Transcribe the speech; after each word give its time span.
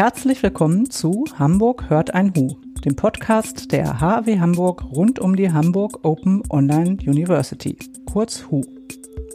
Herzlich 0.00 0.42
willkommen 0.42 0.88
zu 0.88 1.26
Hamburg 1.38 1.90
hört 1.90 2.14
ein 2.14 2.32
Hu, 2.34 2.56
dem 2.86 2.96
Podcast 2.96 3.70
der 3.70 4.00
HW 4.00 4.40
Hamburg 4.40 4.82
rund 4.82 5.18
um 5.18 5.36
die 5.36 5.52
Hamburg 5.52 6.06
Open 6.06 6.42
Online 6.48 6.96
University, 7.04 7.76
kurz 8.06 8.46
HU. 8.50 8.62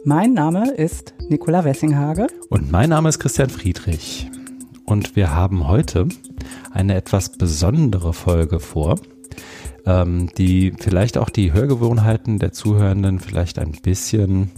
Mein 0.04 0.32
Name 0.32 0.72
ist 0.72 1.14
Nicola 1.28 1.64
Wessinghage. 1.64 2.26
Und 2.50 2.72
mein 2.72 2.88
Name 2.88 3.10
ist 3.10 3.20
Christian 3.20 3.48
Friedrich. 3.48 4.28
Und 4.84 5.14
wir 5.14 5.32
haben 5.32 5.68
heute 5.68 6.08
eine 6.72 6.96
etwas 6.96 7.38
besondere 7.38 8.12
Folge 8.12 8.58
vor, 8.58 8.98
ähm, 9.84 10.30
die 10.36 10.72
vielleicht 10.76 11.16
auch 11.16 11.30
die 11.30 11.52
Hörgewohnheiten 11.52 12.40
der 12.40 12.50
Zuhörenden 12.50 13.20
vielleicht 13.20 13.60
ein 13.60 13.70
bisschen 13.70 14.50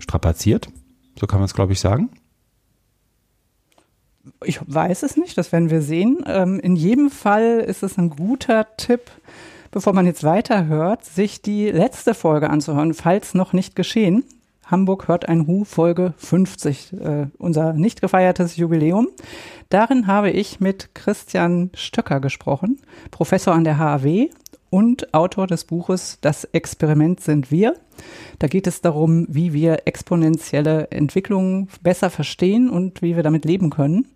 strapaziert. 0.00 0.68
So 1.16 1.28
kann 1.28 1.38
man 1.38 1.44
es, 1.44 1.54
glaube 1.54 1.74
ich, 1.74 1.78
sagen. 1.78 2.10
Ich 4.44 4.60
weiß 4.64 5.02
es 5.02 5.16
nicht, 5.16 5.36
das 5.36 5.52
werden 5.52 5.70
wir 5.70 5.82
sehen. 5.82 6.24
Ähm, 6.26 6.60
in 6.60 6.76
jedem 6.76 7.10
Fall 7.10 7.60
ist 7.60 7.82
es 7.82 7.98
ein 7.98 8.10
guter 8.10 8.66
Tipp, 8.76 9.10
bevor 9.70 9.92
man 9.92 10.06
jetzt 10.06 10.24
weiterhört, 10.24 11.04
sich 11.04 11.42
die 11.42 11.70
letzte 11.70 12.14
Folge 12.14 12.50
anzuhören, 12.50 12.94
falls 12.94 13.34
noch 13.34 13.52
nicht 13.52 13.74
geschehen. 13.74 14.24
Hamburg 14.66 15.08
hört 15.08 15.28
ein 15.28 15.46
Hu, 15.46 15.64
Folge 15.64 16.14
50, 16.16 16.92
äh, 16.92 17.26
unser 17.38 17.72
nicht 17.72 18.00
gefeiertes 18.00 18.56
Jubiläum. 18.56 19.08
Darin 19.68 20.06
habe 20.06 20.30
ich 20.30 20.60
mit 20.60 20.94
Christian 20.94 21.70
Stöcker 21.74 22.20
gesprochen, 22.20 22.80
Professor 23.10 23.54
an 23.54 23.64
der 23.64 23.78
HAW 23.78 24.30
und 24.72 25.12
Autor 25.12 25.46
des 25.46 25.64
Buches 25.64 26.16
Das 26.22 26.44
Experiment 26.44 27.20
sind 27.20 27.50
wir. 27.50 27.74
Da 28.38 28.46
geht 28.46 28.66
es 28.66 28.80
darum, 28.80 29.26
wie 29.28 29.52
wir 29.52 29.82
exponentielle 29.84 30.90
Entwicklungen 30.90 31.68
besser 31.82 32.08
verstehen 32.08 32.70
und 32.70 33.02
wie 33.02 33.14
wir 33.14 33.22
damit 33.22 33.44
leben 33.44 33.68
können. 33.68 34.08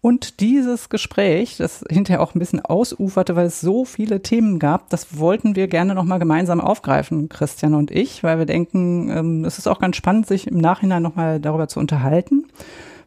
Und 0.00 0.40
dieses 0.40 0.88
Gespräch, 0.88 1.58
das 1.58 1.84
hinterher 1.90 2.22
auch 2.22 2.34
ein 2.34 2.38
bisschen 2.38 2.60
ausuferte, 2.60 3.36
weil 3.36 3.46
es 3.46 3.60
so 3.60 3.84
viele 3.84 4.22
Themen 4.22 4.58
gab, 4.58 4.88
das 4.88 5.18
wollten 5.18 5.54
wir 5.54 5.68
gerne 5.68 5.94
nochmal 5.94 6.18
gemeinsam 6.18 6.60
aufgreifen, 6.60 7.28
Christian 7.28 7.74
und 7.74 7.90
ich, 7.90 8.22
weil 8.22 8.38
wir 8.38 8.46
denken, 8.46 9.10
ähm, 9.10 9.44
es 9.44 9.58
ist 9.58 9.66
auch 9.66 9.80
ganz 9.80 9.96
spannend, 9.96 10.26
sich 10.26 10.46
im 10.46 10.58
Nachhinein 10.58 11.02
nochmal 11.02 11.40
darüber 11.40 11.68
zu 11.68 11.78
unterhalten. 11.78 12.46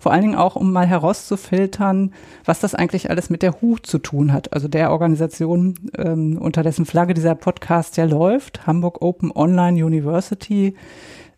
Vor 0.07 0.13
allen 0.13 0.21
Dingen 0.21 0.35
auch, 0.35 0.55
um 0.55 0.71
mal 0.71 0.87
herauszufiltern, 0.87 2.13
was 2.45 2.61
das 2.61 2.73
eigentlich 2.73 3.09
alles 3.09 3.29
mit 3.29 3.41
der 3.41 3.59
HU 3.59 3.75
zu 3.75 3.97
tun 3.97 4.31
hat. 4.31 4.53
Also 4.53 4.69
der 4.69 4.91
Organisation, 4.91 5.73
ähm, 5.97 6.37
unter 6.37 6.63
dessen 6.63 6.85
Flagge 6.85 7.13
dieser 7.13 7.35
Podcast 7.35 7.97
ja 7.97 8.05
läuft, 8.05 8.65
Hamburg 8.65 9.01
Open 9.01 9.33
Online 9.35 9.85
University. 9.85 10.75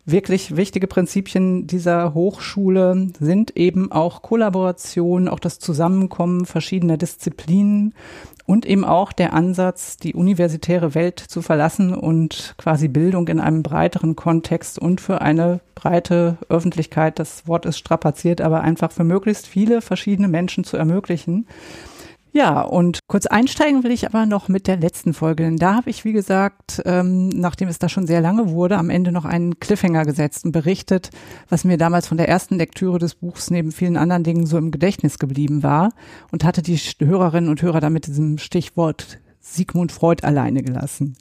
Wirklich 0.06 0.56
wichtige 0.56 0.86
Prinzipien 0.86 1.66
dieser 1.66 2.14
Hochschule 2.14 3.08
sind 3.20 3.58
eben 3.58 3.92
auch 3.92 4.22
Kollaboration, 4.22 5.28
auch 5.28 5.40
das 5.40 5.58
Zusammenkommen 5.58 6.46
verschiedener 6.46 6.98
Disziplinen 6.98 7.96
und 8.50 8.66
eben 8.66 8.84
auch 8.84 9.14
der 9.14 9.34
Ansatz, 9.34 9.98
die 9.98 10.16
universitäre 10.16 10.96
Welt 10.96 11.20
zu 11.20 11.44
verlassen 11.44 11.94
und 11.94 12.56
quasi 12.58 12.88
Bildung 12.88 13.28
in 13.28 13.40
einem 13.40 13.62
breiteren 13.62 14.16
Kontext 14.16 14.80
und 14.80 15.02
für 15.02 15.22
eine 15.22 15.60
breite 15.76 16.40
Öffentlichkeit, 16.50 17.20
das 17.20 17.48
Wort 17.48 17.68
ist 17.68 17.78
strapaziert, 17.78 18.42
aber 18.42 18.62
einfach 18.62 18.92
für 18.92 19.04
möglichst 19.04 19.46
viele 19.46 19.82
verschiedene 19.82 20.28
Menschen 20.28 20.64
zu 20.64 20.78
ermöglichen. 20.78 21.46
Ja, 22.32 22.62
und 22.62 23.00
kurz 23.08 23.26
einsteigen 23.26 23.84
will 23.84 23.92
ich 23.92 24.06
aber 24.06 24.28
noch 24.28 24.50
mit 24.50 24.68
der 24.68 24.78
letzten 24.78 25.14
Folge, 25.14 25.44
denn 25.44 25.58
da 25.58 25.76
habe 25.76 25.90
ich, 25.90 26.06
wie 26.06 26.12
gesagt, 26.12 26.80
ähm, 26.86 27.30
nachdem 27.30 27.70
es 27.70 27.80
da 27.80 27.90
schon 27.90 28.06
sehr 28.06 28.22
lange 28.22 28.50
wurde, 28.50 28.78
am 28.78 28.92
Ende 28.92 29.12
noch 29.12 29.26
einen 29.26 29.60
Cliffhanger 29.60 30.06
gesetzt 30.06 30.46
und 30.46 30.52
berichtet, 30.52 31.10
was 31.50 31.64
mir 31.64 31.78
damals 31.78 32.08
von 32.08 32.18
der 32.18 32.30
ersten 32.30 32.58
Lektüre 32.58 33.00
des 33.00 33.16
Buchs 33.16 33.50
neben 33.50 33.72
vielen 33.72 33.98
anderen 33.98 34.24
Dingen 34.24 34.46
so 34.46 34.60
im 34.60 34.70
Gedächtnis 34.70 35.18
geblieben 35.18 35.64
war 35.64 35.92
und 36.32 36.44
hatte 36.44 36.62
die 36.62 36.78
Hörerinnen 36.78 37.50
und 37.50 37.64
Hörer 37.64 37.80
da 37.80 37.90
mit 37.90 38.06
diesem 38.06 38.38
Stichwort 38.38 39.20
Sigmund 39.42 39.92
Freud 39.92 40.26
alleine 40.26 40.62
gelassen. 40.64 41.16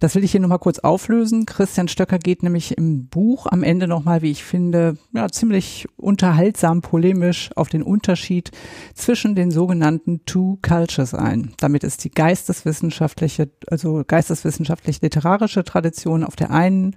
Das 0.00 0.14
will 0.14 0.24
ich 0.24 0.32
hier 0.32 0.40
nochmal 0.40 0.58
kurz 0.58 0.78
auflösen. 0.78 1.46
Christian 1.46 1.88
Stöcker 1.88 2.18
geht 2.18 2.42
nämlich 2.42 2.76
im 2.76 3.06
Buch 3.08 3.46
am 3.46 3.62
Ende 3.62 3.86
nochmal, 3.86 4.22
wie 4.22 4.30
ich 4.30 4.42
finde, 4.42 4.96
ja, 5.12 5.28
ziemlich 5.28 5.86
unterhaltsam 5.96 6.80
polemisch 6.80 7.50
auf 7.56 7.68
den 7.68 7.82
Unterschied 7.82 8.50
zwischen 8.94 9.34
den 9.34 9.50
sogenannten 9.50 10.24
Two 10.24 10.58
Cultures 10.62 11.14
ein. 11.14 11.52
Damit 11.58 11.84
ist 11.84 12.04
die 12.04 12.10
geisteswissenschaftliche, 12.10 13.50
also 13.66 14.02
geisteswissenschaftlich-literarische 14.06 15.64
Tradition 15.64 16.24
auf 16.24 16.36
der 16.36 16.50
einen 16.50 16.96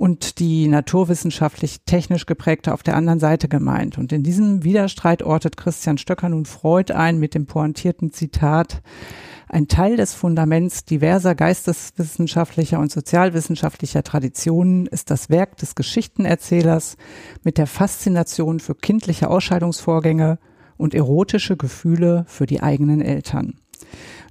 und 0.00 0.38
die 0.38 0.66
naturwissenschaftlich-technisch 0.66 2.24
geprägte 2.24 2.72
auf 2.72 2.82
der 2.82 2.96
anderen 2.96 3.20
Seite 3.20 3.48
gemeint. 3.48 3.98
Und 3.98 4.12
in 4.12 4.22
diesem 4.22 4.64
Widerstreit 4.64 5.22
ortet 5.22 5.58
Christian 5.58 5.98
Stöcker 5.98 6.30
nun 6.30 6.46
Freud 6.46 6.90
ein 6.94 7.18
mit 7.18 7.34
dem 7.34 7.44
pointierten 7.44 8.10
Zitat, 8.10 8.80
ein 9.46 9.68
Teil 9.68 9.98
des 9.98 10.14
Fundaments 10.14 10.86
diverser 10.86 11.34
geisteswissenschaftlicher 11.34 12.78
und 12.78 12.90
sozialwissenschaftlicher 12.90 14.02
Traditionen 14.02 14.86
ist 14.86 15.10
das 15.10 15.28
Werk 15.28 15.58
des 15.58 15.74
Geschichtenerzählers 15.74 16.96
mit 17.42 17.58
der 17.58 17.66
Faszination 17.66 18.58
für 18.58 18.76
kindliche 18.76 19.28
Ausscheidungsvorgänge 19.28 20.38
und 20.78 20.94
erotische 20.94 21.58
Gefühle 21.58 22.24
für 22.26 22.46
die 22.46 22.62
eigenen 22.62 23.02
Eltern. 23.02 23.58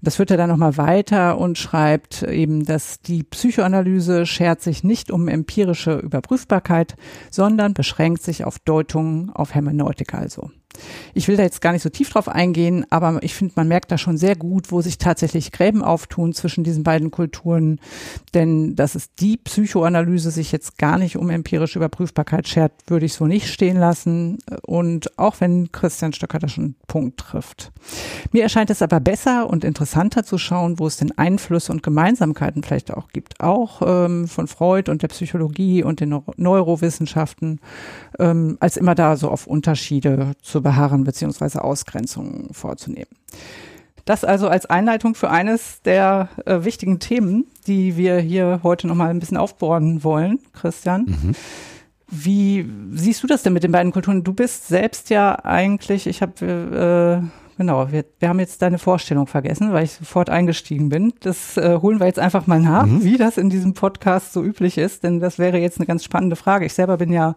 Das 0.02 0.16
führt 0.16 0.32
er 0.32 0.38
dann 0.38 0.50
nochmal 0.50 0.78
weiter 0.78 1.38
und 1.38 1.58
schreibt 1.58 2.24
eben, 2.24 2.66
dass 2.66 3.02
die 3.02 3.24
Psychoanalyse 3.24 4.26
schert 4.26 4.62
sich 4.62 4.84
nicht 4.84 5.12
um 5.12 5.28
empirische 5.28 5.98
Überprüfbarkeit, 5.98 6.96
sondern 7.30 7.74
beschränkt 7.74 8.24
sich 8.24 8.46
auf 8.46 8.60
Deutungen, 8.60 9.30
auf 9.30 9.54
Hermeneutik 9.54 10.14
also. 10.14 10.52
Ich 11.14 11.28
will 11.28 11.38
da 11.38 11.44
jetzt 11.44 11.62
gar 11.62 11.74
nicht 11.74 11.82
so 11.82 11.90
tief 11.90 12.10
drauf 12.10 12.28
eingehen, 12.28 12.86
aber 12.90 13.20
ich 13.22 13.34
finde, 13.34 13.54
man 13.56 13.68
merkt 13.68 13.92
da 13.92 13.98
schon 13.98 14.18
sehr 14.18 14.36
gut, 14.36 14.72
wo 14.72 14.82
sich 14.82 14.98
tatsächlich 14.98 15.52
Gräben 15.52 15.84
auftun 15.84 16.34
zwischen 16.34 16.64
diesen 16.64 16.84
beiden 16.84 17.12
Kulturen. 17.12 17.80
Denn 18.34 18.76
dass 18.76 18.96
es 18.96 19.14
die 19.16 19.38
Psychoanalyse 19.38 20.32
sich 20.32 20.52
jetzt 20.52 20.78
gar 20.78 20.98
nicht 20.98 21.18
um 21.18 21.30
empirische 21.30 21.80
Überprüfbarkeit 21.80 22.48
schert, 22.48 22.72
würde 22.88 23.06
ich 23.06 23.14
so 23.14 23.26
nicht 23.26 23.48
stehen 23.48 23.78
lassen. 23.78 24.38
Und 24.62 25.18
auch 25.18 25.36
wenn 25.40 25.72
Christian 25.72 26.14
Stöcker 26.14 26.40
da 26.40 26.48
schon 26.48 26.64
einen 26.64 26.76
Punkt 26.88 27.20
trifft. 27.20 27.72
Mir 28.32 28.44
erscheint 28.44 28.70
es 28.70 28.82
aber 28.82 29.00
besser 29.00 29.50
und 29.50 29.64
interessanter 29.64 30.24
zu 30.24 30.38
schauen, 30.38 30.80
wo 30.80 30.88
es 30.88 30.98
denn 30.98 31.18
Einflüsse 31.18 31.72
und 31.72 31.84
Gemeinsamkeiten 31.84 32.64
vielleicht 32.64 32.94
auch 32.94 33.10
gibt. 33.10 33.40
Auch 33.40 33.82
ähm, 33.86 34.28
von 34.28 34.48
Freud 34.48 34.90
und 34.92 35.02
der 35.02 35.08
Psychologie 35.08 35.84
und 35.84 36.00
den 36.00 36.22
Neurowissenschaften, 36.38 37.60
ähm, 38.20 38.58
als 38.60 38.78
immer 38.78 38.96
da 38.96 39.16
so 39.16 39.30
auf 39.30 39.48
Unterschiede 39.48 40.34
zu 40.42 40.59
beharren 40.62 41.04
beziehungsweise 41.04 41.64
Ausgrenzungen 41.64 42.54
vorzunehmen. 42.54 43.10
Das 44.06 44.24
also 44.24 44.48
als 44.48 44.66
Einleitung 44.66 45.14
für 45.14 45.30
eines 45.30 45.82
der 45.84 46.30
äh, 46.46 46.64
wichtigen 46.64 47.00
Themen, 47.00 47.46
die 47.68 47.96
wir 47.96 48.20
hier 48.20 48.62
heute 48.64 48.88
nochmal 48.88 49.12
ein 49.12 49.20
bisschen 49.20 49.38
aufbohren 49.38 50.04
wollen, 50.04 50.40
Christian. 50.54 51.06
Mhm. 51.06 51.36
Wie 52.10 52.68
siehst 52.94 53.22
du 53.22 53.28
das 53.28 53.44
denn 53.44 53.54
mit 53.54 53.64
den 53.64 53.72
beiden 53.72 53.92
Kulturen? 53.92 54.24
Du 54.24 54.34
bist 54.34 54.68
selbst 54.68 55.12
ja 55.12 55.36
eigentlich, 55.46 56.08
ich 56.08 56.24
habe, 56.24 57.22
äh, 57.24 57.39
genau, 57.60 57.92
wir, 57.92 58.06
wir 58.20 58.30
haben 58.30 58.40
jetzt 58.40 58.62
deine 58.62 58.80
Vorstellung 58.80 59.28
vergessen, 59.28 59.74
weil 59.74 59.84
ich 59.84 59.92
sofort 59.92 60.30
eingestiegen 60.30 60.88
bin. 60.88 61.14
Das 61.20 61.58
äh, 61.58 61.78
holen 61.82 62.00
wir 62.00 62.08
jetzt 62.08 62.18
einfach 62.18 62.48
mal 62.48 62.60
nach, 62.60 62.86
mhm. 62.86 63.04
wie 63.04 63.18
das 63.18 63.38
in 63.38 63.50
diesem 63.50 63.74
Podcast 63.74 64.32
so 64.34 64.42
üblich 64.42 64.78
ist, 64.78 65.04
denn 65.04 65.20
das 65.20 65.38
wäre 65.38 65.60
jetzt 65.60 65.78
eine 65.78 65.86
ganz 65.86 66.06
spannende 66.06 66.38
Frage. 66.38 66.66
Ich 66.66 66.74
selber 66.74 66.98
bin 66.98 67.12
ja 67.12 67.36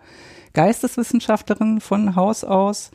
Geisteswissenschaftlerin 0.54 1.80
von 1.80 2.14
Haus 2.14 2.44
aus 2.44 2.92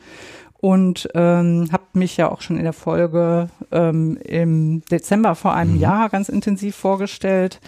und 0.60 1.08
ähm, 1.14 1.68
habe 1.70 1.84
mich 1.92 2.16
ja 2.16 2.32
auch 2.32 2.40
schon 2.40 2.56
in 2.56 2.64
der 2.64 2.72
Folge 2.72 3.50
ähm, 3.70 4.16
im 4.24 4.82
Dezember 4.90 5.34
vor 5.34 5.52
einem 5.52 5.74
mhm. 5.74 5.80
Jahr 5.80 6.08
ganz 6.08 6.30
intensiv 6.30 6.76
vorgestellt. 6.76 7.60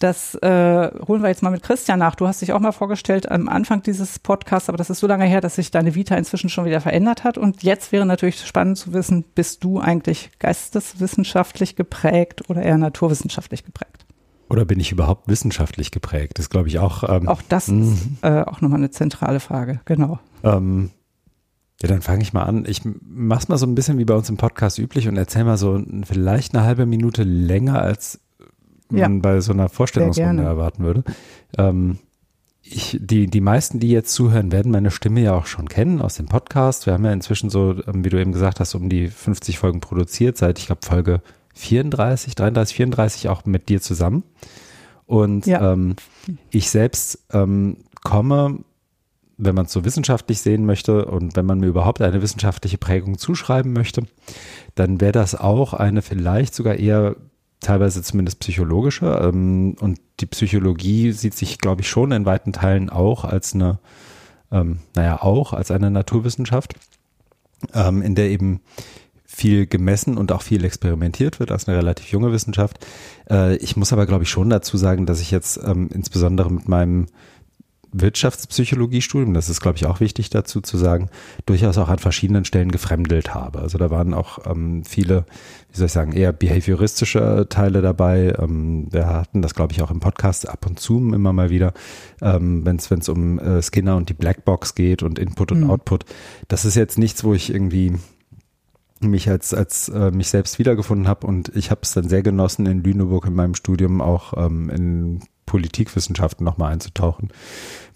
Das 0.00 0.34
äh, 0.36 0.90
holen 1.06 1.20
wir 1.20 1.28
jetzt 1.28 1.42
mal 1.42 1.50
mit 1.50 1.62
Christian 1.62 1.98
nach. 1.98 2.14
Du 2.14 2.26
hast 2.26 2.40
dich 2.40 2.54
auch 2.54 2.58
mal 2.58 2.72
vorgestellt 2.72 3.30
am 3.30 3.50
Anfang 3.50 3.82
dieses 3.82 4.18
Podcasts, 4.18 4.70
aber 4.70 4.78
das 4.78 4.88
ist 4.88 5.00
so 5.00 5.06
lange 5.06 5.26
her, 5.26 5.42
dass 5.42 5.56
sich 5.56 5.70
deine 5.70 5.94
Vita 5.94 6.16
inzwischen 6.16 6.48
schon 6.48 6.64
wieder 6.64 6.80
verändert 6.80 7.22
hat. 7.22 7.36
Und 7.36 7.62
jetzt 7.62 7.92
wäre 7.92 8.06
natürlich 8.06 8.40
spannend 8.40 8.78
zu 8.78 8.94
wissen, 8.94 9.24
bist 9.34 9.62
du 9.62 9.78
eigentlich 9.78 10.30
geisteswissenschaftlich 10.38 11.76
geprägt 11.76 12.48
oder 12.48 12.62
eher 12.62 12.78
naturwissenschaftlich 12.78 13.62
geprägt? 13.62 14.06
Oder 14.48 14.64
bin 14.64 14.80
ich 14.80 14.90
überhaupt 14.90 15.28
wissenschaftlich 15.28 15.90
geprägt? 15.90 16.38
Das 16.38 16.48
glaube 16.48 16.68
ich 16.68 16.78
auch. 16.78 17.06
Ähm, 17.06 17.28
auch 17.28 17.42
das 17.46 17.68
mhm. 17.68 17.92
ist 17.92 18.08
äh, 18.22 18.40
auch 18.40 18.62
nochmal 18.62 18.78
eine 18.78 18.90
zentrale 18.90 19.38
Frage, 19.38 19.80
genau. 19.84 20.18
Ähm, 20.42 20.92
ja, 21.82 21.88
dann 21.88 22.00
fange 22.00 22.22
ich 22.22 22.32
mal 22.32 22.44
an. 22.44 22.64
Ich 22.66 22.80
mach's 22.84 23.48
mal 23.48 23.58
so 23.58 23.66
ein 23.66 23.74
bisschen 23.74 23.98
wie 23.98 24.06
bei 24.06 24.14
uns 24.14 24.30
im 24.30 24.38
Podcast 24.38 24.78
üblich 24.78 25.08
und 25.08 25.18
erzähl 25.18 25.44
mal 25.44 25.58
so 25.58 25.78
vielleicht 26.04 26.54
eine 26.54 26.64
halbe 26.64 26.86
Minute 26.86 27.22
länger, 27.22 27.82
als 27.82 28.18
man 28.92 29.14
ja. 29.14 29.20
bei 29.20 29.40
so 29.40 29.52
einer 29.52 29.68
Vorstellungsrunde 29.68 30.42
erwarten 30.42 30.84
würde. 30.84 31.04
Ähm, 31.56 31.98
ich, 32.62 32.98
die, 33.00 33.26
die 33.26 33.40
meisten, 33.40 33.80
die 33.80 33.90
jetzt 33.90 34.12
zuhören, 34.12 34.52
werden 34.52 34.70
meine 34.70 34.90
Stimme 34.90 35.20
ja 35.20 35.34
auch 35.34 35.46
schon 35.46 35.68
kennen 35.68 36.00
aus 36.00 36.14
dem 36.14 36.26
Podcast. 36.26 36.86
Wir 36.86 36.92
haben 36.92 37.04
ja 37.04 37.12
inzwischen 37.12 37.50
so, 37.50 37.74
ähm, 37.86 38.04
wie 38.04 38.10
du 38.10 38.20
eben 38.20 38.32
gesagt 38.32 38.60
hast, 38.60 38.74
um 38.74 38.88
die 38.88 39.08
50 39.08 39.58
Folgen 39.58 39.80
produziert, 39.80 40.36
seit 40.36 40.58
ich 40.58 40.66
glaube 40.66 40.86
Folge 40.86 41.22
34, 41.54 42.34
33, 42.34 42.76
34 42.76 43.28
auch 43.28 43.44
mit 43.44 43.68
dir 43.68 43.80
zusammen. 43.80 44.22
Und 45.06 45.46
ja. 45.46 45.72
ähm, 45.72 45.96
ich 46.50 46.70
selbst 46.70 47.26
ähm, 47.32 47.78
komme 48.04 48.60
wenn 49.40 49.54
man 49.54 49.66
es 49.66 49.72
so 49.72 49.84
wissenschaftlich 49.84 50.40
sehen 50.40 50.66
möchte 50.66 51.06
und 51.06 51.34
wenn 51.34 51.46
man 51.46 51.60
mir 51.60 51.66
überhaupt 51.66 52.02
eine 52.02 52.22
wissenschaftliche 52.22 52.78
Prägung 52.78 53.18
zuschreiben 53.18 53.72
möchte, 53.72 54.02
dann 54.74 55.00
wäre 55.00 55.12
das 55.12 55.34
auch 55.34 55.72
eine 55.72 56.02
vielleicht 56.02 56.54
sogar 56.54 56.76
eher 56.76 57.16
teilweise 57.60 58.02
zumindest 58.02 58.40
psychologische. 58.40 59.06
Ähm, 59.22 59.76
und 59.80 60.00
die 60.20 60.26
Psychologie 60.26 61.12
sieht 61.12 61.34
sich, 61.34 61.58
glaube 61.58 61.82
ich, 61.82 61.88
schon 61.88 62.12
in 62.12 62.26
weiten 62.26 62.52
Teilen 62.52 62.90
auch 62.90 63.24
als 63.24 63.54
eine, 63.54 63.78
ähm, 64.50 64.80
naja, 64.94 65.22
auch 65.22 65.52
als 65.52 65.70
eine 65.70 65.90
Naturwissenschaft, 65.90 66.74
ähm, 67.74 68.02
in 68.02 68.14
der 68.14 68.30
eben 68.30 68.60
viel 69.24 69.66
gemessen 69.66 70.18
und 70.18 70.32
auch 70.32 70.42
viel 70.42 70.64
experimentiert 70.64 71.38
wird 71.38 71.52
als 71.52 71.68
eine 71.68 71.78
relativ 71.78 72.10
junge 72.10 72.32
Wissenschaft. 72.32 72.84
Äh, 73.30 73.56
ich 73.56 73.76
muss 73.76 73.92
aber, 73.92 74.06
glaube 74.06 74.24
ich, 74.24 74.30
schon 74.30 74.50
dazu 74.50 74.76
sagen, 74.76 75.06
dass 75.06 75.20
ich 75.20 75.30
jetzt 75.30 75.60
ähm, 75.64 75.88
insbesondere 75.92 76.50
mit 76.50 76.68
meinem 76.68 77.06
Wirtschaftspsychologiestudium, 77.92 79.34
das 79.34 79.48
ist, 79.48 79.60
glaube 79.60 79.76
ich, 79.76 79.86
auch 79.86 80.00
wichtig 80.00 80.30
dazu 80.30 80.60
zu 80.60 80.76
sagen, 80.76 81.08
durchaus 81.46 81.78
auch 81.78 81.88
an 81.88 81.98
verschiedenen 81.98 82.44
Stellen 82.44 82.70
gefremdelt 82.70 83.34
habe. 83.34 83.60
Also 83.60 83.78
da 83.78 83.90
waren 83.90 84.14
auch 84.14 84.38
ähm, 84.46 84.84
viele, 84.84 85.24
wie 85.70 85.76
soll 85.76 85.86
ich 85.86 85.92
sagen, 85.92 86.12
eher 86.12 86.32
behavioristische 86.32 87.46
Teile 87.48 87.82
dabei. 87.82 88.34
Ähm, 88.38 88.86
wir 88.90 89.06
hatten 89.06 89.42
das, 89.42 89.54
glaube 89.54 89.72
ich, 89.72 89.82
auch 89.82 89.90
im 89.90 90.00
Podcast 90.00 90.48
ab 90.48 90.66
und 90.66 90.78
zu 90.78 90.98
immer 91.12 91.32
mal 91.32 91.50
wieder, 91.50 91.72
ähm, 92.22 92.64
wenn 92.64 92.76
es 92.76 93.08
um 93.08 93.38
äh, 93.38 93.62
Skinner 93.62 93.96
und 93.96 94.08
die 94.08 94.14
Blackbox 94.14 94.74
geht 94.74 95.02
und 95.02 95.18
Input 95.18 95.52
und 95.52 95.64
mhm. 95.64 95.70
Output. 95.70 96.04
Das 96.48 96.64
ist 96.64 96.76
jetzt 96.76 96.98
nichts, 96.98 97.24
wo 97.24 97.34
ich 97.34 97.52
irgendwie 97.52 97.94
mich 99.00 99.30
als 99.30 99.54
als 99.54 99.88
äh, 99.88 100.10
mich 100.10 100.28
selbst 100.28 100.58
wiedergefunden 100.58 101.08
habe 101.08 101.26
und 101.26 101.50
ich 101.56 101.70
habe 101.70 101.80
es 101.84 101.92
dann 101.92 102.08
sehr 102.08 102.22
genossen 102.22 102.66
in 102.66 102.82
Lüneburg 102.82 103.26
in 103.26 103.34
meinem 103.34 103.54
Studium 103.54 104.02
auch 104.02 104.34
ähm, 104.36 104.68
in 104.68 105.20
Politikwissenschaften 105.50 106.44
nochmal 106.44 106.72
einzutauchen, 106.72 107.30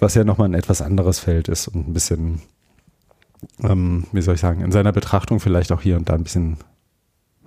was 0.00 0.16
ja 0.16 0.24
nochmal 0.24 0.48
ein 0.48 0.54
etwas 0.54 0.82
anderes 0.82 1.20
Feld 1.20 1.48
ist 1.48 1.68
und 1.68 1.88
ein 1.88 1.94
bisschen, 1.94 2.42
ähm, 3.62 4.08
wie 4.10 4.22
soll 4.22 4.34
ich 4.34 4.40
sagen, 4.40 4.60
in 4.60 4.72
seiner 4.72 4.90
Betrachtung 4.90 5.38
vielleicht 5.38 5.70
auch 5.70 5.80
hier 5.80 5.96
und 5.96 6.08
da 6.08 6.14
ein 6.14 6.24
bisschen 6.24 6.56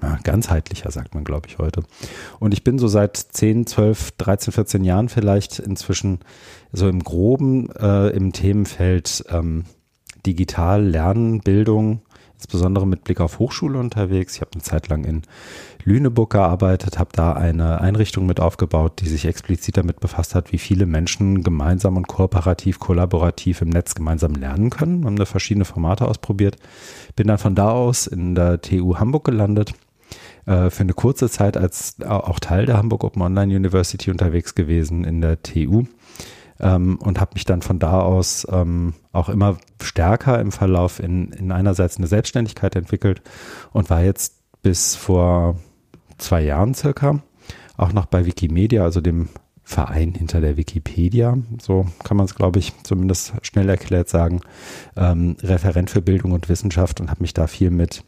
ja, 0.01 0.17
ganzheitlicher, 0.23 0.91
sagt 0.91 1.13
man, 1.13 1.25
glaube 1.25 1.49
ich, 1.49 1.57
heute. 1.57 1.83
Und 2.39 2.53
ich 2.53 2.63
bin 2.63 2.79
so 2.79 2.87
seit 2.87 3.17
10, 3.17 3.67
12, 3.67 4.11
13, 4.11 4.53
14 4.53 4.83
Jahren 4.85 5.09
vielleicht 5.09 5.59
inzwischen 5.59 6.19
so 6.71 6.87
im 6.87 7.03
Groben 7.03 7.69
äh, 7.71 8.09
im 8.09 8.31
Themenfeld 8.31 9.25
ähm, 9.29 9.65
digital 10.25 10.85
Lernen, 10.85 11.41
Bildung, 11.41 12.01
insbesondere 12.35 12.87
mit 12.87 13.03
Blick 13.03 13.19
auf 13.19 13.39
Hochschule 13.39 13.77
unterwegs. 13.77 14.35
Ich 14.35 14.41
habe 14.41 14.51
eine 14.53 14.63
Zeit 14.63 14.87
lang 14.87 15.03
in 15.03 15.23
Lüneburg 15.87 16.31
gearbeitet, 16.31 16.99
habe 16.99 17.11
da 17.13 17.31
eine 17.31 17.79
Einrichtung 17.79 18.25
mit 18.25 18.41
aufgebaut, 18.41 18.99
die 18.99 19.07
sich 19.07 19.25
explizit 19.25 19.77
damit 19.77 20.01
befasst 20.01 20.35
hat, 20.35 20.51
wie 20.51 20.57
viele 20.57 20.85
Menschen 20.85 21.43
gemeinsam 21.43 21.95
und 21.95 22.09
kooperativ, 22.09 22.77
kollaborativ 22.77 23.61
im 23.61 23.69
Netz 23.69 23.95
gemeinsam 23.95 24.33
lernen 24.33 24.69
können. 24.69 25.05
Haben 25.05 25.15
da 25.15 25.23
verschiedene 25.23 25.63
Formate 25.63 26.05
ausprobiert. 26.05 26.57
Bin 27.15 27.27
dann 27.27 27.37
von 27.37 27.55
da 27.55 27.71
aus 27.71 28.05
in 28.05 28.35
der 28.35 28.59
TU 28.59 28.97
Hamburg 28.97 29.23
gelandet 29.23 29.75
äh, 30.45 30.69
für 30.69 30.81
eine 30.81 30.93
kurze 30.93 31.29
Zeit 31.29 31.55
als 31.55 31.95
auch 32.05 32.41
Teil 32.41 32.65
der 32.65 32.75
Hamburg 32.75 33.05
Open 33.05 33.21
Online 33.21 33.55
University 33.55 34.11
unterwegs 34.11 34.55
gewesen 34.55 35.05
in 35.05 35.21
der 35.21 35.41
TU 35.41 35.85
ähm, 36.59 36.97
und 36.97 37.21
habe 37.21 37.31
mich 37.35 37.45
dann 37.45 37.61
von 37.61 37.79
da 37.79 38.01
aus 38.01 38.45
ähm, 38.51 38.93
auch 39.13 39.29
immer 39.29 39.57
stärker 39.81 40.41
im 40.41 40.51
Verlauf 40.51 40.99
in, 40.99 41.31
in 41.31 41.53
einerseits 41.53 41.95
eine 41.95 42.07
Selbstständigkeit 42.07 42.75
entwickelt 42.75 43.21
und 43.71 43.89
war 43.89 44.03
jetzt 44.03 44.33
bis 44.63 44.93
vor 44.93 45.55
zwei 46.17 46.43
Jahren 46.43 46.73
circa 46.73 47.21
auch 47.77 47.93
noch 47.93 48.05
bei 48.05 48.25
Wikimedia, 48.25 48.83
also 48.83 49.01
dem 49.01 49.29
Verein 49.63 50.13
hinter 50.13 50.41
der 50.41 50.57
Wikipedia, 50.57 51.37
so 51.61 51.85
kann 52.03 52.17
man 52.17 52.25
es, 52.25 52.35
glaube 52.35 52.57
ich, 52.59 52.73
zumindest 52.83 53.33
schnell 53.41 53.69
erklärt 53.69 54.09
sagen, 54.09 54.41
ähm, 54.95 55.35
Referent 55.43 55.89
für 55.89 56.01
Bildung 56.01 56.31
und 56.31 56.49
Wissenschaft 56.49 57.01
und 57.01 57.09
habe 57.09 57.21
mich 57.21 57.33
da 57.33 57.47
viel 57.47 57.69
mit 57.69 58.03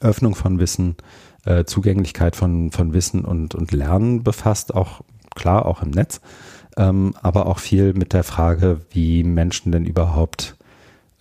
Öffnung 0.00 0.34
von 0.34 0.58
Wissen, 0.58 0.96
äh, 1.44 1.64
Zugänglichkeit 1.64 2.36
von, 2.36 2.72
von 2.72 2.92
Wissen 2.94 3.24
und, 3.24 3.54
und 3.54 3.72
Lernen 3.72 4.24
befasst, 4.24 4.74
auch 4.74 5.02
klar, 5.34 5.66
auch 5.66 5.82
im 5.82 5.90
Netz 5.90 6.20
ähm, 6.76 7.14
aber 7.22 7.46
auch 7.46 7.58
viel 7.58 7.94
mit 7.94 8.12
der 8.12 8.24
Frage, 8.24 8.80
wie 8.90 9.24
Menschen 9.24 9.72
denn 9.72 9.86
überhaupt 9.86 10.56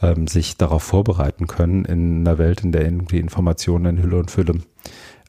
ähm, 0.02 0.28
sich 0.28 0.58
darauf 0.58 0.84
vorbereiten 0.84 1.48
können 1.48 1.86
in 1.86 2.28
einer 2.28 2.38
Welt, 2.38 2.64
in 2.64 2.72
der 2.72 2.84
irgendwie 2.84 3.20
Informationen 3.20 3.98
in 3.98 4.04
Hülle 4.04 4.20
und 4.20 4.31
Fülle 4.31 4.62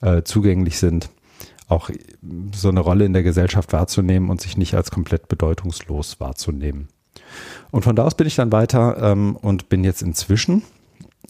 äh, 0.03 0.23
zugänglich 0.23 0.79
sind, 0.79 1.11
auch 1.69 1.91
so 2.55 2.69
eine 2.69 2.81
Rolle 2.81 3.05
in 3.05 3.13
der 3.13 3.23
Gesellschaft 3.23 3.73
wahrzunehmen 3.73 4.31
und 4.31 4.41
sich 4.41 4.57
nicht 4.57 4.75
als 4.75 4.91
komplett 4.91 5.29
bedeutungslos 5.29 6.21
wahrzunehmen. 6.21 6.89
Und 7.71 7.83
von 7.83 7.97
da 7.97 8.05
aus 8.05 8.15
bin 8.15 8.27
ich 8.27 8.37
dann 8.37 8.53
weiter 8.53 8.99
ähm, 9.01 9.37
und 9.37 9.69
bin 9.69 9.83
jetzt 9.85 10.03
inzwischen, 10.03 10.63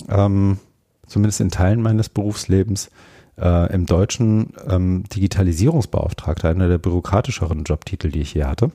ähm, 0.08 0.58
zumindest 1.06 1.40
in 1.40 1.50
Teilen 1.50 1.80
meines 1.80 2.08
Berufslebens, 2.08 2.90
äh, 3.38 3.72
im 3.72 3.86
Deutschen 3.86 4.52
ähm, 4.68 5.04
Digitalisierungsbeauftragter, 5.14 6.48
einer 6.48 6.68
der 6.68 6.78
bürokratischeren 6.78 7.64
Jobtitel, 7.64 8.10
die 8.10 8.20
ich 8.20 8.32
hier 8.32 8.48
hatte, 8.48 8.70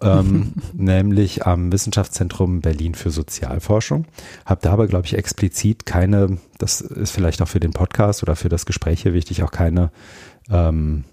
ähm, 0.00 0.54
nämlich 0.72 1.46
am 1.46 1.72
Wissenschaftszentrum 1.72 2.60
Berlin 2.60 2.94
für 2.94 3.10
Sozialforschung. 3.10 4.06
Habe 4.44 4.60
da 4.62 4.72
aber, 4.72 4.86
glaube 4.86 5.06
ich, 5.06 5.16
explizit 5.16 5.86
keine, 5.86 6.38
das 6.58 6.80
ist 6.80 7.10
vielleicht 7.10 7.42
auch 7.42 7.48
für 7.48 7.60
den 7.60 7.72
Podcast 7.72 8.22
oder 8.22 8.36
für 8.36 8.48
das 8.48 8.66
Gespräch 8.66 9.02
hier 9.02 9.14
wichtig, 9.14 9.42
auch 9.42 9.50
keine 9.50 9.90
ähm, 10.50 11.04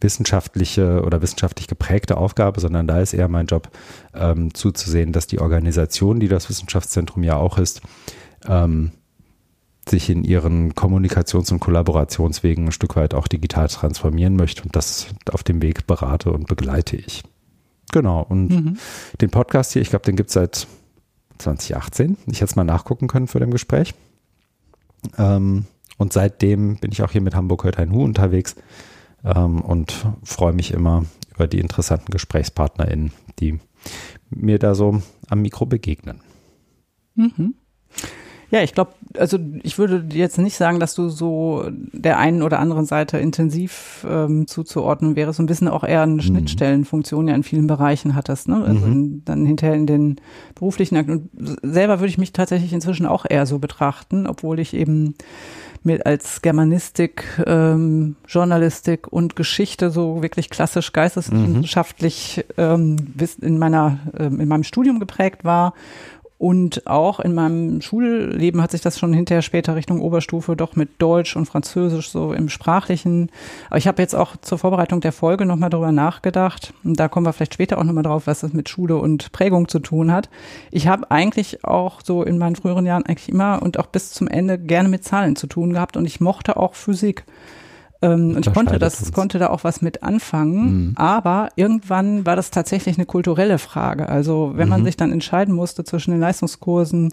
wissenschaftliche 0.00 1.02
oder 1.02 1.22
wissenschaftlich 1.22 1.68
geprägte 1.68 2.16
Aufgabe, 2.16 2.60
sondern 2.60 2.86
da 2.86 3.00
ist 3.00 3.12
eher 3.12 3.28
mein 3.28 3.46
Job 3.46 3.68
ähm, 4.14 4.54
zuzusehen, 4.54 5.12
dass 5.12 5.26
die 5.26 5.40
Organisation, 5.40 6.20
die 6.20 6.28
das 6.28 6.48
Wissenschaftszentrum 6.48 7.22
ja 7.22 7.36
auch 7.36 7.58
ist, 7.58 7.82
ähm, 8.48 8.92
sich 9.90 10.10
in 10.10 10.24
ihren 10.24 10.74
Kommunikations- 10.74 11.52
und 11.52 11.60
Kollaborationswegen 11.60 12.66
ein 12.66 12.72
Stück 12.72 12.96
weit 12.96 13.14
auch 13.14 13.28
digital 13.28 13.68
transformieren 13.68 14.36
möchte 14.36 14.62
und 14.62 14.74
das 14.76 15.08
auf 15.30 15.42
dem 15.42 15.62
Weg 15.62 15.86
berate 15.86 16.32
und 16.32 16.46
begleite 16.46 16.96
ich. 16.96 17.22
Genau. 17.92 18.22
Und 18.22 18.48
mhm. 18.48 18.78
den 19.20 19.30
Podcast 19.30 19.72
hier, 19.72 19.82
ich 19.82 19.90
glaube, 19.90 20.04
den 20.04 20.16
gibt 20.16 20.30
es 20.30 20.34
seit 20.34 20.66
2018. 21.38 22.16
Ich 22.26 22.36
hätte 22.36 22.50
es 22.50 22.56
mal 22.56 22.64
nachgucken 22.64 23.08
können 23.08 23.26
für 23.26 23.40
dem 23.40 23.50
Gespräch. 23.50 23.94
Ähm, 25.18 25.64
und 25.98 26.12
seitdem 26.12 26.76
bin 26.76 26.92
ich 26.92 27.02
auch 27.02 27.10
hier 27.10 27.20
mit 27.20 27.34
Hamburg 27.34 27.64
hört 27.64 27.78
ein 27.78 27.92
Hu 27.92 28.04
unterwegs 28.04 28.56
ähm, 29.24 29.60
und 29.60 30.06
freue 30.22 30.52
mich 30.52 30.72
immer 30.72 31.04
über 31.34 31.46
die 31.46 31.58
interessanten 31.58 32.10
GesprächspartnerInnen, 32.10 33.12
die 33.38 33.58
mir 34.30 34.58
da 34.58 34.74
so 34.74 35.02
am 35.28 35.42
Mikro 35.42 35.66
begegnen. 35.66 36.20
Mhm. 37.14 37.54
Ja, 38.50 38.62
ich 38.62 38.74
glaube, 38.74 38.92
also 39.16 39.38
ich 39.62 39.78
würde 39.78 40.04
jetzt 40.12 40.38
nicht 40.38 40.56
sagen, 40.56 40.80
dass 40.80 40.94
du 40.94 41.08
so 41.08 41.64
der 41.70 42.18
einen 42.18 42.42
oder 42.42 42.58
anderen 42.58 42.84
Seite 42.84 43.18
intensiv 43.18 44.04
ähm, 44.08 44.48
zuzuordnen 44.48 45.14
wäre, 45.14 45.32
so 45.32 45.42
ein 45.42 45.46
bisschen 45.46 45.68
auch 45.68 45.84
eher 45.84 46.02
eine 46.02 46.14
mhm. 46.14 46.20
Schnittstellenfunktion 46.20 47.28
ja 47.28 47.34
in 47.34 47.44
vielen 47.44 47.68
Bereichen 47.68 48.16
hattest, 48.16 48.48
ne? 48.48 48.64
Also 48.64 48.86
mhm. 48.86 48.92
in, 48.92 49.24
dann 49.24 49.46
hinterher 49.46 49.76
in 49.76 49.86
den 49.86 50.16
beruflichen 50.56 50.96
Akten. 50.96 51.12
Und 51.12 51.58
selber 51.62 52.00
würde 52.00 52.10
ich 52.10 52.18
mich 52.18 52.32
tatsächlich 52.32 52.72
inzwischen 52.72 53.06
auch 53.06 53.24
eher 53.28 53.46
so 53.46 53.60
betrachten, 53.60 54.26
obwohl 54.26 54.58
ich 54.58 54.74
eben 54.74 55.14
mir 55.82 56.04
als 56.04 56.42
Germanistik, 56.42 57.24
ähm, 57.46 58.16
Journalistik 58.28 59.10
und 59.10 59.36
Geschichte 59.36 59.90
so 59.90 60.22
wirklich 60.22 60.50
klassisch 60.50 60.92
geisteswissenschaftlich 60.92 62.44
ähm, 62.58 62.96
in 63.40 63.58
meiner 63.58 63.98
ähm, 64.18 64.40
in 64.40 64.48
meinem 64.48 64.64
Studium 64.64 65.00
geprägt 65.00 65.44
war 65.44 65.72
und 66.40 66.86
auch 66.86 67.20
in 67.20 67.34
meinem 67.34 67.82
Schulleben 67.82 68.62
hat 68.62 68.70
sich 68.70 68.80
das 68.80 68.98
schon 68.98 69.12
hinterher 69.12 69.42
später 69.42 69.76
Richtung 69.76 70.00
Oberstufe 70.00 70.56
doch 70.56 70.74
mit 70.74 70.88
Deutsch 70.96 71.36
und 71.36 71.44
Französisch 71.44 72.08
so 72.08 72.32
im 72.32 72.48
Sprachlichen. 72.48 73.30
Aber 73.68 73.76
ich 73.76 73.86
habe 73.86 74.00
jetzt 74.00 74.14
auch 74.14 74.38
zur 74.38 74.56
Vorbereitung 74.56 75.02
der 75.02 75.12
Folge 75.12 75.44
nochmal 75.44 75.68
darüber 75.68 75.92
nachgedacht. 75.92 76.72
Und 76.82 76.98
da 76.98 77.08
kommen 77.08 77.26
wir 77.26 77.34
vielleicht 77.34 77.52
später 77.52 77.76
auch 77.76 77.84
nochmal 77.84 78.04
drauf, 78.04 78.26
was 78.26 78.40
das 78.40 78.54
mit 78.54 78.70
Schule 78.70 78.96
und 78.96 79.32
Prägung 79.32 79.68
zu 79.68 79.80
tun 79.80 80.10
hat. 80.10 80.30
Ich 80.70 80.88
habe 80.88 81.10
eigentlich 81.10 81.62
auch 81.62 82.00
so 82.02 82.22
in 82.22 82.38
meinen 82.38 82.56
früheren 82.56 82.86
Jahren 82.86 83.04
eigentlich 83.04 83.28
immer 83.28 83.60
und 83.60 83.78
auch 83.78 83.88
bis 83.88 84.10
zum 84.12 84.26
Ende 84.26 84.58
gerne 84.58 84.88
mit 84.88 85.04
Zahlen 85.04 85.36
zu 85.36 85.46
tun 85.46 85.74
gehabt 85.74 85.98
und 85.98 86.06
ich 86.06 86.20
mochte 86.20 86.56
auch 86.56 86.72
Physik. 86.72 87.26
Ähm, 88.02 88.36
und 88.36 88.46
ich 88.46 88.52
konnte 88.52 88.78
das, 88.78 89.00
uns. 89.00 89.12
konnte 89.12 89.38
da 89.38 89.50
auch 89.50 89.64
was 89.64 89.82
mit 89.82 90.02
anfangen. 90.02 90.88
Mhm. 90.88 90.92
Aber 90.96 91.50
irgendwann 91.56 92.24
war 92.26 92.36
das 92.36 92.50
tatsächlich 92.50 92.96
eine 92.96 93.06
kulturelle 93.06 93.58
Frage. 93.58 94.08
Also 94.08 94.52
wenn 94.54 94.68
man 94.68 94.80
mhm. 94.80 94.86
sich 94.86 94.96
dann 94.96 95.12
entscheiden 95.12 95.54
musste 95.54 95.84
zwischen 95.84 96.12
den 96.12 96.20
Leistungskursen, 96.20 97.12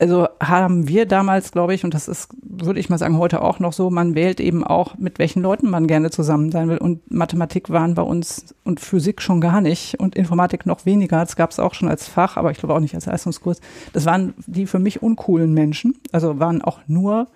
also 0.00 0.28
haben 0.42 0.88
wir 0.88 1.04
damals, 1.04 1.52
glaube 1.52 1.74
ich, 1.74 1.84
und 1.84 1.92
das 1.92 2.08
ist, 2.08 2.30
würde 2.40 2.80
ich 2.80 2.88
mal 2.88 2.96
sagen, 2.96 3.18
heute 3.18 3.42
auch 3.42 3.58
noch 3.58 3.74
so, 3.74 3.90
man 3.90 4.14
wählt 4.14 4.40
eben 4.40 4.64
auch, 4.64 4.96
mit 4.96 5.18
welchen 5.18 5.42
Leuten 5.42 5.68
man 5.68 5.86
gerne 5.86 6.10
zusammen 6.10 6.50
sein 6.50 6.70
will. 6.70 6.78
Und 6.78 7.10
Mathematik 7.10 7.68
waren 7.68 7.94
bei 7.94 8.00
uns 8.00 8.54
und 8.64 8.80
Physik 8.80 9.20
schon 9.20 9.42
gar 9.42 9.60
nicht 9.60 10.00
und 10.00 10.16
Informatik 10.16 10.64
noch 10.64 10.86
weniger. 10.86 11.20
Das 11.20 11.36
gab 11.36 11.50
es 11.50 11.60
auch 11.60 11.74
schon 11.74 11.90
als 11.90 12.08
Fach, 12.08 12.38
aber 12.38 12.50
ich 12.50 12.56
glaube 12.56 12.74
auch 12.74 12.80
nicht 12.80 12.94
als 12.94 13.04
Leistungskurs. 13.04 13.60
Das 13.92 14.06
waren 14.06 14.32
die 14.46 14.66
für 14.66 14.78
mich 14.78 15.02
uncoolen 15.02 15.52
Menschen. 15.52 15.96
Also 16.12 16.38
waren 16.38 16.62
auch 16.62 16.78
nur 16.86 17.26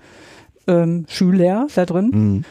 ähm, 0.66 1.04
Schüler 1.08 1.66
da 1.74 1.86
drin. 1.86 2.10
Mhm. 2.12 2.44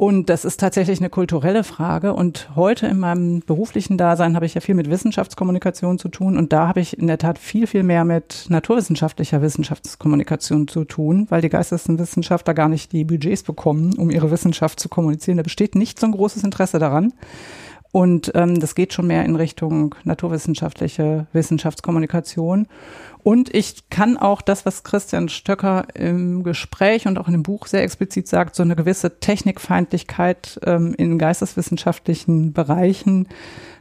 Und 0.00 0.30
das 0.30 0.46
ist 0.46 0.58
tatsächlich 0.58 0.98
eine 1.00 1.10
kulturelle 1.10 1.62
Frage. 1.62 2.14
Und 2.14 2.56
heute 2.56 2.86
in 2.86 2.98
meinem 2.98 3.40
beruflichen 3.40 3.98
Dasein 3.98 4.34
habe 4.34 4.46
ich 4.46 4.54
ja 4.54 4.62
viel 4.62 4.74
mit 4.74 4.88
Wissenschaftskommunikation 4.88 5.98
zu 5.98 6.08
tun. 6.08 6.38
Und 6.38 6.54
da 6.54 6.68
habe 6.68 6.80
ich 6.80 6.98
in 6.98 7.06
der 7.06 7.18
Tat 7.18 7.38
viel, 7.38 7.66
viel 7.66 7.82
mehr 7.82 8.06
mit 8.06 8.46
naturwissenschaftlicher 8.48 9.42
Wissenschaftskommunikation 9.42 10.68
zu 10.68 10.84
tun, 10.86 11.26
weil 11.28 11.42
die 11.42 11.50
Geisteswissenschaftler 11.50 12.54
gar 12.54 12.70
nicht 12.70 12.92
die 12.92 13.04
Budgets 13.04 13.42
bekommen, 13.42 13.92
um 13.98 14.08
ihre 14.08 14.30
Wissenschaft 14.30 14.80
zu 14.80 14.88
kommunizieren. 14.88 15.36
Da 15.36 15.42
besteht 15.42 15.74
nicht 15.74 16.00
so 16.00 16.06
ein 16.06 16.12
großes 16.12 16.44
Interesse 16.44 16.78
daran. 16.78 17.12
Und 17.92 18.30
ähm, 18.34 18.60
das 18.60 18.74
geht 18.74 18.92
schon 18.92 19.08
mehr 19.08 19.24
in 19.24 19.34
Richtung 19.34 19.96
naturwissenschaftliche 20.04 21.26
Wissenschaftskommunikation. 21.32 22.68
Und 23.22 23.54
ich 23.54 23.90
kann 23.90 24.16
auch 24.16 24.40
das, 24.42 24.64
was 24.64 24.82
Christian 24.84 25.28
Stöcker 25.28 25.86
im 25.94 26.42
Gespräch 26.42 27.06
und 27.06 27.18
auch 27.18 27.26
in 27.26 27.32
dem 27.32 27.42
Buch 27.42 27.66
sehr 27.66 27.82
explizit 27.82 28.28
sagt, 28.28 28.54
so 28.54 28.62
eine 28.62 28.76
gewisse 28.76 29.18
Technikfeindlichkeit 29.18 30.60
ähm, 30.64 30.94
in 30.96 31.18
geisteswissenschaftlichen 31.18 32.52
Bereichen 32.52 33.28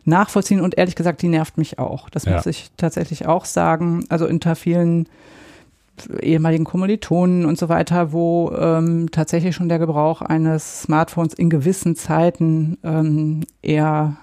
nachvollziehen. 0.05 0.59
Und 0.59 0.77
ehrlich 0.77 0.95
gesagt, 0.95 1.21
die 1.21 1.29
nervt 1.29 1.57
mich 1.57 1.79
auch. 1.79 2.09
Das 2.09 2.25
ja. 2.25 2.35
muss 2.35 2.47
ich 2.47 2.71
tatsächlich 2.77 3.27
auch 3.27 3.45
sagen. 3.45 4.05
Also 4.09 4.27
unter 4.27 4.55
vielen 4.55 5.07
ehemaligen 6.21 6.65
Kommilitonen 6.65 7.45
und 7.45 7.57
so 7.57 7.69
weiter, 7.69 8.11
wo 8.11 8.51
ähm, 8.51 9.09
tatsächlich 9.11 9.55
schon 9.55 9.69
der 9.69 9.79
Gebrauch 9.79 10.21
eines 10.21 10.83
Smartphones 10.83 11.33
in 11.33 11.49
gewissen 11.49 11.95
Zeiten 11.95 12.77
ähm, 12.83 13.41
eher 13.61 14.17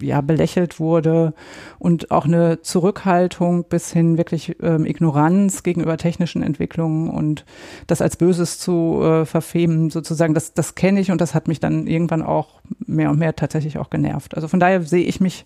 ja 0.00 0.20
belächelt 0.20 0.80
wurde 0.80 1.34
und 1.78 2.10
auch 2.10 2.24
eine 2.24 2.62
Zurückhaltung 2.62 3.64
bis 3.68 3.92
hin 3.92 4.18
wirklich 4.18 4.56
ähm, 4.62 4.86
Ignoranz 4.86 5.62
gegenüber 5.62 5.96
technischen 5.96 6.42
Entwicklungen 6.42 7.10
und 7.10 7.44
das 7.86 8.02
als 8.02 8.16
Böses 8.16 8.58
zu 8.58 9.00
äh, 9.02 9.24
verfemen 9.24 9.90
sozusagen, 9.90 10.34
das, 10.34 10.54
das 10.54 10.74
kenne 10.74 11.00
ich 11.00 11.10
und 11.10 11.20
das 11.20 11.34
hat 11.34 11.48
mich 11.48 11.60
dann 11.60 11.86
irgendwann 11.86 12.22
auch 12.22 12.60
mehr 12.86 13.10
und 13.10 13.18
mehr 13.18 13.36
tatsächlich 13.36 13.78
auch 13.78 13.90
genervt. 13.90 14.34
Also 14.34 14.48
von 14.48 14.60
daher 14.60 14.82
sehe 14.82 15.04
ich 15.04 15.20
mich 15.20 15.44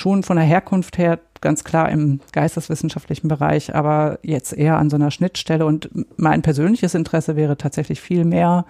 schon 0.00 0.22
von 0.22 0.36
der 0.36 0.46
Herkunft 0.46 0.98
her 0.98 1.18
ganz 1.40 1.64
klar 1.64 1.88
im 1.88 2.20
geisteswissenschaftlichen 2.32 3.28
Bereich, 3.28 3.74
aber 3.74 4.18
jetzt 4.22 4.52
eher 4.52 4.76
an 4.76 4.90
so 4.90 4.96
einer 4.96 5.10
Schnittstelle. 5.10 5.64
Und 5.64 5.88
mein 6.16 6.42
persönliches 6.42 6.94
Interesse 6.94 7.36
wäre 7.36 7.56
tatsächlich 7.56 8.00
viel 8.00 8.24
mehr, 8.24 8.66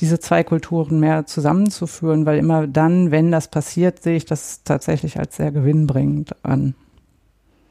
diese 0.00 0.20
zwei 0.20 0.44
Kulturen 0.44 1.00
mehr 1.00 1.26
zusammenzuführen, 1.26 2.26
weil 2.26 2.38
immer 2.38 2.66
dann, 2.66 3.10
wenn 3.10 3.32
das 3.32 3.48
passiert, 3.48 4.02
sehe 4.02 4.16
ich 4.16 4.24
das 4.24 4.62
tatsächlich 4.64 5.18
als 5.18 5.36
sehr 5.36 5.50
gewinnbringend 5.50 6.36
an. 6.44 6.74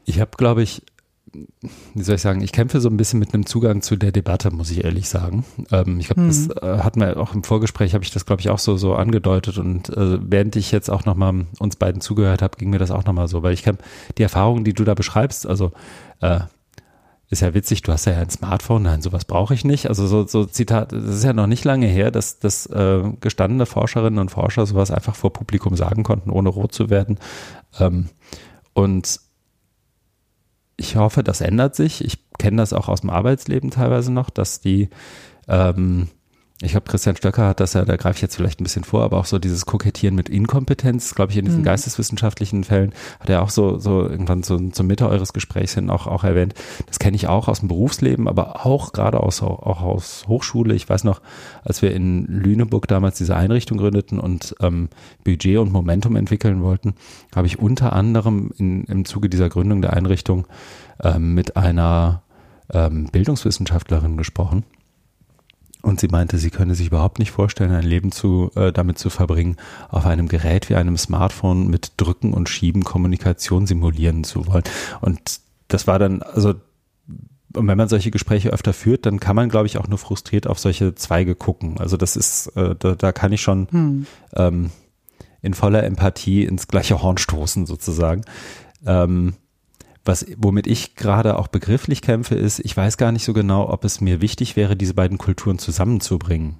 Ich 0.04 0.20
habe, 0.20 0.32
glaube 0.36 0.62
ich, 0.62 0.82
wie 1.32 2.02
soll 2.02 2.16
ich 2.16 2.22
sagen, 2.22 2.42
ich 2.42 2.52
kämpfe 2.52 2.80
so 2.80 2.88
ein 2.88 2.96
bisschen 2.96 3.18
mit 3.18 3.32
einem 3.32 3.46
Zugang 3.46 3.82
zu 3.82 3.96
der 3.96 4.12
Debatte, 4.12 4.50
muss 4.50 4.70
ich 4.70 4.84
ehrlich 4.84 5.08
sagen. 5.08 5.44
Ähm, 5.70 5.98
ich 5.98 6.08
glaube, 6.08 6.22
mhm. 6.22 6.28
das 6.28 6.48
äh, 6.62 6.78
hat 6.78 6.96
mir 6.96 7.16
auch 7.16 7.34
im 7.34 7.44
Vorgespräch, 7.44 7.94
habe 7.94 8.04
ich 8.04 8.10
das, 8.10 8.26
glaube 8.26 8.40
ich, 8.40 8.50
auch 8.50 8.58
so, 8.58 8.76
so 8.76 8.94
angedeutet 8.94 9.58
und 9.58 9.88
äh, 9.90 10.18
während 10.20 10.56
ich 10.56 10.72
jetzt 10.72 10.90
auch 10.90 11.04
nochmal 11.04 11.46
uns 11.58 11.76
beiden 11.76 12.00
zugehört 12.00 12.42
habe, 12.42 12.56
ging 12.58 12.70
mir 12.70 12.78
das 12.78 12.90
auch 12.90 13.04
nochmal 13.04 13.28
so, 13.28 13.42
weil 13.42 13.54
ich 13.54 13.62
kann 13.62 13.78
die 14.18 14.22
Erfahrungen, 14.22 14.64
die 14.64 14.74
du 14.74 14.84
da 14.84 14.94
beschreibst, 14.94 15.46
also 15.46 15.72
äh, 16.20 16.40
ist 17.32 17.40
ja 17.40 17.54
witzig, 17.54 17.80
du 17.80 17.92
hast 17.92 18.04
ja 18.04 18.18
ein 18.18 18.28
Smartphone, 18.28 18.82
nein, 18.82 19.00
sowas 19.00 19.24
brauche 19.24 19.54
ich 19.54 19.64
nicht. 19.64 19.88
Also 19.88 20.06
so, 20.06 20.26
so 20.26 20.44
Zitat, 20.44 20.92
das 20.92 21.02
ist 21.02 21.24
ja 21.24 21.32
noch 21.32 21.46
nicht 21.46 21.64
lange 21.64 21.86
her, 21.86 22.10
dass, 22.10 22.38
dass 22.40 22.66
äh, 22.66 23.02
gestandene 23.20 23.64
Forscherinnen 23.64 24.18
und 24.18 24.30
Forscher 24.30 24.66
sowas 24.66 24.90
einfach 24.90 25.14
vor 25.14 25.32
Publikum 25.32 25.74
sagen 25.74 26.02
konnten, 26.02 26.28
ohne 26.28 26.50
rot 26.50 26.74
zu 26.74 26.90
werden. 26.90 27.18
Ähm, 27.80 28.10
und 28.74 29.18
ich 30.82 30.96
hoffe, 30.96 31.22
das 31.22 31.40
ändert 31.40 31.76
sich. 31.76 32.04
Ich 32.04 32.18
kenne 32.38 32.56
das 32.56 32.72
auch 32.72 32.88
aus 32.88 33.02
dem 33.02 33.10
Arbeitsleben 33.10 33.70
teilweise 33.70 34.12
noch, 34.12 34.30
dass 34.30 34.60
die, 34.60 34.90
ähm, 35.48 36.08
ich 36.62 36.72
glaube, 36.72 36.88
Christian 36.88 37.16
Stöcker 37.16 37.48
hat 37.48 37.60
das 37.60 37.72
ja, 37.72 37.84
da 37.84 37.96
greife 37.96 38.16
ich 38.16 38.22
jetzt 38.22 38.36
vielleicht 38.36 38.60
ein 38.60 38.64
bisschen 38.64 38.84
vor, 38.84 39.02
aber 39.02 39.18
auch 39.18 39.24
so 39.24 39.38
dieses 39.38 39.66
Kokettieren 39.66 40.14
mit 40.14 40.28
Inkompetenz, 40.28 41.14
glaube 41.14 41.32
ich, 41.32 41.38
in 41.38 41.44
diesen 41.44 41.60
mhm. 41.60 41.64
geisteswissenschaftlichen 41.64 42.62
Fällen, 42.62 42.92
hat 43.18 43.28
er 43.28 43.42
auch 43.42 43.50
so, 43.50 43.78
so 43.78 44.08
irgendwann 44.08 44.44
so 44.44 44.58
zur 44.70 44.86
Mitte 44.86 45.08
eures 45.08 45.32
Gesprächs 45.32 45.74
hin 45.74 45.90
auch, 45.90 46.06
auch 46.06 46.22
erwähnt. 46.22 46.54
Das 46.86 47.00
kenne 47.00 47.16
ich 47.16 47.26
auch 47.26 47.48
aus 47.48 47.60
dem 47.60 47.68
Berufsleben, 47.68 48.28
aber 48.28 48.64
auch 48.64 48.92
gerade 48.92 49.20
aus, 49.20 49.42
auch 49.42 49.82
aus 49.82 50.24
Hochschule. 50.28 50.74
Ich 50.74 50.88
weiß 50.88 51.02
noch, 51.02 51.20
als 51.64 51.82
wir 51.82 51.92
in 51.92 52.26
Lüneburg 52.26 52.86
damals 52.86 53.18
diese 53.18 53.34
Einrichtung 53.34 53.78
gründeten 53.78 54.20
und 54.20 54.54
ähm, 54.60 54.88
Budget 55.24 55.58
und 55.58 55.72
Momentum 55.72 56.14
entwickeln 56.14 56.62
wollten, 56.62 56.94
habe 57.34 57.48
ich 57.48 57.58
unter 57.58 57.92
anderem 57.92 58.52
in, 58.56 58.84
im 58.84 59.04
Zuge 59.04 59.28
dieser 59.28 59.48
Gründung 59.48 59.82
der 59.82 59.94
Einrichtung 59.94 60.46
ähm, 61.02 61.34
mit 61.34 61.56
einer 61.56 62.22
ähm, 62.72 63.08
Bildungswissenschaftlerin 63.10 64.16
gesprochen 64.16 64.64
und 65.82 66.00
sie 66.00 66.08
meinte, 66.08 66.38
sie 66.38 66.50
könne 66.50 66.74
sich 66.74 66.86
überhaupt 66.86 67.18
nicht 67.18 67.32
vorstellen, 67.32 67.72
ein 67.72 67.82
Leben 67.82 68.12
zu, 68.12 68.50
äh, 68.54 68.72
damit 68.72 68.98
zu 68.98 69.10
verbringen, 69.10 69.56
auf 69.90 70.06
einem 70.06 70.28
Gerät 70.28 70.70
wie 70.70 70.76
einem 70.76 70.96
Smartphone 70.96 71.68
mit 71.68 71.92
Drücken 71.96 72.32
und 72.32 72.48
Schieben 72.48 72.84
Kommunikation 72.84 73.66
simulieren 73.66 74.24
zu 74.24 74.46
wollen. 74.46 74.64
Und 75.00 75.40
das 75.68 75.86
war 75.86 75.98
dann, 75.98 76.22
also, 76.22 76.54
und 77.54 77.66
wenn 77.66 77.76
man 77.76 77.88
solche 77.88 78.10
Gespräche 78.10 78.50
öfter 78.50 78.72
führt, 78.72 79.04
dann 79.04 79.20
kann 79.20 79.36
man, 79.36 79.48
glaube 79.48 79.66
ich, 79.66 79.76
auch 79.76 79.88
nur 79.88 79.98
frustriert 79.98 80.46
auf 80.46 80.58
solche 80.58 80.94
Zweige 80.94 81.34
gucken. 81.34 81.78
Also 81.78 81.96
das 81.96 82.16
ist, 82.16 82.46
äh, 82.56 82.74
da, 82.78 82.94
da 82.94 83.12
kann 83.12 83.32
ich 83.32 83.42
schon 83.42 83.66
hm. 83.70 84.06
ähm, 84.34 84.70
in 85.42 85.54
voller 85.54 85.82
Empathie 85.82 86.44
ins 86.44 86.68
gleiche 86.68 87.02
Horn 87.02 87.18
stoßen, 87.18 87.66
sozusagen. 87.66 88.22
Ähm, 88.86 89.34
was, 90.04 90.26
womit 90.36 90.66
ich 90.66 90.96
gerade 90.96 91.38
auch 91.38 91.48
begrifflich 91.48 92.02
kämpfe, 92.02 92.34
ist, 92.34 92.58
ich 92.60 92.76
weiß 92.76 92.96
gar 92.96 93.12
nicht 93.12 93.24
so 93.24 93.32
genau, 93.32 93.68
ob 93.68 93.84
es 93.84 94.00
mir 94.00 94.20
wichtig 94.20 94.56
wäre, 94.56 94.76
diese 94.76 94.94
beiden 94.94 95.18
Kulturen 95.18 95.58
zusammenzubringen, 95.58 96.56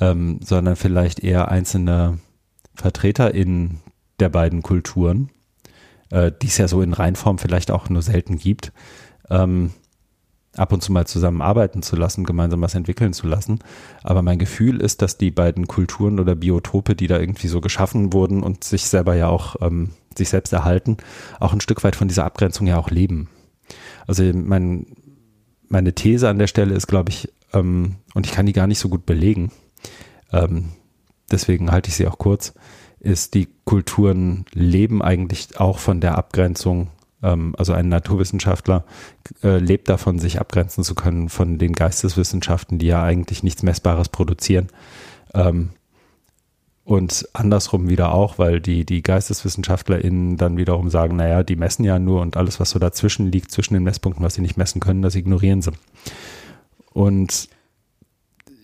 ähm, 0.00 0.40
sondern 0.42 0.76
vielleicht 0.76 1.20
eher 1.20 1.48
einzelne 1.48 2.18
Vertreter 2.74 3.34
in 3.34 3.80
der 4.18 4.28
beiden 4.28 4.62
Kulturen, 4.62 5.30
äh, 6.10 6.32
die 6.42 6.48
es 6.48 6.58
ja 6.58 6.68
so 6.68 6.82
in 6.82 6.92
Reinform 6.92 7.38
vielleicht 7.38 7.70
auch 7.70 7.88
nur 7.88 8.02
selten 8.02 8.38
gibt, 8.38 8.72
ähm, 9.30 9.70
ab 10.56 10.72
und 10.72 10.82
zu 10.82 10.90
mal 10.90 11.06
zusammenarbeiten 11.06 11.82
zu 11.82 11.96
lassen, 11.96 12.24
gemeinsam 12.24 12.62
was 12.62 12.74
entwickeln 12.74 13.12
zu 13.12 13.26
lassen. 13.26 13.60
Aber 14.02 14.22
mein 14.22 14.38
Gefühl 14.38 14.80
ist, 14.80 15.02
dass 15.02 15.18
die 15.18 15.30
beiden 15.30 15.68
Kulturen 15.68 16.18
oder 16.18 16.34
Biotope, 16.34 16.96
die 16.96 17.06
da 17.06 17.18
irgendwie 17.18 17.48
so 17.48 17.60
geschaffen 17.60 18.12
wurden 18.12 18.42
und 18.42 18.64
sich 18.64 18.86
selber 18.86 19.14
ja 19.14 19.28
auch 19.28 19.56
ähm, 19.60 19.90
sich 20.18 20.28
selbst 20.28 20.52
erhalten, 20.52 20.96
auch 21.40 21.52
ein 21.52 21.60
Stück 21.60 21.84
weit 21.84 21.96
von 21.96 22.08
dieser 22.08 22.24
Abgrenzung 22.24 22.66
ja 22.66 22.78
auch 22.78 22.90
leben. 22.90 23.28
Also 24.06 24.22
mein, 24.34 24.86
meine 25.68 25.94
These 25.94 26.28
an 26.28 26.38
der 26.38 26.46
Stelle 26.46 26.74
ist, 26.74 26.86
glaube 26.86 27.10
ich, 27.10 27.32
ähm, 27.52 27.96
und 28.14 28.26
ich 28.26 28.32
kann 28.32 28.46
die 28.46 28.52
gar 28.52 28.66
nicht 28.66 28.78
so 28.78 28.88
gut 28.88 29.06
belegen, 29.06 29.50
ähm, 30.32 30.70
deswegen 31.30 31.70
halte 31.70 31.88
ich 31.88 31.96
sie 31.96 32.06
auch 32.06 32.18
kurz, 32.18 32.54
ist, 33.00 33.34
die 33.34 33.48
Kulturen 33.64 34.44
leben 34.52 35.02
eigentlich 35.02 35.58
auch 35.60 35.78
von 35.78 36.00
der 36.00 36.18
Abgrenzung. 36.18 36.88
Ähm, 37.22 37.54
also 37.56 37.72
ein 37.72 37.88
Naturwissenschaftler 37.88 38.84
äh, 39.42 39.58
lebt 39.58 39.88
davon, 39.88 40.18
sich 40.18 40.40
abgrenzen 40.40 40.84
zu 40.84 40.94
können 40.94 41.28
von 41.28 41.58
den 41.58 41.72
Geisteswissenschaften, 41.72 42.78
die 42.78 42.86
ja 42.86 43.02
eigentlich 43.02 43.42
nichts 43.42 43.62
Messbares 43.62 44.08
produzieren. 44.08 44.68
Und 46.86 47.28
andersrum 47.32 47.88
wieder 47.88 48.14
auch, 48.14 48.38
weil 48.38 48.60
die, 48.60 48.86
die 48.86 49.02
GeisteswissenschaftlerInnen 49.02 50.36
dann 50.36 50.56
wiederum 50.56 50.88
sagen, 50.88 51.16
naja, 51.16 51.42
die 51.42 51.56
messen 51.56 51.84
ja 51.84 51.98
nur 51.98 52.20
und 52.20 52.36
alles, 52.36 52.60
was 52.60 52.70
so 52.70 52.78
dazwischen 52.78 53.32
liegt, 53.32 53.50
zwischen 53.50 53.74
den 53.74 53.82
Messpunkten, 53.82 54.24
was 54.24 54.34
sie 54.34 54.40
nicht 54.40 54.56
messen 54.56 54.80
können, 54.80 55.02
das 55.02 55.16
ignorieren 55.16 55.62
sie. 55.62 55.72
Und 56.92 57.48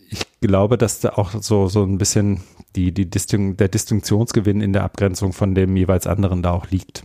ich 0.08 0.24
glaube, 0.40 0.78
dass 0.78 1.00
da 1.00 1.14
auch 1.14 1.32
so, 1.42 1.66
so 1.66 1.82
ein 1.82 1.98
bisschen 1.98 2.42
die, 2.76 2.92
die 2.92 3.10
Distin 3.10 3.56
der 3.56 3.66
Distinktionsgewinn 3.66 4.60
in 4.60 4.72
der 4.72 4.84
Abgrenzung 4.84 5.32
von 5.32 5.56
dem 5.56 5.76
jeweils 5.76 6.06
anderen 6.06 6.42
da 6.42 6.52
auch 6.52 6.70
liegt. 6.70 7.02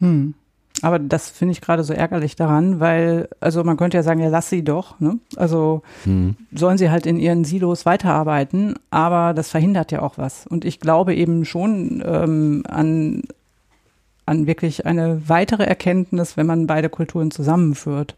Hm. 0.00 0.34
Aber 0.82 0.98
das 0.98 1.30
finde 1.30 1.52
ich 1.52 1.60
gerade 1.60 1.84
so 1.84 1.92
ärgerlich 1.92 2.34
daran, 2.34 2.80
weil, 2.80 3.28
also 3.40 3.62
man 3.62 3.76
könnte 3.76 3.96
ja 3.96 4.02
sagen, 4.02 4.20
ja, 4.20 4.28
lass 4.28 4.50
sie 4.50 4.64
doch. 4.64 4.98
Ne? 4.98 5.18
Also 5.36 5.82
hm. 6.02 6.36
sollen 6.52 6.76
sie 6.76 6.90
halt 6.90 7.06
in 7.06 7.18
ihren 7.18 7.44
Silos 7.44 7.86
weiterarbeiten, 7.86 8.74
aber 8.90 9.32
das 9.32 9.48
verhindert 9.48 9.92
ja 9.92 10.02
auch 10.02 10.18
was. 10.18 10.46
Und 10.46 10.64
ich 10.64 10.80
glaube 10.80 11.14
eben 11.14 11.44
schon 11.44 12.02
ähm, 12.04 12.64
an, 12.68 13.22
an 14.26 14.48
wirklich 14.48 14.84
eine 14.84 15.22
weitere 15.28 15.62
Erkenntnis, 15.62 16.36
wenn 16.36 16.46
man 16.46 16.66
beide 16.66 16.88
Kulturen 16.88 17.30
zusammenführt. 17.30 18.16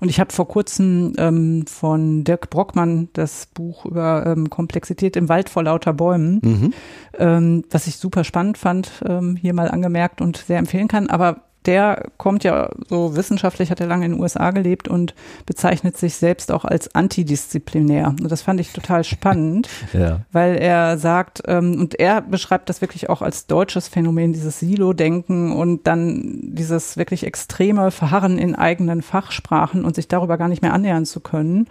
Und 0.00 0.08
ich 0.08 0.18
habe 0.18 0.32
vor 0.32 0.48
kurzem 0.48 1.12
ähm, 1.18 1.66
von 1.66 2.24
Dirk 2.24 2.48
Brockmann 2.48 3.08
das 3.12 3.46
Buch 3.46 3.84
über 3.84 4.24
ähm, 4.26 4.48
Komplexität 4.48 5.16
im 5.16 5.28
Wald 5.28 5.50
vor 5.50 5.64
lauter 5.64 5.92
Bäumen, 5.92 6.40
mhm. 6.42 6.74
ähm, 7.18 7.64
was 7.70 7.86
ich 7.86 7.96
super 7.96 8.24
spannend 8.24 8.56
fand, 8.56 9.02
ähm, 9.06 9.36
hier 9.36 9.52
mal 9.52 9.70
angemerkt 9.70 10.22
und 10.22 10.38
sehr 10.38 10.58
empfehlen 10.58 10.88
kann. 10.88 11.10
Aber 11.10 11.47
der 11.66 12.10
kommt 12.16 12.44
ja 12.44 12.70
so 12.88 13.16
wissenschaftlich, 13.16 13.70
hat 13.70 13.80
er 13.80 13.86
lange 13.86 14.06
in 14.06 14.12
den 14.12 14.20
USA 14.20 14.50
gelebt 14.52 14.88
und 14.88 15.14
bezeichnet 15.44 15.96
sich 15.96 16.14
selbst 16.14 16.52
auch 16.52 16.64
als 16.64 16.94
antidisziplinär. 16.94 18.08
Und 18.08 18.30
das 18.30 18.42
fand 18.42 18.60
ich 18.60 18.72
total 18.72 19.04
spannend, 19.04 19.68
ja. 19.92 20.20
weil 20.32 20.56
er 20.56 20.98
sagt, 20.98 21.42
ähm, 21.46 21.78
und 21.78 21.98
er 21.98 22.22
beschreibt 22.22 22.68
das 22.68 22.80
wirklich 22.80 23.10
auch 23.10 23.22
als 23.22 23.46
deutsches 23.46 23.88
Phänomen, 23.88 24.32
dieses 24.32 24.60
Silo-Denken 24.60 25.52
und 25.52 25.86
dann 25.86 26.38
dieses 26.42 26.96
wirklich 26.96 27.26
extreme 27.26 27.90
Verharren 27.90 28.38
in 28.38 28.54
eigenen 28.54 29.02
Fachsprachen 29.02 29.84
und 29.84 29.94
sich 29.94 30.08
darüber 30.08 30.38
gar 30.38 30.48
nicht 30.48 30.62
mehr 30.62 30.72
annähern 30.72 31.04
zu 31.04 31.20
können. 31.20 31.66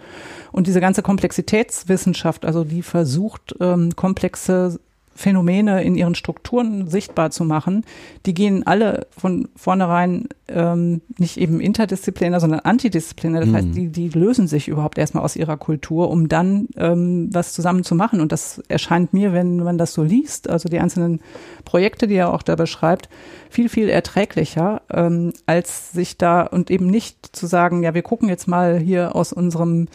Und 0.52 0.66
diese 0.66 0.80
ganze 0.80 1.02
Komplexitätswissenschaft, 1.02 2.44
also 2.44 2.64
die 2.64 2.82
versucht, 2.82 3.54
ähm, 3.60 3.96
komplexe 3.96 4.78
Phänomene 5.18 5.82
in 5.82 5.96
ihren 5.96 6.14
Strukturen 6.14 6.86
sichtbar 6.86 7.32
zu 7.32 7.44
machen, 7.44 7.84
die 8.24 8.34
gehen 8.34 8.64
alle 8.68 9.08
von 9.10 9.48
vornherein 9.56 10.28
ähm, 10.46 11.00
nicht 11.18 11.38
eben 11.38 11.58
interdisziplinär, 11.58 12.38
sondern 12.38 12.60
antidisziplinär. 12.60 13.40
Das 13.40 13.50
mhm. 13.50 13.56
heißt, 13.56 13.68
die, 13.74 13.88
die 13.88 14.10
lösen 14.10 14.46
sich 14.46 14.68
überhaupt 14.68 14.96
erstmal 14.96 15.24
aus 15.24 15.34
ihrer 15.34 15.56
Kultur, 15.56 16.08
um 16.08 16.28
dann 16.28 16.68
ähm, 16.76 17.30
was 17.32 17.52
zusammen 17.52 17.82
zu 17.82 17.96
machen. 17.96 18.20
Und 18.20 18.30
das 18.30 18.62
erscheint 18.68 19.12
mir, 19.12 19.32
wenn 19.32 19.56
man 19.56 19.76
das 19.76 19.92
so 19.92 20.04
liest, 20.04 20.48
also 20.48 20.68
die 20.68 20.78
einzelnen 20.78 21.18
Projekte, 21.64 22.06
die 22.06 22.14
er 22.14 22.32
auch 22.32 22.42
da 22.42 22.54
beschreibt, 22.54 23.08
viel, 23.50 23.68
viel 23.68 23.88
erträglicher, 23.88 24.82
ähm, 24.88 25.32
als 25.46 25.90
sich 25.90 26.16
da 26.16 26.42
und 26.42 26.70
eben 26.70 26.86
nicht 26.86 27.34
zu 27.34 27.48
sagen, 27.48 27.82
ja, 27.82 27.92
wir 27.92 28.02
gucken 28.02 28.28
jetzt 28.28 28.46
mal 28.46 28.78
hier 28.78 29.16
aus 29.16 29.32
unserem 29.32 29.88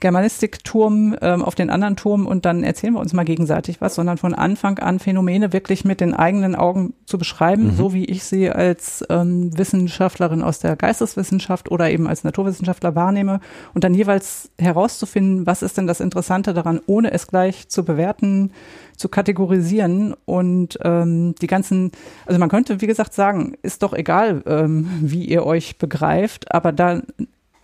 Germanistikturm 0.00 1.16
ähm, 1.20 1.42
auf 1.42 1.54
den 1.54 1.70
anderen 1.70 1.96
Turm 1.96 2.26
und 2.26 2.44
dann 2.44 2.64
erzählen 2.64 2.94
wir 2.94 3.00
uns 3.00 3.12
mal 3.12 3.24
gegenseitig 3.24 3.80
was, 3.80 3.94
sondern 3.94 4.18
von 4.18 4.34
Anfang 4.34 4.78
an 4.78 4.98
Phänomene 4.98 5.52
wirklich 5.52 5.84
mit 5.84 6.00
den 6.00 6.14
eigenen 6.14 6.54
Augen 6.54 6.94
zu 7.06 7.18
beschreiben, 7.18 7.64
mhm. 7.64 7.76
so 7.76 7.92
wie 7.92 8.06
ich 8.06 8.24
sie 8.24 8.50
als 8.50 9.04
ähm, 9.10 9.56
Wissenschaftlerin 9.56 10.42
aus 10.42 10.58
der 10.58 10.76
Geisteswissenschaft 10.76 11.70
oder 11.70 11.90
eben 11.90 12.06
als 12.06 12.24
Naturwissenschaftler 12.24 12.94
wahrnehme 12.94 13.40
und 13.74 13.84
dann 13.84 13.94
jeweils 13.94 14.50
herauszufinden, 14.58 15.46
was 15.46 15.62
ist 15.62 15.76
denn 15.76 15.86
das 15.86 16.00
Interessante 16.00 16.54
daran, 16.54 16.80
ohne 16.86 17.12
es 17.12 17.26
gleich 17.26 17.68
zu 17.68 17.84
bewerten, 17.84 18.52
zu 18.96 19.08
kategorisieren 19.08 20.14
und 20.24 20.78
ähm, 20.82 21.34
die 21.40 21.46
ganzen, 21.46 21.92
also 22.26 22.38
man 22.38 22.48
könnte, 22.48 22.80
wie 22.80 22.86
gesagt, 22.86 23.14
sagen, 23.14 23.54
ist 23.62 23.82
doch 23.82 23.94
egal, 23.94 24.42
ähm, 24.46 24.90
wie 25.00 25.24
ihr 25.24 25.44
euch 25.44 25.78
begreift, 25.78 26.54
aber 26.54 26.72
da 26.72 27.00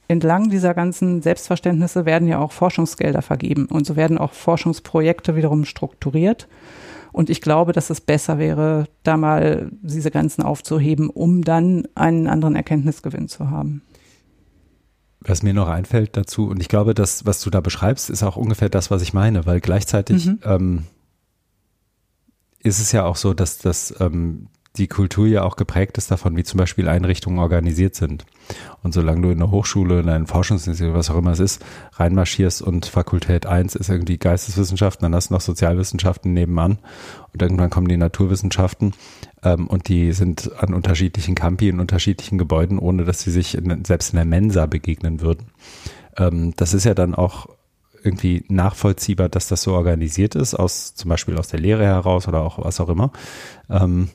entlang 0.08 0.50
dieser 0.50 0.74
ganzen 0.74 1.22
Selbstverständnisse 1.22 2.04
werden 2.04 2.28
ja 2.28 2.38
auch 2.38 2.52
Forschungsgelder 2.52 3.22
vergeben 3.22 3.66
und 3.66 3.86
so 3.86 3.96
werden 3.96 4.18
auch 4.18 4.32
Forschungsprojekte 4.32 5.36
wiederum 5.36 5.64
strukturiert. 5.64 6.48
Und 7.12 7.30
ich 7.30 7.40
glaube, 7.40 7.72
dass 7.72 7.88
es 7.88 8.00
besser 8.00 8.38
wäre, 8.38 8.86
da 9.02 9.16
mal 9.16 9.70
diese 9.80 10.10
Grenzen 10.10 10.42
aufzuheben, 10.42 11.08
um 11.08 11.42
dann 11.42 11.88
einen 11.94 12.26
anderen 12.26 12.56
Erkenntnisgewinn 12.56 13.28
zu 13.28 13.50
haben. 13.50 13.82
Was 15.20 15.42
mir 15.42 15.54
noch 15.54 15.68
einfällt 15.68 16.16
dazu, 16.16 16.48
und 16.48 16.60
ich 16.60 16.68
glaube, 16.68 16.94
das, 16.94 17.24
was 17.24 17.40
du 17.40 17.50
da 17.50 17.60
beschreibst, 17.60 18.10
ist 18.10 18.22
auch 18.22 18.36
ungefähr 18.36 18.68
das, 18.68 18.90
was 18.90 19.02
ich 19.02 19.14
meine, 19.14 19.46
weil 19.46 19.60
gleichzeitig 19.60 20.26
mhm. 20.26 20.38
ähm, 20.44 20.82
ist 22.58 22.80
es 22.80 22.92
ja 22.92 23.04
auch 23.04 23.16
so, 23.16 23.32
dass, 23.32 23.58
dass 23.58 23.98
ähm, 23.98 24.48
die 24.76 24.88
Kultur 24.88 25.26
ja 25.26 25.42
auch 25.42 25.56
geprägt 25.56 25.98
ist 25.98 26.10
davon, 26.10 26.36
wie 26.36 26.44
zum 26.44 26.58
Beispiel 26.58 26.88
Einrichtungen 26.88 27.38
organisiert 27.38 27.94
sind. 27.94 28.26
Und 28.82 28.92
solange 28.94 29.22
du 29.22 29.30
in 29.30 29.42
einer 29.42 29.50
Hochschule, 29.50 30.00
in 30.00 30.08
einem 30.08 30.26
Forschungsinstitut, 30.26 30.94
was 30.94 31.10
auch 31.10 31.18
immer 31.18 31.32
es 31.32 31.40
ist, 31.40 31.64
reinmarschierst 31.94 32.62
und 32.62 32.86
Fakultät 32.86 33.46
1 33.46 33.74
ist 33.74 33.88
irgendwie 33.88 34.18
Geisteswissenschaften, 34.18 35.04
dann 35.04 35.14
hast 35.14 35.30
du 35.30 35.34
noch 35.34 35.40
Sozialwissenschaften 35.40 36.32
nebenan 36.32 36.78
und 37.32 37.42
irgendwann 37.42 37.70
kommen 37.70 37.88
die 37.88 37.96
Naturwissenschaften 37.96 38.94
ähm, 39.42 39.66
und 39.66 39.88
die 39.88 40.12
sind 40.12 40.52
an 40.58 40.74
unterschiedlichen 40.74 41.34
Campi, 41.34 41.68
in 41.68 41.80
unterschiedlichen 41.80 42.38
Gebäuden, 42.38 42.78
ohne 42.78 43.04
dass 43.04 43.22
sie 43.22 43.30
sich 43.30 43.56
in, 43.56 43.84
selbst 43.84 44.10
in 44.12 44.16
der 44.16 44.26
Mensa 44.26 44.66
begegnen 44.66 45.20
würden. 45.20 45.48
Ähm, 46.16 46.54
das 46.56 46.74
ist 46.74 46.84
ja 46.84 46.94
dann 46.94 47.14
auch 47.14 47.48
irgendwie 48.02 48.44
nachvollziehbar, 48.48 49.28
dass 49.28 49.48
das 49.48 49.62
so 49.62 49.74
organisiert 49.74 50.36
ist, 50.36 50.54
aus 50.54 50.94
zum 50.94 51.08
Beispiel 51.08 51.36
aus 51.36 51.48
der 51.48 51.58
Lehre 51.58 51.84
heraus 51.84 52.28
oder 52.28 52.42
auch 52.42 52.64
was 52.64 52.80
auch 52.80 52.88
immer. 52.88 53.10
Ähm, 53.68 54.08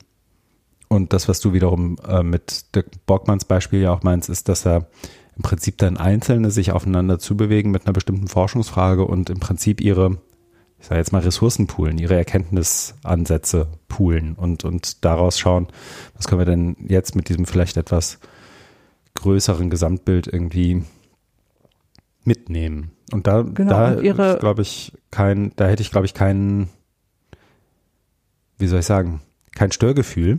und 0.92 1.14
das, 1.14 1.26
was 1.26 1.40
du 1.40 1.54
wiederum 1.54 1.96
äh, 2.06 2.22
mit 2.22 2.74
Dirk 2.74 2.86
Borgmanns 3.06 3.46
Beispiel 3.46 3.80
ja 3.80 3.94
auch 3.94 4.02
meinst, 4.02 4.28
ist, 4.28 4.50
dass 4.50 4.66
er 4.66 4.88
im 5.36 5.42
Prinzip 5.42 5.78
dann 5.78 5.96
Einzelne 5.96 6.50
sich 6.50 6.70
aufeinander 6.70 7.18
zubewegen 7.18 7.70
mit 7.70 7.86
einer 7.86 7.94
bestimmten 7.94 8.28
Forschungsfrage 8.28 9.06
und 9.06 9.30
im 9.30 9.40
Prinzip 9.40 9.80
ihre, 9.80 10.18
ich 10.78 10.86
sage 10.86 10.98
jetzt 10.98 11.10
mal 11.12 11.22
Ressourcen 11.22 11.66
poolen, 11.66 11.96
ihre 11.96 12.16
Erkenntnisansätze 12.16 13.68
poolen 13.88 14.34
und, 14.34 14.66
und 14.66 15.02
daraus 15.02 15.38
schauen, 15.38 15.68
was 16.14 16.28
können 16.28 16.40
wir 16.40 16.46
denn 16.46 16.76
jetzt 16.86 17.16
mit 17.16 17.30
diesem 17.30 17.46
vielleicht 17.46 17.78
etwas 17.78 18.18
größeren 19.14 19.70
Gesamtbild 19.70 20.26
irgendwie 20.26 20.84
mitnehmen. 22.24 22.90
Und 23.12 23.26
da, 23.26 23.40
genau, 23.40 23.94
da 23.94 24.34
glaube 24.34 24.60
ich, 24.60 24.92
kein, 25.10 25.52
da 25.56 25.66
hätte 25.68 25.80
ich, 25.80 25.90
glaube 25.90 26.04
ich, 26.04 26.12
keinen, 26.12 26.68
wie 28.58 28.66
soll 28.66 28.80
ich 28.80 28.86
sagen, 28.86 29.22
kein 29.54 29.72
Störgefühl, 29.72 30.38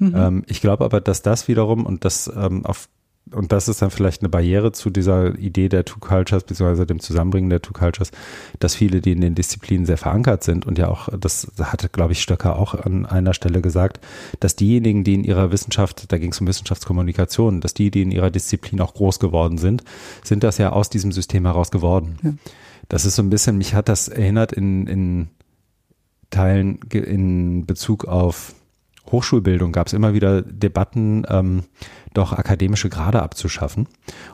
Mhm. 0.00 0.14
Ähm, 0.16 0.44
ich 0.48 0.60
glaube 0.60 0.84
aber, 0.84 1.00
dass 1.00 1.22
das 1.22 1.46
wiederum 1.46 1.86
und 1.86 2.04
das 2.04 2.30
ähm, 2.34 2.66
auf 2.66 2.88
und 3.32 3.52
das 3.52 3.68
ist 3.68 3.80
dann 3.80 3.90
vielleicht 3.90 4.22
eine 4.22 4.28
Barriere 4.28 4.72
zu 4.72 4.90
dieser 4.90 5.38
Idee 5.38 5.68
der 5.68 5.84
Two 5.84 6.00
Cultures, 6.00 6.42
beziehungsweise 6.42 6.86
dem 6.86 6.98
Zusammenbringen 6.98 7.50
der 7.50 7.62
Two 7.62 7.72
Cultures, 7.72 8.10
dass 8.58 8.74
viele, 8.74 9.00
die 9.00 9.12
in 9.12 9.20
den 9.20 9.34
Disziplinen 9.34 9.86
sehr 9.86 9.98
verankert 9.98 10.42
sind 10.42 10.66
und 10.66 10.78
ja 10.78 10.88
auch, 10.88 11.08
das 11.16 11.46
hatte, 11.60 11.88
glaube 11.88 12.12
ich, 12.12 12.22
Stöcker 12.22 12.58
auch 12.58 12.74
an 12.74 13.06
einer 13.06 13.34
Stelle 13.34 13.60
gesagt, 13.60 14.00
dass 14.40 14.56
diejenigen, 14.56 15.04
die 15.04 15.14
in 15.14 15.22
ihrer 15.22 15.52
Wissenschaft, 15.52 16.10
da 16.10 16.18
ging 16.18 16.32
es 16.32 16.40
um 16.40 16.48
Wissenschaftskommunikation, 16.48 17.60
dass 17.60 17.74
die, 17.74 17.90
die 17.90 18.02
in 18.02 18.10
ihrer 18.10 18.30
Disziplin 18.30 18.80
auch 18.80 18.94
groß 18.94 19.20
geworden 19.20 19.58
sind, 19.58 19.84
sind 20.24 20.42
das 20.42 20.58
ja 20.58 20.70
aus 20.72 20.90
diesem 20.90 21.12
System 21.12 21.46
heraus 21.46 21.70
geworden. 21.70 22.18
Ja. 22.22 22.32
Das 22.88 23.04
ist 23.04 23.14
so 23.14 23.22
ein 23.22 23.30
bisschen, 23.30 23.58
mich 23.58 23.74
hat 23.74 23.88
das 23.88 24.08
erinnert 24.08 24.52
in, 24.52 24.86
in 24.88 25.28
Teilen 26.30 26.80
in 26.92 27.66
Bezug 27.66 28.06
auf 28.06 28.54
Hochschulbildung 29.12 29.72
gab 29.72 29.86
es 29.86 29.92
immer 29.92 30.14
wieder 30.14 30.42
Debatten, 30.42 31.24
ähm, 31.28 31.64
doch 32.14 32.32
akademische 32.32 32.88
Grade 32.88 33.22
abzuschaffen. 33.22 33.86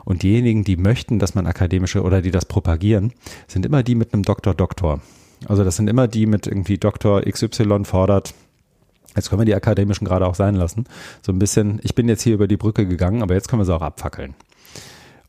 Und 0.05 0.23
diejenigen, 0.23 0.63
die 0.63 0.77
möchten, 0.77 1.19
dass 1.19 1.35
man 1.35 1.47
akademische 1.47 2.01
oder 2.03 2.21
die 2.21 2.31
das 2.31 2.45
propagieren, 2.45 3.13
sind 3.47 3.65
immer 3.65 3.83
die 3.83 3.95
mit 3.95 4.13
einem 4.13 4.23
Doktor 4.23 4.53
Doktor. 4.53 5.01
Also 5.47 5.63
das 5.63 5.75
sind 5.75 5.89
immer 5.89 6.07
die 6.07 6.25
mit 6.25 6.47
irgendwie 6.47 6.77
Doktor 6.77 7.21
XY 7.21 7.85
fordert. 7.85 8.33
Jetzt 9.15 9.29
können 9.29 9.41
wir 9.41 9.45
die 9.45 9.55
akademischen 9.55 10.05
Grade 10.05 10.27
auch 10.27 10.35
sein 10.35 10.55
lassen. 10.55 10.85
So 11.21 11.31
ein 11.31 11.39
bisschen, 11.39 11.79
ich 11.83 11.95
bin 11.95 12.07
jetzt 12.07 12.21
hier 12.21 12.33
über 12.33 12.47
die 12.47 12.57
Brücke 12.57 12.87
gegangen, 12.87 13.21
aber 13.21 13.33
jetzt 13.33 13.47
können 13.47 13.61
wir 13.61 13.65
sie 13.65 13.75
auch 13.75 13.81
abfackeln. 13.81 14.35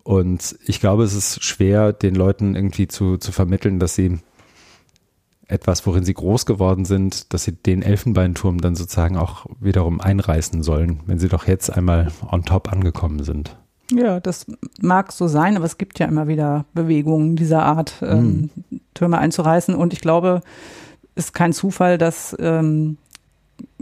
Und 0.02 0.58
ich 0.64 0.80
glaube, 0.80 1.04
es 1.04 1.14
ist 1.14 1.44
schwer, 1.44 1.92
den 1.92 2.14
Leuten 2.14 2.54
irgendwie 2.54 2.88
zu, 2.88 3.18
zu 3.18 3.32
vermitteln, 3.32 3.78
dass 3.78 3.94
sie 3.94 4.18
etwas, 5.48 5.87
worin 5.87 6.04
sie 6.04 6.14
groß 6.14 6.46
geworden 6.46 6.84
sind, 6.84 7.32
dass 7.32 7.44
sie 7.44 7.52
den 7.52 7.82
Elfenbeinturm 7.82 8.61
dann 8.61 8.76
sozusagen 8.76 9.16
auch 9.16 9.46
wiederum 9.61 10.00
einreißen 10.00 10.62
sollen, 10.62 11.00
wenn 11.06 11.18
sie 11.18 11.28
doch 11.28 11.46
jetzt 11.46 11.70
einmal 11.70 12.12
on 12.30 12.44
top 12.44 12.70
angekommen 12.70 13.24
sind. 13.24 13.56
Ja, 13.90 14.20
das 14.20 14.46
mag 14.82 15.12
so 15.12 15.26
sein, 15.26 15.56
aber 15.56 15.64
es 15.64 15.78
gibt 15.78 15.98
ja 15.98 16.06
immer 16.06 16.28
wieder 16.28 16.66
Bewegungen 16.74 17.37
dieser 17.37 17.62
Art, 17.62 17.94
ähm, 18.02 18.50
mhm. 18.70 18.80
Türme 18.92 19.18
einzureißen. 19.18 19.74
Und 19.74 19.94
ich 19.94 20.02
glaube, 20.02 20.42
es 21.14 21.26
ist 21.26 21.32
kein 21.32 21.54
Zufall, 21.54 21.96
dass 21.96 22.37
ähm, 22.38 22.98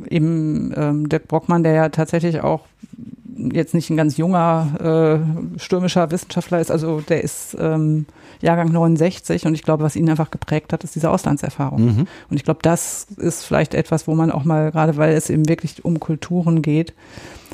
eben 0.08 0.72
ähm, 0.76 1.08
Dirk 1.08 1.26
Brockmann, 1.26 1.64
der 1.64 1.72
ja 1.72 1.88
tatsächlich 1.88 2.40
auch 2.40 2.66
jetzt 3.36 3.74
nicht 3.74 3.90
ein 3.90 3.96
ganz 3.96 4.16
junger 4.16 5.18
äh, 5.56 5.58
stürmischer 5.58 6.10
Wissenschaftler 6.12 6.60
ist, 6.60 6.70
also 6.70 7.00
der 7.00 7.24
ist 7.24 7.56
ähm, 7.58 8.06
Jahrgang 8.40 8.70
69 8.70 9.46
und 9.46 9.54
ich 9.54 9.62
glaube, 9.62 9.84
was 9.84 9.96
ihn 9.96 10.08
einfach 10.08 10.30
geprägt 10.30 10.72
hat, 10.72 10.84
ist 10.84 10.94
diese 10.94 11.10
Auslandserfahrung. 11.10 11.84
Mhm. 11.84 12.06
Und 12.30 12.36
ich 12.36 12.44
glaube, 12.44 12.60
das 12.62 13.06
ist 13.16 13.44
vielleicht 13.44 13.74
etwas, 13.74 14.06
wo 14.06 14.14
man 14.14 14.30
auch 14.30 14.44
mal, 14.44 14.70
gerade 14.70 14.96
weil 14.96 15.14
es 15.14 15.30
eben 15.30 15.48
wirklich 15.48 15.84
um 15.84 16.00
Kulturen 16.00 16.62
geht, 16.62 16.94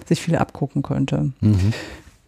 sich 0.07 0.21
viel 0.21 0.37
abgucken 0.37 0.83
könnte. 0.83 1.33
Mhm. 1.41 1.73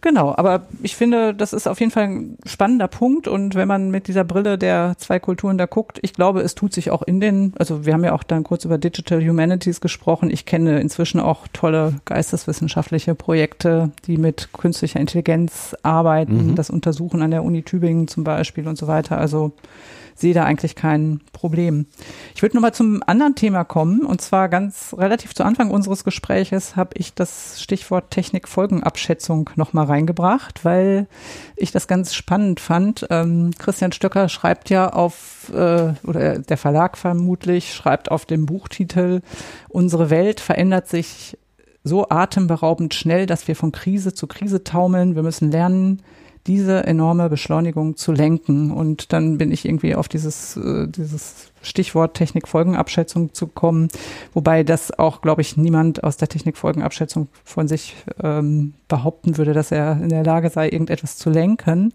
Genau, 0.05 0.35
aber 0.37 0.67
ich 0.83 0.95
finde, 0.95 1.33
das 1.33 1.51
ist 1.51 1.67
auf 1.67 1.79
jeden 1.79 1.91
Fall 1.91 2.03
ein 2.03 2.37
spannender 2.45 2.87
Punkt 2.87 3.27
und 3.27 3.55
wenn 3.55 3.67
man 3.67 3.89
mit 3.89 4.07
dieser 4.07 4.23
Brille 4.23 4.55
der 4.55 4.93
zwei 4.99 5.17
Kulturen 5.17 5.57
da 5.57 5.65
guckt, 5.65 5.97
ich 6.03 6.13
glaube, 6.13 6.41
es 6.41 6.53
tut 6.53 6.73
sich 6.73 6.91
auch 6.91 7.01
in 7.01 7.19
den, 7.19 7.53
also 7.57 7.87
wir 7.87 7.93
haben 7.93 8.03
ja 8.03 8.13
auch 8.13 8.21
dann 8.21 8.43
kurz 8.43 8.65
über 8.65 8.77
Digital 8.77 9.27
Humanities 9.27 9.81
gesprochen. 9.81 10.29
Ich 10.29 10.45
kenne 10.45 10.79
inzwischen 10.79 11.19
auch 11.19 11.47
tolle 11.53 11.95
geisteswissenschaftliche 12.05 13.15
Projekte, 13.15 13.89
die 14.05 14.17
mit 14.17 14.49
künstlicher 14.53 14.99
Intelligenz 14.99 15.75
arbeiten, 15.81 16.51
mhm. 16.51 16.55
das 16.55 16.69
untersuchen 16.69 17.23
an 17.23 17.31
der 17.31 17.43
Uni 17.43 17.63
Tübingen 17.63 18.07
zum 18.07 18.23
Beispiel 18.23 18.67
und 18.67 18.77
so 18.77 18.85
weiter. 18.85 19.17
Also 19.17 19.53
sehe 20.15 20.33
da 20.33 20.45
eigentlich 20.45 20.75
kein 20.75 21.19
Problem. 21.33 21.85
Ich 22.33 22.41
würde 22.41 22.55
nochmal 22.55 22.73
zum 22.73 23.03
anderen 23.05 23.35
Thema 23.35 23.63
kommen 23.65 24.01
und 24.05 24.21
zwar 24.21 24.49
ganz 24.49 24.95
relativ 24.97 25.35
zu 25.35 25.43
Anfang 25.43 25.69
unseres 25.69 26.03
Gespräches 26.03 26.75
habe 26.75 26.91
ich 26.95 27.13
das 27.13 27.61
Stichwort 27.61 28.11
Technikfolgenabschätzung 28.11 29.49
nochmal 29.55 29.85
reingebracht, 29.85 30.63
weil 30.63 31.07
ich 31.57 31.71
das 31.71 31.87
ganz 31.87 32.15
spannend 32.15 32.59
fand. 32.59 33.05
Ähm, 33.09 33.51
Christian 33.59 33.91
Stöcker 33.91 34.29
schreibt 34.29 34.69
ja 34.69 34.89
auf, 34.89 35.51
äh, 35.53 35.93
oder 36.07 36.39
der 36.39 36.57
Verlag 36.57 36.97
vermutlich, 36.97 37.73
schreibt 37.73 38.09
auf 38.09 38.25
dem 38.25 38.45
Buchtitel, 38.45 39.21
unsere 39.67 40.09
Welt 40.09 40.39
verändert 40.39 40.87
sich 40.87 41.37
so 41.83 42.09
atemberaubend 42.09 42.93
schnell, 42.93 43.27
dass 43.27 43.47
wir 43.47 43.55
von 43.55 43.71
Krise 43.71 44.13
zu 44.13 44.25
Krise 44.27 44.63
taumeln. 44.63 45.15
Wir 45.15 45.23
müssen 45.23 45.51
lernen, 45.51 46.01
diese 46.47 46.85
enorme 46.85 47.29
Beschleunigung 47.29 47.95
zu 47.95 48.11
lenken. 48.11 48.71
Und 48.71 49.13
dann 49.13 49.37
bin 49.37 49.51
ich 49.51 49.65
irgendwie 49.65 49.95
auf 49.95 50.07
dieses, 50.07 50.57
äh, 50.57 50.87
dieses 50.87 51.51
Stichwort 51.61 52.15
Technikfolgenabschätzung 52.15 53.33
zu 53.33 53.47
kommen, 53.47 53.87
wobei 54.33 54.63
das 54.63 54.97
auch, 54.97 55.21
glaube 55.21 55.41
ich, 55.41 55.57
niemand 55.57 56.03
aus 56.03 56.17
der 56.17 56.27
Technikfolgenabschätzung 56.27 57.27
von 57.43 57.67
sich 57.67 57.95
ähm, 58.21 58.75
behaupten 58.87 59.37
würde, 59.37 59.53
dass 59.53 59.71
er 59.71 59.93
in 59.93 60.09
der 60.09 60.23
Lage 60.23 60.49
sei, 60.49 60.69
irgendetwas 60.69 61.17
zu 61.17 61.29
lenken. 61.29 61.93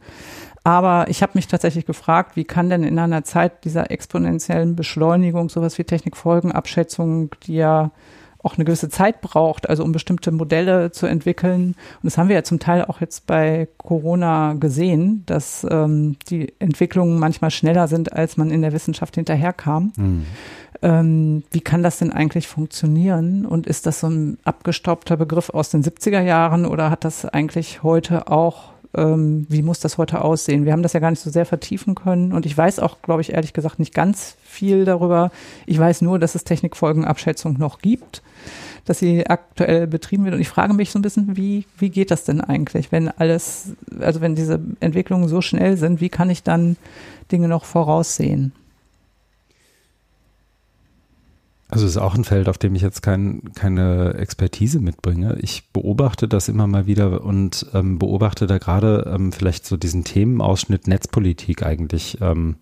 Aber 0.65 1.09
ich 1.09 1.23
habe 1.23 1.33
mich 1.35 1.47
tatsächlich 1.47 1.87
gefragt, 1.87 2.37
wie 2.37 2.45
kann 2.45 2.69
denn 2.69 2.83
in 2.83 2.99
einer 2.99 3.25
Zeit 3.25 3.65
dieser 3.65 3.91
exponentiellen 3.91 4.77
Beschleunigung 4.77 5.49
sowas 5.49 5.79
wie 5.79 5.85
Technikfolgenabschätzung, 5.85 7.31
die 7.45 7.55
ja 7.55 7.93
auch 8.42 8.57
eine 8.57 8.64
gewisse 8.64 8.88
Zeit 8.88 9.20
braucht, 9.20 9.68
also 9.68 9.85
um 9.85 9.92
bestimmte 9.92 10.31
Modelle 10.31 10.90
zu 10.90 11.07
entwickeln. 11.07 11.74
Und 12.03 12.05
das 12.05 12.18
haben 12.18 12.29
wir 12.29 12.37
ja 12.37 12.42
zum 12.42 12.59
Teil 12.59 12.85
auch 12.85 13.00
jetzt 13.00 13.26
bei 13.26 13.68
Corona 13.79 14.55
gesehen, 14.55 15.24
dass 15.26 15.66
ähm, 15.68 16.16
die 16.29 16.53
Entwicklungen 16.59 17.18
manchmal 17.18 17.50
schneller 17.50 17.88
sind, 17.88 18.12
als 18.12 18.37
man 18.37 18.50
in 18.50 18.62
der 18.62 18.72
Wissenschaft 18.72 19.14
hinterherkam. 19.14 19.92
Mhm. 19.96 20.26
Ähm, 20.83 21.44
wie 21.50 21.61
kann 21.61 21.83
das 21.83 21.98
denn 21.98 22.12
eigentlich 22.12 22.48
funktionieren? 22.48 23.44
Und 23.44 23.66
ist 23.66 23.87
das 23.87 24.00
so 24.00 24.09
ein 24.09 24.38
abgestaubter 24.44 25.16
Begriff 25.16 25.50
aus 25.50 25.70
den 25.70 25.83
70er 25.83 26.22
Jahren 26.22 26.64
oder 26.64 26.90
hat 26.90 27.05
das 27.05 27.26
eigentlich 27.26 27.83
heute 27.83 28.29
auch 28.29 28.70
ähm, 28.94 29.46
wie 29.48 29.62
muss 29.62 29.81
das 29.81 29.98
heute 29.98 30.22
aussehen? 30.22 30.64
Wir 30.64 30.72
haben 30.72 30.83
das 30.83 30.92
ja 30.92 31.00
gar 31.00 31.11
nicht 31.11 31.22
so 31.22 31.31
sehr 31.31 31.46
vertiefen 31.46 31.94
können 31.94 32.33
und 32.33 32.46
ich 32.46 32.57
weiß 32.57 32.81
auch, 32.81 33.03
glaube 33.03 33.20
ich, 33.22 33.33
ehrlich 33.33 33.53
gesagt 33.53 33.79
nicht 33.79 33.94
ganz 33.94 34.37
viel 34.42 34.85
darüber. 34.85 35.31
Ich 35.66 35.79
weiß 35.79 36.03
nur, 36.03 36.18
dass 36.18 36.35
es 36.35 36.44
Technikfolgenabschätzung 36.44 37.55
noch 37.59 37.79
gibt 37.79 38.22
dass 38.85 38.98
sie 38.98 39.26
aktuell 39.26 39.87
betrieben 39.87 40.24
wird. 40.24 40.35
Und 40.35 40.40
ich 40.40 40.48
frage 40.48 40.74
mich 40.74 40.90
so 40.90 40.98
ein 40.98 41.03
bisschen, 41.03 41.37
wie, 41.37 41.66
wie 41.79 41.90
geht 41.90 42.11
das 42.11 42.24
denn 42.24 42.40
eigentlich, 42.40 42.92
wenn 42.92 43.09
alles, 43.09 43.74
also 44.00 44.20
wenn 44.20 44.35
diese 44.35 44.61
Entwicklungen 44.81 45.29
so 45.29 45.40
schnell 45.40 45.76
sind, 45.76 46.00
wie 46.00 46.09
kann 46.09 46.31
ich 46.31 46.42
dann 46.42 46.76
Dinge 47.31 47.48
noch 47.48 47.64
voraussehen? 47.64 48.53
Also 51.70 51.87
es 51.87 51.92
ist 51.92 51.96
auch 51.98 52.16
ein 52.16 52.24
Feld, 52.24 52.48
auf 52.48 52.59
dem 52.59 52.74
ich 52.74 52.83
jetzt 52.83 53.00
kein, 53.00 53.52
keine 53.54 54.14
Expertise 54.14 54.80
mitbringe. 54.80 55.38
Ich 55.40 55.70
beobachte 55.72 56.26
das 56.26 56.48
immer 56.48 56.66
mal 56.66 56.87
wieder 56.87 57.22
und 57.22 57.66
ähm, 57.74 57.98
beobachte 57.98 58.46
da 58.46 58.59
gerade 58.59 59.11
ähm, 59.14 59.30
vielleicht 59.30 59.66
so 59.66 59.76
diesen 59.76 60.02
Themenausschnitt 60.02 60.88
Netzpolitik 60.88 61.62
eigentlich 61.62 62.18
ähm, 62.20 62.56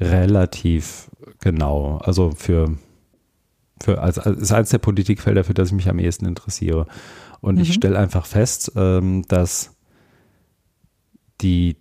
relativ 0.00 1.10
genau. 1.40 1.98
Also 1.98 2.32
für 2.32 2.76
für, 3.82 4.00
als, 4.00 4.18
als 4.18 4.38
ist 4.38 4.52
eines 4.52 4.70
der 4.70 4.78
Politikfelder, 4.78 5.44
für 5.44 5.54
das 5.54 5.68
ich 5.68 5.74
mich 5.74 5.88
am 5.88 5.98
ehesten 5.98 6.26
interessiere. 6.26 6.86
Und 7.40 7.56
mhm. 7.56 7.60
ich 7.62 7.74
stelle 7.74 7.98
einfach 7.98 8.26
fest, 8.26 8.72
ähm, 8.76 9.22
dass 9.28 9.76
die, 11.40 11.76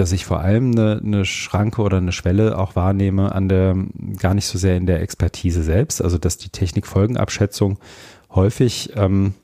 dass 0.00 0.12
ich 0.12 0.24
vor 0.24 0.40
allem 0.40 0.72
eine, 0.72 1.00
eine 1.04 1.24
Schranke 1.24 1.82
oder 1.82 1.98
eine 1.98 2.12
Schwelle 2.12 2.58
auch 2.58 2.74
wahrnehme 2.74 3.32
an 3.32 3.48
der, 3.48 3.76
gar 4.18 4.34
nicht 4.34 4.46
so 4.46 4.58
sehr 4.58 4.76
in 4.76 4.86
der 4.86 5.02
Expertise 5.02 5.62
selbst, 5.62 6.02
also 6.02 6.18
dass 6.18 6.38
die 6.38 6.48
Technikfolgenabschätzung 6.48 7.78
häufig 8.30 8.92
ähm, 8.96 9.34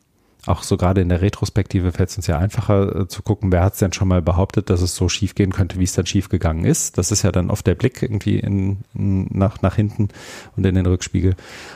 auch 0.46 0.62
so 0.62 0.76
gerade 0.76 1.00
in 1.00 1.08
der 1.08 1.22
Retrospektive 1.22 1.92
fällt 1.92 2.08
es 2.08 2.16
uns 2.16 2.26
ja 2.26 2.38
einfacher 2.38 3.00
äh, 3.00 3.08
zu 3.08 3.22
gucken, 3.22 3.52
wer 3.52 3.64
hat 3.64 3.74
es 3.74 3.80
denn 3.80 3.92
schon 3.92 4.08
mal 4.08 4.22
behauptet, 4.22 4.70
dass 4.70 4.80
es 4.80 4.94
so 4.94 5.08
schief 5.08 5.34
gehen 5.34 5.52
könnte, 5.52 5.78
wie 5.78 5.84
es 5.84 5.92
dann 5.92 6.06
schief 6.06 6.28
gegangen 6.28 6.64
ist. 6.64 6.98
Das 6.98 7.10
ist 7.10 7.22
ja 7.22 7.32
dann 7.32 7.50
oft 7.50 7.66
der 7.66 7.74
Blick 7.74 8.00
irgendwie 8.00 8.38
in, 8.38 8.78
in, 8.94 9.26
nach, 9.30 9.60
nach 9.62 9.74
hinten 9.74 10.08
und 10.56 10.64
in 10.64 10.74
den 10.74 10.86
Rückspiegel. 10.86 11.34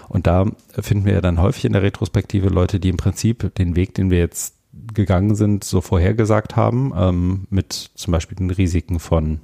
Und 0.08 0.26
da 0.26 0.46
finden 0.78 1.04
wir 1.04 1.14
ja 1.14 1.20
dann 1.20 1.40
häufig 1.40 1.64
in 1.64 1.72
der 1.72 1.82
Retrospektive 1.82 2.48
Leute, 2.48 2.80
die 2.80 2.90
im 2.90 2.96
Prinzip 2.96 3.54
den 3.56 3.74
Weg, 3.76 3.94
den 3.94 4.10
wir 4.10 4.18
jetzt 4.18 4.54
gegangen 4.94 5.34
sind, 5.34 5.64
so 5.64 5.80
vorhergesagt 5.80 6.56
haben, 6.56 6.92
ähm, 6.96 7.46
mit 7.50 7.90
zum 7.94 8.12
Beispiel 8.12 8.36
den 8.36 8.50
Risiken 8.50 8.98
von, 8.98 9.40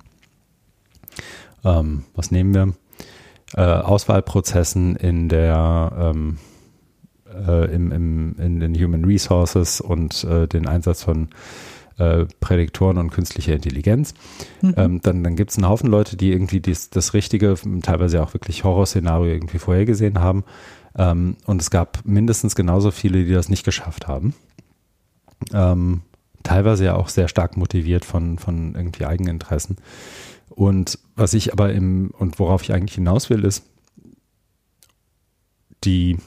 ähm, 1.65 2.05
was 2.15 2.31
nehmen 2.31 2.55
wir, 2.55 2.75
äh, 3.55 3.63
Auswahlprozessen 3.63 4.97
in 4.97 5.29
der 5.29 5.93
ähm, 5.99 6.39
äh, 7.33 7.75
im, 7.75 7.93
im, 7.93 8.37
in 8.39 8.61
den 8.61 8.75
Human 8.75 9.05
Resources 9.05 9.81
und 9.81 10.25
äh, 10.25 10.47
den 10.47 10.67
Einsatz 10.67 11.03
von 11.03 11.29
äh, 11.99 12.27
Prädiktoren 12.41 12.99
und 12.99 13.11
künstlicher 13.11 13.55
Intelligenz. 13.55 14.15
Mhm. 14.63 14.75
Ähm, 14.77 15.01
dann 15.03 15.25
dann 15.25 15.37
gibt 15.37 15.51
es 15.51 15.57
einen 15.57 15.69
Haufen 15.69 15.91
Leute, 15.91 16.17
die 16.17 16.33
irgendwie 16.33 16.61
dies, 16.61 16.91
das 16.91 17.15
richtige, 17.15 17.55
teilweise 17.83 18.23
auch 18.23 18.35
wirklich 18.35 18.65
Horrorszenario 18.65 19.33
irgendwie 19.33 19.59
vorhergesehen 19.59 20.21
haben. 20.21 20.45
Ähm, 20.99 21.37
und 21.47 21.61
es 21.61 21.71
gab 21.71 22.01
mindestens 22.05 22.55
genauso 22.55 22.91
viele, 22.91 23.25
die 23.25 23.33
das 23.33 23.49
nicht 23.49 23.65
geschafft 23.65 24.09
haben. 24.09 24.35
Ähm, 25.53 26.03
teilweise 26.43 26.85
ja 26.85 26.95
auch 26.95 27.09
sehr 27.09 27.29
stark 27.29 27.57
motiviert 27.57 28.05
von, 28.05 28.39
von 28.39 28.75
irgendwie 28.75 29.05
Eigeninteressen. 29.05 29.77
Und 30.51 30.99
was 31.15 31.35
ich 31.35 31.53
aber 31.53 31.73
im, 31.73 32.11
und 32.17 32.39
worauf 32.39 32.63
ich 32.63 32.73
eigentlich 32.73 32.95
hinaus 32.95 33.31
will, 33.31 33.45
ist, 33.45 33.65
die 35.85 36.19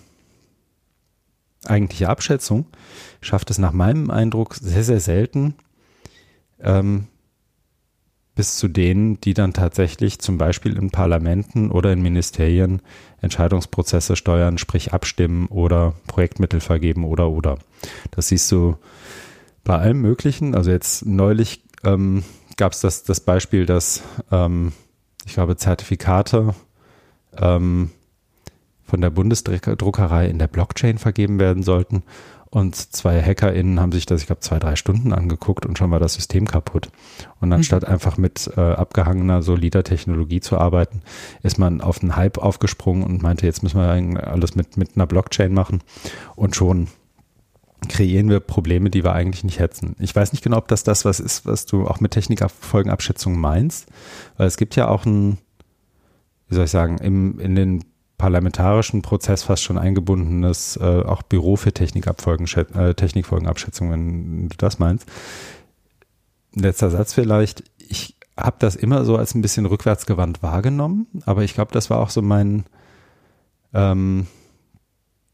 eigentliche 1.65 2.09
Abschätzung 2.09 2.65
schafft 3.21 3.49
es 3.49 3.57
nach 3.57 3.73
meinem 3.73 4.09
Eindruck 4.09 4.55
sehr, 4.55 4.83
sehr 4.83 4.99
selten 4.99 5.55
ähm, 6.61 7.07
bis 8.35 8.57
zu 8.57 8.69
denen, 8.69 9.19
die 9.19 9.33
dann 9.33 9.51
tatsächlich 9.51 10.19
zum 10.19 10.37
Beispiel 10.37 10.77
in 10.77 10.91
Parlamenten 10.91 11.71
oder 11.71 11.91
in 11.91 12.01
Ministerien 12.01 12.81
Entscheidungsprozesse 13.21 14.15
steuern, 14.15 14.57
sprich 14.57 14.93
abstimmen 14.93 15.47
oder 15.47 15.93
Projektmittel 16.07 16.61
vergeben 16.61 17.03
oder 17.03 17.29
oder. 17.29 17.57
Das 18.11 18.29
siehst 18.29 18.49
du 18.51 18.77
bei 19.63 19.77
allem 19.77 20.01
Möglichen. 20.01 20.55
Also 20.55 20.71
jetzt 20.71 21.05
neulich 21.05 21.63
ähm, 21.83 22.23
gab 22.57 22.73
es 22.73 22.81
das, 22.81 23.03
das 23.03 23.19
Beispiel, 23.21 23.65
dass 23.65 24.03
ähm, 24.31 24.73
ich 25.25 25.33
glaube 25.33 25.57
Zertifikate 25.57 26.53
ähm, 27.37 27.91
von 28.83 29.01
der 29.01 29.11
Bundesdruckerei 29.11 30.27
in 30.27 30.39
der 30.39 30.47
Blockchain 30.47 30.97
vergeben 30.97 31.39
werden 31.39 31.63
sollten. 31.63 32.03
Und 32.51 32.75
zwei 32.75 33.21
HackerInnen 33.21 33.79
haben 33.79 33.91
sich 33.91 34.07
das, 34.07 34.21
ich 34.21 34.27
glaube, 34.27 34.41
zwei, 34.41 34.57
drei 34.57 34.75
Stunden 34.75 35.13
angeguckt 35.13 35.67
und 35.67 35.77
schon 35.77 35.91
war 35.91 35.99
das 35.99 36.15
System 36.15 36.47
kaputt. 36.47 36.89
Und 37.39 37.53
anstatt 37.53 37.83
mhm. 37.83 37.89
einfach 37.89 38.17
mit 38.17 38.49
äh, 38.57 38.59
abgehangener, 38.59 39.43
solider 39.43 39.83
Technologie 39.83 40.41
zu 40.41 40.57
arbeiten, 40.57 41.03
ist 41.43 41.59
man 41.59 41.81
auf 41.81 42.01
einen 42.01 42.15
Hype 42.15 42.39
aufgesprungen 42.39 43.03
und 43.03 43.21
meinte, 43.21 43.45
jetzt 43.45 43.61
müssen 43.61 43.79
wir 43.79 44.27
alles 44.27 44.55
mit, 44.55 44.77
mit 44.77 44.95
einer 44.95 45.05
Blockchain 45.05 45.53
machen. 45.53 45.83
Und 46.35 46.55
schon 46.55 46.87
kreieren 47.87 48.29
wir 48.29 48.39
Probleme, 48.39 48.89
die 48.89 49.03
wir 49.03 49.13
eigentlich 49.13 49.43
nicht 49.43 49.59
hätten. 49.59 49.95
Ich 49.99 50.15
weiß 50.15 50.33
nicht 50.33 50.43
genau, 50.43 50.57
ob 50.57 50.67
das 50.67 50.83
das 50.83 51.05
was 51.05 51.19
ist, 51.19 51.45
was 51.45 51.65
du 51.65 51.87
auch 51.87 51.99
mit 51.99 52.11
Technikfolgenabschätzung 52.11 53.39
meinst, 53.39 53.87
weil 54.37 54.47
es 54.47 54.57
gibt 54.57 54.75
ja 54.75 54.87
auch 54.87 55.05
ein, 55.05 55.37
wie 56.47 56.55
soll 56.55 56.65
ich 56.65 56.71
sagen, 56.71 56.97
im, 56.97 57.39
in 57.39 57.55
den 57.55 57.85
parlamentarischen 58.17 59.01
Prozess 59.01 59.43
fast 59.43 59.63
schon 59.63 59.77
eingebundenes 59.77 60.77
äh, 60.77 61.03
auch 61.03 61.21
Büro 61.23 61.55
für 61.55 61.71
Technikabfolgen, 61.71 62.47
äh, 62.75 62.93
Technikfolgenabschätzung, 62.93 63.91
wenn 63.91 64.49
du 64.49 64.57
das 64.57 64.77
meinst. 64.77 65.07
Letzter 66.53 66.89
Satz 66.89 67.13
vielleicht. 67.13 67.63
Ich 67.77 68.17
habe 68.35 68.57
das 68.59 68.75
immer 68.75 69.05
so 69.05 69.15
als 69.15 69.35
ein 69.35 69.41
bisschen 69.41 69.65
rückwärtsgewandt 69.65 70.43
wahrgenommen, 70.43 71.07
aber 71.25 71.43
ich 71.43 71.53
glaube, 71.53 71.71
das 71.71 71.89
war 71.89 71.99
auch 71.99 72.09
so 72.09 72.21
mein, 72.21 72.65
ähm, 73.73 74.27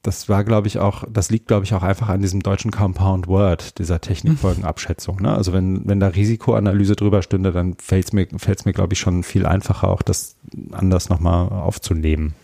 das 0.05 0.29
war, 0.29 0.43
glaube 0.43 0.67
ich, 0.67 0.77
auch, 0.79 1.03
das 1.11 1.31
liegt, 1.31 1.47
glaube 1.47 1.65
ich, 1.65 1.73
auch 1.73 1.81
einfach 1.81 2.09
an 2.09 2.21
diesem 2.21 2.43
deutschen 2.43 2.69
Compound 2.69 3.27
Word, 3.27 3.79
dieser 3.79 4.01
Technikfolgenabschätzung. 4.01 5.21
Ne? 5.21 5.33
Also 5.33 5.51
wenn, 5.51 5.81
wenn 5.87 5.99
da 5.99 6.07
Risikoanalyse 6.07 6.95
drüber 6.95 7.23
stünde, 7.23 7.51
dann 7.51 7.75
fällt 7.79 8.05
es 8.05 8.13
mir, 8.13 8.27
fällt's 8.37 8.65
mir, 8.65 8.73
glaube 8.73 8.93
ich, 8.93 8.99
schon 8.99 9.23
viel 9.23 9.45
einfacher, 9.45 9.89
auch 9.89 10.03
das 10.03 10.35
anders 10.71 11.09
nochmal 11.09 11.49
aufzunehmen. 11.49 12.35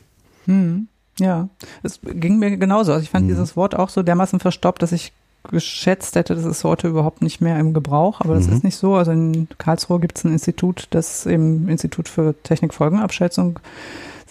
Hm. 0.45 0.88
Ja, 1.19 1.50
es 1.84 2.00
ging 2.02 2.39
mir 2.39 2.58
genauso. 2.58 2.93
Also 2.93 3.04
ich 3.04 3.10
fand 3.12 3.26
mhm. 3.26 3.30
dieses 3.30 3.56
Wort 3.56 3.76
auch 3.76 3.89
so 3.89 4.02
dermaßen 4.02 4.39
verstoppt, 4.39 4.82
dass 4.82 4.91
ich 4.91 5.13
geschätzt 5.50 6.15
hätte, 6.15 6.36
das 6.36 6.45
ist 6.45 6.63
heute 6.63 6.88
überhaupt 6.88 7.21
nicht 7.21 7.41
mehr 7.41 7.60
im 7.60 7.74
Gebrauch, 7.74 8.21
aber 8.21 8.36
das 8.36 8.47
mhm. 8.47 8.54
ist 8.54 8.63
nicht 8.63 8.76
so. 8.76 8.95
Also 8.95 9.12
in 9.12 9.47
Karlsruhe 9.58 10.00
gibt 10.00 10.17
es 10.17 10.24
ein 10.24 10.32
Institut, 10.32 10.88
das 10.91 11.26
eben 11.26 11.67
Institut 11.67 12.08
für 12.08 12.36
Technikfolgenabschätzung 12.43 13.60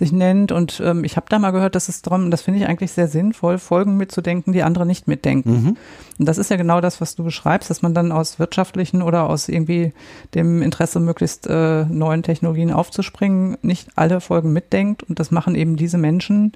sich 0.01 0.11
nennt. 0.13 0.51
Und 0.51 0.83
ähm, 0.85 1.05
ich 1.05 1.17
habe 1.17 1.27
da 1.29 1.39
mal 1.39 1.53
gehört, 1.53 1.77
dass 1.77 1.89
es 1.89 2.03
darum, 2.03 2.33
das 2.33 2.43
finde 2.43 2.59
ich 2.59 2.67
eigentlich 2.67 2.91
sehr 2.91 3.07
sinnvoll, 3.07 3.59
Folgen 3.59 3.97
mitzudenken, 3.97 4.53
die 4.53 4.65
andere 4.65 4.85
nicht 4.85 5.07
mitdenken. 5.07 5.51
Mhm. 5.51 5.77
Und 6.19 6.27
das 6.27 6.39
ist 6.39 6.51
ja 6.51 6.57
genau 6.57 6.81
das, 6.81 7.01
was 7.01 7.15
du 7.15 7.23
beschreibst, 7.23 7.71
dass 7.71 7.83
man 7.83 7.95
dann 7.95 8.11
aus 8.11 8.39
wirtschaftlichen 8.39 9.03
oder 9.03 9.31
aus 9.31 9.49
irgendwie 9.49 9.93
dem 10.35 10.63
Interesse 10.63 10.99
möglichst 10.99 11.47
äh, 11.47 11.85
neuen 11.85 12.25
Technologien 12.25 12.73
aufzuspringen, 12.73 13.57
nicht 13.63 13.91
alle 13.95 14.21
Folgen 14.21 14.53
mitdenkt. 14.53 15.05
Und 15.05 15.21
das 15.21 15.31
machen 15.31 15.55
eben 15.55 15.77
diese 15.77 15.99
Menschen, 15.99 16.53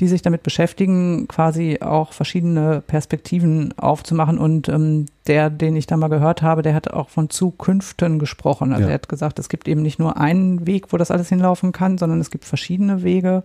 die 0.00 0.08
sich 0.08 0.22
damit 0.22 0.42
beschäftigen, 0.42 1.28
quasi 1.28 1.78
auch 1.80 2.12
verschiedene 2.12 2.82
Perspektiven 2.86 3.76
aufzumachen. 3.76 4.38
Und 4.38 4.68
ähm, 4.68 5.06
der, 5.26 5.50
den 5.50 5.76
ich 5.76 5.86
da 5.86 5.96
mal 5.98 6.08
gehört 6.08 6.40
habe, 6.40 6.62
der 6.62 6.74
hat 6.74 6.90
auch 6.90 7.10
von 7.10 7.28
Zukünften 7.28 8.18
gesprochen. 8.18 8.72
Also 8.72 8.84
ja. 8.84 8.88
er 8.88 8.94
hat 8.94 9.08
gesagt, 9.10 9.38
es 9.38 9.50
gibt 9.50 9.68
eben 9.68 9.82
nicht 9.82 9.98
nur 9.98 10.16
einen 10.16 10.66
Weg, 10.66 10.92
wo 10.92 10.96
das 10.96 11.10
alles 11.10 11.28
hinlaufen 11.28 11.72
kann, 11.72 11.98
sondern 11.98 12.20
es 12.20 12.30
gibt 12.30 12.46
verschiedene 12.46 13.02
Wege. 13.02 13.42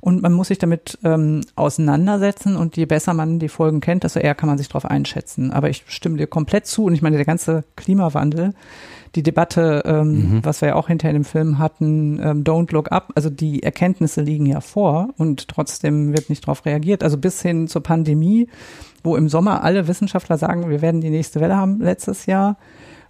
Und 0.00 0.20
man 0.20 0.32
muss 0.32 0.48
sich 0.48 0.58
damit 0.58 0.98
ähm, 1.04 1.42
auseinandersetzen 1.54 2.56
und 2.56 2.76
je 2.76 2.86
besser 2.86 3.14
man 3.14 3.38
die 3.38 3.48
Folgen 3.48 3.80
kennt, 3.80 4.02
desto 4.02 4.18
eher 4.18 4.34
kann 4.34 4.48
man 4.48 4.58
sich 4.58 4.68
darauf 4.68 4.84
einschätzen. 4.84 5.52
Aber 5.52 5.70
ich 5.70 5.84
stimme 5.86 6.16
dir 6.16 6.26
komplett 6.26 6.66
zu 6.66 6.86
und 6.86 6.94
ich 6.94 7.02
meine, 7.02 7.16
der 7.16 7.24
ganze 7.24 7.62
Klimawandel, 7.76 8.54
die 9.14 9.22
Debatte, 9.22 9.82
ähm, 9.84 10.08
mhm. 10.08 10.44
was 10.44 10.60
wir 10.60 10.68
ja 10.68 10.74
auch 10.74 10.88
hinterher 10.88 11.14
im 11.16 11.24
Film 11.24 11.58
hatten, 11.58 12.18
ähm, 12.22 12.44
Don't 12.44 12.72
Look 12.72 12.90
Up, 12.92 13.12
also 13.14 13.28
die 13.28 13.62
Erkenntnisse 13.62 14.22
liegen 14.22 14.46
ja 14.46 14.60
vor 14.60 15.10
und 15.18 15.48
trotzdem 15.48 16.12
wird 16.12 16.30
nicht 16.30 16.44
darauf 16.44 16.64
reagiert. 16.64 17.02
Also 17.04 17.18
bis 17.18 17.42
hin 17.42 17.68
zur 17.68 17.82
Pandemie, 17.82 18.48
wo 19.04 19.16
im 19.16 19.28
Sommer 19.28 19.64
alle 19.64 19.86
Wissenschaftler 19.86 20.38
sagen, 20.38 20.70
wir 20.70 20.80
werden 20.80 21.00
die 21.00 21.10
nächste 21.10 21.40
Welle 21.40 21.56
haben 21.56 21.80
letztes 21.80 22.26
Jahr 22.26 22.56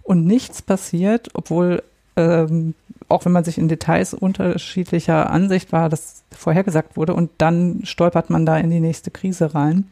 und 0.01 0.25
nichts 0.25 0.61
passiert, 0.61 1.29
obwohl 1.33 1.83
ähm, 2.15 2.75
auch 3.09 3.25
wenn 3.25 3.31
man 3.31 3.43
sich 3.43 3.57
in 3.57 3.67
Details 3.67 4.13
unterschiedlicher 4.13 5.29
Ansicht 5.29 5.71
war, 5.71 5.89
das 5.89 6.23
vorhergesagt 6.31 6.97
wurde 6.97 7.13
und 7.13 7.29
dann 7.37 7.81
stolpert 7.83 8.29
man 8.29 8.45
da 8.45 8.57
in 8.57 8.69
die 8.69 8.79
nächste 8.79 9.11
Krise 9.11 9.53
rein. 9.53 9.85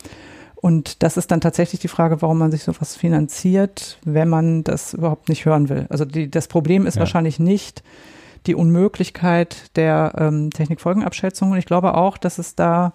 Und 0.61 1.01
das 1.01 1.17
ist 1.17 1.31
dann 1.31 1.41
tatsächlich 1.41 1.81
die 1.81 1.87
Frage, 1.87 2.21
warum 2.21 2.37
man 2.37 2.51
sich 2.51 2.63
sowas 2.63 2.95
finanziert, 2.95 3.97
wenn 4.05 4.29
man 4.29 4.63
das 4.63 4.93
überhaupt 4.93 5.27
nicht 5.27 5.45
hören 5.45 5.69
will. 5.69 5.87
Also 5.89 6.05
die, 6.05 6.29
das 6.29 6.47
Problem 6.47 6.85
ist 6.85 6.95
ja. 6.95 6.99
wahrscheinlich 6.99 7.39
nicht 7.39 7.83
die 8.45 8.55
Unmöglichkeit 8.55 9.75
der 9.75 10.13
ähm, 10.17 10.51
Technikfolgenabschätzung. 10.51 11.51
Und 11.51 11.57
ich 11.57 11.65
glaube 11.65 11.95
auch, 11.95 12.17
dass 12.17 12.37
es 12.37 12.55
da 12.55 12.93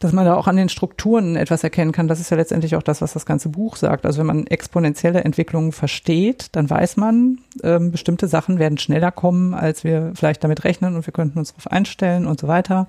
dass 0.00 0.14
man 0.14 0.24
da 0.24 0.34
auch 0.34 0.46
an 0.46 0.56
den 0.56 0.70
Strukturen 0.70 1.36
etwas 1.36 1.62
erkennen 1.62 1.92
kann. 1.92 2.08
Das 2.08 2.20
ist 2.20 2.30
ja 2.30 2.36
letztendlich 2.38 2.74
auch 2.74 2.82
das, 2.82 3.02
was 3.02 3.12
das 3.12 3.26
ganze 3.26 3.50
Buch 3.50 3.76
sagt. 3.76 4.06
Also 4.06 4.18
wenn 4.20 4.26
man 4.26 4.46
exponentielle 4.46 5.22
Entwicklungen 5.22 5.72
versteht, 5.72 6.48
dann 6.52 6.70
weiß 6.70 6.96
man, 6.96 7.40
ähm, 7.62 7.92
bestimmte 7.92 8.26
Sachen 8.26 8.58
werden 8.58 8.78
schneller 8.78 9.12
kommen, 9.12 9.52
als 9.52 9.84
wir 9.84 10.12
vielleicht 10.14 10.42
damit 10.42 10.64
rechnen 10.64 10.96
und 10.96 11.06
wir 11.06 11.12
könnten 11.12 11.38
uns 11.38 11.50
darauf 11.50 11.66
einstellen 11.66 12.26
und 12.26 12.40
so 12.40 12.48
weiter. 12.48 12.88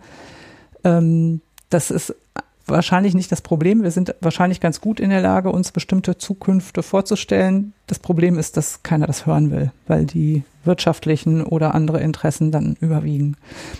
Ähm, 0.85 1.41
das 1.69 1.91
ist 1.91 2.15
wahrscheinlich 2.65 3.13
nicht 3.13 3.31
das 3.31 3.41
Problem. 3.41 3.83
Wir 3.83 3.91
sind 3.91 4.15
wahrscheinlich 4.21 4.59
ganz 4.59 4.81
gut 4.81 4.99
in 4.99 5.09
der 5.09 5.21
Lage, 5.21 5.51
uns 5.51 5.71
bestimmte 5.71 6.17
Zukünfte 6.17 6.83
vorzustellen. 6.83 7.73
Das 7.87 7.99
Problem 7.99 8.37
ist, 8.37 8.57
dass 8.57 8.83
keiner 8.83 9.07
das 9.07 9.25
hören 9.25 9.51
will, 9.51 9.71
weil 9.87 10.05
die 10.05 10.43
wirtschaftlichen 10.63 11.43
oder 11.43 11.73
andere 11.73 12.01
Interessen 12.01 12.51
dann 12.51 12.77
überwiegen. 12.79 13.35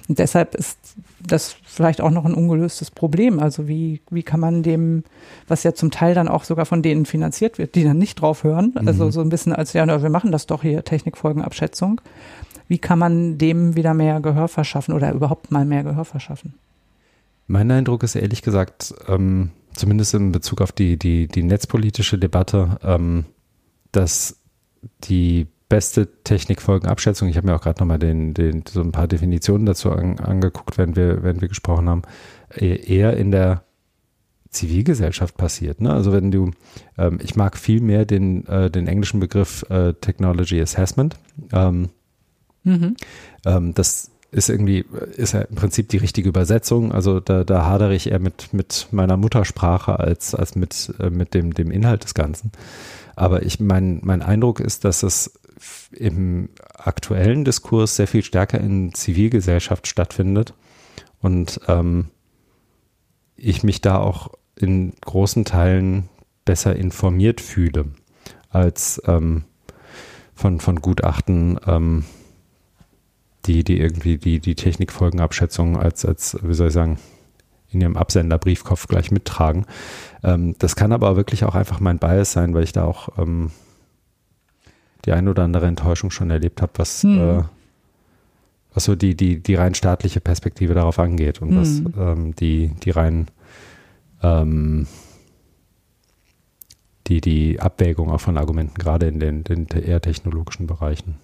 Und 0.07 0.19
deshalb 0.19 0.55
ist 0.55 0.77
das 1.19 1.55
vielleicht 1.63 2.01
auch 2.01 2.09
noch 2.09 2.25
ein 2.25 2.33
ungelöstes 2.33 2.91
Problem. 2.91 3.39
Also 3.39 3.67
wie, 3.67 4.01
wie 4.09 4.23
kann 4.23 4.39
man 4.39 4.63
dem, 4.63 5.03
was 5.47 5.63
ja 5.63 5.73
zum 5.73 5.91
Teil 5.91 6.15
dann 6.15 6.27
auch 6.27 6.43
sogar 6.43 6.65
von 6.65 6.81
denen 6.81 7.05
finanziert 7.05 7.57
wird, 7.57 7.75
die 7.75 7.83
dann 7.83 7.97
nicht 7.97 8.21
drauf 8.21 8.43
hören, 8.43 8.73
mhm. 8.79 8.87
also 8.87 9.11
so 9.11 9.21
ein 9.21 9.29
bisschen 9.29 9.53
als, 9.53 9.73
ja, 9.73 9.85
na, 9.85 10.01
wir 10.01 10.09
machen 10.09 10.31
das 10.31 10.47
doch 10.47 10.63
hier, 10.63 10.83
Technikfolgenabschätzung. 10.83 12.01
Wie 12.67 12.79
kann 12.79 12.99
man 12.99 13.37
dem 13.37 13.75
wieder 13.75 13.93
mehr 13.93 14.21
Gehör 14.21 14.47
verschaffen 14.47 14.93
oder 14.93 15.11
überhaupt 15.11 15.51
mal 15.51 15.65
mehr 15.65 15.83
Gehör 15.83 16.05
verschaffen? 16.05 16.53
Mein 17.51 17.69
Eindruck 17.69 18.03
ist 18.03 18.15
ehrlich 18.15 18.41
gesagt, 18.41 18.93
ähm, 19.09 19.51
zumindest 19.73 20.13
in 20.13 20.31
Bezug 20.31 20.61
auf 20.61 20.71
die, 20.71 20.97
die, 20.97 21.27
die 21.27 21.43
netzpolitische 21.43 22.17
Debatte, 22.17 22.79
ähm, 22.81 23.25
dass 23.91 24.37
die 25.03 25.47
beste 25.67 26.07
Technikfolgenabschätzung, 26.23 27.27
ich 27.27 27.35
habe 27.35 27.47
mir 27.47 27.55
auch 27.55 27.61
gerade 27.61 27.81
nochmal 27.81 27.99
den, 27.99 28.33
den, 28.33 28.63
so 28.67 28.79
ein 28.81 28.93
paar 28.93 29.07
Definitionen 29.07 29.65
dazu 29.65 29.91
an, 29.91 30.19
angeguckt, 30.19 30.77
wenn 30.77 30.95
wir, 30.95 31.23
wenn 31.23 31.41
wir 31.41 31.49
gesprochen 31.49 31.89
haben, 31.89 32.03
e, 32.55 32.73
eher 32.75 33.17
in 33.17 33.31
der 33.31 33.63
Zivilgesellschaft 34.49 35.35
passiert. 35.35 35.81
Ne? 35.81 35.91
Also 35.91 36.13
wenn 36.13 36.31
du, 36.31 36.51
ähm, 36.97 37.19
ich 37.21 37.35
mag 37.35 37.57
viel 37.57 37.81
mehr 37.81 38.05
den, 38.05 38.47
äh, 38.47 38.71
den 38.71 38.87
englischen 38.87 39.19
Begriff 39.19 39.63
äh, 39.69 39.93
Technology 39.93 40.61
Assessment. 40.61 41.17
Ähm, 41.51 41.89
mhm. 42.63 42.95
ähm, 43.45 43.73
das 43.73 44.10
ist 44.31 44.49
irgendwie, 44.49 44.85
ist 45.17 45.33
ja 45.33 45.41
im 45.41 45.55
Prinzip 45.55 45.89
die 45.89 45.97
richtige 45.97 46.29
Übersetzung. 46.29 46.91
Also 46.93 47.19
da, 47.19 47.43
da 47.43 47.65
hadere 47.65 47.93
ich 47.93 48.09
eher 48.09 48.19
mit, 48.19 48.53
mit 48.53 48.87
meiner 48.91 49.17
Muttersprache 49.17 49.99
als, 49.99 50.33
als 50.33 50.55
mit, 50.55 50.93
äh, 50.99 51.09
mit 51.09 51.33
dem, 51.33 51.53
dem 51.53 51.69
Inhalt 51.69 52.05
des 52.05 52.13
Ganzen. 52.13 52.51
Aber 53.15 53.43
ich, 53.43 53.59
mein, 53.59 53.99
mein 54.03 54.21
Eindruck 54.21 54.61
ist, 54.61 54.85
dass 54.85 55.03
es 55.03 55.33
im 55.91 56.49
aktuellen 56.73 57.43
Diskurs 57.43 57.97
sehr 57.97 58.07
viel 58.07 58.23
stärker 58.23 58.59
in 58.59 58.93
Zivilgesellschaft 58.93 59.85
stattfindet 59.85 60.53
und 61.19 61.59
ähm, 61.67 62.07
ich 63.35 63.63
mich 63.63 63.81
da 63.81 63.97
auch 63.97 64.31
in 64.55 64.93
großen 65.01 65.45
Teilen 65.45 66.09
besser 66.45 66.75
informiert 66.75 67.41
fühle 67.41 67.85
als 68.49 69.01
ähm, 69.05 69.43
von, 70.33 70.59
von 70.59 70.77
Gutachten 70.77 71.59
ähm, 71.67 72.05
die, 73.45 73.63
die 73.63 73.79
irgendwie 73.79 74.17
die, 74.17 74.39
die 74.39 74.55
Technikfolgenabschätzung 74.55 75.77
als, 75.77 76.05
als, 76.05 76.37
wie 76.41 76.53
soll 76.53 76.67
ich 76.67 76.73
sagen, 76.73 76.99
in 77.71 77.81
ihrem 77.81 77.97
Absenderbriefkopf 77.97 78.87
gleich 78.87 79.11
mittragen. 79.11 79.65
Ähm, 80.23 80.55
das 80.59 80.75
kann 80.75 80.91
aber 80.91 81.15
wirklich 81.15 81.45
auch 81.45 81.55
einfach 81.55 81.79
mein 81.79 81.99
Bias 81.99 82.31
sein, 82.31 82.53
weil 82.53 82.63
ich 82.63 82.73
da 82.73 82.83
auch 82.83 83.17
ähm, 83.17 83.51
die 85.05 85.13
ein 85.13 85.27
oder 85.27 85.43
andere 85.43 85.67
Enttäuschung 85.67 86.11
schon 86.11 86.29
erlebt 86.29 86.61
habe, 86.61 86.73
was, 86.75 87.03
hm. 87.03 87.39
äh, 87.39 87.43
was 88.73 88.83
so 88.83 88.95
die, 88.95 89.15
die, 89.15 89.41
die 89.41 89.55
rein 89.55 89.73
staatliche 89.73 90.21
Perspektive 90.21 90.73
darauf 90.73 90.99
angeht 90.99 91.41
und 91.41 91.49
hm. 91.49 91.57
was 91.57 91.81
ähm, 91.97 92.35
die, 92.35 92.71
die 92.83 92.91
rein 92.91 93.27
ähm, 94.21 94.87
die, 97.07 97.21
die 97.21 97.59
Abwägung 97.59 98.11
auch 98.11 98.21
von 98.21 98.37
Argumenten, 98.37 98.75
gerade 98.75 99.07
in 99.07 99.19
den, 99.19 99.43
den 99.43 99.67
eher 99.67 100.01
technologischen 100.01 100.67
Bereichen. 100.67 101.15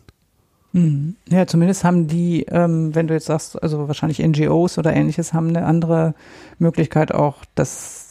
Mhm. 0.74 1.16
Ja, 1.30 1.48
zumindest 1.48 1.84
haben 1.84 2.08
die, 2.08 2.44
ähm, 2.44 2.94
wenn 2.94 3.08
du 3.08 3.14
jetzt 3.14 3.28
sagst, 3.28 3.62
also 3.62 3.88
wahrscheinlich 3.88 4.20
NGOs 4.20 4.78
oder 4.78 4.94
ähnliches, 4.94 5.34
haben 5.34 5.50
eine 5.50 5.66
andere 5.66 6.14
Möglichkeit 6.60 7.14
auch, 7.14 7.46
das 7.56 8.08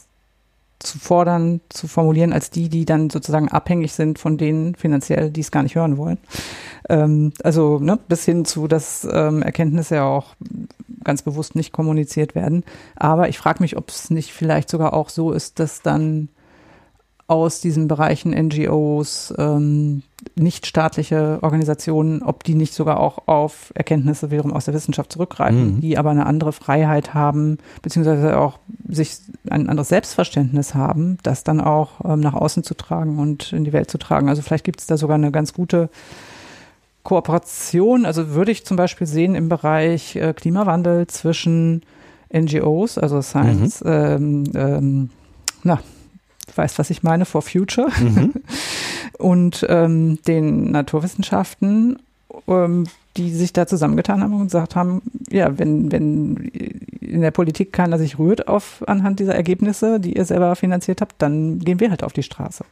zu 0.78 0.98
fordern, 0.98 1.60
zu 1.68 1.88
formulieren, 1.88 2.32
als 2.32 2.50
die, 2.50 2.68
die 2.68 2.84
dann 2.84 3.10
sozusagen 3.10 3.48
abhängig 3.48 3.92
sind 3.92 4.18
von 4.18 4.36
denen 4.36 4.74
finanziell, 4.74 5.30
die 5.30 5.40
es 5.40 5.50
gar 5.50 5.62
nicht 5.62 5.74
hören 5.74 5.96
wollen. 5.96 6.18
Ähm, 6.88 7.32
also 7.42 7.78
ne, 7.78 7.98
bis 8.08 8.24
hin 8.24 8.44
zu, 8.44 8.68
dass 8.68 9.06
ähm, 9.10 9.42
Erkenntnisse 9.42 9.96
ja 9.96 10.04
auch 10.04 10.34
ganz 11.02 11.22
bewusst 11.22 11.54
nicht 11.54 11.72
kommuniziert 11.72 12.34
werden. 12.34 12.64
Aber 12.94 13.28
ich 13.28 13.38
frage 13.38 13.62
mich, 13.62 13.76
ob 13.76 13.88
es 13.88 14.10
nicht 14.10 14.32
vielleicht 14.32 14.68
sogar 14.68 14.92
auch 14.92 15.08
so 15.08 15.32
ist, 15.32 15.58
dass 15.60 15.82
dann 15.82 16.28
aus 17.28 17.60
diesen 17.60 17.88
Bereichen 17.88 18.30
NGOs, 18.30 19.34
ähm, 19.36 20.02
nichtstaatliche 20.36 21.38
Organisationen, 21.42 22.22
ob 22.22 22.44
die 22.44 22.54
nicht 22.54 22.72
sogar 22.72 23.00
auch 23.00 23.26
auf 23.26 23.72
Erkenntnisse 23.74 24.30
wiederum 24.30 24.52
aus 24.52 24.66
der 24.66 24.74
Wissenschaft 24.74 25.12
zurückgreifen, 25.12 25.76
mhm. 25.76 25.80
die 25.80 25.98
aber 25.98 26.10
eine 26.10 26.26
andere 26.26 26.52
Freiheit 26.52 27.14
haben, 27.14 27.58
beziehungsweise 27.82 28.38
auch 28.38 28.58
sich 28.88 29.18
ein 29.50 29.68
anderes 29.68 29.88
Selbstverständnis 29.88 30.74
haben, 30.74 31.18
das 31.24 31.42
dann 31.42 31.60
auch 31.60 32.04
ähm, 32.04 32.20
nach 32.20 32.34
außen 32.34 32.62
zu 32.62 32.74
tragen 32.74 33.18
und 33.18 33.52
in 33.52 33.64
die 33.64 33.72
Welt 33.72 33.90
zu 33.90 33.98
tragen. 33.98 34.28
Also 34.28 34.42
vielleicht 34.42 34.64
gibt 34.64 34.80
es 34.80 34.86
da 34.86 34.96
sogar 34.96 35.16
eine 35.16 35.32
ganz 35.32 35.52
gute 35.52 35.90
Kooperation. 37.02 38.06
Also 38.06 38.30
würde 38.30 38.52
ich 38.52 38.64
zum 38.64 38.76
Beispiel 38.76 39.06
sehen 39.06 39.34
im 39.34 39.48
Bereich 39.48 40.14
äh, 40.14 40.32
Klimawandel 40.32 41.08
zwischen 41.08 41.82
NGOs, 42.32 42.98
also 42.98 43.20
Science, 43.20 43.82
mhm. 43.82 43.90
ähm, 43.90 44.44
ähm, 44.54 45.10
na, 45.64 45.80
weißt, 46.54 46.78
was 46.78 46.90
ich 46.90 47.02
meine, 47.02 47.24
for 47.24 47.42
Future 47.42 47.88
mhm. 48.00 48.34
und 49.18 49.66
ähm, 49.68 50.18
den 50.26 50.70
Naturwissenschaften, 50.70 51.98
ähm, 52.48 52.84
die 53.16 53.32
sich 53.32 53.52
da 53.52 53.66
zusammengetan 53.66 54.22
haben 54.22 54.34
und 54.34 54.44
gesagt 54.44 54.76
haben, 54.76 55.02
ja, 55.30 55.58
wenn, 55.58 55.90
wenn 55.90 56.36
in 57.00 57.20
der 57.20 57.30
Politik 57.30 57.72
keiner 57.72 57.98
sich 57.98 58.18
rührt 58.18 58.48
auf 58.48 58.84
anhand 58.86 59.20
dieser 59.20 59.34
Ergebnisse, 59.34 60.00
die 60.00 60.16
ihr 60.16 60.24
selber 60.24 60.54
finanziert 60.56 61.00
habt, 61.00 61.14
dann 61.18 61.60
gehen 61.60 61.80
wir 61.80 61.90
halt 61.90 62.02
auf 62.02 62.12
die 62.12 62.22
Straße. 62.22 62.64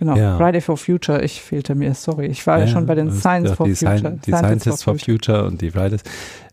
Genau, 0.00 0.16
ja. 0.16 0.38
Friday 0.38 0.62
for 0.62 0.78
Future, 0.78 1.22
ich 1.22 1.42
fehlte 1.42 1.74
mir, 1.74 1.94
sorry. 1.94 2.26
Ich 2.26 2.46
war 2.46 2.58
ja, 2.58 2.64
ja 2.64 2.70
schon 2.70 2.86
bei 2.86 2.94
den 2.94 3.12
Science 3.12 3.50
for 3.50 3.66
Future. 3.66 3.98
Sci 3.98 4.20
die 4.24 4.32
Scientists 4.32 4.82
Future. 4.82 4.98
for 4.98 5.14
Future 5.14 5.44
und 5.44 5.60
die 5.60 5.70
Fridays. 5.70 6.02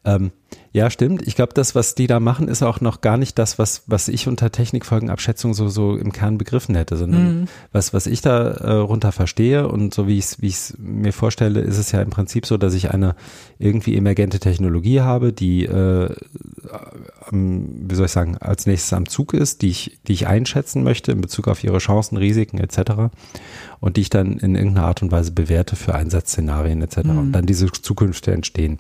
Ähm, 0.08 0.32
ja, 0.72 0.90
stimmt. 0.90 1.28
Ich 1.28 1.36
glaube, 1.36 1.54
das, 1.54 1.76
was 1.76 1.96
die 1.96 2.08
da 2.08 2.20
machen, 2.20 2.48
ist 2.48 2.62
auch 2.62 2.82
noch 2.82 3.02
gar 3.02 3.18
nicht 3.18 3.38
das, 3.40 3.58
was, 3.58 3.84
was 3.88 4.08
ich 4.08 4.28
unter 4.28 4.52
Technikfolgenabschätzung 4.52 5.54
so, 5.54 5.70
so 5.70 5.98
im 5.98 6.12
Kern 6.14 6.38
begriffen 6.38 6.76
hätte, 6.76 6.98
sondern 6.98 7.42
mhm. 7.42 7.48
was, 7.72 7.94
was 7.94 8.06
ich 8.06 8.22
da 8.22 8.52
äh, 8.52 8.74
runter 8.74 9.12
verstehe 9.12 9.68
und 9.68 9.94
so 9.94 10.08
wie 10.08 10.18
ich 10.18 10.26
es 10.26 10.42
wie 10.42 10.48
ich's 10.48 10.76
mir 10.78 11.14
vorstelle, 11.14 11.62
ist 11.62 11.78
es 11.78 11.92
ja 11.92 12.02
im 12.02 12.12
Prinzip 12.12 12.46
so, 12.46 12.58
dass 12.58 12.74
ich 12.74 12.92
eine 12.92 13.16
irgendwie 13.60 13.98
emergente 13.98 14.40
Technologie 14.40 15.02
habe, 15.02 15.34
die, 15.34 15.66
äh, 15.66 16.16
wie 17.32 17.96
soll 17.96 18.06
ich 18.06 18.12
sagen, 18.12 18.38
als 18.38 18.68
nächstes 18.68 18.94
am 18.94 19.10
Zug 19.10 19.34
ist, 19.34 19.64
die 19.64 19.70
ich, 19.70 20.00
die 20.08 20.14
ich 20.14 20.28
einschätzen 20.28 20.84
möchte 20.84 21.12
in 21.12 21.22
Bezug 21.22 21.48
auf 21.48 21.64
ihre 21.64 21.80
Chancen, 21.80 22.18
Risiken 22.18 22.60
etc. 22.60 23.10
und 23.80 23.98
die 23.98 24.02
ich 24.02 24.10
dann 24.10 24.38
in 24.38 24.56
irgendeiner 24.56 24.88
Art 24.88 25.02
und 25.02 25.12
Weise 25.12 25.32
bewerte 25.32 25.76
für 25.76 25.96
Einsatzszenarien 25.96 26.82
etc. 26.82 26.98
Mhm. 27.04 27.18
und 27.18 27.32
dann 27.32 27.46
diese 27.46 27.72
Zukünfte 27.72 28.32
entstehen. 28.32 28.80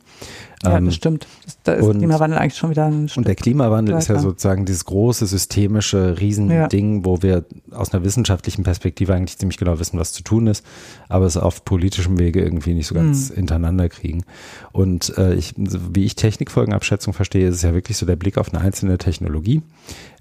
Ja, 0.63 0.77
ähm, 0.77 0.85
das 0.85 0.95
stimmt. 0.95 1.27
Da 1.63 1.73
ist 1.73 1.85
und, 1.85 1.99
Klimawandel 1.99 2.39
eigentlich 2.39 2.57
schon 2.57 2.71
wieder 2.71 2.85
ein 2.85 3.07
Stück 3.07 3.17
Und 3.17 3.27
der 3.27 3.35
Klimawandel 3.35 3.93
weiter. 3.93 3.99
ist 4.01 4.07
ja 4.07 4.19
sozusagen 4.19 4.65
dieses 4.65 4.85
große 4.85 5.27
systemische 5.27 6.19
Riesending, 6.19 6.99
ja. 6.99 7.05
wo 7.05 7.21
wir 7.21 7.45
aus 7.71 7.93
einer 7.93 8.03
wissenschaftlichen 8.03 8.63
Perspektive 8.63 9.13
eigentlich 9.13 9.37
ziemlich 9.37 9.57
genau 9.57 9.79
wissen, 9.79 9.99
was 9.99 10.13
zu 10.13 10.23
tun 10.23 10.47
ist, 10.47 10.65
aber 11.09 11.25
es 11.25 11.37
auf 11.37 11.63
politischem 11.63 12.17
Wege 12.17 12.41
irgendwie 12.41 12.73
nicht 12.73 12.87
so 12.87 12.95
ganz 12.95 13.29
mhm. 13.29 13.35
hintereinander 13.35 13.87
kriegen. 13.89 14.23
Und 14.71 15.15
äh, 15.17 15.35
ich, 15.35 15.53
wie 15.57 16.05
ich 16.05 16.15
Technikfolgenabschätzung 16.15 17.13
verstehe, 17.13 17.47
ist 17.47 17.55
es 17.55 17.61
ja 17.61 17.73
wirklich 17.73 17.97
so 17.97 18.05
der 18.05 18.15
Blick 18.15 18.37
auf 18.37 18.51
eine 18.51 18.61
einzelne 18.61 18.97
Technologie, 18.97 19.61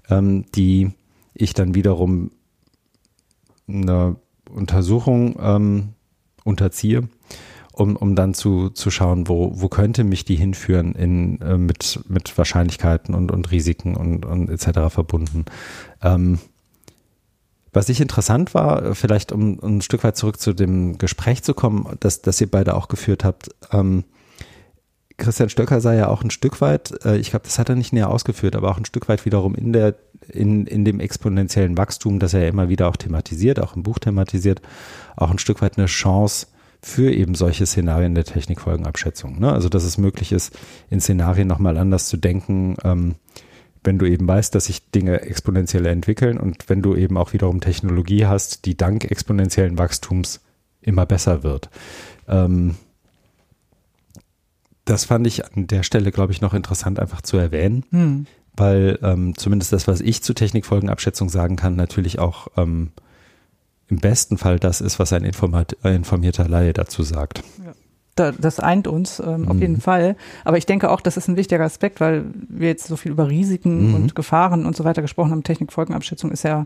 ähm, 0.09 0.45
die 0.53 0.91
ich 1.33 1.53
dann 1.55 1.73
wiederum 1.73 2.31
eine 3.67 4.17
Untersuchung 4.49 5.35
ähm, 5.41 5.89
unterziehe 6.43 7.09
um, 7.77 7.95
um 7.95 8.15
dann 8.15 8.33
zu, 8.33 8.69
zu 8.69 8.89
schauen, 8.89 9.27
wo, 9.27 9.51
wo 9.53 9.69
könnte 9.69 10.03
mich 10.03 10.25
die 10.25 10.35
hinführen 10.35 10.93
in, 10.93 11.39
äh, 11.41 11.57
mit, 11.57 11.99
mit 12.07 12.35
Wahrscheinlichkeiten 12.37 13.13
und, 13.13 13.31
und 13.31 13.51
Risiken 13.51 13.95
und, 13.95 14.25
und 14.25 14.49
etc. 14.49 14.93
verbunden. 14.93 15.45
Ähm, 16.01 16.39
was 17.73 17.89
ich 17.89 18.01
interessant 18.01 18.55
war, 18.55 18.95
vielleicht 18.95 19.31
um, 19.31 19.59
ein 19.61 19.81
Stück 19.81 20.03
weit 20.03 20.17
zurück 20.17 20.39
zu 20.39 20.53
dem 20.53 20.97
Gespräch 20.97 21.43
zu 21.43 21.53
kommen, 21.53 21.85
das, 21.99 22.23
das 22.23 22.41
ihr 22.41 22.49
beide 22.49 22.73
auch 22.73 22.87
geführt 22.87 23.23
habt, 23.23 23.49
ähm, 23.71 24.03
Christian 25.17 25.49
Stöcker 25.49 25.81
sei 25.81 25.97
ja 25.97 26.07
auch 26.07 26.23
ein 26.23 26.31
Stück 26.31 26.61
weit, 26.61 26.93
äh, 27.05 27.17
ich 27.17 27.29
glaube, 27.29 27.45
das 27.45 27.59
hat 27.59 27.69
er 27.69 27.75
nicht 27.75 27.93
näher 27.93 28.09
ausgeführt, 28.09 28.55
aber 28.55 28.71
auch 28.71 28.77
ein 28.77 28.85
Stück 28.85 29.07
weit 29.07 29.25
wiederum 29.25 29.53
in 29.53 29.71
der, 29.71 29.95
in, 30.29 30.65
in 30.65 30.83
dem 30.83 30.99
exponentiellen 30.99 31.77
Wachstum, 31.77 32.17
das 32.17 32.33
er 32.33 32.47
immer 32.47 32.69
wieder 32.69 32.87
auch 32.87 32.97
thematisiert, 32.97 33.59
auch 33.59 33.75
im 33.75 33.83
Buch 33.83 33.99
thematisiert, 33.99 34.61
auch 35.15 35.29
ein 35.29 35.39
Stück 35.39 35.61
weit 35.61 35.77
eine 35.77 35.87
Chance 35.87 36.47
für 36.81 37.11
eben 37.11 37.35
solche 37.35 37.65
Szenarien 37.65 38.15
der 38.15 38.23
Technikfolgenabschätzung. 38.23 39.39
Ne? 39.39 39.51
Also 39.51 39.69
dass 39.69 39.83
es 39.83 39.97
möglich 39.97 40.31
ist, 40.31 40.57
in 40.89 41.01
Szenarien 41.01 41.47
nochmal 41.47 41.77
anders 41.77 42.07
zu 42.07 42.17
denken, 42.17 42.77
ähm, 42.83 43.15
wenn 43.83 43.99
du 43.99 44.05
eben 44.05 44.27
weißt, 44.27 44.53
dass 44.53 44.65
sich 44.65 44.91
Dinge 44.91 45.21
exponentiell 45.21 45.85
entwickeln 45.85 46.37
und 46.37 46.69
wenn 46.69 46.81
du 46.81 46.95
eben 46.95 47.17
auch 47.17 47.33
wiederum 47.33 47.61
Technologie 47.61 48.25
hast, 48.25 48.65
die 48.65 48.75
dank 48.75 49.05
exponentiellen 49.05 49.77
Wachstums 49.77 50.41
immer 50.81 51.05
besser 51.05 51.43
wird. 51.43 51.69
Ähm, 52.27 52.75
das 54.85 55.05
fand 55.05 55.27
ich 55.27 55.45
an 55.45 55.67
der 55.67 55.83
Stelle, 55.83 56.11
glaube 56.11 56.31
ich, 56.31 56.41
noch 56.41 56.53
interessant 56.53 56.99
einfach 56.99 57.21
zu 57.21 57.37
erwähnen, 57.37 57.83
hm. 57.91 58.27
weil 58.55 58.99
ähm, 59.01 59.37
zumindest 59.37 59.73
das, 59.73 59.87
was 59.87 60.01
ich 60.01 60.23
zu 60.23 60.33
Technikfolgenabschätzung 60.33 61.29
sagen 61.29 61.55
kann, 61.55 61.75
natürlich 61.75 62.19
auch 62.19 62.47
ähm, 62.57 62.91
im 63.89 63.97
besten 63.97 64.37
Fall 64.37 64.59
das 64.59 64.81
ist, 64.81 64.99
was 64.99 65.13
ein 65.13 65.23
informierter 65.23 66.47
Laie 66.47 66.73
dazu 66.73 67.03
sagt. 67.03 67.43
Ja 67.65 67.73
das 68.17 68.59
eint 68.59 68.87
uns 68.87 69.19
ähm, 69.19 69.41
mhm. 69.41 69.47
auf 69.47 69.59
jeden 69.59 69.81
Fall. 69.81 70.15
Aber 70.43 70.57
ich 70.57 70.65
denke 70.65 70.89
auch, 70.89 71.01
das 71.01 71.17
ist 71.17 71.27
ein 71.27 71.37
wichtiger 71.37 71.63
Aspekt, 71.63 71.99
weil 71.99 72.25
wir 72.49 72.67
jetzt 72.69 72.87
so 72.87 72.97
viel 72.97 73.11
über 73.11 73.29
Risiken 73.29 73.89
mhm. 73.89 73.95
und 73.95 74.15
Gefahren 74.15 74.65
und 74.65 74.75
so 74.75 74.83
weiter 74.83 75.01
gesprochen 75.01 75.31
haben. 75.31 75.43
Technikfolgenabschätzung 75.43 76.31
ist 76.31 76.43
ja, 76.43 76.65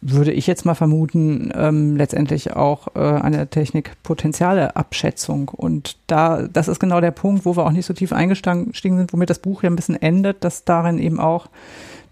würde 0.00 0.32
ich 0.32 0.46
jetzt 0.46 0.64
mal 0.66 0.74
vermuten, 0.74 1.52
ähm, 1.54 1.96
letztendlich 1.96 2.54
auch 2.54 2.88
äh, 2.94 2.98
eine 2.98 3.48
Technikpotenziale 3.48 4.76
Abschätzung. 4.76 5.48
Und 5.48 5.96
da, 6.06 6.42
das 6.42 6.68
ist 6.68 6.80
genau 6.80 7.00
der 7.00 7.10
Punkt, 7.10 7.44
wo 7.44 7.56
wir 7.56 7.64
auch 7.64 7.72
nicht 7.72 7.86
so 7.86 7.94
tief 7.94 8.12
eingestiegen 8.12 8.72
sind, 8.72 9.12
womit 9.12 9.30
das 9.30 9.38
Buch 9.38 9.62
ja 9.62 9.70
ein 9.70 9.76
bisschen 9.76 10.00
endet, 10.00 10.44
dass 10.44 10.64
darin 10.64 10.98
eben 10.98 11.20
auch 11.20 11.48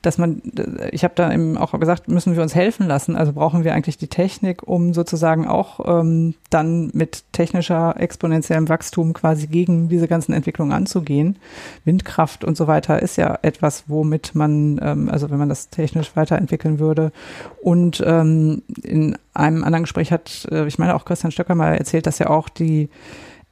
dass 0.03 0.19
man, 0.19 0.43
ich 0.91 1.05
habe 1.05 1.15
da 1.15 1.33
eben 1.33 1.57
auch 1.57 1.79
gesagt, 1.79 2.09
müssen 2.09 2.35
wir 2.35 2.43
uns 2.43 2.55
helfen 2.55 2.87
lassen. 2.89 3.17
Also 3.17 3.33
brauchen 3.33 3.63
wir 3.63 3.73
eigentlich 3.73 3.97
die 3.97 4.09
Technik, 4.09 4.67
um 4.67 4.93
sozusagen 4.95 5.47
auch 5.47 6.01
ähm, 6.01 6.35
dann 6.51 6.91
mit 6.93 7.25
technischer 7.33 7.95
exponentiellem 7.99 8.69
Wachstum 8.69 9.13
quasi 9.13 9.47
gegen 9.47 9.89
diese 9.89 10.09
ganzen 10.09 10.33
Entwicklungen 10.33 10.73
anzugehen. 10.73 11.37
Windkraft 11.85 12.45
und 12.45 12.57
so 12.57 12.67
weiter 12.67 13.01
ist 13.01 13.17
ja 13.17 13.39
etwas, 13.43 13.85
womit 13.87 14.35
man, 14.35 14.81
ähm, 14.83 15.09
also 15.09 15.31
wenn 15.31 15.39
man 15.39 15.49
das 15.49 15.71
technisch 15.71 16.17
weiterentwickeln 16.17 16.81
würde. 16.81 17.13
Und 17.63 18.03
ähm, 18.05 18.63
in 18.83 19.17
einem 19.35 19.63
anderen 19.63 19.85
Gespräch 19.85 20.11
hat, 20.11 20.49
äh, 20.51 20.67
ich 20.67 20.79
meine 20.79 20.97
auch 20.97 21.05
Christian 21.05 21.31
Stöcker 21.31 21.55
mal 21.55 21.77
erzählt, 21.77 22.07
dass 22.07 22.19
ja 22.19 22.29
auch 22.29 22.49
die 22.49 22.89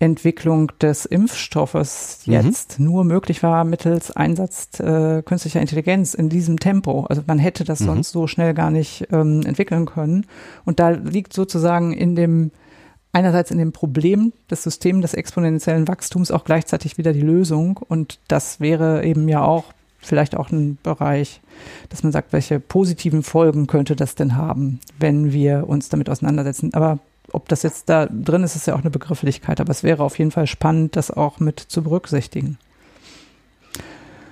Entwicklung 0.01 0.73
des 0.81 1.05
Impfstoffes 1.05 2.23
mhm. 2.25 2.33
jetzt 2.33 2.81
nur 2.81 3.05
möglich 3.05 3.43
war 3.43 3.65
mittels 3.65 4.11
Einsatz 4.11 4.81
äh, 4.81 5.23
künstlicher 5.23 5.61
Intelligenz 5.61 6.15
in 6.15 6.31
diesem 6.31 6.59
Tempo. 6.59 7.05
Also 7.05 7.23
man 7.27 7.39
hätte 7.39 7.65
das 7.65 7.81
mhm. 7.81 7.85
sonst 7.85 8.13
so 8.13 8.27
schnell 8.27 8.55
gar 8.55 8.71
nicht 8.71 9.09
ähm, 9.13 9.43
entwickeln 9.45 9.85
können. 9.85 10.27
Und 10.65 10.81
da 10.81 10.89
liegt 10.89 11.35
sozusagen 11.35 11.93
in 11.93 12.17
dem 12.17 12.51
einerseits 13.13 13.51
in 13.51 13.59
dem 13.59 13.73
Problem 13.73 14.33
des 14.51 14.63
Systems 14.63 15.03
des 15.03 15.15
exponentiellen 15.15 15.87
Wachstums 15.87 16.31
auch 16.31 16.45
gleichzeitig 16.45 16.97
wieder 16.97 17.13
die 17.13 17.21
Lösung. 17.21 17.77
Und 17.77 18.21
das 18.29 18.59
wäre 18.59 19.05
eben 19.05 19.29
ja 19.29 19.43
auch 19.43 19.65
vielleicht 19.99 20.35
auch 20.35 20.51
ein 20.51 20.79
Bereich, 20.83 21.43
dass 21.91 22.03
man 22.03 22.13
sagt, 22.13 22.33
welche 22.33 22.59
positiven 22.59 23.23
Folgen 23.23 23.67
könnte 23.67 23.97
das 23.97 24.15
denn 24.15 24.37
haben, 24.37 24.81
wenn 24.99 25.33
wir 25.33 25.69
uns 25.69 25.91
damit 25.91 26.09
auseinandersetzen. 26.09 26.73
Aber 26.73 27.01
ob 27.33 27.49
das 27.49 27.63
jetzt 27.63 27.89
da 27.89 28.07
drin 28.07 28.43
ist, 28.43 28.57
ist 28.57 28.67
ja 28.67 28.75
auch 28.75 28.81
eine 28.81 28.91
Begrifflichkeit, 28.91 29.61
aber 29.61 29.71
es 29.71 29.83
wäre 29.83 30.03
auf 30.03 30.19
jeden 30.19 30.31
Fall 30.31 30.47
spannend, 30.47 30.97
das 30.97 31.11
auch 31.11 31.41
mit 31.41 31.61
zu 31.61 31.83
berücksichtigen. 31.83 32.59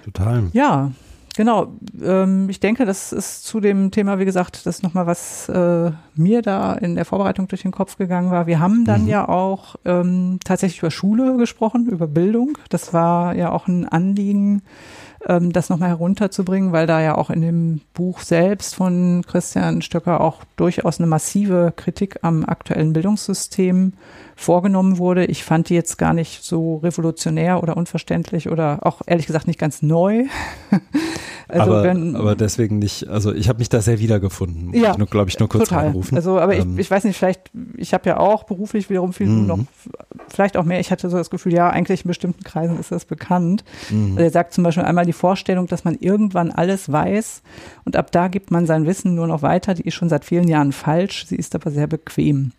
Total. 0.05 0.45
Ja, 0.53 0.93
genau. 1.37 1.73
Ähm, 2.03 2.49
ich 2.49 2.61
denke, 2.61 2.87
das 2.87 3.13
ist 3.13 3.45
zu 3.45 3.61
dem 3.61 3.91
Thema, 3.91 4.19
wie 4.19 4.25
gesagt, 4.25 4.65
das 4.65 4.83
nochmal, 4.83 5.07
was 5.07 5.49
äh, 5.49 5.91
mir 6.15 6.43
da 6.43 6.73
in 6.75 6.95
der 6.95 7.05
Vorbereitung 7.05 7.49
durch 7.49 7.63
den 7.63 7.73
Kopf 7.73 7.97
gegangen 7.97 8.31
war. 8.31 8.47
Wir 8.47 8.59
haben 8.59 8.85
dann 8.85 9.03
mhm. 9.03 9.09
ja 9.09 9.29
auch 9.29 9.77
ähm, 9.85 10.39
tatsächlich 10.45 10.81
über 10.81 10.91
Schule 10.91 11.37
gesprochen, 11.37 11.87
über 11.87 12.07
Bildung. 12.07 12.57
Das 12.71 12.95
war 12.95 13.35
ja 13.35 13.53
auch 13.53 13.69
ein 13.69 13.87
Anliegen 13.87 14.63
ähm, 15.29 15.53
das 15.53 15.69
nochmal 15.69 15.91
herunterzubringen, 15.91 16.73
weil 16.73 16.87
da 16.87 17.01
ja 17.01 17.17
auch 17.17 17.31
in 17.31 17.43
dem 17.43 17.81
Buch 17.95 18.21
selbst 18.21 18.75
von 18.75 19.23
Christian 19.27 19.83
Stöcker 19.83 20.21
auch 20.21 20.43
durchaus 20.57 20.99
eine 20.99 21.07
massive 21.07 21.73
Kritik 21.77 22.19
am 22.23 22.45
aktuellen 22.45 22.93
Bildungssystem 22.93 23.93
vorgenommen 24.39 24.99
wurde. 24.99 25.25
Ich 25.25 25.43
fand 25.43 25.69
die 25.69 25.75
jetzt 25.75 25.99
gar 25.99 26.15
nicht 26.15 26.45
so 26.45 26.77
revolutionär 26.77 27.61
oder 27.61 27.77
unverständlich 27.77 28.49
oder 28.49 28.79
auch 28.83 29.03
ehrlich 29.05 29.27
gesagt 29.27 29.49
nicht 29.49 29.59
ganz 29.59 29.83
neu. 29.83 30.27
also 31.49 31.73
aber, 31.73 31.83
wenn, 31.83 32.15
aber 32.15 32.37
deswegen 32.37 32.79
nicht, 32.79 33.09
also 33.09 33.35
ich 33.35 33.49
habe 33.49 33.59
mich 33.59 33.69
da 33.69 33.81
sehr 33.81 33.99
wiedergefunden. 33.99 34.73
Ja, 34.75 34.95
glaube 34.95 35.29
ich, 35.29 35.41
nur 35.41 35.49
kurz 35.49 35.69
total. 35.69 35.87
anrufen. 35.87 36.15
Also, 36.15 36.39
aber 36.39 36.55
ähm, 36.55 36.75
ich, 36.75 36.83
ich 36.83 36.91
weiß 36.91 37.03
nicht, 37.03 37.17
vielleicht, 37.17 37.51
ich 37.77 37.93
habe 37.93 38.09
ja 38.09 38.19
auch 38.19 38.45
beruflich 38.45 38.89
wiederum 38.91 39.13
viel 39.13 39.27
mhm. 39.27 39.47
noch, 39.47 39.59
vielleicht 40.29 40.57
auch 40.57 40.65
mehr. 40.65 40.79
Ich 40.79 40.93
hatte 40.93 41.11
so 41.11 41.17
das 41.17 41.31
Gefühl, 41.31 41.53
ja, 41.53 41.71
eigentlich 41.71 42.05
in 42.05 42.09
bestimmten 42.09 42.45
Kreisen 42.45 42.79
ist 42.79 42.93
das 42.93 43.07
bekannt. 43.07 43.65
Mhm. 43.91 44.13
Also 44.13 44.23
er 44.23 44.31
sagt 44.31 44.53
zum 44.55 44.63
Beispiel 44.63 44.85
einmal 44.85 45.05
die 45.05 45.13
Vorstellung, 45.19 45.67
dass 45.67 45.85
man 45.85 45.97
irgendwann 46.01 46.51
alles 46.51 46.91
weiß 46.91 47.43
und 47.85 47.97
ab 47.97 48.11
da 48.13 48.29
gibt 48.29 48.51
man 48.51 48.67
sein 48.67 48.87
Wissen 48.87 49.15
nur 49.15 49.27
noch 49.27 49.43
weiter. 49.43 49.75
Die 49.75 49.83
ist 49.83 49.95
schon 49.95 50.09
seit 50.09 50.25
vielen 50.25 50.49
Jahren 50.49 50.73
falsch. 50.73 51.27
Sie 51.27 51.37
ist 51.37 51.55
aber 51.55 51.71
sehr 51.71 51.87
bequem. 51.87 52.53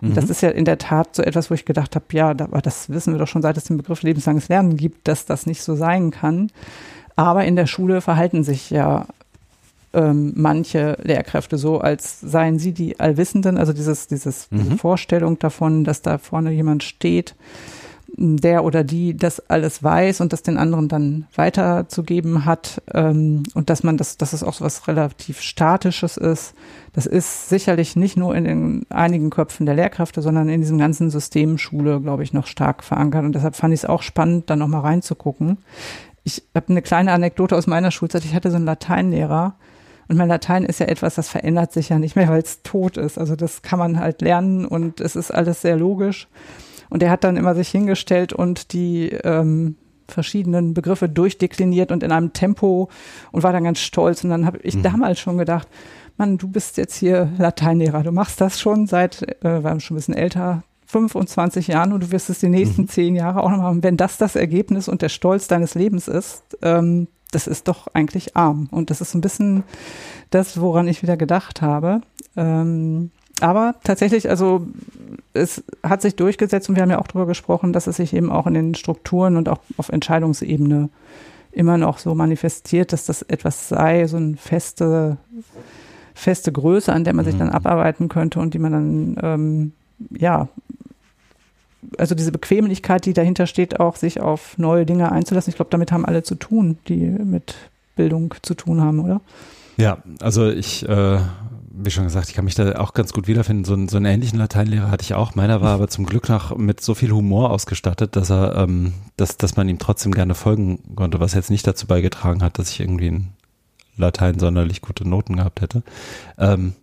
Und 0.00 0.10
mhm. 0.10 0.14
das 0.14 0.30
ist 0.30 0.40
ja 0.40 0.50
in 0.50 0.64
der 0.64 0.78
Tat 0.78 1.14
so 1.14 1.22
etwas, 1.22 1.50
wo 1.50 1.54
ich 1.54 1.64
gedacht 1.64 1.94
habe, 1.94 2.06
ja, 2.12 2.30
aber 2.30 2.60
das 2.60 2.90
wissen 2.90 3.14
wir 3.14 3.18
doch 3.18 3.28
schon, 3.28 3.42
seit 3.42 3.56
es 3.56 3.64
den 3.64 3.76
Begriff 3.76 4.02
lebenslanges 4.02 4.48
Lernen 4.48 4.76
gibt, 4.76 5.06
dass 5.06 5.26
das 5.26 5.46
nicht 5.46 5.62
so 5.62 5.76
sein 5.76 6.10
kann. 6.10 6.50
Aber 7.14 7.44
in 7.44 7.56
der 7.56 7.66
Schule 7.66 8.00
verhalten 8.00 8.44
sich 8.44 8.70
ja 8.70 9.06
ähm, 9.96 10.32
manche 10.36 10.98
Lehrkräfte 11.02 11.56
so, 11.56 11.80
als 11.80 12.20
seien 12.20 12.58
sie 12.58 12.72
die 12.72 13.00
Allwissenden, 13.00 13.56
also 13.56 13.72
dieses, 13.72 14.06
dieses 14.06 14.50
mhm. 14.50 14.58
diese 14.58 14.78
Vorstellung 14.78 15.38
davon, 15.38 15.84
dass 15.84 16.02
da 16.02 16.18
vorne 16.18 16.50
jemand 16.50 16.84
steht, 16.84 17.34
der 18.18 18.64
oder 18.64 18.82
die 18.82 19.16
das 19.16 19.40
alles 19.50 19.82
weiß 19.82 20.20
und 20.20 20.32
das 20.32 20.42
den 20.42 20.56
anderen 20.56 20.88
dann 20.88 21.26
weiterzugeben 21.34 22.44
hat 22.46 22.82
ähm, 22.94 23.42
und 23.54 23.68
dass 23.68 23.82
man 23.82 23.96
das, 23.96 24.16
dass 24.16 24.32
es 24.32 24.42
auch 24.42 24.54
so 24.54 24.64
was 24.64 24.88
relativ 24.88 25.40
Statisches 25.40 26.16
ist. 26.16 26.54
Das 26.94 27.04
ist 27.04 27.50
sicherlich 27.50 27.94
nicht 27.94 28.16
nur 28.16 28.34
in 28.34 28.44
den 28.44 28.86
einigen 28.88 29.28
Köpfen 29.28 29.66
der 29.66 29.74
Lehrkräfte, 29.74 30.22
sondern 30.22 30.48
in 30.48 30.62
diesem 30.62 30.78
ganzen 30.78 31.10
System 31.10 31.58
Schule, 31.58 32.00
glaube 32.00 32.22
ich, 32.22 32.32
noch 32.32 32.46
stark 32.46 32.82
verankert. 32.82 33.24
Und 33.24 33.34
deshalb 33.34 33.54
fand 33.54 33.74
ich 33.74 33.80
es 33.80 33.86
auch 33.86 34.02
spannend, 34.02 34.48
da 34.48 34.56
nochmal 34.56 34.80
reinzugucken. 34.80 35.58
Ich 36.24 36.42
habe 36.54 36.70
eine 36.70 36.82
kleine 36.82 37.12
Anekdote 37.12 37.54
aus 37.54 37.66
meiner 37.66 37.90
Schulzeit. 37.90 38.24
Ich 38.24 38.34
hatte 38.34 38.50
so 38.50 38.56
einen 38.56 38.64
Lateinlehrer, 38.64 39.56
und 40.08 40.16
mein 40.16 40.28
Latein 40.28 40.64
ist 40.64 40.80
ja 40.80 40.86
etwas, 40.86 41.16
das 41.16 41.28
verändert 41.28 41.72
sich 41.72 41.88
ja 41.88 41.98
nicht 41.98 42.16
mehr, 42.16 42.28
weil 42.28 42.40
es 42.40 42.62
tot 42.62 42.96
ist. 42.96 43.18
Also 43.18 43.34
das 43.34 43.62
kann 43.62 43.78
man 43.78 43.98
halt 43.98 44.22
lernen 44.22 44.64
und 44.64 45.00
es 45.00 45.16
ist 45.16 45.32
alles 45.32 45.62
sehr 45.62 45.76
logisch. 45.76 46.28
Und 46.90 47.02
er 47.02 47.10
hat 47.10 47.24
dann 47.24 47.36
immer 47.36 47.54
sich 47.54 47.68
hingestellt 47.68 48.32
und 48.32 48.72
die 48.72 49.10
ähm, 49.10 49.76
verschiedenen 50.08 50.74
Begriffe 50.74 51.08
durchdekliniert 51.08 51.90
und 51.92 52.02
in 52.02 52.12
einem 52.12 52.32
Tempo 52.32 52.88
und 53.32 53.42
war 53.42 53.52
dann 53.52 53.64
ganz 53.64 53.80
stolz. 53.80 54.24
Und 54.24 54.30
dann 54.30 54.46
habe 54.46 54.58
ich 54.62 54.76
mhm. 54.76 54.82
damals 54.82 55.18
schon 55.18 55.38
gedacht, 55.38 55.68
Mann, 56.16 56.38
du 56.38 56.48
bist 56.48 56.76
jetzt 56.76 56.96
hier 56.96 57.30
Lateinlehrer, 57.38 58.02
du 58.02 58.12
machst 58.12 58.40
das 58.40 58.58
schon 58.58 58.86
seit, 58.86 59.22
äh, 59.44 59.62
wir 59.62 59.80
schon 59.80 59.94
ein 59.94 59.98
bisschen 59.98 60.14
älter, 60.14 60.62
25 60.86 61.66
Jahren 61.66 61.92
und 61.92 62.02
du 62.04 62.10
wirst 62.12 62.30
es 62.30 62.38
die 62.38 62.48
nächsten 62.48 62.82
mhm. 62.82 62.88
zehn 62.88 63.16
Jahre 63.16 63.42
auch 63.42 63.50
noch 63.50 63.58
machen. 63.58 63.82
Wenn 63.82 63.96
das 63.96 64.18
das 64.18 64.36
Ergebnis 64.36 64.88
und 64.88 65.02
der 65.02 65.08
Stolz 65.08 65.48
deines 65.48 65.74
Lebens 65.74 66.08
ist, 66.08 66.42
ähm, 66.62 67.08
das 67.32 67.46
ist 67.46 67.68
doch 67.68 67.88
eigentlich 67.88 68.36
arm. 68.36 68.68
Und 68.70 68.90
das 68.90 69.00
ist 69.00 69.10
so 69.10 69.18
ein 69.18 69.20
bisschen 69.20 69.64
das, 70.30 70.60
woran 70.60 70.88
ich 70.88 71.02
wieder 71.02 71.16
gedacht 71.16 71.60
habe. 71.60 72.00
Ähm, 72.36 73.10
aber 73.40 73.74
tatsächlich, 73.84 74.30
also 74.30 74.66
es 75.34 75.62
hat 75.82 76.02
sich 76.02 76.16
durchgesetzt 76.16 76.68
und 76.68 76.76
wir 76.76 76.82
haben 76.82 76.90
ja 76.90 76.98
auch 76.98 77.06
darüber 77.06 77.26
gesprochen, 77.26 77.72
dass 77.72 77.86
es 77.86 77.96
sich 77.96 78.14
eben 78.14 78.32
auch 78.32 78.46
in 78.46 78.54
den 78.54 78.74
Strukturen 78.74 79.36
und 79.36 79.48
auch 79.48 79.58
auf 79.76 79.90
Entscheidungsebene 79.90 80.88
immer 81.52 81.78
noch 81.78 81.98
so 81.98 82.14
manifestiert, 82.14 82.92
dass 82.92 83.06
das 83.06 83.22
etwas 83.22 83.68
sei, 83.68 84.06
so 84.06 84.16
eine 84.16 84.36
feste, 84.36 85.16
feste 86.14 86.52
Größe, 86.52 86.92
an 86.92 87.04
der 87.04 87.14
man 87.14 87.24
sich 87.24 87.36
dann 87.36 87.48
mhm. 87.48 87.54
abarbeiten 87.54 88.08
könnte 88.08 88.40
und 88.40 88.54
die 88.54 88.58
man 88.58 88.72
dann, 88.72 89.16
ähm, 89.22 89.72
ja, 90.10 90.48
also 91.98 92.14
diese 92.14 92.32
Bequemlichkeit, 92.32 93.06
die 93.06 93.12
dahinter 93.12 93.46
steht, 93.46 93.80
auch 93.80 93.96
sich 93.96 94.20
auf 94.20 94.58
neue 94.58 94.86
Dinge 94.86 95.12
einzulassen. 95.12 95.50
Ich 95.50 95.56
glaube, 95.56 95.70
damit 95.70 95.92
haben 95.92 96.04
alle 96.04 96.22
zu 96.22 96.34
tun, 96.34 96.78
die 96.88 97.06
mit 97.06 97.54
Bildung 97.96 98.34
zu 98.42 98.54
tun 98.54 98.80
haben, 98.80 99.00
oder? 99.00 99.20
Ja, 99.76 99.98
also 100.20 100.48
ich 100.48 100.88
äh, 100.88 101.18
wie 101.78 101.90
schon 101.90 102.04
gesagt, 102.04 102.28
ich 102.28 102.34
kann 102.34 102.44
mich 102.44 102.54
da 102.54 102.76
auch 102.76 102.94
ganz 102.94 103.12
gut 103.12 103.26
wiederfinden. 103.26 103.64
So, 103.64 103.74
einen, 103.74 103.88
so 103.88 103.96
einen 103.96 104.06
ähnlichen 104.06 104.38
Lateinlehrer 104.38 104.90
hatte 104.90 105.02
ich 105.02 105.14
auch. 105.14 105.34
Meiner 105.34 105.60
war 105.60 105.74
aber 105.74 105.88
zum 105.88 106.06
Glück 106.06 106.28
noch 106.28 106.56
mit 106.56 106.80
so 106.80 106.94
viel 106.94 107.10
Humor 107.10 107.50
ausgestattet, 107.50 108.16
dass 108.16 108.30
er, 108.30 108.56
ähm, 108.56 108.94
dass, 109.16 109.36
dass 109.36 109.56
man 109.56 109.68
ihm 109.68 109.78
trotzdem 109.78 110.12
gerne 110.12 110.34
folgen 110.34 110.96
konnte, 110.96 111.20
was 111.20 111.34
jetzt 111.34 111.50
nicht 111.50 111.66
dazu 111.66 111.86
beigetragen 111.86 112.42
hat, 112.42 112.58
dass 112.58 112.70
ich 112.70 112.80
irgendwie 112.80 113.08
in 113.08 113.28
Latein 113.96 114.38
sonderlich 114.38 114.80
gute 114.80 115.08
Noten 115.08 115.36
gehabt 115.36 115.60
hätte. 115.60 115.82
Ähm, 116.38 116.74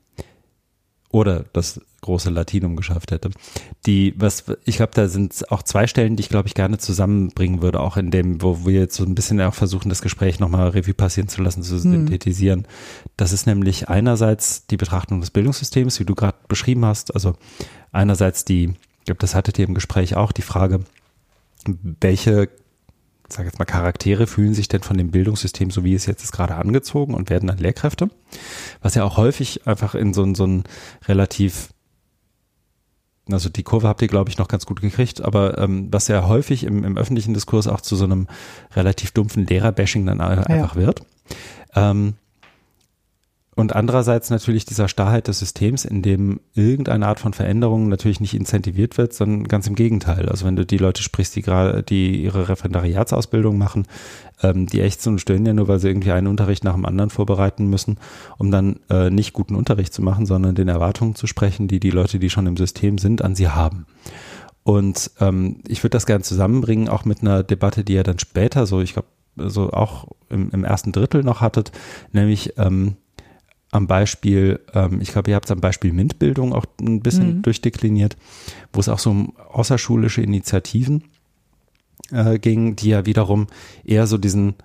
oder 1.09 1.45
das 1.53 1.81
große 2.03 2.29
Latinum 2.29 2.75
geschafft 2.75 3.11
hätte. 3.11 3.31
Die, 3.87 4.13
was, 4.17 4.45
ich 4.65 4.77
glaube, 4.77 4.91
da 4.93 5.07
sind 5.07 5.51
auch 5.51 5.63
zwei 5.63 5.87
Stellen, 5.87 6.15
die 6.15 6.21
ich 6.21 6.29
glaube 6.29 6.47
ich 6.47 6.53
gerne 6.53 6.77
zusammenbringen 6.77 7.61
würde, 7.61 7.79
auch 7.79 7.97
in 7.97 8.11
dem, 8.11 8.41
wo 8.41 8.65
wir 8.65 8.81
jetzt 8.81 8.95
so 8.95 9.03
ein 9.03 9.15
bisschen 9.15 9.41
auch 9.41 9.55
versuchen, 9.55 9.89
das 9.89 10.01
Gespräch 10.01 10.39
nochmal 10.39 10.69
Revue 10.69 10.93
passieren 10.93 11.27
zu 11.27 11.41
lassen, 11.41 11.63
zu 11.63 11.75
mhm. 11.75 11.79
synthetisieren. 11.79 12.67
Das 13.17 13.31
ist 13.31 13.47
nämlich 13.47 13.89
einerseits 13.89 14.67
die 14.67 14.77
Betrachtung 14.77 15.19
des 15.19 15.31
Bildungssystems, 15.31 15.99
wie 15.99 16.05
du 16.05 16.13
gerade 16.13 16.37
beschrieben 16.47 16.85
hast, 16.85 17.13
also 17.15 17.35
einerseits 17.91 18.45
die, 18.45 18.73
ich 18.99 19.05
glaube, 19.05 19.19
das 19.19 19.35
hattet 19.35 19.57
ihr 19.57 19.67
im 19.67 19.73
Gespräch 19.73 20.15
auch, 20.15 20.31
die 20.31 20.43
Frage, 20.43 20.81
welche 22.01 22.49
sage 23.33 23.49
jetzt 23.49 23.59
mal, 23.59 23.65
Charaktere 23.65 24.27
fühlen 24.27 24.53
sich 24.53 24.67
denn 24.67 24.83
von 24.83 24.97
dem 24.97 25.11
Bildungssystem, 25.11 25.71
so 25.71 25.83
wie 25.83 25.93
es 25.93 26.05
jetzt 26.05 26.23
ist, 26.23 26.31
gerade 26.31 26.55
angezogen 26.55 27.13
und 27.13 27.29
werden 27.29 27.47
dann 27.47 27.57
Lehrkräfte. 27.57 28.09
Was 28.81 28.95
ja 28.95 29.03
auch 29.03 29.17
häufig 29.17 29.67
einfach 29.67 29.95
in 29.95 30.13
so, 30.13 30.33
so 30.33 30.45
ein 30.45 30.63
relativ 31.07 31.69
also 33.31 33.49
die 33.49 33.63
Kurve 33.63 33.87
habt 33.87 34.01
ihr, 34.01 34.07
glaube 34.07 34.29
ich, 34.29 34.37
noch 34.37 34.47
ganz 34.47 34.65
gut 34.65 34.81
gekriegt, 34.81 35.21
aber 35.21 35.57
ähm, 35.57 35.87
was 35.91 36.07
ja 36.07 36.27
häufig 36.27 36.63
im, 36.63 36.83
im 36.83 36.97
öffentlichen 36.97 37.33
Diskurs 37.33 37.67
auch 37.67 37.81
zu 37.81 37.95
so 37.95 38.03
einem 38.03 38.27
relativ 38.75 39.11
dumpfen 39.11 39.45
Lehrerbashing 39.45 40.05
dann 40.05 40.19
einfach 40.21 40.75
ja. 40.75 40.81
wird. 40.81 41.01
Ähm, 41.75 42.15
und 43.55 43.75
andererseits 43.75 44.29
natürlich 44.29 44.65
dieser 44.65 44.87
Starrheit 44.87 45.27
des 45.27 45.39
Systems, 45.39 45.85
in 45.85 46.01
dem 46.01 46.39
irgendeine 46.53 47.07
Art 47.07 47.19
von 47.19 47.33
Veränderung 47.33 47.87
natürlich 47.87 48.19
nicht 48.19 48.33
incentiviert 48.33 48.97
wird, 48.97 49.13
sondern 49.13 49.47
ganz 49.47 49.67
im 49.67 49.75
Gegenteil. 49.75 50.27
Also 50.29 50.45
wenn 50.45 50.55
du 50.55 50.65
die 50.65 50.77
Leute 50.77 51.03
sprichst, 51.03 51.35
die 51.35 51.41
gerade, 51.41 51.83
die 51.83 52.23
ihre 52.23 52.49
Referendariatsausbildung 52.49 53.57
machen, 53.57 53.85
ähm, 54.41 54.65
die 54.65 54.81
echt 54.81 55.05
und 55.05 55.19
stören 55.19 55.45
ja 55.45 55.53
nur, 55.53 55.67
weil 55.67 55.79
sie 55.79 55.89
irgendwie 55.89 56.11
einen 56.11 56.27
Unterricht 56.27 56.63
nach 56.63 56.73
dem 56.73 56.85
anderen 56.85 57.09
vorbereiten 57.09 57.67
müssen, 57.67 57.97
um 58.37 58.49
dann 58.49 58.79
äh, 58.89 59.09
nicht 59.09 59.33
guten 59.33 59.55
Unterricht 59.55 59.93
zu 59.93 60.01
machen, 60.01 60.25
sondern 60.25 60.55
den 60.55 60.67
Erwartungen 60.67 61.15
zu 61.15 61.27
sprechen, 61.27 61.67
die 61.67 61.79
die 61.79 61.91
Leute, 61.91 62.19
die 62.19 62.29
schon 62.29 62.47
im 62.47 62.57
System 62.57 62.97
sind, 62.97 63.21
an 63.21 63.35
sie 63.35 63.49
haben. 63.49 63.85
Und 64.63 65.11
ähm, 65.19 65.57
ich 65.67 65.83
würde 65.83 65.91
das 65.91 66.05
gerne 66.05 66.23
zusammenbringen, 66.23 66.89
auch 66.89 67.05
mit 67.05 67.21
einer 67.21 67.43
Debatte, 67.43 67.83
die 67.83 67.93
ihr 67.93 68.03
dann 68.03 68.19
später 68.19 68.65
so, 68.65 68.81
ich 68.81 68.93
glaube, 68.93 69.09
so 69.35 69.71
auch 69.71 70.07
im, 70.29 70.51
im 70.51 70.63
ersten 70.63 70.91
Drittel 70.91 71.23
noch 71.23 71.41
hattet, 71.41 71.71
nämlich 72.11 72.57
ähm, 72.57 72.97
am 73.73 73.87
Beispiel, 73.87 74.59
ähm, 74.73 75.01
ich 75.01 75.11
glaube, 75.11 75.31
ihr 75.31 75.35
habt 75.35 75.45
es 75.45 75.51
am 75.51 75.59
Beispiel 75.59 75.91
MINT-Bildung 75.93 76.53
auch 76.53 76.65
ein 76.79 77.01
bisschen 77.01 77.37
mhm. 77.37 77.41
durchdekliniert, 77.41 78.15
wo 78.71 78.79
es 78.79 78.87
auch 78.87 78.99
so 78.99 79.09
um 79.09 79.33
außerschulische 79.37 80.21
Initiativen 80.21 81.05
äh, 82.11 82.37
ging, 82.37 82.75
die 82.75 82.89
ja 82.89 83.05
wiederum 83.07 83.47
eher 83.83 84.05
so 84.05 84.19
diesen 84.19 84.55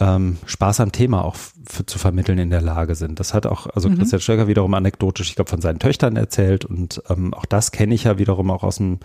ähm, 0.00 0.38
Spaß 0.46 0.80
am 0.80 0.90
Thema 0.90 1.24
auch 1.24 1.36
für, 1.36 1.86
zu 1.86 2.00
vermitteln 2.00 2.38
in 2.38 2.50
der 2.50 2.60
Lage 2.60 2.96
sind. 2.96 3.20
Das 3.20 3.32
hat 3.32 3.46
auch, 3.46 3.68
also 3.68 3.88
mhm. 3.88 3.98
Christian 3.98 4.20
Stöcker 4.20 4.48
wiederum 4.48 4.74
anekdotisch, 4.74 5.28
ich 5.28 5.36
glaube, 5.36 5.50
von 5.50 5.60
seinen 5.60 5.78
Töchtern 5.78 6.16
erzählt 6.16 6.64
und 6.64 7.02
ähm, 7.08 7.32
auch 7.34 7.46
das 7.46 7.70
kenne 7.70 7.94
ich 7.94 8.04
ja 8.04 8.18
wiederum 8.18 8.50
auch 8.50 8.64
aus 8.64 8.78
dem 8.78 8.98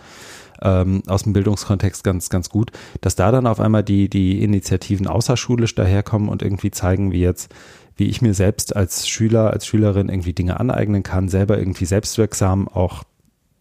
ähm, 0.62 1.02
aus 1.06 1.22
dem 1.22 1.32
Bildungskontext 1.32 2.04
ganz, 2.04 2.28
ganz 2.28 2.50
gut, 2.50 2.70
dass 3.00 3.16
da 3.16 3.30
dann 3.30 3.46
auf 3.46 3.60
einmal 3.60 3.82
die, 3.82 4.08
die 4.08 4.42
Initiativen 4.42 5.06
außerschulisch 5.06 5.74
daherkommen 5.74 6.28
und 6.28 6.42
irgendwie 6.42 6.70
zeigen, 6.70 7.12
wie 7.12 7.20
jetzt 7.20 7.50
wie 8.00 8.06
ich 8.06 8.22
mir 8.22 8.32
selbst 8.32 8.74
als 8.74 9.06
Schüler, 9.06 9.50
als 9.50 9.66
Schülerin 9.66 10.08
irgendwie 10.08 10.32
Dinge 10.32 10.58
aneignen 10.58 11.02
kann, 11.02 11.28
selber 11.28 11.58
irgendwie 11.58 11.84
selbstwirksam 11.84 12.66
auch 12.66 13.04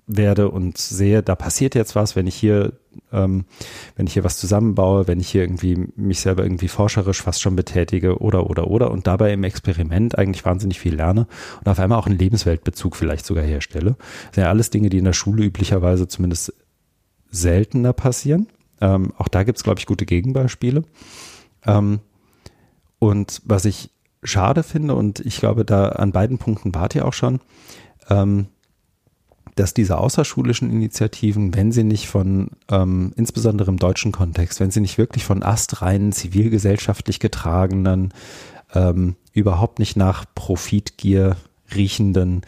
werde 0.07 0.49
und 0.49 0.77
sehe, 0.77 1.21
da 1.21 1.35
passiert 1.35 1.75
jetzt 1.75 1.93
was, 1.93 2.15
wenn 2.15 2.25
ich 2.25 2.35
hier, 2.35 2.71
ähm, 3.11 3.43
wenn 3.97 4.07
ich 4.07 4.13
hier 4.13 4.23
was 4.23 4.39
zusammenbaue, 4.39 5.07
wenn 5.07 5.19
ich 5.19 5.27
hier 5.27 5.41
irgendwie 5.43 5.89
mich 5.97 6.21
selber 6.21 6.43
irgendwie 6.43 6.69
forscherisch 6.69 7.21
fast 7.21 7.41
schon 7.41 7.57
betätige 7.57 8.19
oder 8.19 8.49
oder 8.49 8.67
oder 8.67 8.91
und 8.91 9.07
dabei 9.07 9.33
im 9.33 9.43
Experiment 9.43 10.17
eigentlich 10.17 10.45
wahnsinnig 10.45 10.79
viel 10.79 10.95
lerne 10.95 11.27
und 11.59 11.67
auf 11.67 11.79
einmal 11.79 11.99
auch 11.99 12.07
einen 12.07 12.17
Lebensweltbezug 12.17 12.95
vielleicht 12.95 13.25
sogar 13.25 13.43
herstelle. 13.43 13.97
Das 14.27 14.35
sind 14.35 14.43
ja 14.45 14.49
alles 14.49 14.69
Dinge, 14.69 14.89
die 14.89 14.99
in 14.99 15.05
der 15.05 15.13
Schule 15.13 15.43
üblicherweise 15.43 16.07
zumindest 16.07 16.53
seltener 17.29 17.91
passieren. 17.91 18.47
Ähm, 18.79 19.11
auch 19.17 19.27
da 19.27 19.43
gibt 19.43 19.57
es, 19.57 19.63
glaube 19.63 19.79
ich, 19.79 19.85
gute 19.85 20.05
Gegenbeispiele. 20.05 20.85
Ähm, 21.67 21.99
und 22.99 23.41
was 23.45 23.65
ich 23.65 23.91
schade 24.23 24.63
finde, 24.63 24.95
und 24.95 25.19
ich 25.21 25.39
glaube, 25.39 25.65
da 25.65 25.89
an 25.89 26.11
beiden 26.11 26.37
Punkten 26.37 26.73
wart 26.75 26.95
ihr 26.95 27.05
auch 27.05 27.13
schon, 27.13 27.39
ähm, 28.09 28.47
dass 29.55 29.73
diese 29.73 29.97
außerschulischen 29.97 30.71
Initiativen, 30.71 31.53
wenn 31.53 31.71
sie 31.71 31.83
nicht 31.83 32.07
von, 32.07 32.51
ähm, 32.71 33.13
insbesondere 33.15 33.69
im 33.69 33.77
deutschen 33.77 34.11
Kontext, 34.11 34.59
wenn 34.59 34.71
sie 34.71 34.79
nicht 34.79 34.97
wirklich 34.97 35.25
von 35.25 35.43
astreinen, 35.43 36.11
zivilgesellschaftlich 36.11 37.19
getragenen, 37.19 38.13
ähm, 38.73 39.15
überhaupt 39.33 39.79
nicht 39.79 39.97
nach 39.97 40.25
Profitgier 40.33 41.35
riechenden 41.75 42.41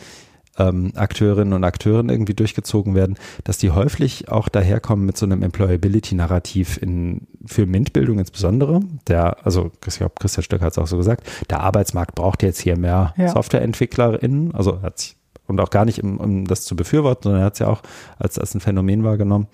ähm, 0.57 0.91
Akteurinnen 0.95 1.53
und 1.53 1.63
Akteuren 1.63 2.09
irgendwie 2.09 2.33
durchgezogen 2.33 2.95
werden, 2.95 3.17
dass 3.43 3.57
die 3.57 3.71
häufig 3.71 4.29
auch 4.29 4.49
daherkommen 4.49 5.05
mit 5.05 5.17
so 5.17 5.25
einem 5.25 5.43
Employability-Narrativ 5.43 6.77
in 6.81 7.27
für 7.45 7.65
MINT-Bildung 7.65 8.19
insbesondere. 8.19 8.81
Der, 9.07 9.45
also 9.45 9.71
ich 9.87 9.97
glaube, 9.97 10.13
Christian 10.19 10.43
Stöcker 10.43 10.65
hat 10.65 10.73
es 10.73 10.77
auch 10.77 10.87
so 10.87 10.97
gesagt, 10.97 11.27
der 11.49 11.61
Arbeitsmarkt 11.61 12.15
braucht 12.15 12.43
jetzt 12.43 12.59
hier 12.59 12.77
mehr 12.77 13.13
ja. 13.17 13.29
SoftwareentwicklerInnen, 13.29 14.53
also 14.53 14.81
hat 14.81 14.99
sich, 14.99 15.15
und 15.47 15.59
auch 15.59 15.69
gar 15.69 15.85
nicht, 15.85 16.03
um, 16.03 16.17
um 16.17 16.45
das 16.45 16.65
zu 16.65 16.75
befürworten, 16.75 17.23
sondern 17.23 17.41
er 17.41 17.45
hat 17.45 17.53
es 17.53 17.59
ja 17.59 17.67
auch 17.67 17.81
als, 18.19 18.37
als 18.37 18.53
ein 18.53 18.61
Phänomen 18.61 19.03
wahrgenommen 19.03 19.47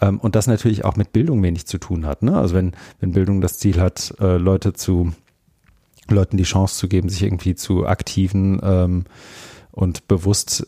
ähm, 0.00 0.18
und 0.18 0.34
das 0.34 0.46
natürlich 0.46 0.84
auch 0.84 0.96
mit 0.96 1.12
Bildung 1.12 1.42
wenig 1.42 1.66
zu 1.66 1.78
tun 1.78 2.06
hat. 2.06 2.22
Ne? 2.22 2.36
Also 2.36 2.54
wenn, 2.54 2.72
wenn 3.00 3.12
Bildung 3.12 3.40
das 3.40 3.58
Ziel 3.58 3.80
hat, 3.80 4.14
äh, 4.20 4.36
Leute 4.36 4.72
zu 4.72 5.12
Leuten 6.08 6.36
die 6.36 6.44
Chance 6.44 6.76
zu 6.76 6.88
geben, 6.88 7.08
sich 7.08 7.22
irgendwie 7.22 7.54
zu 7.54 7.86
aktiven 7.86 8.60
ähm, 8.62 9.04
und 9.76 10.08
bewusst, 10.08 10.66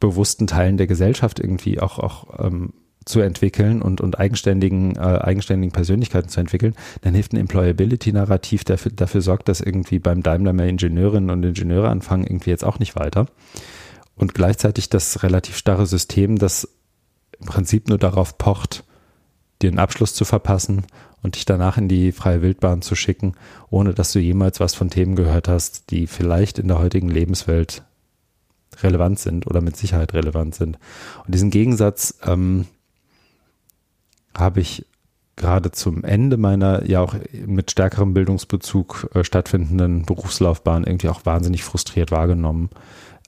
bewussten 0.00 0.46
Teilen 0.46 0.76
der 0.76 0.86
Gesellschaft 0.86 1.40
irgendwie 1.40 1.80
auch, 1.80 1.98
auch 1.98 2.46
ähm, 2.46 2.72
zu 3.04 3.20
entwickeln 3.20 3.82
und, 3.82 4.00
und 4.00 4.18
eigenständigen, 4.18 4.96
äh, 4.96 5.00
eigenständigen 5.00 5.72
Persönlichkeiten 5.72 6.28
zu 6.28 6.40
entwickeln, 6.40 6.74
dann 7.02 7.14
hilft 7.14 7.32
ein 7.32 7.36
Employability-Narrativ 7.38 8.64
dafür, 8.64 8.92
dafür 8.92 9.20
sorgt, 9.20 9.48
dass 9.48 9.60
irgendwie 9.60 9.98
beim 9.98 10.22
Daimler 10.22 10.52
mehr 10.52 10.68
Ingenieurinnen 10.68 11.30
und 11.30 11.44
Ingenieure 11.44 11.88
anfangen, 11.88 12.24
irgendwie 12.24 12.50
jetzt 12.50 12.64
auch 12.64 12.78
nicht 12.78 12.96
weiter. 12.96 13.26
Und 14.14 14.34
gleichzeitig 14.34 14.88
das 14.88 15.24
relativ 15.24 15.56
starre 15.56 15.86
System, 15.86 16.38
das 16.38 16.68
im 17.38 17.46
Prinzip 17.46 17.88
nur 17.88 17.98
darauf 17.98 18.38
pocht, 18.38 18.84
dir 19.60 19.68
einen 19.68 19.80
Abschluss 19.80 20.14
zu 20.14 20.24
verpassen 20.24 20.86
und 21.22 21.34
dich 21.34 21.44
danach 21.44 21.76
in 21.76 21.88
die 21.88 22.12
freie 22.12 22.40
Wildbahn 22.40 22.82
zu 22.82 22.94
schicken, 22.94 23.34
ohne 23.68 23.94
dass 23.94 24.12
du 24.12 24.20
jemals 24.20 24.60
was 24.60 24.74
von 24.74 24.90
Themen 24.90 25.16
gehört 25.16 25.48
hast, 25.48 25.90
die 25.90 26.06
vielleicht 26.06 26.60
in 26.60 26.68
der 26.68 26.78
heutigen 26.78 27.08
Lebenswelt 27.08 27.82
relevant 28.82 29.18
sind 29.18 29.46
oder 29.46 29.60
mit 29.60 29.76
Sicherheit 29.76 30.14
relevant 30.14 30.54
sind. 30.54 30.78
Und 31.24 31.34
diesen 31.34 31.50
Gegensatz 31.50 32.18
ähm, 32.26 32.66
habe 34.36 34.60
ich 34.60 34.86
gerade 35.36 35.72
zum 35.72 36.04
Ende 36.04 36.36
meiner 36.36 36.88
ja 36.88 37.00
auch 37.00 37.14
mit 37.46 37.70
stärkerem 37.70 38.14
Bildungsbezug 38.14 39.10
äh, 39.14 39.24
stattfindenden 39.24 40.04
Berufslaufbahn 40.04 40.84
irgendwie 40.84 41.08
auch 41.08 41.24
wahnsinnig 41.24 41.64
frustriert 41.64 42.10
wahrgenommen, 42.10 42.70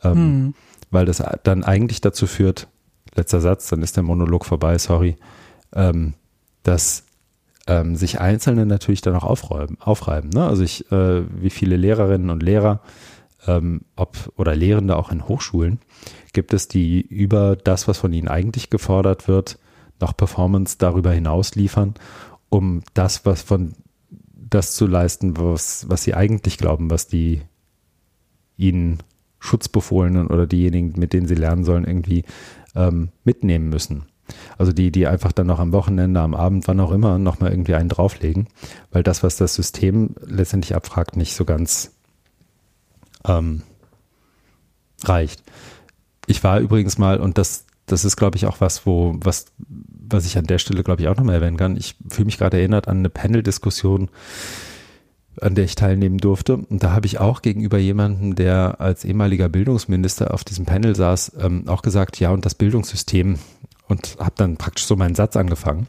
ähm, 0.04 0.14
hm. 0.14 0.54
weil 0.90 1.06
das 1.06 1.22
dann 1.42 1.64
eigentlich 1.64 2.00
dazu 2.00 2.26
führt, 2.26 2.68
letzter 3.14 3.40
Satz, 3.40 3.68
dann 3.68 3.82
ist 3.82 3.96
der 3.96 4.02
Monolog 4.04 4.44
vorbei, 4.44 4.78
sorry, 4.78 5.16
ähm, 5.74 6.14
dass 6.62 7.04
ähm, 7.66 7.96
sich 7.96 8.20
Einzelne 8.20 8.66
natürlich 8.66 9.00
dann 9.00 9.16
auch 9.16 9.24
aufräumen, 9.24 9.76
aufreiben. 9.80 10.30
Ne? 10.30 10.46
Also 10.46 10.62
ich, 10.62 10.90
äh, 10.92 11.22
wie 11.40 11.50
viele 11.50 11.76
Lehrerinnen 11.76 12.30
und 12.30 12.42
Lehrer 12.42 12.80
ähm, 13.46 13.82
ob 13.96 14.32
oder 14.36 14.54
Lehrende 14.54 14.96
auch 14.96 15.10
in 15.10 15.28
Hochschulen, 15.28 15.78
gibt 16.32 16.52
es, 16.52 16.68
die 16.68 17.00
über 17.00 17.56
das, 17.56 17.88
was 17.88 17.98
von 17.98 18.12
ihnen 18.12 18.28
eigentlich 18.28 18.70
gefordert 18.70 19.28
wird, 19.28 19.58
noch 20.00 20.16
Performance 20.16 20.76
darüber 20.78 21.12
hinaus 21.12 21.54
liefern, 21.54 21.94
um 22.48 22.82
das, 22.94 23.24
was 23.24 23.42
von 23.42 23.72
das 24.34 24.74
zu 24.74 24.86
leisten, 24.86 25.36
was, 25.36 25.86
was 25.88 26.04
sie 26.04 26.14
eigentlich 26.14 26.58
glauben, 26.58 26.90
was 26.90 27.08
die 27.08 27.42
ihnen 28.56 28.98
Schutzbefohlenen 29.38 30.28
oder 30.28 30.46
diejenigen, 30.46 30.98
mit 30.98 31.12
denen 31.12 31.26
sie 31.26 31.34
lernen 31.34 31.64
sollen, 31.64 31.84
irgendwie 31.84 32.24
ähm, 32.74 33.10
mitnehmen 33.24 33.68
müssen. 33.68 34.04
Also 34.58 34.72
die, 34.72 34.90
die 34.90 35.06
einfach 35.06 35.32
dann 35.32 35.46
noch 35.46 35.60
am 35.60 35.72
Wochenende, 35.72 36.20
am 36.20 36.34
Abend, 36.34 36.66
wann 36.66 36.80
auch 36.80 36.90
immer, 36.90 37.18
nochmal 37.18 37.50
irgendwie 37.50 37.74
einen 37.74 37.88
drauflegen, 37.88 38.48
weil 38.90 39.02
das, 39.02 39.22
was 39.22 39.36
das 39.36 39.54
System 39.54 40.14
letztendlich 40.20 40.74
abfragt, 40.74 41.16
nicht 41.16 41.34
so 41.34 41.44
ganz 41.44 41.95
ähm, 43.26 43.62
reicht. 45.04 45.42
Ich 46.26 46.42
war 46.42 46.60
übrigens 46.60 46.98
mal, 46.98 47.20
und 47.20 47.38
das, 47.38 47.66
das 47.86 48.04
ist, 48.04 48.16
glaube 48.16 48.36
ich, 48.36 48.46
auch 48.46 48.60
was, 48.60 48.86
wo, 48.86 49.14
was, 49.18 49.46
was 49.58 50.26
ich 50.26 50.38
an 50.38 50.46
der 50.46 50.58
Stelle, 50.58 50.82
glaube 50.82 51.02
ich, 51.02 51.08
auch 51.08 51.16
nochmal 51.16 51.36
erwähnen 51.36 51.56
kann. 51.56 51.76
Ich 51.76 51.96
fühle 52.08 52.26
mich 52.26 52.38
gerade 52.38 52.58
erinnert 52.58 52.88
an 52.88 52.98
eine 52.98 53.10
Panel-Diskussion, 53.10 54.08
an 55.40 55.54
der 55.54 55.64
ich 55.64 55.74
teilnehmen 55.74 56.18
durfte. 56.18 56.56
Und 56.56 56.82
da 56.82 56.92
habe 56.92 57.06
ich 57.06 57.20
auch 57.20 57.42
gegenüber 57.42 57.78
jemandem, 57.78 58.34
der 58.34 58.80
als 58.80 59.04
ehemaliger 59.04 59.48
Bildungsminister 59.48 60.32
auf 60.32 60.44
diesem 60.44 60.64
Panel 60.64 60.96
saß, 60.96 61.32
ähm, 61.40 61.68
auch 61.68 61.82
gesagt, 61.82 62.18
ja, 62.18 62.30
und 62.30 62.44
das 62.44 62.54
Bildungssystem 62.54 63.38
und 63.88 64.16
habe 64.18 64.34
dann 64.36 64.56
praktisch 64.56 64.86
so 64.86 64.96
meinen 64.96 65.14
Satz 65.14 65.36
angefangen. 65.36 65.86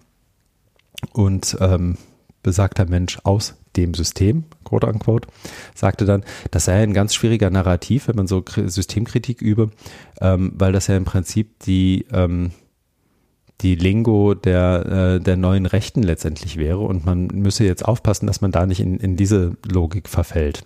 Und 1.14 1.58
ähm, 1.60 1.98
besagter 2.44 2.86
Mensch 2.86 3.20
aus 3.24 3.56
dem 3.78 3.94
System, 3.94 4.44
quote 4.64 4.88
unquote, 4.88 5.28
sagte 5.76 6.06
dann, 6.06 6.24
das 6.52 6.66
sei 6.66 6.84
ein 6.84 6.94
ganz 6.94 7.14
schwieriger 7.14 7.50
Narrativ, 7.50 8.08
wenn 8.08 8.16
man 8.16 8.28
so 8.28 8.44
Systemkritik 8.46 9.42
übe, 9.42 9.70
ähm, 10.20 10.52
weil 10.56 10.74
das 10.74 10.88
ja 10.88 10.98
im 10.98 11.06
Prinzip 11.06 11.60
die, 11.60 12.06
ähm, 12.12 12.52
die 13.62 13.76
Lingo 13.76 14.34
der, 14.34 15.18
äh, 15.18 15.20
der 15.20 15.38
neuen 15.38 15.66
Rechten 15.66 16.04
letztendlich 16.04 16.58
wäre 16.58 16.80
und 16.80 17.06
man 17.06 17.28
müsse 17.28 17.64
jetzt 17.64 17.86
aufpassen, 17.86 18.28
dass 18.28 18.42
man 18.42 18.52
da 18.52 18.66
nicht 18.66 18.80
in, 18.80 18.98
in 18.98 19.16
diese 19.16 19.58
Logik 19.72 20.10
verfällt. 20.10 20.64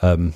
Ähm, 0.00 0.32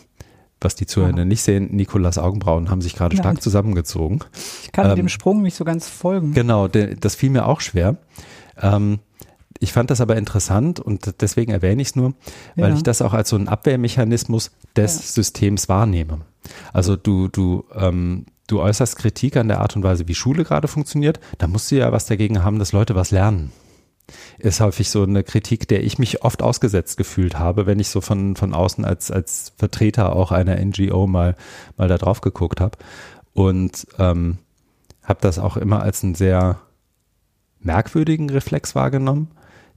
was 0.60 0.76
die 0.76 0.86
Zuhörer 0.86 1.24
nicht 1.24 1.42
sehen, 1.42 1.70
Nikolas 1.72 2.18
Augenbrauen 2.18 2.70
haben 2.70 2.82
sich 2.82 2.94
gerade 2.94 3.16
stark 3.16 3.42
zusammengezogen. 3.42 4.20
Ich 4.62 4.70
kann 4.70 4.90
ähm, 4.90 4.96
dem 4.96 5.08
Sprung 5.08 5.42
nicht 5.42 5.56
so 5.56 5.64
ganz 5.64 5.88
folgen. 5.88 6.34
Genau, 6.34 6.68
de, 6.68 6.94
das 6.98 7.16
fiel 7.16 7.30
mir 7.30 7.46
auch 7.46 7.60
schwer. 7.60 7.96
Ähm, 8.60 9.00
ich 9.58 9.72
fand 9.72 9.90
das 9.90 10.00
aber 10.00 10.16
interessant 10.16 10.80
und 10.80 11.20
deswegen 11.20 11.52
erwähne 11.52 11.82
ich 11.82 11.88
es 11.88 11.96
nur, 11.96 12.14
weil 12.56 12.70
ja. 12.70 12.76
ich 12.76 12.82
das 12.82 13.02
auch 13.02 13.12
als 13.12 13.28
so 13.28 13.36
einen 13.36 13.48
Abwehrmechanismus 13.48 14.50
des 14.76 14.94
ja. 14.94 15.02
Systems 15.02 15.68
wahrnehme. 15.68 16.20
Also 16.72 16.96
du, 16.96 17.28
du, 17.28 17.64
ähm, 17.74 18.26
du 18.46 18.60
äußerst 18.60 18.96
Kritik 18.96 19.36
an 19.36 19.48
der 19.48 19.60
Art 19.60 19.76
und 19.76 19.82
Weise, 19.82 20.08
wie 20.08 20.14
Schule 20.14 20.44
gerade 20.44 20.68
funktioniert, 20.68 21.20
da 21.38 21.46
musst 21.46 21.70
du 21.70 21.76
ja 21.76 21.92
was 21.92 22.06
dagegen 22.06 22.42
haben, 22.42 22.58
dass 22.58 22.72
Leute 22.72 22.94
was 22.94 23.10
lernen 23.10 23.52
ist 24.38 24.60
häufig 24.60 24.90
so 24.90 25.02
eine 25.02 25.22
Kritik, 25.22 25.68
der 25.68 25.84
ich 25.84 25.98
mich 25.98 26.22
oft 26.22 26.42
ausgesetzt 26.42 26.96
gefühlt 26.96 27.38
habe, 27.38 27.66
wenn 27.66 27.80
ich 27.80 27.88
so 27.88 28.00
von, 28.00 28.36
von 28.36 28.54
außen 28.54 28.84
als, 28.84 29.10
als 29.10 29.52
Vertreter 29.56 30.14
auch 30.14 30.32
einer 30.32 30.56
NGO 30.56 31.06
mal, 31.06 31.36
mal 31.76 31.88
da 31.88 31.98
drauf 31.98 32.20
geguckt 32.20 32.60
habe. 32.60 32.78
Und 33.32 33.86
ähm, 33.98 34.38
habe 35.02 35.20
das 35.22 35.38
auch 35.38 35.56
immer 35.56 35.82
als 35.82 36.02
einen 36.02 36.14
sehr 36.14 36.60
merkwürdigen 37.60 38.30
Reflex 38.30 38.74
wahrgenommen, 38.74 39.28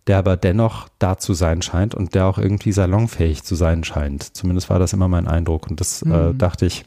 der 0.07 0.17
aber 0.19 0.37
dennoch 0.37 0.87
da 0.99 1.17
zu 1.17 1.33
sein 1.33 1.61
scheint 1.61 1.95
und 1.95 2.13
der 2.13 2.27
auch 2.27 2.37
irgendwie 2.37 2.71
salonfähig 2.71 3.43
zu 3.43 3.55
sein 3.55 3.83
scheint. 3.83 4.35
Zumindest 4.35 4.69
war 4.69 4.79
das 4.79 4.93
immer 4.93 5.07
mein 5.07 5.27
Eindruck. 5.27 5.67
Und 5.67 5.79
das 5.79 6.01
äh, 6.03 6.07
mhm. 6.07 6.13
äh, 6.13 6.33
dachte 6.33 6.65
ich, 6.65 6.85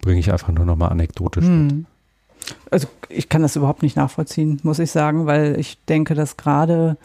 bringe 0.00 0.20
ich 0.20 0.30
einfach 0.30 0.50
nur 0.50 0.66
nochmal 0.66 0.90
anekdotisch 0.90 1.44
mhm. 1.44 1.66
mit. 1.66 1.86
Also 2.70 2.88
ich 3.08 3.30
kann 3.30 3.40
das 3.40 3.56
überhaupt 3.56 3.82
nicht 3.82 3.96
nachvollziehen, 3.96 4.60
muss 4.64 4.78
ich 4.78 4.90
sagen, 4.90 5.24
weil 5.24 5.58
ich 5.58 5.78
denke, 5.86 6.14
dass 6.14 6.36
gerade 6.36 6.98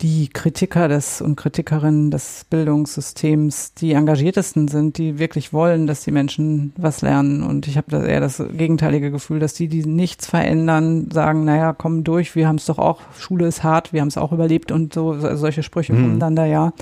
die 0.00 0.28
Kritiker 0.28 0.86
des 0.86 1.20
und 1.20 1.34
Kritikerinnen 1.34 2.12
des 2.12 2.46
Bildungssystems 2.48 3.74
die 3.74 3.94
engagiertesten 3.94 4.68
sind, 4.68 4.96
die 4.96 5.18
wirklich 5.18 5.52
wollen, 5.52 5.88
dass 5.88 6.04
die 6.04 6.12
Menschen 6.12 6.72
was 6.76 7.02
lernen. 7.02 7.42
Und 7.42 7.66
ich 7.66 7.76
habe 7.76 7.90
da 7.90 8.04
eher 8.04 8.20
das 8.20 8.40
gegenteilige 8.52 9.10
Gefühl, 9.10 9.40
dass 9.40 9.54
die, 9.54 9.66
die 9.66 9.84
nichts 9.84 10.28
verändern, 10.28 11.10
sagen, 11.10 11.44
naja, 11.44 11.72
komm 11.72 12.04
durch, 12.04 12.36
wir 12.36 12.46
haben 12.46 12.56
es 12.56 12.66
doch 12.66 12.78
auch, 12.78 13.00
Schule 13.18 13.48
ist 13.48 13.64
hart, 13.64 13.92
wir 13.92 14.00
haben 14.00 14.08
es 14.08 14.18
auch 14.18 14.30
überlebt 14.30 14.70
und 14.70 14.94
so, 14.94 15.18
solche 15.36 15.64
Sprüche 15.64 15.92
mhm. 15.92 16.02
kommen 16.02 16.20
dann 16.20 16.36
da 16.36 16.46
ja. 16.46 16.72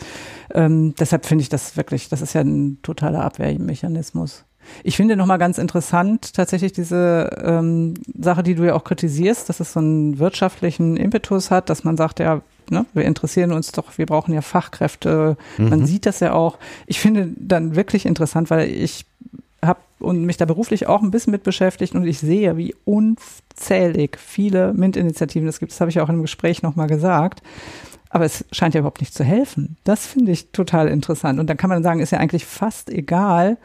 Ähm, 0.53 0.95
deshalb 0.99 1.25
finde 1.25 1.43
ich 1.43 1.49
das 1.49 1.77
wirklich, 1.77 2.11
das 2.11 2.21
ist 2.21 2.35
ja 2.35 2.43
ein 2.43 2.79
totaler 2.83 3.25
Abwehrmechanismus. 3.25 4.45
Ich 4.83 4.97
finde 4.97 5.17
nochmal 5.17 5.39
ganz 5.39 5.59
interessant 5.59 6.35
tatsächlich 6.35 6.73
diese 6.73 7.31
ähm, 7.43 7.95
Sache, 8.19 8.43
die 8.43 8.55
du 8.55 8.65
ja 8.65 8.75
auch 8.75 8.85
kritisierst, 8.85 9.49
dass 9.49 9.61
es 9.61 9.73
so 9.73 9.81
einen 9.81 10.19
wirtschaftlichen 10.19 10.97
Impetus 10.97 11.51
hat, 11.51 11.71
dass 11.71 11.85
man 11.85 11.97
sagt, 11.97 12.19
ja, 12.19 12.43
ne, 12.71 12.87
wir 12.95 13.05
interessieren 13.05 13.53
uns 13.53 13.73
doch, 13.73 13.99
wir 13.99 14.07
brauchen 14.07 14.35
ja 14.35 14.43
Fachkräfte. 14.43 15.37
Mhm. 15.59 15.69
Man 15.69 15.87
sieht 15.87 16.07
das 16.07 16.21
ja 16.21 16.33
auch. 16.33 16.59
Ich 16.87 17.01
finde 17.01 17.31
dann 17.37 17.77
wirklich 17.77 18.07
interessant, 18.07 18.51
weil 18.51 18.71
ich 18.71 19.07
habe 19.65 19.81
und 19.99 20.25
mich 20.25 20.37
da 20.37 20.45
beruflich 20.45 20.87
auch 20.87 21.03
ein 21.03 21.11
bisschen 21.11 21.31
mit 21.31 21.43
beschäftigt 21.43 21.95
und 21.95 22.07
ich 22.07 22.19
sehe, 22.19 22.57
wie 22.57 22.75
unzählig 22.85 24.19
viele 24.19 24.75
MINT-Initiativen 24.75 25.49
es 25.49 25.59
gibt. 25.59 25.73
Das 25.73 25.81
habe 25.81 25.91
ich 25.91 26.01
auch 26.01 26.09
in 26.09 26.17
einem 26.17 26.23
Gespräch 26.23 26.63
nochmal 26.63 26.87
gesagt. 26.87 27.43
Aber 28.11 28.25
es 28.25 28.45
scheint 28.53 28.75
ja 28.75 28.81
überhaupt 28.81 29.01
nicht 29.01 29.15
zu 29.15 29.25
helfen. 29.25 29.77
Das 29.85 30.07
finde 30.07 30.33
ich 30.33 30.53
total 30.53 30.89
interessant. 30.89 31.41
Und 31.41 31.49
dann 31.49 31.57
kann 31.57 31.71
man 31.71 31.83
sagen, 31.83 32.01
ist 32.01 32.13
ja 32.13 32.19
eigentlich 32.19 32.47
fast 32.47 32.91
egal, 32.91 33.59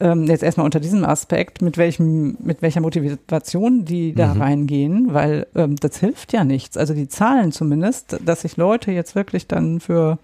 ähm, 0.00 0.24
jetzt 0.24 0.42
erstmal 0.42 0.64
unter 0.64 0.80
diesem 0.80 1.04
Aspekt, 1.04 1.60
mit 1.60 1.76
welchem, 1.76 2.36
mit 2.40 2.62
welcher 2.62 2.80
Motivation 2.80 3.84
die 3.84 4.14
da 4.14 4.34
mhm. 4.34 4.40
reingehen, 4.40 5.14
weil 5.14 5.46
ähm, 5.54 5.76
das 5.76 5.98
hilft 5.98 6.32
ja 6.32 6.44
nichts. 6.44 6.76
Also 6.76 6.94
die 6.94 7.08
Zahlen 7.08 7.52
zumindest, 7.52 8.18
dass 8.24 8.42
sich 8.42 8.56
Leute 8.56 8.92
jetzt 8.92 9.14
wirklich 9.14 9.48
dann 9.48 9.80
für 9.80 10.18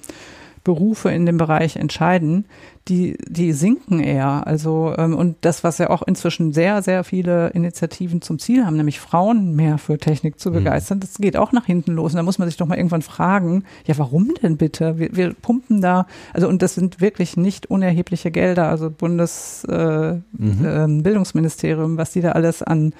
Berufe 0.63 1.11
in 1.11 1.27
dem 1.27 1.37
Bereich 1.37 1.77
entscheiden, 1.77 2.47
die, 2.89 3.17
die 3.27 3.53
sinken 3.53 4.01
eher. 4.01 4.47
Also, 4.47 4.95
ähm, 4.99 5.17
und 5.17 5.37
das, 5.41 5.65
was 5.65 5.79
ja 5.79 5.89
auch 5.89 6.03
inzwischen 6.03 6.53
sehr, 6.53 6.83
sehr 6.83 7.03
viele 7.03 7.49
Initiativen 7.51 8.21
zum 8.21 8.39
Ziel 8.39 8.67
haben, 8.67 8.77
nämlich 8.77 9.01
Frauen 9.01 9.57
mehr 9.57 9.79
für 9.79 9.97
Technik 9.97 10.39
zu 10.39 10.51
mhm. 10.51 10.57
begeistern, 10.57 10.99
mhm. 10.99 11.01
das 11.01 11.17
geht 11.17 11.39
auch 11.39 11.53
nach 11.53 11.65
hinten 11.65 11.93
los. 11.93 12.13
Und 12.13 12.19
da 12.19 12.23
muss 12.23 12.39
man 12.39 12.47
sich 12.47 12.59
doch 12.59 12.67
mal 12.67 12.77
irgendwann 12.77 13.01
fragen, 13.01 13.65
ja, 13.87 13.97
warum 13.97 14.35
denn 14.43 14.59
bitte? 14.59 14.99
Wir, 14.99 15.17
wir 15.17 15.33
pumpen 15.33 15.81
da, 15.81 16.07
also, 16.35 16.47
und 16.47 16.61
das 16.61 16.75
sind 16.75 17.01
wirklich 17.01 17.39
nicht 17.39 17.71
unerhebliche 17.71 18.31
Gelder, 18.31 18.69
also 18.69 18.91
Bundesbildungsministerium, 18.91 21.85
äh, 21.85 21.89
mhm. 21.89 21.95
äh, 21.95 21.99
was 21.99 22.13
die 22.13 22.21
da 22.21 22.33
alles 22.33 22.63
an 22.63 22.93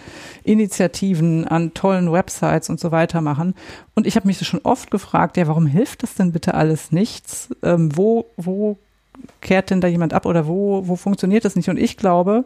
Initiativen, 0.45 1.47
an 1.47 1.75
tollen 1.75 2.11
Websites 2.11 2.71
und 2.71 2.81
so 2.81 2.91
weiter 2.91 3.21
machen. 3.21 3.53
Und 3.95 4.07
ich 4.07 4.17
habe 4.17 4.27
mich 4.27 4.39
schon 4.47 4.61
oft 4.63 4.91
gefragt, 4.91 5.37
ja, 5.37 5.47
warum 5.47 5.67
hilft 5.67 6.03
das 6.03 6.15
denn 6.15 6.33
bitte 6.33 6.55
alles 6.55 6.91
nichts? 6.91 7.51
Ähm, 7.63 7.95
wo, 7.95 8.31
wo 8.37 8.79
kehrt 9.41 9.71
denn 9.71 9.81
da 9.81 9.89
jemand 9.89 10.13
ab 10.13 10.27
oder 10.27 10.47
wo, 10.47 10.87
wo 10.87 10.97
funktioniert 10.97 11.45
das 11.45 11.57
nicht? 11.57 11.69
Und 11.69 11.79
ich 11.79 11.97
glaube, 11.97 12.45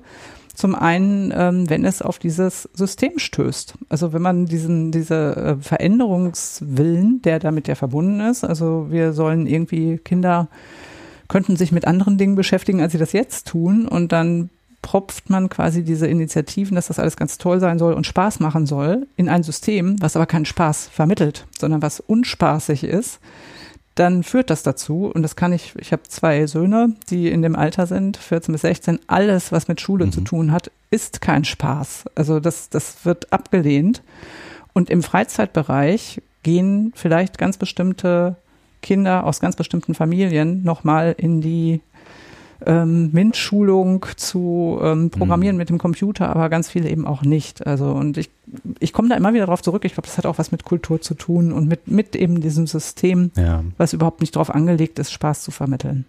zum 0.55 0.75
einen, 0.75 1.33
ähm, 1.37 1.71
wenn 1.71 1.85
es 1.85 2.03
auf 2.03 2.19
dieses 2.19 2.69
System 2.75 3.19
stößt. 3.19 3.75
Also 3.89 4.13
wenn 4.13 4.23
man 4.23 4.47
diesen, 4.47 4.91
diese 4.91 5.37
äh, 5.37 5.63
Veränderungswillen, 5.63 7.23
der 7.23 7.39
damit 7.39 7.69
ja 7.69 7.77
verbunden 7.77 8.21
ist, 8.21 8.43
also 8.43 8.89
wir 8.91 9.13
sollen 9.13 9.47
irgendwie 9.47 9.99
Kinder 9.99 10.49
könnten 11.29 11.57
sich 11.57 11.73
mit 11.73 11.87
anderen 11.87 12.19
Dingen 12.19 12.35
beschäftigen, 12.35 12.81
als 12.81 12.93
sie 12.93 12.99
das 12.99 13.13
jetzt 13.13 13.47
tun 13.47 13.87
und 13.87 14.11
dann 14.13 14.51
propft 14.83 15.29
man 15.29 15.49
quasi 15.49 15.85
diese 15.85 16.07
Initiativen, 16.07 16.75
dass 16.75 16.89
das 16.89 16.99
alles 16.99 17.17
ganz 17.17 17.39
toll 17.39 17.61
sein 17.61 17.79
soll 17.79 17.93
und 17.93 18.07
Spaß 18.07 18.41
machen 18.41 18.67
soll, 18.67 19.07
in 19.17 19.29
ein 19.29 19.43
System, 19.43 19.97
was 20.01 20.17
aber 20.17 20.27
keinen 20.27 20.47
Spaß 20.47 20.89
vermittelt, 20.89 21.47
sondern 21.59 21.83
was 21.83 22.01
unspaßig 22.01 22.85
ist 22.85 23.21
dann 23.99 24.23
führt 24.23 24.51
das 24.51 24.63
dazu, 24.63 25.11
und 25.13 25.23
das 25.23 25.35
kann 25.35 25.53
ich, 25.53 25.75
ich 25.77 25.93
habe 25.93 26.03
zwei 26.05 26.47
Söhne, 26.47 26.95
die 27.11 27.29
in 27.29 27.43
dem 27.43 27.57
Alter 27.57 27.87
sind, 27.87 28.17
14 28.17 28.53
bis 28.53 28.63
16, 28.63 29.01
alles, 29.09 29.51
was 29.51 29.67
mit 29.67 29.81
Schule 29.81 30.07
mhm. 30.07 30.13
zu 30.13 30.21
tun 30.21 30.53
hat, 30.53 30.71
ist 30.91 31.21
kein 31.21 31.45
Spaß. 31.45 32.05
Also 32.15 32.39
das, 32.39 32.69
das 32.71 33.05
wird 33.05 33.33
abgelehnt. 33.33 34.03
Und 34.73 34.91
im 34.91 35.03
Freizeitbereich 35.03 36.23
gehen 36.43 36.93
vielleicht 36.95 37.39
ganz 37.39 37.57
bestimmte 37.57 38.37
Kinder 38.83 39.25
aus 39.25 39.41
ganz 39.41 39.57
bestimmten 39.57 39.95
Familien 39.95 40.63
nochmal 40.63 41.15
in 41.19 41.41
die 41.41 41.81
ähm, 42.67 43.11
MINT-Schulung 43.13 44.07
zu 44.17 44.79
ähm, 44.83 45.11
Programmieren 45.11 45.57
mhm. 45.57 45.59
mit 45.59 45.69
dem 45.71 45.79
Computer, 45.79 46.29
aber 46.29 46.49
ganz 46.49 46.69
viele 46.69 46.89
eben 46.89 47.07
auch 47.07 47.23
nicht. 47.23 47.67
Also 47.67 47.93
und 47.93 48.17
ich, 48.17 48.31
ich 48.81 48.93
komme 48.93 49.09
da 49.09 49.17
immer 49.17 49.35
wieder 49.35 49.47
drauf 49.47 49.63
zurück. 49.63 49.85
Ich 49.85 49.95
glaube, 49.95 50.07
das 50.07 50.19
hat 50.19 50.27
auch 50.27 50.39
was 50.39 50.53
mit 50.53 50.65
Kultur 50.65 51.01
zu 51.01 51.15
tun 51.15 51.53
und 51.53 51.69
mit, 51.69 51.89
mit 51.89 52.17
eben 52.17 52.41
diesem 52.41 52.67
System, 52.67 53.31
ja. 53.37 53.63
was 53.77 53.93
überhaupt 53.93 54.21
nicht 54.21 54.35
darauf 54.35 54.51
angelegt 54.51 54.99
ist, 54.99 55.13
Spaß 55.13 55.43
zu 55.43 55.51
vermitteln. 55.51 56.05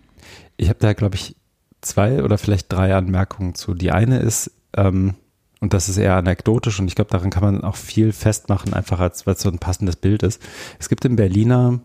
Ich 0.57 0.69
habe 0.69 0.79
da, 0.79 0.93
glaube 0.93 1.15
ich, 1.15 1.35
zwei 1.81 2.23
oder 2.23 2.37
vielleicht 2.37 2.71
drei 2.71 2.95
Anmerkungen 2.95 3.55
zu. 3.55 3.73
Die 3.73 3.91
eine 3.91 4.19
ist, 4.19 4.51
ähm, 4.75 5.15
und 5.61 5.73
das 5.73 5.89
ist 5.89 5.97
eher 5.97 6.15
anekdotisch 6.15 6.79
und 6.79 6.87
ich 6.87 6.95
glaube, 6.95 7.11
daran 7.11 7.29
kann 7.29 7.43
man 7.43 7.63
auch 7.63 7.75
viel 7.75 8.11
festmachen, 8.13 8.73
einfach 8.73 8.99
als 8.99 9.27
weil 9.27 9.35
es 9.35 9.41
so 9.41 9.49
ein 9.49 9.59
passendes 9.59 9.97
Bild 9.97 10.23
ist. 10.23 10.41
Es 10.79 10.89
gibt 10.89 11.05
im 11.05 11.15
Berliner 11.15 11.79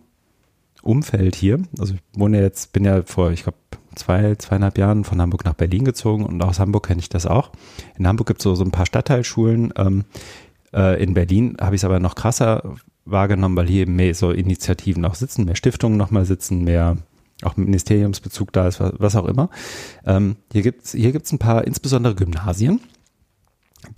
Umfeld 0.82 1.34
hier, 1.34 1.62
also 1.78 1.94
ich 1.94 2.00
wohne 2.18 2.40
jetzt, 2.40 2.72
bin 2.72 2.84
ja 2.84 3.02
vor, 3.02 3.30
ich 3.32 3.42
glaube, 3.42 3.58
zwei, 3.96 4.34
zweieinhalb 4.36 4.78
Jahren 4.78 5.04
von 5.04 5.20
Hamburg 5.20 5.44
nach 5.44 5.54
Berlin 5.54 5.84
gezogen 5.84 6.24
und 6.24 6.42
aus 6.42 6.58
Hamburg 6.58 6.86
kenne 6.86 7.00
ich 7.00 7.08
das 7.08 7.26
auch. 7.26 7.50
In 7.98 8.06
Hamburg 8.06 8.28
gibt 8.28 8.40
es 8.40 8.44
so, 8.44 8.54
so 8.54 8.64
ein 8.64 8.70
paar 8.70 8.86
Stadtteilschulen. 8.86 9.72
Ähm, 9.76 10.04
äh, 10.72 11.02
in 11.02 11.14
Berlin 11.14 11.56
habe 11.60 11.74
ich 11.74 11.80
es 11.80 11.84
aber 11.84 12.00
noch 12.00 12.14
krasser 12.14 12.74
wahrgenommen, 13.04 13.56
weil 13.56 13.66
hier 13.66 13.82
eben 13.82 13.96
mehr 13.96 14.14
so 14.14 14.30
Initiativen 14.30 15.04
auch 15.04 15.14
sitzen, 15.14 15.44
mehr 15.44 15.56
Stiftungen 15.56 15.98
nochmal 15.98 16.24
sitzen, 16.24 16.64
mehr 16.64 16.96
auch 17.42 17.56
Ministeriumsbezug 17.56 18.52
da 18.52 18.68
ist, 18.68 18.80
was, 18.80 18.92
was 18.98 19.16
auch 19.16 19.26
immer. 19.26 19.50
Ähm, 20.06 20.36
hier 20.52 20.62
gibt 20.62 20.84
es 20.84 20.92
hier 20.92 21.12
gibt's 21.12 21.32
ein 21.32 21.38
paar, 21.38 21.66
insbesondere 21.66 22.14
Gymnasien, 22.14 22.80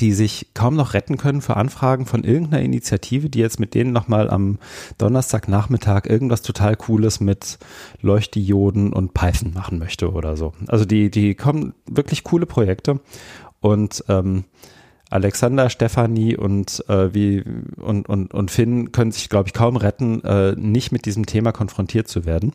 die 0.01 0.12
sich 0.12 0.49
kaum 0.55 0.76
noch 0.76 0.95
retten 0.95 1.16
können 1.16 1.41
für 1.41 1.57
Anfragen 1.57 2.07
von 2.07 2.24
irgendeiner 2.24 2.62
Initiative, 2.62 3.30
die 3.30 3.39
jetzt 3.39 3.61
mit 3.61 3.74
denen 3.74 3.93
nochmal 3.93 4.30
am 4.30 4.59
Donnerstagnachmittag 4.99 6.07
irgendwas 6.07 6.43
total 6.43 6.76
Cooles 6.76 7.20
mit 7.20 7.59
Leuchtdioden 8.01 8.93
und 8.93 9.14
Python 9.14 9.53
machen 9.55 9.78
möchte 9.78 10.12
oder 10.12 10.37
so. 10.37 10.53
Also 10.68 10.84
die, 10.84 11.11
die 11.11 11.34
kommen 11.34 11.74
wirklich 11.89 12.24
coole 12.24 12.47
Projekte 12.47 13.01
und 13.61 14.05
ähm, 14.09 14.45
Alexander, 15.09 15.70
Stefanie 15.70 16.37
und 16.37 16.84
äh, 16.89 17.14
wie 17.14 17.45
und, 17.76 18.09
und, 18.09 18.34
und 18.34 18.51
Finn 18.51 18.91
können 18.91 19.12
sich, 19.12 19.28
glaube 19.28 19.49
ich, 19.49 19.53
kaum 19.53 19.76
retten, 19.76 20.22
äh, 20.24 20.57
nicht 20.57 20.91
mit 20.91 21.07
diesem 21.07 21.26
Thema 21.26 21.53
konfrontiert 21.53 22.09
zu 22.09 22.24
werden. 22.24 22.55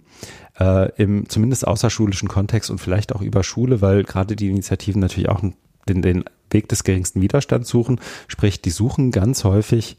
Äh, 0.60 0.92
Im 1.02 1.30
zumindest 1.30 1.66
außerschulischen 1.66 2.28
Kontext 2.28 2.70
und 2.70 2.80
vielleicht 2.80 3.16
auch 3.16 3.22
über 3.22 3.44
Schule, 3.44 3.82
weil 3.82 4.04
gerade 4.04 4.36
die 4.36 4.50
Initiativen 4.50 5.00
natürlich 5.00 5.30
auch 5.30 5.42
den, 5.88 6.02
den 6.02 6.24
Weg 6.50 6.68
des 6.70 6.84
geringsten 6.84 7.22
Widerstands 7.22 7.70
suchen. 7.70 8.00
Sprich, 8.28 8.62
die 8.62 8.70
suchen 8.70 9.12
ganz 9.12 9.44
häufig 9.44 9.98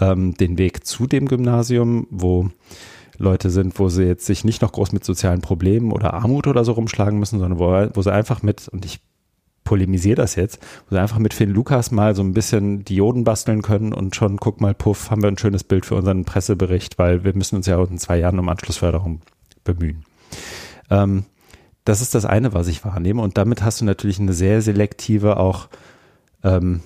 ähm, 0.00 0.34
den 0.34 0.58
Weg 0.58 0.86
zu 0.86 1.06
dem 1.06 1.26
Gymnasium, 1.26 2.06
wo 2.10 2.50
Leute 3.18 3.50
sind, 3.50 3.78
wo 3.78 3.88
sie 3.88 4.04
jetzt 4.04 4.26
sich 4.26 4.44
nicht 4.44 4.62
noch 4.62 4.72
groß 4.72 4.92
mit 4.92 5.04
sozialen 5.04 5.40
Problemen 5.40 5.92
oder 5.92 6.14
Armut 6.14 6.46
oder 6.46 6.64
so 6.64 6.72
rumschlagen 6.72 7.18
müssen, 7.18 7.40
sondern 7.40 7.58
wo, 7.58 7.88
wo 7.94 8.02
sie 8.02 8.12
einfach 8.12 8.42
mit, 8.42 8.68
und 8.68 8.84
ich 8.84 9.00
polemisiere 9.64 10.14
das 10.14 10.36
jetzt, 10.36 10.60
wo 10.88 10.94
sie 10.94 11.00
einfach 11.00 11.18
mit 11.18 11.34
Finn 11.34 11.50
Lukas 11.50 11.90
mal 11.90 12.14
so 12.14 12.22
ein 12.22 12.32
bisschen 12.32 12.84
Dioden 12.84 13.24
basteln 13.24 13.62
können 13.62 13.92
und 13.92 14.14
schon, 14.14 14.38
guck 14.38 14.60
mal, 14.60 14.72
puff, 14.72 15.10
haben 15.10 15.22
wir 15.22 15.28
ein 15.28 15.36
schönes 15.36 15.64
Bild 15.64 15.84
für 15.84 15.96
unseren 15.96 16.24
Pressebericht, 16.24 16.98
weil 16.98 17.24
wir 17.24 17.34
müssen 17.34 17.56
uns 17.56 17.66
ja 17.66 17.82
in 17.82 17.98
zwei 17.98 18.18
Jahren 18.18 18.38
um 18.38 18.48
Anschlussförderung 18.48 19.20
bemühen. 19.64 20.04
Ähm, 20.90 21.24
das 21.88 22.02
ist 22.02 22.14
das 22.14 22.26
eine, 22.26 22.52
was 22.52 22.68
ich 22.68 22.84
wahrnehme. 22.84 23.22
Und 23.22 23.38
damit 23.38 23.62
hast 23.62 23.80
du 23.80 23.86
natürlich 23.86 24.20
eine 24.20 24.34
sehr 24.34 24.60
selektive 24.60 25.38
auch 25.38 25.68
ähm, 26.44 26.82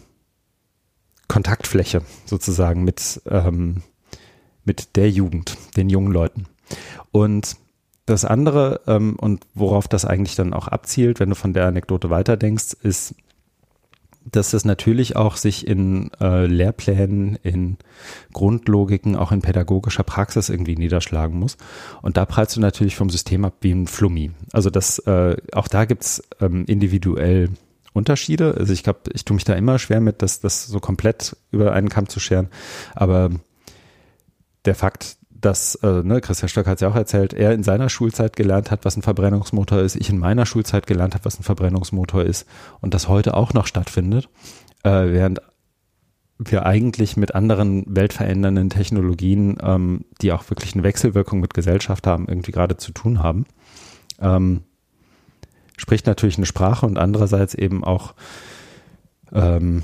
Kontaktfläche 1.27 2.03
sozusagen 2.25 2.85
mit, 2.85 3.21
ähm, 3.27 3.83
mit 4.65 4.95
der 4.95 5.11
Jugend, 5.11 5.57
den 5.77 5.91
jungen 5.91 6.13
Leuten. 6.13 6.47
Und 7.11 7.57
das 8.07 8.25
andere, 8.25 8.81
ähm, 8.87 9.17
und 9.17 9.45
worauf 9.55 9.89
das 9.89 10.05
eigentlich 10.05 10.37
dann 10.37 10.53
auch 10.53 10.69
abzielt, 10.69 11.19
wenn 11.19 11.31
du 11.31 11.35
von 11.35 11.53
der 11.53 11.67
Anekdote 11.67 12.09
weiterdenkst, 12.11 12.75
ist, 12.83 13.17
dass 14.25 14.53
es 14.53 14.65
natürlich 14.65 15.17
auch 15.17 15.37
sich 15.37 15.67
in 15.67 16.11
äh, 16.21 16.47
Lehrplänen, 16.47 17.37
in 17.43 17.77
Grundlogiken, 18.33 19.17
auch 19.17 19.33
in 19.33 19.43
pädagogischer 19.43 20.03
Praxis 20.03 20.49
irgendwie 20.49 20.77
niederschlagen 20.77 21.39
muss. 21.39 21.57
Und 22.03 22.17
da 22.17 22.25
prallst 22.25 22.57
du 22.57 22.61
natürlich 22.61 22.97
vom 22.97 23.11
System 23.11 23.45
ab 23.45 23.55
wie 23.61 23.73
ein 23.73 23.87
Flummi. 23.87 24.31
Also 24.53 24.71
das, 24.71 24.99
äh, 25.01 25.37
auch 25.53 25.69
da 25.69 25.85
gibt's 25.85 26.23
ähm, 26.41 26.65
individuell 26.67 27.51
Unterschiede. 27.93 28.55
Also 28.59 28.73
ich 28.73 28.83
glaube, 28.83 29.01
ich 29.13 29.25
tue 29.25 29.35
mich 29.35 29.45
da 29.45 29.55
immer 29.55 29.79
schwer 29.79 30.01
mit, 30.01 30.23
das, 30.23 30.41
das 30.41 30.67
so 30.67 30.81
komplett 30.81 31.37
über 31.51 31.73
einen 31.73 31.89
Kamm 31.89 32.09
zu 32.09 32.21
scheren. 32.21 32.49
Aber 32.95 33.31
der 34.65 34.75
Fakt, 34.75 35.17
dass, 35.43 35.75
äh, 35.77 36.03
ne, 36.03 36.21
Christian 36.21 36.49
Stöck 36.49 36.67
hat 36.67 36.77
es 36.77 36.81
ja 36.81 36.89
auch 36.89 36.97
erzählt, 36.97 37.35
er 37.35 37.53
in 37.53 37.63
seiner 37.63 37.89
Schulzeit 37.89 38.37
gelernt 38.37 38.71
hat, 38.71 38.85
was 38.85 38.97
ein 38.97 39.03
Verbrennungsmotor 39.03 39.81
ist, 39.81 39.97
ich 39.97 40.09
in 40.09 40.19
meiner 40.19 40.47
Schulzeit 40.47 40.87
gelernt 40.87 41.15
habe, 41.15 41.25
was 41.25 41.39
ein 41.39 41.43
Verbrennungsmotor 41.43 42.23
ist 42.23 42.47
und 42.81 42.95
das 42.95 43.09
heute 43.09 43.35
auch 43.35 43.53
noch 43.53 43.67
stattfindet, 43.67 44.29
äh, 44.85 44.91
während 44.91 45.43
wir 46.39 46.65
eigentlich 46.67 47.17
mit 47.17 47.35
anderen 47.35 47.85
weltverändernden 47.87 48.71
Technologien, 48.71 49.59
ähm, 49.63 50.05
die 50.21 50.33
auch 50.33 50.49
wirklich 50.51 50.75
eine 50.75 50.83
Wechselwirkung 50.83 51.41
mit 51.41 51.55
Gesellschaft 51.55 52.07
haben, 52.07 52.27
irgendwie 52.29 52.53
gerade 52.53 52.77
zu 52.77 52.93
tun 52.93 53.23
haben. 53.23 53.47
Ähm, 54.21 54.63
spricht 55.77 56.07
natürlich 56.07 56.37
eine 56.37 56.47
Sprache 56.47 56.87
und 56.87 56.99
andererseits 56.99 57.55
eben 57.55 57.85
auch 57.85 58.15
ähm, 59.33 59.83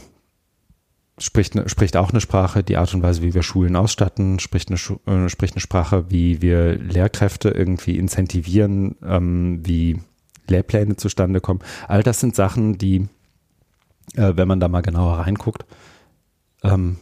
spricht, 1.19 1.55
ne, 1.55 1.69
spricht 1.69 1.97
auch 1.97 2.11
eine 2.11 2.21
Sprache, 2.21 2.63
die 2.63 2.77
Art 2.77 2.95
und 2.95 3.03
Weise, 3.03 3.23
wie 3.23 3.35
wir 3.35 3.43
Schulen 3.43 3.77
ausstatten, 3.77 4.39
spricht 4.39 4.71
eine, 4.71 4.79
äh, 5.07 5.29
spricht 5.29 5.55
eine 5.55 5.61
Sprache, 5.61 6.11
wie 6.11 6.43
wir 6.43 6.75
Lehrkräfte 6.77 7.51
irgendwie 7.51 7.99
incentivieren, 7.99 8.97
ähm, 9.03 9.61
wie 9.65 10.01
Lehrpläne 10.47 10.97
zustande 10.97 11.41
kommen. 11.41 11.61
All 11.87 12.03
das 12.03 12.21
sind 12.21 12.35
Sachen, 12.35 12.79
die, 12.79 13.09
äh, 14.15 14.33
wenn 14.37 14.49
man 14.49 14.61
da 14.61 14.69
mal 14.69 14.81
genauer 14.81 15.19
reinguckt, 15.19 15.65
ähm, 16.63 16.99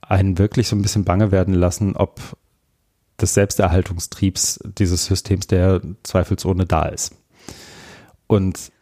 einen 0.00 0.38
wirklich 0.38 0.68
so 0.68 0.76
ein 0.76 0.82
bisschen 0.82 1.04
bange 1.04 1.30
werden 1.30 1.54
lassen, 1.54 1.96
ob 1.96 2.20
des 3.20 3.34
Selbsterhaltungstriebs 3.34 4.60
dieses 4.78 5.04
Systems, 5.04 5.46
der 5.46 5.80
zweifelsohne 6.02 6.66
da 6.66 6.86
ist. 6.86 7.14
Und 8.26 8.72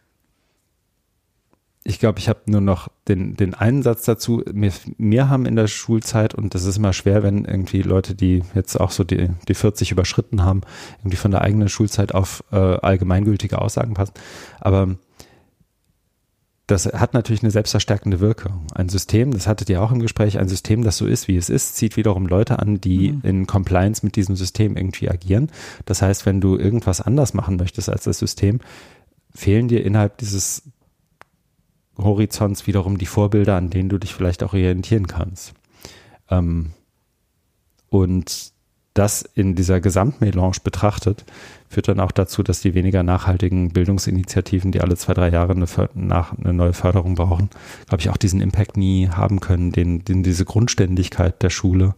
ich 1.83 1.99
glaube, 1.99 2.19
ich 2.19 2.27
habe 2.27 2.41
nur 2.45 2.61
noch 2.61 2.89
den, 3.07 3.35
den 3.35 3.53
einen 3.53 3.83
Satz 3.83 4.03
dazu. 4.03 4.43
Wir, 4.51 4.71
wir 4.97 5.29
haben 5.29 5.45
in 5.45 5.55
der 5.55 5.67
Schulzeit, 5.67 6.35
und 6.35 6.53
das 6.53 6.65
ist 6.65 6.77
immer 6.77 6.93
schwer, 6.93 7.23
wenn 7.23 7.45
irgendwie 7.45 7.81
Leute, 7.81 8.15
die 8.15 8.43
jetzt 8.53 8.79
auch 8.79 8.91
so 8.91 9.03
die, 9.03 9.29
die 9.47 9.53
40 9.53 9.91
überschritten 9.91 10.43
haben, 10.43 10.61
irgendwie 10.99 11.17
von 11.17 11.31
der 11.31 11.41
eigenen 11.41 11.69
Schulzeit 11.69 12.13
auf 12.13 12.43
äh, 12.51 12.57
allgemeingültige 12.57 13.59
Aussagen 13.59 13.93
passen. 13.93 14.13
Aber 14.59 14.97
das 16.67 16.85
hat 16.85 17.13
natürlich 17.13 17.41
eine 17.41 17.51
selbstverstärkende 17.51 18.19
Wirkung. 18.19 18.67
Ein 18.75 18.89
System, 18.89 19.31
das 19.31 19.47
hattet 19.47 19.69
ihr 19.69 19.81
auch 19.81 19.91
im 19.91 19.99
Gespräch, 19.99 20.37
ein 20.37 20.49
System, 20.49 20.83
das 20.83 20.97
so 20.97 21.07
ist, 21.07 21.27
wie 21.27 21.37
es 21.37 21.49
ist, 21.49 21.77
zieht 21.77 21.97
wiederum 21.97 22.27
Leute 22.27 22.59
an, 22.59 22.79
die 22.79 23.13
mhm. 23.13 23.21
in 23.23 23.47
Compliance 23.47 24.05
mit 24.05 24.15
diesem 24.17 24.35
System 24.35 24.75
irgendwie 24.77 25.09
agieren. 25.09 25.49
Das 25.85 26.01
heißt, 26.01 26.25
wenn 26.25 26.41
du 26.41 26.57
irgendwas 26.57 27.01
anders 27.01 27.33
machen 27.33 27.55
möchtest 27.55 27.89
als 27.89 28.03
das 28.03 28.19
System, 28.19 28.59
fehlen 29.33 29.67
dir 29.67 29.83
innerhalb 29.83 30.17
dieses 30.17 30.63
Horizonts 32.03 32.67
wiederum 32.67 32.97
die 32.97 33.05
Vorbilder, 33.05 33.55
an 33.55 33.69
denen 33.69 33.89
du 33.89 33.97
dich 33.97 34.13
vielleicht 34.13 34.43
auch 34.43 34.53
orientieren 34.53 35.07
kannst. 35.07 35.53
Ähm, 36.29 36.71
und 37.89 38.53
das 38.93 39.21
in 39.21 39.55
dieser 39.55 39.79
Gesamtmelange 39.79 40.57
betrachtet, 40.63 41.23
führt 41.69 41.87
dann 41.87 41.99
auch 41.99 42.11
dazu, 42.11 42.43
dass 42.43 42.61
die 42.61 42.73
weniger 42.73 43.03
nachhaltigen 43.03 43.71
Bildungsinitiativen, 43.71 44.71
die 44.71 44.81
alle 44.81 44.97
zwei, 44.97 45.13
drei 45.13 45.29
Jahre 45.29 45.53
eine, 45.53 45.65
nach, 45.93 46.37
eine 46.37 46.53
neue 46.53 46.73
Förderung 46.73 47.15
brauchen, 47.15 47.49
glaube 47.87 48.01
ich, 48.01 48.09
auch 48.09 48.17
diesen 48.17 48.41
Impact 48.41 48.75
nie 48.75 49.07
haben 49.07 49.39
können, 49.39 49.71
den, 49.71 50.03
den 50.03 50.23
diese 50.23 50.43
Grundständigkeit 50.43 51.41
der 51.41 51.49
Schule 51.49 51.93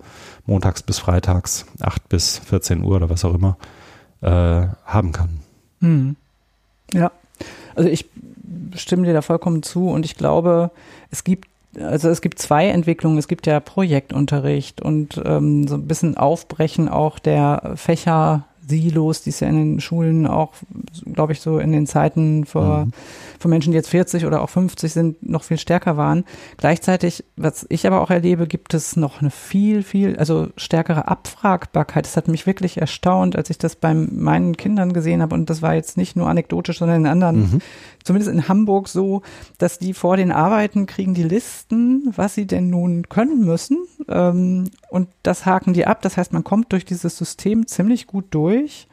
montags 0.45 0.83
bis 0.83 0.99
freitags, 0.99 1.65
acht 1.79 2.07
bis 2.09 2.37
14 2.39 2.83
Uhr 2.83 2.97
oder 2.97 3.09
was 3.09 3.25
auch 3.25 3.33
immer, 3.33 3.57
äh, 4.21 4.67
haben 4.85 5.11
kann. 5.13 5.39
Hm. 5.79 6.15
Ja, 6.93 7.11
also 7.73 7.89
ich 7.89 8.09
stimme 8.75 9.05
dir 9.05 9.13
da 9.13 9.21
vollkommen 9.21 9.63
zu 9.63 9.89
und 9.89 10.05
ich 10.05 10.15
glaube, 10.15 10.71
es 11.09 11.23
gibt 11.23 11.49
also 11.79 12.09
es 12.09 12.21
gibt 12.21 12.39
zwei 12.39 12.67
Entwicklungen. 12.67 13.17
Es 13.17 13.29
gibt 13.29 13.47
ja 13.47 13.59
Projektunterricht 13.61 14.81
und 14.81 15.21
ähm, 15.23 15.67
so 15.69 15.75
ein 15.75 15.87
bisschen 15.87 16.17
Aufbrechen 16.17 16.89
auch 16.89 17.17
der 17.17 17.73
Fächer 17.75 18.45
Silos, 18.67 19.23
die 19.23 19.31
es 19.31 19.39
ja 19.39 19.47
in 19.47 19.55
den 19.55 19.81
Schulen 19.81 20.27
auch, 20.27 20.53
glaube 21.13 21.33
ich, 21.33 21.41
so 21.41 21.59
in 21.59 21.71
den 21.71 21.87
Zeiten 21.87 22.45
vor, 22.45 22.85
mhm. 22.85 22.91
von 23.39 23.49
Menschen, 23.51 23.71
die 23.71 23.75
jetzt 23.75 23.89
40 23.89 24.25
oder 24.25 24.41
auch 24.41 24.49
50 24.49 24.91
sind, 24.91 25.29
noch 25.29 25.43
viel 25.43 25.57
stärker 25.57 25.97
waren. 25.97 26.23
Gleichzeitig, 26.57 27.23
was 27.35 27.65
ich 27.69 27.87
aber 27.87 28.01
auch 28.01 28.09
erlebe, 28.09 28.47
gibt 28.47 28.73
es 28.73 28.95
noch 28.95 29.21
eine 29.21 29.31
viel, 29.31 29.83
viel, 29.83 30.15
also 30.17 30.47
stärkere 30.57 31.07
Abfragbarkeit. 31.07 32.05
Das 32.05 32.17
hat 32.17 32.27
mich 32.27 32.47
wirklich 32.47 32.77
erstaunt, 32.77 33.35
als 33.35 33.49
ich 33.49 33.57
das 33.57 33.75
bei 33.75 33.93
meinen 33.93 34.57
Kindern 34.57 34.93
gesehen 34.93 35.21
habe. 35.21 35.35
Und 35.35 35.49
das 35.49 35.61
war 35.61 35.73
jetzt 35.73 35.97
nicht 35.97 36.15
nur 36.15 36.29
anekdotisch, 36.29 36.79
sondern 36.79 37.01
in 37.01 37.07
anderen, 37.07 37.39
mhm. 37.39 37.61
zumindest 38.03 38.31
in 38.31 38.47
Hamburg 38.47 38.87
so, 38.87 39.21
dass 39.57 39.79
die 39.79 39.93
vor 39.93 40.17
den 40.17 40.31
Arbeiten 40.31 40.85
kriegen 40.85 41.13
die 41.13 41.23
Listen, 41.23 42.11
was 42.15 42.35
sie 42.35 42.47
denn 42.47 42.69
nun 42.69 43.09
können 43.09 43.45
müssen. 43.45 43.79
Ähm, 44.07 44.69
und 44.91 45.07
das 45.23 45.45
haken 45.45 45.71
die 45.71 45.87
ab. 45.87 46.01
Das 46.01 46.17
heißt, 46.17 46.33
man 46.33 46.43
kommt 46.43 46.73
durch 46.73 46.83
dieses 46.83 47.17
System 47.17 47.65
ziemlich 47.65 48.07
gut 48.07 48.25
durch. 48.31 48.87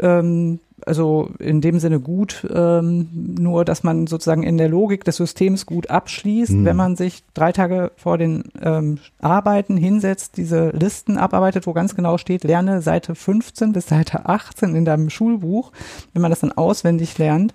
Ähm, 0.00 0.60
also 0.86 1.28
in 1.38 1.60
dem 1.60 1.78
Sinne 1.78 2.00
gut, 2.00 2.46
ähm, 2.50 3.36
nur 3.38 3.66
dass 3.66 3.82
man 3.82 4.06
sozusagen 4.06 4.44
in 4.44 4.56
der 4.56 4.70
Logik 4.70 5.04
des 5.04 5.16
Systems 5.16 5.66
gut 5.66 5.90
abschließt, 5.90 6.52
mhm. 6.52 6.64
wenn 6.64 6.76
man 6.76 6.96
sich 6.96 7.22
drei 7.34 7.52
Tage 7.52 7.92
vor 7.96 8.16
den 8.16 8.44
ähm, 8.62 8.96
Arbeiten 9.20 9.76
hinsetzt, 9.76 10.38
diese 10.38 10.70
Listen 10.70 11.18
abarbeitet, 11.18 11.66
wo 11.66 11.74
ganz 11.74 11.94
genau 11.94 12.16
steht, 12.16 12.44
lerne 12.44 12.80
Seite 12.80 13.14
15 13.14 13.74
bis 13.74 13.88
Seite 13.88 14.24
18 14.24 14.74
in 14.74 14.86
deinem 14.86 15.10
Schulbuch. 15.10 15.70
Wenn 16.14 16.22
man 16.22 16.30
das 16.30 16.40
dann 16.40 16.52
auswendig 16.52 17.18
lernt, 17.18 17.52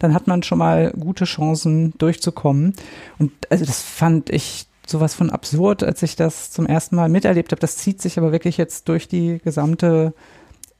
dann 0.00 0.14
hat 0.14 0.26
man 0.26 0.42
schon 0.42 0.58
mal 0.58 0.92
gute 0.98 1.26
Chancen 1.26 1.94
durchzukommen. 1.98 2.74
Und 3.20 3.30
also 3.50 3.64
das 3.64 3.82
fand 3.82 4.30
ich 4.30 4.66
sowas 4.86 5.14
von 5.14 5.30
absurd, 5.30 5.82
als 5.82 6.02
ich 6.02 6.16
das 6.16 6.50
zum 6.50 6.66
ersten 6.66 6.96
Mal 6.96 7.08
miterlebt 7.08 7.52
habe. 7.52 7.60
Das 7.60 7.76
zieht 7.76 8.02
sich 8.02 8.18
aber 8.18 8.32
wirklich 8.32 8.56
jetzt 8.56 8.88
durch 8.88 9.08
die 9.08 9.38
gesamte 9.42 10.14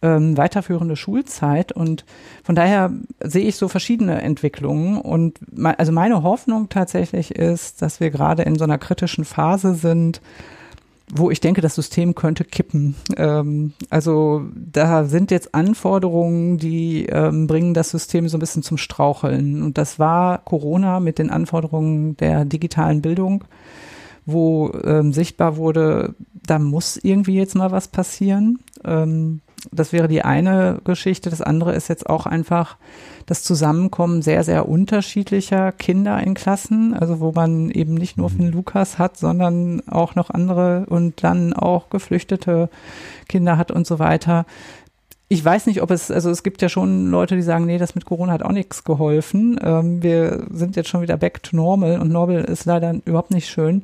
ähm, 0.02 0.36
weiterführende 0.36 0.96
Schulzeit 0.96 1.72
und 1.72 2.04
von 2.42 2.54
daher 2.54 2.92
sehe 3.20 3.46
ich 3.46 3.56
so 3.56 3.68
verschiedene 3.68 4.20
Entwicklungen 4.20 5.00
und 5.00 5.38
me 5.50 5.78
also 5.78 5.92
meine 5.92 6.22
Hoffnung 6.22 6.68
tatsächlich 6.68 7.34
ist, 7.34 7.80
dass 7.80 8.00
wir 8.00 8.10
gerade 8.10 8.42
in 8.42 8.56
so 8.56 8.64
einer 8.64 8.76
kritischen 8.76 9.24
Phase 9.24 9.74
sind, 9.74 10.20
wo 11.12 11.30
ich 11.30 11.40
denke, 11.40 11.60
das 11.60 11.74
System 11.74 12.14
könnte 12.14 12.44
kippen. 12.44 12.96
Ähm, 13.16 13.72
also 13.90 14.42
da 14.54 15.04
sind 15.04 15.30
jetzt 15.30 15.54
Anforderungen, 15.54 16.58
die 16.58 17.06
ähm, 17.06 17.46
bringen 17.46 17.74
das 17.74 17.90
System 17.90 18.28
so 18.28 18.36
ein 18.36 18.40
bisschen 18.40 18.62
zum 18.62 18.78
Straucheln. 18.78 19.62
Und 19.62 19.78
das 19.78 19.98
war 19.98 20.38
Corona 20.38 21.00
mit 21.00 21.18
den 21.18 21.30
Anforderungen 21.30 22.16
der 22.16 22.44
digitalen 22.44 23.02
Bildung, 23.02 23.44
wo 24.26 24.72
ähm, 24.84 25.12
sichtbar 25.12 25.56
wurde, 25.56 26.14
da 26.46 26.58
muss 26.58 26.96
irgendwie 26.96 27.34
jetzt 27.34 27.54
mal 27.54 27.72
was 27.72 27.88
passieren. 27.88 28.58
Ähm, 28.84 29.40
das 29.72 29.92
wäre 29.92 30.08
die 30.08 30.22
eine 30.22 30.80
Geschichte. 30.84 31.30
Das 31.30 31.40
andere 31.40 31.74
ist 31.74 31.88
jetzt 31.88 32.08
auch 32.08 32.26
einfach 32.26 32.76
das 33.26 33.42
Zusammenkommen 33.42 34.20
sehr, 34.22 34.44
sehr 34.44 34.68
unterschiedlicher 34.68 35.72
Kinder 35.72 36.22
in 36.22 36.34
Klassen, 36.34 36.94
also 36.94 37.20
wo 37.20 37.32
man 37.32 37.70
eben 37.70 37.94
nicht 37.94 38.18
nur 38.18 38.30
Finn 38.30 38.52
Lukas 38.52 38.98
hat, 38.98 39.16
sondern 39.16 39.82
auch 39.88 40.14
noch 40.14 40.30
andere 40.30 40.86
und 40.88 41.24
dann 41.24 41.54
auch 41.54 41.88
geflüchtete 41.88 42.68
Kinder 43.28 43.56
hat 43.56 43.70
und 43.70 43.86
so 43.86 43.98
weiter. 43.98 44.44
Ich 45.28 45.42
weiß 45.42 45.66
nicht, 45.66 45.80
ob 45.80 45.90
es, 45.90 46.10
also 46.10 46.28
es 46.30 46.42
gibt 46.42 46.60
ja 46.60 46.68
schon 46.68 47.10
Leute, 47.10 47.34
die 47.34 47.42
sagen, 47.42 47.64
nee, 47.64 47.78
das 47.78 47.94
mit 47.94 48.04
Corona 48.04 48.32
hat 48.32 48.42
auch 48.42 48.52
nichts 48.52 48.84
geholfen. 48.84 49.58
Ähm, 49.62 50.02
wir 50.02 50.46
sind 50.50 50.76
jetzt 50.76 50.90
schon 50.90 51.00
wieder 51.00 51.16
back 51.16 51.42
to 51.42 51.56
normal 51.56 51.98
und 51.98 52.12
normal 52.12 52.44
ist 52.44 52.66
leider 52.66 52.94
überhaupt 53.06 53.30
nicht 53.30 53.48
schön 53.48 53.82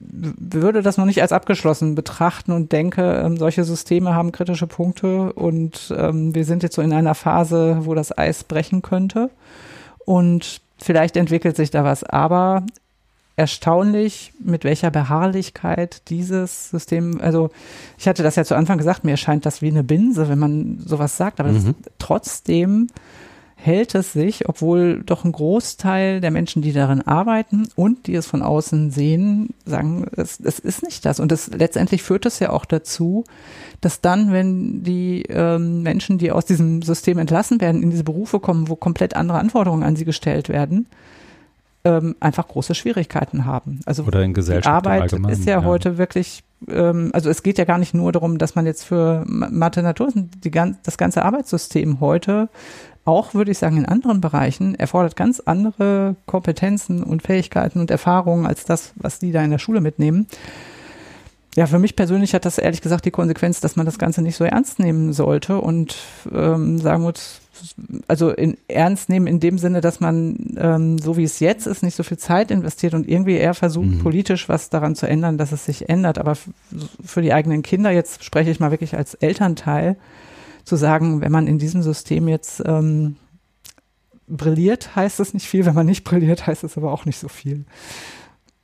würde 0.00 0.82
das 0.82 0.96
noch 0.96 1.04
nicht 1.04 1.20
als 1.20 1.32
abgeschlossen 1.32 1.94
betrachten 1.94 2.52
und 2.52 2.72
denke, 2.72 3.22
ähm, 3.24 3.36
solche 3.36 3.64
Systeme 3.64 4.14
haben 4.14 4.32
kritische 4.32 4.66
Punkte 4.66 5.32
und 5.32 5.94
ähm, 5.96 6.34
wir 6.34 6.44
sind 6.44 6.62
jetzt 6.62 6.76
so 6.76 6.82
in 6.82 6.92
einer 6.92 7.14
Phase, 7.14 7.80
wo 7.82 7.94
das 7.94 8.16
Eis 8.16 8.44
brechen 8.44 8.80
könnte 8.80 9.30
und 10.06 10.62
vielleicht 10.78 11.16
entwickelt 11.16 11.56
sich 11.56 11.70
da 11.70 11.84
was. 11.84 12.02
Aber 12.02 12.64
erstaunlich, 13.36 14.32
mit 14.42 14.64
welcher 14.64 14.90
Beharrlichkeit 14.90 16.02
dieses 16.08 16.70
System, 16.70 17.20
also 17.20 17.50
ich 17.98 18.08
hatte 18.08 18.22
das 18.22 18.36
ja 18.36 18.44
zu 18.44 18.54
Anfang 18.54 18.78
gesagt, 18.78 19.04
mir 19.04 19.12
erscheint 19.12 19.46
das 19.46 19.62
wie 19.62 19.68
eine 19.68 19.84
Binse, 19.84 20.28
wenn 20.28 20.38
man 20.38 20.78
sowas 20.84 21.16
sagt, 21.16 21.40
aber 21.40 21.52
mhm. 21.52 21.74
trotzdem 21.98 22.88
hält 23.62 23.94
es 23.94 24.12
sich, 24.12 24.48
obwohl 24.48 25.02
doch 25.04 25.24
ein 25.24 25.32
Großteil 25.32 26.20
der 26.20 26.30
Menschen, 26.30 26.62
die 26.62 26.72
darin 26.72 27.02
arbeiten 27.02 27.68
und 27.76 28.06
die 28.06 28.14
es 28.14 28.26
von 28.26 28.42
außen 28.42 28.90
sehen, 28.90 29.50
sagen, 29.66 30.06
es, 30.16 30.40
es 30.40 30.58
ist 30.58 30.82
nicht 30.82 31.04
das. 31.04 31.20
Und 31.20 31.30
das 31.30 31.48
letztendlich 31.48 32.02
führt 32.02 32.24
es 32.26 32.38
ja 32.38 32.50
auch 32.50 32.64
dazu, 32.64 33.24
dass 33.80 34.00
dann, 34.00 34.32
wenn 34.32 34.82
die 34.82 35.22
ähm, 35.28 35.82
Menschen, 35.82 36.18
die 36.18 36.32
aus 36.32 36.46
diesem 36.46 36.80
System 36.82 37.18
entlassen 37.18 37.60
werden, 37.60 37.82
in 37.82 37.90
diese 37.90 38.04
Berufe 38.04 38.40
kommen, 38.40 38.68
wo 38.68 38.76
komplett 38.76 39.14
andere 39.14 39.38
Anforderungen 39.38 39.82
an 39.82 39.96
sie 39.96 40.04
gestellt 40.04 40.48
werden, 40.48 40.86
ähm, 41.84 42.16
einfach 42.20 42.48
große 42.48 42.74
Schwierigkeiten 42.74 43.44
haben. 43.44 43.80
Also 43.86 44.04
Oder 44.04 44.22
in 44.22 44.34
Gesellschaft 44.34 44.66
die 44.84 44.88
Arbeit 44.88 45.12
ist 45.12 45.44
ja, 45.44 45.60
ja, 45.60 45.64
heute 45.64 45.98
wirklich, 45.98 46.44
ähm, 46.68 47.10
also 47.12 47.30
es 47.30 47.42
geht 47.42 47.58
ja 47.58 47.64
gar 47.64 47.78
nicht 47.78 47.94
nur 47.94 48.12
darum, 48.12 48.38
dass 48.38 48.54
man 48.54 48.66
jetzt 48.66 48.84
für 48.84 49.24
Mathe, 49.26 49.82
Natur, 49.82 50.12
die, 50.14 50.50
das 50.50 50.98
ganze 50.98 51.24
Arbeitssystem 51.24 52.00
heute 52.00 52.48
auch, 53.04 53.34
würde 53.34 53.50
ich 53.50 53.58
sagen, 53.58 53.78
in 53.78 53.86
anderen 53.86 54.20
Bereichen 54.20 54.74
erfordert 54.74 55.16
ganz 55.16 55.40
andere 55.40 56.16
Kompetenzen 56.26 57.02
und 57.02 57.22
Fähigkeiten 57.22 57.80
und 57.80 57.90
Erfahrungen 57.90 58.46
als 58.46 58.64
das, 58.64 58.92
was 58.96 59.18
die 59.18 59.32
da 59.32 59.42
in 59.42 59.50
der 59.50 59.58
Schule 59.58 59.80
mitnehmen. 59.80 60.26
Ja, 61.56 61.66
für 61.66 61.78
mich 61.78 61.96
persönlich 61.96 62.34
hat 62.34 62.44
das 62.44 62.58
ehrlich 62.58 62.80
gesagt 62.80 63.04
die 63.06 63.10
Konsequenz, 63.10 63.60
dass 63.60 63.74
man 63.74 63.86
das 63.86 63.98
Ganze 63.98 64.22
nicht 64.22 64.36
so 64.36 64.44
ernst 64.44 64.78
nehmen 64.78 65.12
sollte 65.12 65.58
und 65.60 65.96
ähm, 66.32 66.78
sagen 66.78 67.02
muss, 67.02 67.40
also 68.08 68.30
in 68.30 68.56
ernst 68.68 69.08
nehmen 69.08 69.26
in 69.26 69.40
dem 69.40 69.58
Sinne, 69.58 69.80
dass 69.80 70.00
man 70.00 70.54
ähm, 70.56 70.98
so 70.98 71.16
wie 71.16 71.24
es 71.24 71.40
jetzt 71.40 71.66
ist, 71.66 71.82
nicht 71.82 71.96
so 71.96 72.02
viel 72.02 72.18
Zeit 72.18 72.50
investiert 72.50 72.94
und 72.94 73.08
irgendwie 73.08 73.36
eher 73.36 73.54
versucht, 73.54 73.86
mhm. 73.86 73.98
politisch 73.98 74.48
was 74.48 74.70
daran 74.70 74.94
zu 74.94 75.06
ändern, 75.06 75.38
dass 75.38 75.52
es 75.52 75.64
sich 75.64 75.88
ändert. 75.88 76.18
Aber 76.18 76.36
für 77.04 77.22
die 77.22 77.32
eigenen 77.32 77.62
Kinder, 77.62 77.90
jetzt 77.90 78.24
spreche 78.24 78.50
ich 78.50 78.60
mal 78.60 78.70
wirklich 78.70 78.96
als 78.96 79.14
Elternteil, 79.14 79.96
zu 80.64 80.76
sagen, 80.76 81.20
wenn 81.20 81.32
man 81.32 81.46
in 81.46 81.58
diesem 81.58 81.82
System 81.82 82.28
jetzt 82.28 82.62
ähm, 82.64 83.16
brilliert, 84.28 84.94
heißt 84.94 85.20
es 85.20 85.34
nicht 85.34 85.46
viel, 85.46 85.66
wenn 85.66 85.74
man 85.74 85.86
nicht 85.86 86.04
brilliert, 86.04 86.46
heißt 86.46 86.64
es 86.64 86.76
aber 86.76 86.92
auch 86.92 87.04
nicht 87.04 87.18
so 87.18 87.28
viel. 87.28 87.64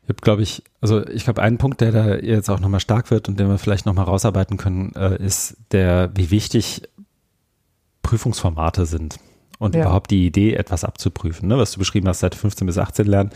Ich 0.02 0.08
habe, 0.08 0.20
glaube 0.20 0.42
ich, 0.42 0.62
also 0.80 1.04
ich 1.08 1.24
glaube, 1.24 1.42
ein 1.42 1.58
Punkt, 1.58 1.80
der 1.80 1.90
da 1.90 2.14
jetzt 2.14 2.48
auch 2.48 2.60
nochmal 2.60 2.78
stark 2.78 3.10
wird 3.10 3.28
und 3.28 3.40
den 3.40 3.48
wir 3.48 3.58
vielleicht 3.58 3.86
nochmal 3.86 4.04
rausarbeiten 4.04 4.56
können, 4.56 4.94
äh, 4.94 5.20
ist 5.20 5.56
der, 5.72 6.10
wie 6.14 6.30
wichtig 6.30 6.82
Prüfungsformate 8.06 8.86
sind 8.86 9.18
und 9.58 9.74
ja. 9.74 9.82
überhaupt 9.82 10.10
die 10.10 10.26
Idee, 10.26 10.54
etwas 10.54 10.84
abzuprüfen, 10.84 11.48
ne? 11.48 11.58
was 11.58 11.72
du 11.72 11.78
beschrieben 11.78 12.08
hast, 12.08 12.20
seit 12.20 12.34
15 12.34 12.66
bis 12.66 12.78
18 12.78 13.06
lernen. 13.06 13.30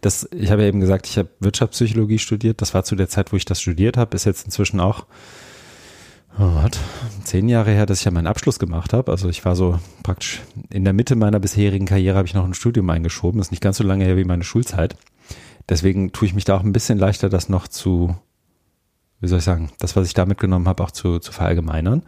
Das, 0.00 0.28
ich 0.32 0.50
habe 0.50 0.62
ja 0.62 0.68
eben 0.68 0.80
gesagt, 0.80 1.06
ich 1.06 1.18
habe 1.18 1.28
Wirtschaftspsychologie 1.40 2.18
studiert. 2.18 2.62
Das 2.62 2.74
war 2.74 2.84
zu 2.84 2.96
der 2.96 3.08
Zeit, 3.08 3.32
wo 3.32 3.36
ich 3.36 3.44
das 3.44 3.60
studiert 3.60 3.96
habe, 3.96 4.14
ist 4.14 4.24
jetzt 4.24 4.44
inzwischen 4.44 4.80
auch 4.80 5.06
oh, 6.38 6.62
hat 6.62 6.78
zehn 7.24 7.48
Jahre 7.48 7.70
her, 7.70 7.86
dass 7.86 7.98
ich 7.98 8.04
ja 8.04 8.10
meinen 8.10 8.26
Abschluss 8.26 8.58
gemacht 8.58 8.92
habe. 8.92 9.10
Also 9.10 9.28
ich 9.28 9.44
war 9.44 9.56
so 9.56 9.78
praktisch 10.02 10.40
in 10.70 10.84
der 10.84 10.92
Mitte 10.92 11.16
meiner 11.16 11.40
bisherigen 11.40 11.86
Karriere 11.86 12.16
habe 12.16 12.26
ich 12.26 12.34
noch 12.34 12.44
ein 12.44 12.54
Studium 12.54 12.88
eingeschoben. 12.90 13.38
Das 13.38 13.48
ist 13.48 13.52
nicht 13.52 13.62
ganz 13.62 13.76
so 13.76 13.84
lange 13.84 14.04
her 14.04 14.16
wie 14.16 14.24
meine 14.24 14.44
Schulzeit. 14.44 14.96
Deswegen 15.68 16.12
tue 16.12 16.28
ich 16.28 16.34
mich 16.34 16.44
da 16.44 16.56
auch 16.56 16.62
ein 16.62 16.72
bisschen 16.72 16.98
leichter, 16.98 17.28
das 17.28 17.48
noch 17.48 17.68
zu, 17.68 18.14
wie 19.20 19.28
soll 19.28 19.38
ich 19.38 19.44
sagen, 19.44 19.70
das, 19.78 19.96
was 19.96 20.06
ich 20.06 20.14
da 20.14 20.26
mitgenommen 20.26 20.68
habe, 20.68 20.82
auch 20.82 20.90
zu, 20.90 21.18
zu 21.18 21.32
verallgemeinern. 21.32 22.02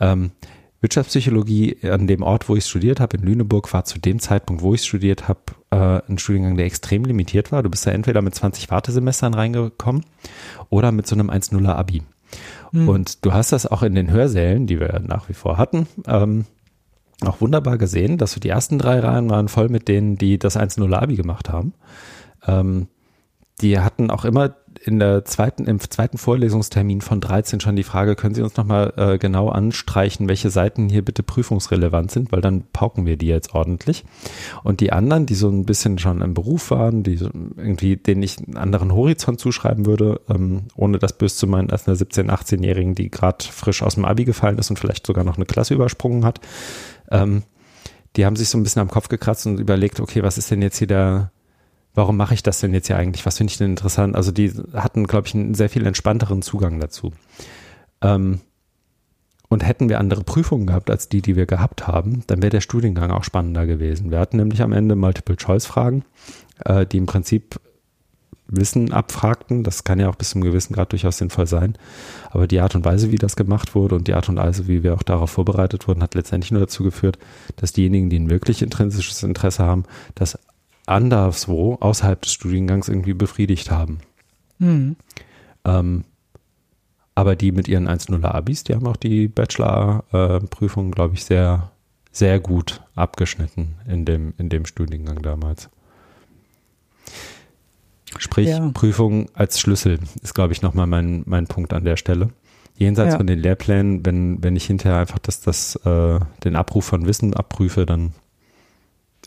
Ähm, 0.00 0.30
Wirtschaftspsychologie 0.84 1.78
an 1.84 2.06
dem 2.06 2.22
Ort, 2.22 2.50
wo 2.50 2.56
ich 2.56 2.66
studiert 2.66 3.00
habe, 3.00 3.16
in 3.16 3.22
Lüneburg, 3.22 3.72
war 3.72 3.86
zu 3.86 3.98
dem 3.98 4.18
Zeitpunkt, 4.18 4.60
wo 4.60 4.74
ich 4.74 4.84
studiert 4.84 5.28
habe, 5.28 5.40
äh, 5.70 6.02
ein 6.06 6.18
Studiengang, 6.18 6.58
der 6.58 6.66
extrem 6.66 7.06
limitiert 7.06 7.52
war. 7.52 7.62
Du 7.62 7.70
bist 7.70 7.86
da 7.86 7.90
entweder 7.90 8.20
mit 8.20 8.34
20 8.34 8.70
Wartesemestern 8.70 9.32
reingekommen 9.32 10.04
oder 10.68 10.92
mit 10.92 11.06
so 11.06 11.16
einem 11.16 11.30
1-0er 11.30 11.74
Abi. 11.74 12.02
Mhm. 12.72 12.88
Und 12.90 13.24
du 13.24 13.32
hast 13.32 13.52
das 13.52 13.66
auch 13.66 13.82
in 13.82 13.94
den 13.94 14.10
Hörsälen, 14.10 14.66
die 14.66 14.78
wir 14.78 15.00
nach 15.00 15.30
wie 15.30 15.32
vor 15.32 15.56
hatten, 15.56 15.86
ähm, 16.06 16.44
auch 17.22 17.40
wunderbar 17.40 17.78
gesehen, 17.78 18.18
dass 18.18 18.32
so 18.32 18.40
die 18.40 18.50
ersten 18.50 18.78
drei 18.78 19.00
Reihen 19.00 19.30
waren 19.30 19.48
voll 19.48 19.70
mit 19.70 19.88
denen, 19.88 20.18
die 20.18 20.38
das 20.38 20.54
1-0 20.54 20.92
Abi 20.92 21.16
gemacht 21.16 21.48
haben. 21.48 21.72
Ähm, 22.46 22.88
die 23.60 23.78
hatten 23.78 24.10
auch 24.10 24.24
immer 24.24 24.56
in 24.84 24.98
der 24.98 25.24
zweiten, 25.24 25.66
im 25.66 25.78
zweiten 25.78 26.18
Vorlesungstermin 26.18 27.00
von 27.00 27.20
13 27.20 27.60
schon 27.60 27.76
die 27.76 27.84
Frage, 27.84 28.16
können 28.16 28.34
Sie 28.34 28.42
uns 28.42 28.56
nochmal 28.56 28.92
äh, 28.96 29.18
genau 29.18 29.48
anstreichen, 29.48 30.28
welche 30.28 30.50
Seiten 30.50 30.88
hier 30.88 31.04
bitte 31.04 31.22
prüfungsrelevant 31.22 32.10
sind, 32.10 32.32
weil 32.32 32.40
dann 32.40 32.64
pauken 32.72 33.06
wir 33.06 33.16
die 33.16 33.28
jetzt 33.28 33.54
ordentlich. 33.54 34.04
Und 34.64 34.80
die 34.80 34.92
anderen, 34.92 35.26
die 35.26 35.36
so 35.36 35.48
ein 35.48 35.64
bisschen 35.64 35.98
schon 35.98 36.20
im 36.20 36.34
Beruf 36.34 36.72
waren, 36.72 37.04
die 37.04 37.14
irgendwie, 37.14 37.96
denen 37.96 38.22
ich 38.22 38.38
einen 38.38 38.56
anderen 38.56 38.92
Horizont 38.92 39.38
zuschreiben 39.38 39.86
würde, 39.86 40.20
ähm, 40.28 40.64
ohne 40.74 40.98
das 40.98 41.16
böse 41.16 41.36
zu 41.36 41.46
meinen, 41.46 41.70
als 41.70 41.86
eine 41.86 41.96
17-, 41.96 42.28
18-Jährigen, 42.28 42.94
die 42.94 43.10
gerade 43.10 43.44
frisch 43.44 43.82
aus 43.82 43.94
dem 43.94 44.04
Abi 44.04 44.24
gefallen 44.24 44.58
ist 44.58 44.70
und 44.70 44.78
vielleicht 44.78 45.06
sogar 45.06 45.24
noch 45.24 45.36
eine 45.36 45.46
Klasse 45.46 45.74
übersprungen 45.74 46.24
hat, 46.24 46.40
ähm, 47.10 47.44
die 48.16 48.26
haben 48.26 48.36
sich 48.36 48.48
so 48.48 48.58
ein 48.58 48.62
bisschen 48.62 48.82
am 48.82 48.90
Kopf 48.90 49.08
gekratzt 49.08 49.46
und 49.46 49.58
überlegt, 49.58 50.00
okay, 50.00 50.22
was 50.22 50.38
ist 50.38 50.50
denn 50.50 50.62
jetzt 50.62 50.78
hier 50.78 50.86
der, 50.86 51.32
warum 51.94 52.16
mache 52.16 52.34
ich 52.34 52.42
das 52.42 52.60
denn 52.60 52.74
jetzt 52.74 52.88
hier 52.88 52.96
eigentlich? 52.96 53.24
Was 53.24 53.38
finde 53.38 53.52
ich 53.52 53.58
denn 53.58 53.70
interessant? 53.70 54.16
Also 54.16 54.32
die 54.32 54.52
hatten, 54.72 55.06
glaube 55.06 55.28
ich, 55.28 55.34
einen 55.34 55.54
sehr 55.54 55.70
viel 55.70 55.86
entspannteren 55.86 56.42
Zugang 56.42 56.80
dazu. 56.80 57.12
Ähm, 58.02 58.40
und 59.48 59.64
hätten 59.64 59.88
wir 59.88 60.00
andere 60.00 60.24
Prüfungen 60.24 60.66
gehabt 60.66 60.90
als 60.90 61.08
die, 61.08 61.22
die 61.22 61.36
wir 61.36 61.46
gehabt 61.46 61.86
haben, 61.86 62.24
dann 62.26 62.42
wäre 62.42 62.50
der 62.50 62.60
Studiengang 62.60 63.10
auch 63.10 63.24
spannender 63.24 63.66
gewesen. 63.66 64.10
Wir 64.10 64.18
hatten 64.18 64.38
nämlich 64.38 64.62
am 64.62 64.72
Ende 64.72 64.96
Multiple-Choice-Fragen, 64.96 66.04
äh, 66.64 66.86
die 66.86 66.96
im 66.96 67.06
Prinzip 67.06 67.60
Wissen 68.46 68.92
abfragten. 68.92 69.62
Das 69.62 69.84
kann 69.84 70.00
ja 70.00 70.08
auch 70.08 70.16
bis 70.16 70.30
zum 70.30 70.42
gewissen 70.42 70.74
Grad 70.74 70.92
durchaus 70.92 71.18
sinnvoll 71.18 71.46
sein. 71.46 71.78
Aber 72.30 72.46
die 72.46 72.60
Art 72.60 72.74
und 72.74 72.84
Weise, 72.84 73.10
wie 73.10 73.16
das 73.16 73.36
gemacht 73.36 73.74
wurde 73.74 73.94
und 73.94 74.08
die 74.08 74.14
Art 74.14 74.28
und 74.28 74.36
Weise, 74.36 74.66
wie 74.66 74.82
wir 74.82 74.94
auch 74.94 75.02
darauf 75.02 75.30
vorbereitet 75.30 75.88
wurden, 75.88 76.02
hat 76.02 76.14
letztendlich 76.14 76.50
nur 76.50 76.60
dazu 76.60 76.82
geführt, 76.82 77.18
dass 77.56 77.72
diejenigen, 77.72 78.10
die 78.10 78.18
ein 78.18 78.30
wirklich 78.30 78.60
intrinsisches 78.60 79.22
Interesse 79.22 79.64
haben, 79.64 79.84
das 80.14 80.38
anderswo 80.86 81.76
außerhalb 81.80 82.20
des 82.22 82.32
Studiengangs 82.32 82.88
irgendwie 82.88 83.14
befriedigt 83.14 83.70
haben. 83.70 83.98
Mhm. 84.58 84.96
Ähm, 85.64 86.04
aber 87.14 87.36
die 87.36 87.52
mit 87.52 87.68
ihren 87.68 87.88
1.0er 87.88 88.32
Abis, 88.32 88.64
die 88.64 88.74
haben 88.74 88.86
auch 88.86 88.96
die 88.96 89.28
Bachelor-Prüfung, 89.28 90.90
glaube 90.90 91.14
ich, 91.14 91.24
sehr, 91.24 91.70
sehr 92.10 92.40
gut 92.40 92.82
abgeschnitten 92.94 93.76
in 93.86 94.04
dem, 94.04 94.34
in 94.36 94.48
dem 94.48 94.66
Studiengang 94.66 95.22
damals. 95.22 95.68
Sprich, 98.18 98.48
ja. 98.48 98.70
Prüfung 98.74 99.28
als 99.34 99.60
Schlüssel 99.60 99.98
ist, 100.22 100.34
glaube 100.34 100.52
ich, 100.52 100.62
nochmal 100.62 100.86
mein, 100.86 101.22
mein 101.26 101.46
Punkt 101.46 101.72
an 101.72 101.84
der 101.84 101.96
Stelle. 101.96 102.30
Jenseits 102.76 103.12
ja. 103.12 103.18
von 103.18 103.26
den 103.26 103.38
Lehrplänen, 103.38 104.04
wenn, 104.04 104.42
wenn 104.42 104.56
ich 104.56 104.66
hinterher 104.66 104.98
einfach 104.98 105.18
das, 105.20 105.40
das, 105.40 105.76
äh, 105.84 106.18
den 106.42 106.56
Abruf 106.56 106.84
von 106.84 107.06
Wissen 107.06 107.34
abprüfe, 107.34 107.86
dann 107.86 108.12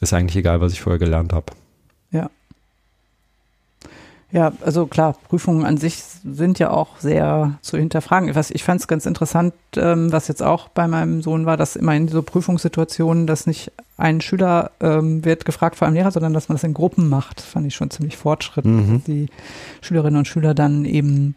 ist 0.01 0.13
eigentlich 0.13 0.37
egal, 0.37 0.61
was 0.61 0.73
ich 0.73 0.81
vorher 0.81 0.99
gelernt 0.99 1.33
habe. 1.33 1.53
Ja. 2.11 2.29
Ja, 4.31 4.51
also 4.61 4.87
klar, 4.87 5.15
Prüfungen 5.29 5.65
an 5.65 5.77
sich 5.77 6.03
sind 6.25 6.59
ja 6.59 6.69
auch 6.71 6.97
sehr 6.97 7.57
zu 7.61 7.77
hinterfragen. 7.77 8.35
Was, 8.35 8.51
ich 8.51 8.63
fand 8.63 8.81
es 8.81 8.87
ganz 8.87 9.05
interessant, 9.05 9.53
ähm, 9.77 10.11
was 10.11 10.27
jetzt 10.27 10.43
auch 10.43 10.67
bei 10.67 10.87
meinem 10.87 11.21
Sohn 11.21 11.45
war, 11.45 11.55
dass 11.55 11.77
immer 11.77 11.95
in 11.95 12.09
so 12.09 12.21
Prüfungssituationen, 12.21 13.25
dass 13.25 13.47
nicht 13.47 13.71
ein 13.97 14.19
Schüler 14.19 14.71
ähm, 14.81 15.23
wird 15.23 15.45
gefragt 15.45 15.77
vor 15.77 15.87
einem 15.87 15.95
Lehrer, 15.95 16.11
sondern 16.11 16.33
dass 16.33 16.49
man 16.49 16.57
das 16.57 16.65
in 16.65 16.73
Gruppen 16.73 17.07
macht. 17.07 17.39
Fand 17.39 17.65
ich 17.67 17.75
schon 17.75 17.89
ziemlich 17.89 18.17
Fortschritt, 18.17 18.65
mhm. 18.65 18.95
dass 18.95 19.03
die 19.05 19.27
Schülerinnen 19.81 20.19
und 20.19 20.27
Schüler 20.27 20.53
dann 20.53 20.83
eben 20.83 21.35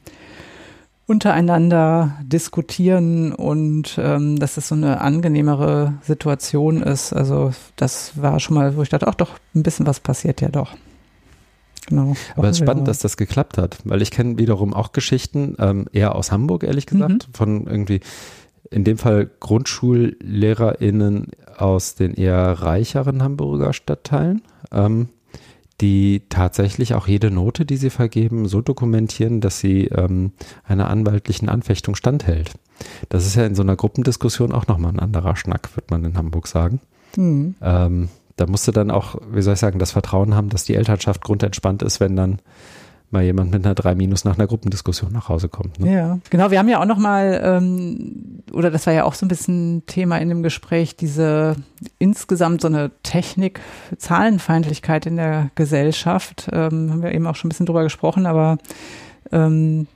untereinander 1.10 2.16
diskutieren 2.22 3.32
und 3.32 3.98
ähm, 4.00 4.38
dass 4.38 4.56
es 4.56 4.68
so 4.68 4.76
eine 4.76 5.00
angenehmere 5.00 5.94
Situation 6.02 6.82
ist. 6.82 7.12
Also 7.12 7.50
das 7.74 8.12
war 8.22 8.38
schon 8.38 8.54
mal, 8.54 8.76
wo 8.76 8.82
ich 8.82 8.90
dachte, 8.90 9.08
ach 9.08 9.16
doch, 9.16 9.32
ein 9.56 9.64
bisschen 9.64 9.88
was 9.88 9.98
passiert 9.98 10.40
ja 10.40 10.50
doch. 10.50 10.76
Genau. 11.88 12.14
Aber 12.36 12.46
es 12.46 12.58
ist 12.58 12.62
spannend, 12.62 12.86
dass 12.86 13.00
das 13.00 13.16
geklappt 13.16 13.58
hat, 13.58 13.78
weil 13.82 14.02
ich 14.02 14.12
kenne 14.12 14.38
wiederum 14.38 14.72
auch 14.72 14.92
Geschichten, 14.92 15.56
ähm, 15.58 15.86
eher 15.92 16.14
aus 16.14 16.30
Hamburg, 16.30 16.62
ehrlich 16.62 16.86
gesagt, 16.86 17.26
mhm. 17.26 17.34
von 17.34 17.66
irgendwie, 17.66 17.98
in 18.70 18.84
dem 18.84 18.96
Fall 18.96 19.28
GrundschullehrerInnen 19.40 21.32
aus 21.56 21.96
den 21.96 22.14
eher 22.14 22.52
reicheren 22.52 23.20
Hamburger 23.20 23.72
Stadtteilen. 23.72 24.42
Ähm, 24.70 25.08
die 25.80 26.22
tatsächlich 26.28 26.94
auch 26.94 27.06
jede 27.06 27.30
Note, 27.30 27.64
die 27.64 27.76
sie 27.76 27.90
vergeben, 27.90 28.46
so 28.48 28.60
dokumentieren, 28.60 29.40
dass 29.40 29.60
sie 29.60 29.86
ähm, 29.86 30.32
einer 30.64 30.90
anwaltlichen 30.90 31.48
Anfechtung 31.48 31.94
standhält. 31.94 32.52
Das 33.08 33.26
ist 33.26 33.34
ja 33.34 33.46
in 33.46 33.54
so 33.54 33.62
einer 33.62 33.76
Gruppendiskussion 33.76 34.52
auch 34.52 34.66
nochmal 34.66 34.92
ein 34.92 35.00
anderer 35.00 35.36
Schnack, 35.36 35.74
wird 35.76 35.90
man 35.90 36.04
in 36.04 36.16
Hamburg 36.16 36.46
sagen. 36.46 36.80
Mhm. 37.16 37.54
Ähm, 37.60 38.08
da 38.36 38.46
musst 38.46 38.66
du 38.66 38.72
dann 38.72 38.90
auch, 38.90 39.16
wie 39.32 39.42
soll 39.42 39.54
ich 39.54 39.60
sagen, 39.60 39.78
das 39.78 39.92
Vertrauen 39.92 40.34
haben, 40.34 40.48
dass 40.48 40.64
die 40.64 40.74
Elternschaft 40.74 41.22
grundentspannt 41.22 41.82
ist, 41.82 42.00
wenn 42.00 42.16
dann 42.16 42.38
mal 43.10 43.22
jemand 43.22 43.50
mit 43.50 43.64
einer 43.64 43.74
3 43.74 43.94
Minus 43.94 44.24
nach 44.24 44.38
einer 44.38 44.46
Gruppendiskussion 44.46 45.12
nach 45.12 45.28
Hause 45.28 45.48
kommt. 45.48 45.80
Ne? 45.80 45.92
Ja, 45.92 46.18
genau. 46.30 46.50
Wir 46.50 46.58
haben 46.58 46.68
ja 46.68 46.80
auch 46.80 46.86
noch 46.86 46.98
mal, 46.98 47.40
ähm, 47.42 48.42
oder 48.52 48.70
das 48.70 48.86
war 48.86 48.94
ja 48.94 49.04
auch 49.04 49.14
so 49.14 49.26
ein 49.26 49.28
bisschen 49.28 49.84
Thema 49.86 50.18
in 50.18 50.28
dem 50.28 50.42
Gespräch, 50.42 50.96
diese 50.96 51.56
insgesamt 51.98 52.60
so 52.60 52.68
eine 52.68 52.90
Technik, 53.02 53.60
Zahlenfeindlichkeit 53.96 55.06
in 55.06 55.16
der 55.16 55.50
Gesellschaft. 55.54 56.48
Ähm, 56.52 56.90
haben 56.90 57.02
wir 57.02 57.12
eben 57.12 57.26
auch 57.26 57.36
schon 57.36 57.48
ein 57.48 57.50
bisschen 57.50 57.66
drüber 57.66 57.82
gesprochen, 57.82 58.26
aber 58.26 58.58
ähm, 59.32 59.86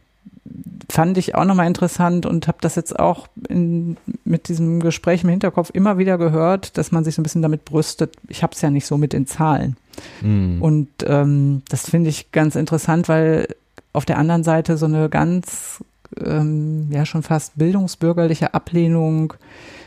fand 0.90 1.16
ich 1.18 1.34
auch 1.34 1.45
nochmal 1.45 1.66
interessant 1.66 2.26
und 2.26 2.47
habe 2.47 2.59
das 2.61 2.74
jetzt 2.74 2.99
auch 2.99 3.26
in, 3.49 3.97
mit 4.24 4.49
diesem 4.49 4.80
Gespräch 4.80 5.24
im 5.24 5.30
Hinterkopf 5.30 5.70
immer 5.72 5.99
wieder 5.99 6.18
gehört, 6.18 6.76
dass 6.76 6.92
man 6.92 7.05
sich 7.05 7.14
so 7.14 7.22
ein 7.22 7.24
bisschen 7.24 7.42
damit 7.42 7.64
brüstet, 7.64 8.14
ich 8.28 8.42
habe 8.42 8.53
es 8.55 8.61
ja 8.61 8.70
nicht 8.70 8.86
so 8.86 8.99
mit 8.99 9.12
den 9.12 9.26
Zahlen. 9.26 9.76
Mhm. 10.20 10.61
Und 10.61 10.88
ähm, 11.07 11.62
das 11.68 11.88
finde 11.88 12.11
ich 12.11 12.30
ganz 12.32 12.57
interessant, 12.57 13.09
weil 13.09 13.49
auf 13.92 14.05
der 14.05 14.18
anderen 14.18 14.45
Seite 14.45 14.76
so 14.76 14.86
eine 14.86 15.09
ganz, 15.09 15.82
ähm, 16.22 16.88
ja 16.90 17.07
schon 17.07 17.22
fast 17.22 17.57
bildungsbürgerliche 17.57 18.55
Ablehnung 18.55 19.34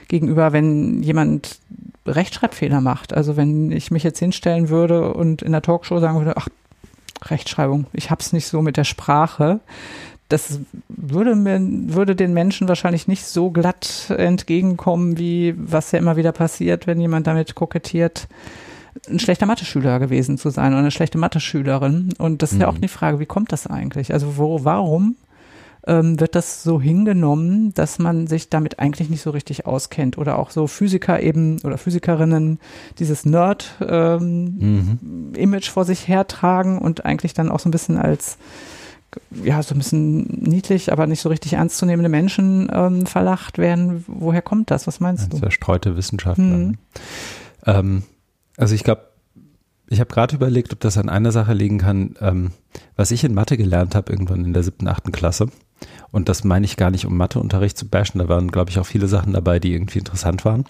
gegenüber, 0.08 0.54
wenn 0.54 1.04
jemand 1.04 1.60
Rechtschreibfehler 2.06 2.82
macht. 2.82 3.14
Also 3.14 3.38
wenn 3.38 3.72
ich 3.72 3.92
mich 3.92 4.04
jetzt 4.04 4.20
hinstellen 4.20 4.70
würde 4.70 5.14
und 5.14 5.42
in 5.42 5.52
der 5.52 5.62
Talkshow 5.62 6.00
sagen 6.00 6.18
würde, 6.18 6.38
ach, 6.38 6.48
Rechtschreibung, 7.24 7.86
ich 7.94 8.10
hab's 8.10 8.32
nicht 8.32 8.48
so 8.48 8.62
mit 8.62 8.78
der 8.78 8.84
Sprache, 8.84 9.60
das 10.30 10.60
würde 10.90 11.36
mir, 11.36 11.60
würde 11.62 12.16
den 12.16 12.34
Menschen 12.34 12.68
wahrscheinlich 12.68 13.08
nicht 13.08 13.26
so 13.26 13.50
glatt 13.50 14.10
entgegenkommen, 14.10 15.18
wie 15.18 15.56
was 15.58 15.92
ja 15.92 16.00
immer 16.00 16.18
wieder 16.18 16.34
passiert, 16.34 16.86
wenn 16.86 17.00
jemand 17.00 17.28
damit 17.28 17.56
kokettiert, 17.56 18.28
ein 19.10 19.20
schlechter 19.20 19.46
Mathe-Schüler 19.46 20.00
gewesen 20.00 20.38
zu 20.38 20.50
sein 20.50 20.74
oder 20.74 20.80
eine 20.80 20.92
schlechte 20.92 21.18
Mathe-Schülerin. 21.18 22.14
Und 22.18 22.42
das 22.42 22.52
ist 22.52 22.56
mhm. 22.56 22.62
ja 22.62 22.68
auch 22.68 22.74
mhm. 22.74 22.82
die 22.82 22.88
Frage, 22.88 23.20
wie 23.20 23.26
kommt 23.26 23.52
das 23.52 23.68
eigentlich? 23.68 24.12
Also 24.12 24.38
wo, 24.38 24.66
warum 24.66 25.16
ähm, 25.86 26.20
wird 26.20 26.36
das 26.36 26.64
so 26.64 26.82
hingenommen, 26.82 27.74
dass 27.74 28.00
man 28.00 28.28
sich 28.28 28.50
damit 28.50 28.80
eigentlich 28.80 29.10
nicht 29.10 29.22
so 29.22 29.30
richtig 29.30 29.66
auskennt? 29.66 30.18
Oder 30.18 30.38
auch 30.40 30.50
so 30.50 30.68
Physiker 30.68 31.22
eben 31.22 31.60
oder 31.64 31.78
Physikerinnen 31.78 32.60
dieses 33.00 33.26
Nerd-Image 33.26 33.82
ähm, 33.90 35.32
mhm. 35.34 35.62
vor 35.62 35.86
sich 35.86 36.08
hertragen 36.08 36.80
und 36.80 37.06
eigentlich 37.06 37.34
dann 37.34 37.50
auch 37.50 37.60
so 37.60 37.70
ein 37.70 37.72
bisschen 37.72 37.98
als 37.98 38.38
ja, 39.44 39.62
so 39.64 39.74
ein 39.74 39.80
bisschen 39.80 40.24
niedlich, 40.42 40.92
aber 40.92 41.08
nicht 41.08 41.22
so 41.22 41.30
richtig 41.30 41.54
ernstzunehmende 41.54 42.10
Menschen 42.10 42.70
ähm, 42.72 43.06
verlacht 43.06 43.58
werden. 43.58 44.04
Woher 44.08 44.42
kommt 44.42 44.72
das? 44.72 44.88
Was 44.88 45.00
meinst 45.00 45.34
du? 45.34 45.38
Zerstreute 45.38 45.96
Wissenschaftler. 45.96 46.44
Mhm. 46.44 46.78
Ähm, 47.66 48.04
also 48.58 48.76
ich 48.76 48.84
glaube, 48.84 49.04
ich 49.90 50.00
habe 50.00 50.14
gerade 50.14 50.36
überlegt, 50.36 50.74
ob 50.74 50.80
das 50.82 50.98
an 50.98 51.10
einer 51.10 51.32
Sache 51.32 51.54
liegen 51.54 51.78
kann, 51.78 52.16
ähm, 52.20 52.52
was 52.96 53.12
ich 53.12 53.24
in 53.24 53.34
Mathe 53.34 53.58
gelernt 53.58 53.96
habe, 53.96 54.12
irgendwann 54.12 54.44
in 54.44 54.54
der 54.54 54.64
siebten, 54.64 54.88
achten 54.88 55.12
Klasse. 55.12 55.48
Und 56.12 56.28
das 56.28 56.44
meine 56.44 56.66
ich 56.66 56.76
gar 56.76 56.92
nicht, 56.92 57.06
um 57.06 57.16
Matheunterricht 57.16 57.78
zu 57.78 57.88
bashen. 57.88 58.20
Da 58.20 58.28
waren, 58.28 58.52
glaube 58.52 58.70
ich, 58.72 58.80
auch 58.80 58.86
viele 58.86 59.08
Sachen 59.08 59.34
dabei, 59.34 59.60
die 59.60 59.74
irgendwie 59.74 60.00
interessant 60.00 60.44
waren. 60.44 60.66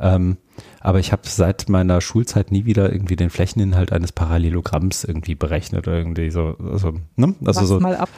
Ähm, 0.00 0.38
aber 0.80 0.98
ich 1.00 1.12
habe 1.12 1.22
seit 1.24 1.68
meiner 1.68 2.00
Schulzeit 2.00 2.52
nie 2.52 2.64
wieder 2.64 2.92
irgendwie 2.92 3.16
den 3.16 3.30
Flächeninhalt 3.30 3.92
eines 3.92 4.12
Parallelogramms 4.12 5.04
irgendwie 5.04 5.34
berechnet 5.34 5.86
oder 5.86 5.98
irgendwie 5.98 6.30
so. 6.30 6.56
Also, 6.72 6.94
ne? 7.16 7.34
also 7.44 7.60
Mach's 7.60 7.68
so, 7.68 7.80
mal 7.80 7.96
ab. 7.96 8.10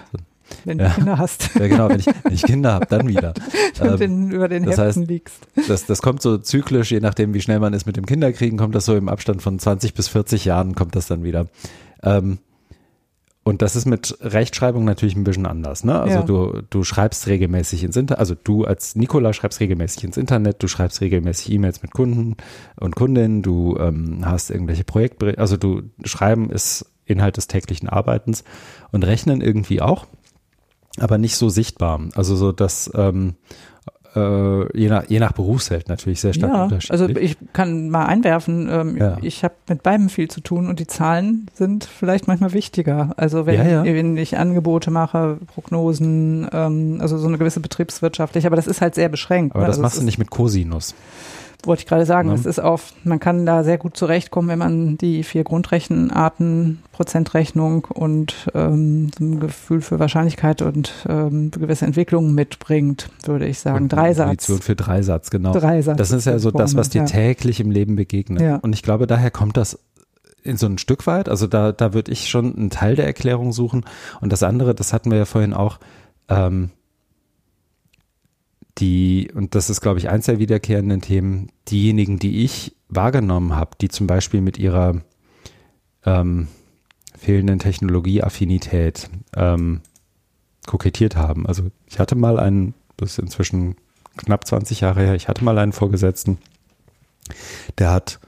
Wenn 0.65 0.79
ja, 0.79 0.89
du 0.89 0.95
Kinder 0.95 1.19
hast. 1.19 1.51
Ja, 1.59 1.69
genau, 1.69 1.89
wenn 1.91 2.01
ich, 2.01 2.07
wenn 2.07 2.33
ich 2.33 2.43
Kinder 2.43 2.73
habe, 2.73 2.87
dann 2.87 3.09
wieder. 3.09 3.35
ähm, 3.81 3.97
den, 3.99 4.31
über 4.31 4.49
den 4.49 4.65
das 4.65 4.79
Heften 4.79 5.03
heißt, 5.03 5.11
liegst. 5.11 5.47
Das, 5.69 5.87
das 5.87 6.03
kommt 6.03 6.23
so 6.23 6.39
zyklisch, 6.39 6.91
je 6.91 7.01
nachdem, 7.01 7.35
wie 7.35 7.41
schnell 7.41 7.61
man 7.61 7.75
ist 7.75 7.87
mit 7.87 7.97
dem 7.97 8.07
Kinderkriegen, 8.07 8.59
kommt 8.59 8.75
das 8.75 8.87
so 8.87 8.97
im 8.97 9.09
Abstand 9.09 9.43
von 9.43 9.59
20 9.59 9.95
bis 9.95 10.09
40 10.09 10.45
Jahren, 10.47 10.75
kommt 10.75 10.97
das 10.97 11.07
dann 11.07 11.23
wieder. 11.23 11.47
Ähm, 12.03 12.39
und 13.49 13.63
das 13.63 13.77
ist 13.77 13.87
mit 13.87 14.19
Rechtschreibung 14.21 14.85
natürlich 14.85 15.17
ein 15.17 15.25
bisschen 15.25 15.47
anders. 15.47 15.83
Ne? 15.83 15.99
Also 15.99 16.19
ja. 16.19 16.23
du, 16.23 16.61
du 16.69 16.85
schreibst 16.85 17.27
regelmäßig 17.29 17.83
ins 17.83 17.97
Internet, 17.97 18.21
also 18.21 18.35
du 18.35 18.67
als 18.67 18.95
Nikola 18.95 19.33
schreibst 19.33 19.61
regelmäßig 19.61 20.05
ins 20.05 20.19
Internet, 20.19 20.63
du 20.63 20.69
schreibst 20.69 21.01
regelmäßig 21.01 21.53
E-Mails 21.53 21.81
mit 21.81 21.93
Kunden 21.93 22.37
und 22.79 22.95
Kundinnen, 22.95 23.41
du 23.41 23.79
ähm, 23.81 24.21
hast 24.23 24.51
irgendwelche 24.51 24.85
Projekte, 24.85 25.39
also 25.39 25.57
du 25.57 25.81
schreiben 26.05 26.51
ist 26.51 26.93
Inhalt 27.07 27.39
des 27.39 27.47
täglichen 27.47 27.89
Arbeitens 27.89 28.45
und 28.93 29.03
rechnen 29.05 29.41
irgendwie 29.41 29.81
auch, 29.81 30.07
aber 30.99 31.17
nicht 31.17 31.37
so 31.37 31.49
sichtbar. 31.49 32.03
Also 32.17 32.37
so, 32.37 32.53
dass 32.53 32.91
ähm, 32.95 33.37
äh, 34.15 34.79
je, 34.79 34.89
nach, 34.89 35.05
je 35.09 35.19
nach 35.19 35.33
Berufsfeld 35.33 35.89
natürlich 35.89 36.21
sehr 36.21 36.33
stark 36.33 36.53
ja, 36.53 36.65
unterschiedlich. 36.65 37.01
Also 37.01 37.09
ich 37.09 37.37
kann 37.53 37.91
mal 37.91 38.07
einwerfen, 38.07 38.69
ähm, 38.71 38.97
ja. 38.97 39.17
ich 39.23 39.45
habe 39.45 39.55
mit 39.69 39.83
beidem 39.83 40.09
viel 40.09 40.29
zu 40.29 40.41
tun 40.41 40.69
und 40.69 40.81
die 40.81 40.87
Zahlen 40.87 41.47
sind 41.55 41.85
vielleicht 41.85 42.27
manchmal 42.27 42.53
wichtiger. 42.53 43.13
Also 43.17 43.47
wenn, 43.47 43.69
ja, 43.69 43.85
wenn 43.85 44.17
ich 44.17 44.39
Angebote 44.39 44.91
mache, 44.91 45.39
Prognosen, 45.55 46.49
ähm, 46.53 46.99
also 47.01 47.19
so 47.19 47.29
eine 47.29 47.39
gewisse 47.39 47.61
betriebswirtschaftliche, 47.61 48.47
aber 48.47 48.57
das 48.57 48.67
ist 48.67 48.81
halt 48.81 48.95
sehr 48.95 49.09
beschränkt. 49.09 49.55
Aber 49.55 49.65
ne? 49.65 49.67
das 49.67 49.77
also 49.77 49.83
machst 49.83 50.01
du 50.01 50.05
nicht 50.05 50.19
mit 50.19 50.31
Cosinus 50.31 50.95
wollte 51.65 51.81
ich 51.81 51.87
gerade 51.87 52.07
sagen, 52.07 52.31
es 52.31 52.47
ist 52.47 52.61
auf, 52.61 52.93
man 53.03 53.19
kann 53.19 53.45
da 53.45 53.65
sehr 53.65 53.79
gut 53.79 53.97
zurechtkommen, 53.97 54.49
wenn 54.49 54.59
man 54.59 54.97
die 54.97 55.25
vier 55.25 55.43
Grundrechenarten, 55.43 56.83
Prozentrechnung 56.93 57.85
und 57.85 58.49
ähm, 58.55 59.11
ein 59.21 59.41
Gefühl 59.41 59.81
für 59.81 59.99
Wahrscheinlichkeit 59.99 60.63
und 60.63 60.93
ähm, 61.09 61.51
gewisse 61.51 61.85
Entwicklungen 61.85 62.35
mitbringt, 62.35 63.11
würde 63.25 63.47
ich 63.47 63.59
sagen. 63.59 63.85
Und 63.85 63.89
Dreisatz. 63.89 64.31
Intuition 64.31 64.63
für 64.63 64.77
Dreisatz, 64.77 65.31
genau. 65.31 65.53
Dreisatz. 65.53 65.97
Das 65.97 66.13
ist 66.13 66.27
ja 66.27 66.39
so 66.39 66.51
das, 66.53 66.77
was 66.77 66.91
dir 66.91 67.03
ja. 67.03 67.05
täglich 67.07 67.59
im 67.59 67.71
Leben 67.71 67.97
begegnet. 67.97 68.41
Ja. 68.41 68.57
Und 68.57 68.73
ich 68.73 68.83
glaube, 68.83 69.07
daher 69.07 69.33
kommt 69.33 69.57
das 69.57 69.79
in 70.45 70.57
so 70.57 70.67
ein 70.67 70.79
Stück 70.79 71.07
weit. 71.07 71.29
Also 71.29 71.47
da, 71.47 71.73
da 71.73 71.93
würde 71.93 72.13
ich 72.13 72.29
schon 72.29 72.57
einen 72.57 72.71
Teil 72.71 72.95
der 72.95 73.07
Erklärung 73.07 73.53
suchen. 73.53 73.85
Und 74.21 74.33
das 74.33 74.45
andere, 74.45 74.75
das 74.75 74.93
hatten 74.93 75.11
wir 75.11 75.19
ja 75.19 75.25
vorhin 75.25 75.55
auch, 75.55 75.79
ähm, 76.29 76.71
die, 78.79 79.31
und 79.35 79.55
das 79.55 79.71
ist, 79.71 79.81
glaube 79.81 79.99
ich, 79.99 80.09
eins 80.09 80.27
der 80.27 80.39
wiederkehrenden 80.39 81.01
Themen, 81.01 81.51
diejenigen, 81.69 82.19
die 82.19 82.45
ich 82.45 82.77
wahrgenommen 82.89 83.55
habe, 83.55 83.73
die 83.81 83.89
zum 83.89 84.07
Beispiel 84.07 84.41
mit 84.41 84.59
ihrer 84.59 85.03
ähm, 86.05 86.49
fehlenden 87.19 87.59
Technologieaffinität 87.59 89.11
ähm, 89.35 89.81
kokettiert 90.67 91.17
haben. 91.17 91.47
Also 91.47 91.65
ich 91.87 91.99
hatte 91.99 92.15
mal 92.15 92.39
einen, 92.39 92.75
das 92.97 93.13
ist 93.13 93.19
inzwischen 93.19 93.77
knapp 94.17 94.47
20 94.47 94.81
Jahre 94.81 95.03
her, 95.03 95.15
ich 95.15 95.29
hatte 95.29 95.45
mal 95.45 95.59
einen 95.59 95.73
Vorgesetzten, 95.73 96.39
der 97.79 97.91
hat 97.91 98.21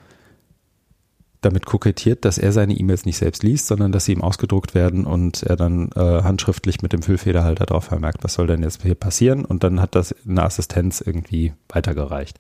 damit 1.41 1.67
kokettiert, 1.67 2.25
dass 2.25 2.39
er 2.39 2.53
seine 2.53 2.75
E-Mails 2.75 3.07
nicht 3.07 3.17
selbst 3.17 3.43
liest, 3.43 3.67
sondern 3.67 3.93
dass 3.93 4.05
sie 4.05 4.13
ihm 4.13 4.23
ausgedruckt 4.23 4.75
werden 4.75 5.07
und 5.07 5.43
er 5.43 5.57
dann 5.57 5.91
äh, 5.95 6.23
handschriftlich 6.23 6.83
mit 6.83 6.93
dem 6.93 7.03
Füllfederhalter 7.03 7.67
drauf 7.67 7.85
vermerkt, 7.85 8.23
was 8.23 8.35
soll 8.35 8.47
denn 8.47 8.63
jetzt 8.63 8.83
hier 8.83 8.95
passieren 8.95 9.45
und 9.45 9.65
dann 9.65 9.81
hat 9.81 9.95
das 9.95 10.15
eine 10.27 10.43
Assistenz 10.43 11.01
irgendwie 11.01 11.53
weitergereicht. 11.69 12.39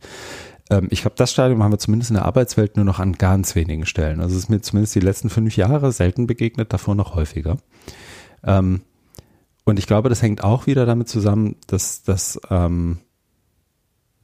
Ähm, 0.70 0.88
ich 0.90 1.02
glaube, 1.02 1.16
das 1.16 1.32
Stadium 1.32 1.62
haben 1.62 1.72
wir 1.72 1.78
zumindest 1.78 2.10
in 2.10 2.14
der 2.14 2.26
Arbeitswelt 2.26 2.76
nur 2.76 2.84
noch 2.84 2.98
an 2.98 3.14
ganz 3.14 3.54
wenigen 3.54 3.86
Stellen. 3.86 4.20
Also 4.20 4.36
es 4.36 4.44
ist 4.44 4.48
mir 4.48 4.60
zumindest 4.60 4.94
die 4.94 5.00
letzten 5.00 5.30
fünf 5.30 5.56
Jahre 5.56 5.92
selten 5.92 6.26
begegnet, 6.26 6.72
davor 6.72 6.94
noch 6.94 7.14
häufiger. 7.14 7.56
Ähm, 8.44 8.82
und 9.64 9.78
ich 9.78 9.86
glaube, 9.86 10.08
das 10.08 10.22
hängt 10.22 10.42
auch 10.42 10.66
wieder 10.66 10.86
damit 10.86 11.08
zusammen, 11.08 11.56
dass 11.66 12.02
das 12.02 12.40
ähm, 12.50 12.98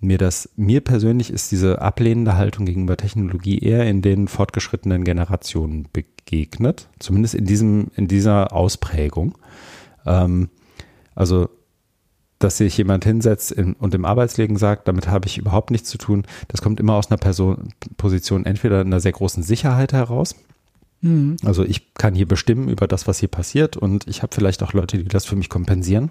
mir 0.07 0.19
das, 0.19 0.49
mir 0.57 0.81
persönlich 0.81 1.31
ist 1.31 1.53
diese 1.53 1.83
ablehnende 1.83 2.37
Haltung 2.37 2.67
gegenüber 2.67 2.97
Technologie 2.97 3.59
eher 3.59 3.87
in 3.87 4.03
den 4.03 4.29
fortgeschrittenen 4.29 5.05
Generationen 5.05 5.89
begegnet, 5.93 6.89
zumindest 6.99 7.35
in 7.35 7.45
diesem, 7.45 7.89
in 7.97 8.09
dieser 8.09 8.53
Ausprägung. 8.53 9.37
Ähm, 10.07 10.49
also, 11.15 11.49
dass 12.39 12.59
sich 12.59 12.77
jemand 12.77 13.05
hinsetzt 13.05 13.53
in, 13.53 13.73
und 13.75 13.95
im 13.95 14.05
Arbeitsleben 14.05 14.57
sagt, 14.57 14.89
damit 14.89 15.09
habe 15.09 15.27
ich 15.27 15.39
überhaupt 15.39 15.71
nichts 15.71 15.89
zu 15.89 15.99
tun, 15.99 16.25
das 16.49 16.63
kommt 16.63 16.81
immer 16.81 16.95
aus 16.95 17.11
einer 17.11 17.19
Person, 17.19 17.71
Position 17.97 18.45
entweder 18.45 18.81
einer 18.81 19.01
sehr 19.01 19.13
großen 19.13 19.43
Sicherheit 19.43 19.93
heraus, 19.93 20.37
Mhm. 21.07 21.37
Also 21.45 21.65
ich 21.65 21.95
kann 21.95 22.15
hier 22.15 22.27
bestimmen 22.27 22.69
über 22.69 22.89
das, 22.89 23.07
was 23.07 23.21
hier 23.21 23.29
passiert 23.29 23.77
und 23.77 24.07
ich 24.09 24.23
habe 24.23 24.35
vielleicht 24.35 24.63
auch 24.63 24.73
Leute, 24.73 24.99
die 24.99 25.05
das 25.05 25.25
für 25.25 25.37
mich 25.37 25.49
kompensieren. 25.49 26.11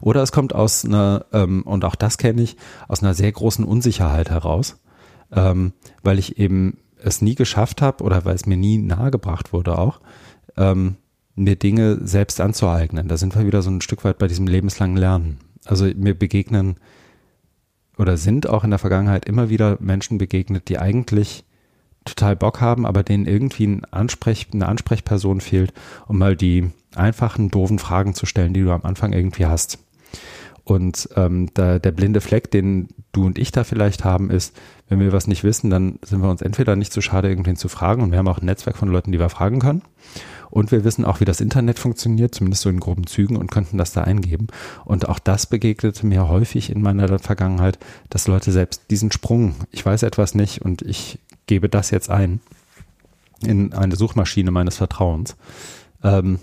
Oder 0.00 0.22
es 0.22 0.32
kommt 0.32 0.54
aus 0.54 0.84
einer, 0.84 1.26
ähm, 1.32 1.62
und 1.62 1.84
auch 1.84 1.96
das 1.96 2.16
kenne 2.16 2.42
ich, 2.42 2.56
aus 2.88 3.02
einer 3.02 3.14
sehr 3.14 3.32
großen 3.32 3.64
Unsicherheit 3.64 4.30
heraus, 4.30 4.76
ähm, 5.32 5.72
weil 6.02 6.18
ich 6.18 6.38
eben 6.38 6.78
es 7.02 7.22
nie 7.22 7.34
geschafft 7.34 7.82
habe 7.82 8.04
oder 8.04 8.24
weil 8.24 8.34
es 8.34 8.46
mir 8.46 8.56
nie 8.56 8.78
nahegebracht 8.78 9.52
wurde 9.52 9.78
auch, 9.78 10.00
ähm, 10.56 10.96
mir 11.34 11.56
Dinge 11.56 11.98
selbst 12.06 12.40
anzueignen. 12.40 13.08
Da 13.08 13.16
sind 13.16 13.34
wir 13.34 13.46
wieder 13.46 13.62
so 13.62 13.70
ein 13.70 13.80
Stück 13.80 14.04
weit 14.04 14.18
bei 14.18 14.28
diesem 14.28 14.46
lebenslangen 14.46 14.96
Lernen. 14.96 15.38
Also 15.64 15.86
mir 15.86 16.14
begegnen 16.14 16.76
oder 17.98 18.16
sind 18.16 18.48
auch 18.48 18.64
in 18.64 18.70
der 18.70 18.78
Vergangenheit 18.78 19.24
immer 19.24 19.48
wieder 19.48 19.78
Menschen 19.80 20.18
begegnet, 20.18 20.68
die 20.68 20.78
eigentlich 20.78 21.44
total 22.14 22.36
Bock 22.36 22.60
haben, 22.60 22.86
aber 22.86 23.02
denen 23.02 23.26
irgendwie 23.26 23.66
ein 23.66 23.84
Ansprech, 23.86 24.48
eine 24.52 24.68
Ansprechperson 24.68 25.40
fehlt, 25.40 25.72
um 26.06 26.18
mal 26.18 26.36
die 26.36 26.70
einfachen, 26.94 27.50
doofen 27.50 27.78
Fragen 27.78 28.14
zu 28.14 28.26
stellen, 28.26 28.54
die 28.54 28.62
du 28.62 28.72
am 28.72 28.84
Anfang 28.84 29.12
irgendwie 29.12 29.46
hast. 29.46 29.78
Und 30.64 31.08
ähm, 31.16 31.48
da, 31.54 31.78
der 31.78 31.90
blinde 31.90 32.20
Fleck, 32.20 32.50
den 32.50 32.88
du 33.12 33.26
und 33.26 33.38
ich 33.38 33.50
da 33.50 33.64
vielleicht 33.64 34.04
haben, 34.04 34.30
ist, 34.30 34.56
wenn 34.88 35.00
wir 35.00 35.12
was 35.12 35.26
nicht 35.26 35.42
wissen, 35.42 35.70
dann 35.70 35.98
sind 36.02 36.22
wir 36.22 36.30
uns 36.30 36.42
entweder 36.42 36.76
nicht 36.76 36.92
zu 36.92 37.00
schade, 37.00 37.28
irgendwen 37.28 37.56
zu 37.56 37.68
fragen 37.68 38.02
und 38.02 38.12
wir 38.12 38.18
haben 38.18 38.28
auch 38.28 38.38
ein 38.38 38.46
Netzwerk 38.46 38.76
von 38.76 38.88
Leuten, 38.88 39.10
die 39.10 39.18
wir 39.18 39.30
fragen 39.30 39.58
können. 39.58 39.82
Und 40.50 40.72
wir 40.72 40.84
wissen 40.84 41.04
auch, 41.04 41.20
wie 41.20 41.24
das 41.24 41.40
Internet 41.40 41.78
funktioniert, 41.78 42.34
zumindest 42.34 42.62
so 42.62 42.70
in 42.70 42.80
groben 42.80 43.06
Zügen 43.06 43.36
und 43.36 43.50
könnten 43.50 43.78
das 43.78 43.92
da 43.92 44.02
eingeben. 44.02 44.48
Und 44.84 45.08
auch 45.08 45.20
das 45.20 45.46
begegnete 45.46 46.06
mir 46.06 46.28
häufig 46.28 46.70
in 46.70 46.82
meiner 46.82 47.18
Vergangenheit, 47.20 47.78
dass 48.08 48.26
Leute 48.26 48.50
selbst 48.50 48.90
diesen 48.90 49.12
Sprung, 49.12 49.54
ich 49.70 49.86
weiß 49.86 50.02
etwas 50.02 50.34
nicht 50.34 50.62
und 50.62 50.82
ich 50.82 51.20
gebe 51.50 51.68
das 51.68 51.90
jetzt 51.90 52.08
ein 52.08 52.38
in 53.44 53.72
eine 53.72 53.96
Suchmaschine 53.96 54.52
meines 54.52 54.76
Vertrauens, 54.76 55.36
ähm, 56.04 56.38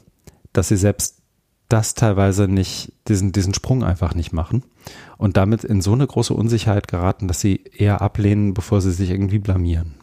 dass 0.52 0.68
sie 0.68 0.76
selbst 0.76 1.22
das 1.70 1.94
teilweise 1.94 2.50
nicht, 2.50 2.92
diesen, 3.08 3.32
diesen 3.32 3.54
Sprung 3.54 3.86
einfach 3.86 4.16
nicht 4.16 4.34
machen 4.34 4.64
und 5.18 5.38
damit 5.38 5.64
in 5.64 5.80
so 5.82 5.94
eine 5.94 6.06
große 6.06 6.34
Unsicherheit 6.34 6.90
geraten, 6.90 7.30
dass 7.30 7.40
sie 7.40 7.64
eher 7.74 8.02
ablehnen, 8.02 8.54
bevor 8.54 8.82
sie 8.82 8.92
sich 8.92 9.10
irgendwie 9.10 9.40
blamieren. 9.40 9.94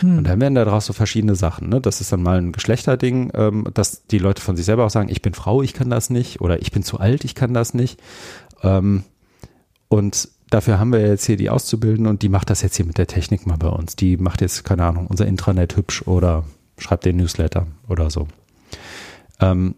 Hm. 0.00 0.18
Und 0.18 0.24
dann 0.24 0.40
werden 0.40 0.54
daraus 0.54 0.84
so 0.84 0.92
verschiedene 0.92 1.36
Sachen. 1.36 1.70
Ne? 1.70 1.80
Das 1.80 2.02
ist 2.02 2.12
dann 2.12 2.22
mal 2.22 2.36
ein 2.36 2.52
Geschlechterding, 2.52 3.30
ähm, 3.32 3.68
dass 3.72 4.06
die 4.06 4.18
Leute 4.18 4.42
von 4.42 4.56
sich 4.56 4.66
selber 4.66 4.84
auch 4.84 4.90
sagen, 4.90 5.08
ich 5.08 5.22
bin 5.22 5.32
Frau, 5.32 5.62
ich 5.62 5.72
kann 5.72 5.88
das 5.88 6.10
nicht 6.10 6.42
oder 6.42 6.60
ich 6.60 6.70
bin 6.70 6.82
zu 6.82 6.98
alt, 6.98 7.24
ich 7.24 7.34
kann 7.34 7.54
das 7.54 7.72
nicht. 7.72 7.98
Ähm, 8.62 9.04
und 9.88 10.28
Dafür 10.50 10.78
haben 10.78 10.92
wir 10.92 11.00
jetzt 11.00 11.24
hier 11.24 11.36
die 11.36 11.50
Auszubildende 11.50 12.10
und 12.10 12.22
die 12.22 12.28
macht 12.28 12.50
das 12.50 12.62
jetzt 12.62 12.76
hier 12.76 12.86
mit 12.86 12.98
der 12.98 13.06
Technik 13.06 13.46
mal 13.46 13.56
bei 13.56 13.68
uns. 13.68 13.96
Die 13.96 14.16
macht 14.16 14.40
jetzt, 14.40 14.64
keine 14.64 14.84
Ahnung, 14.84 15.06
unser 15.06 15.26
Intranet 15.26 15.76
hübsch 15.76 16.02
oder 16.02 16.44
schreibt 16.78 17.04
den 17.04 17.16
Newsletter 17.16 17.66
oder 17.88 18.10
so. 18.10 18.28
Ähm, 19.40 19.74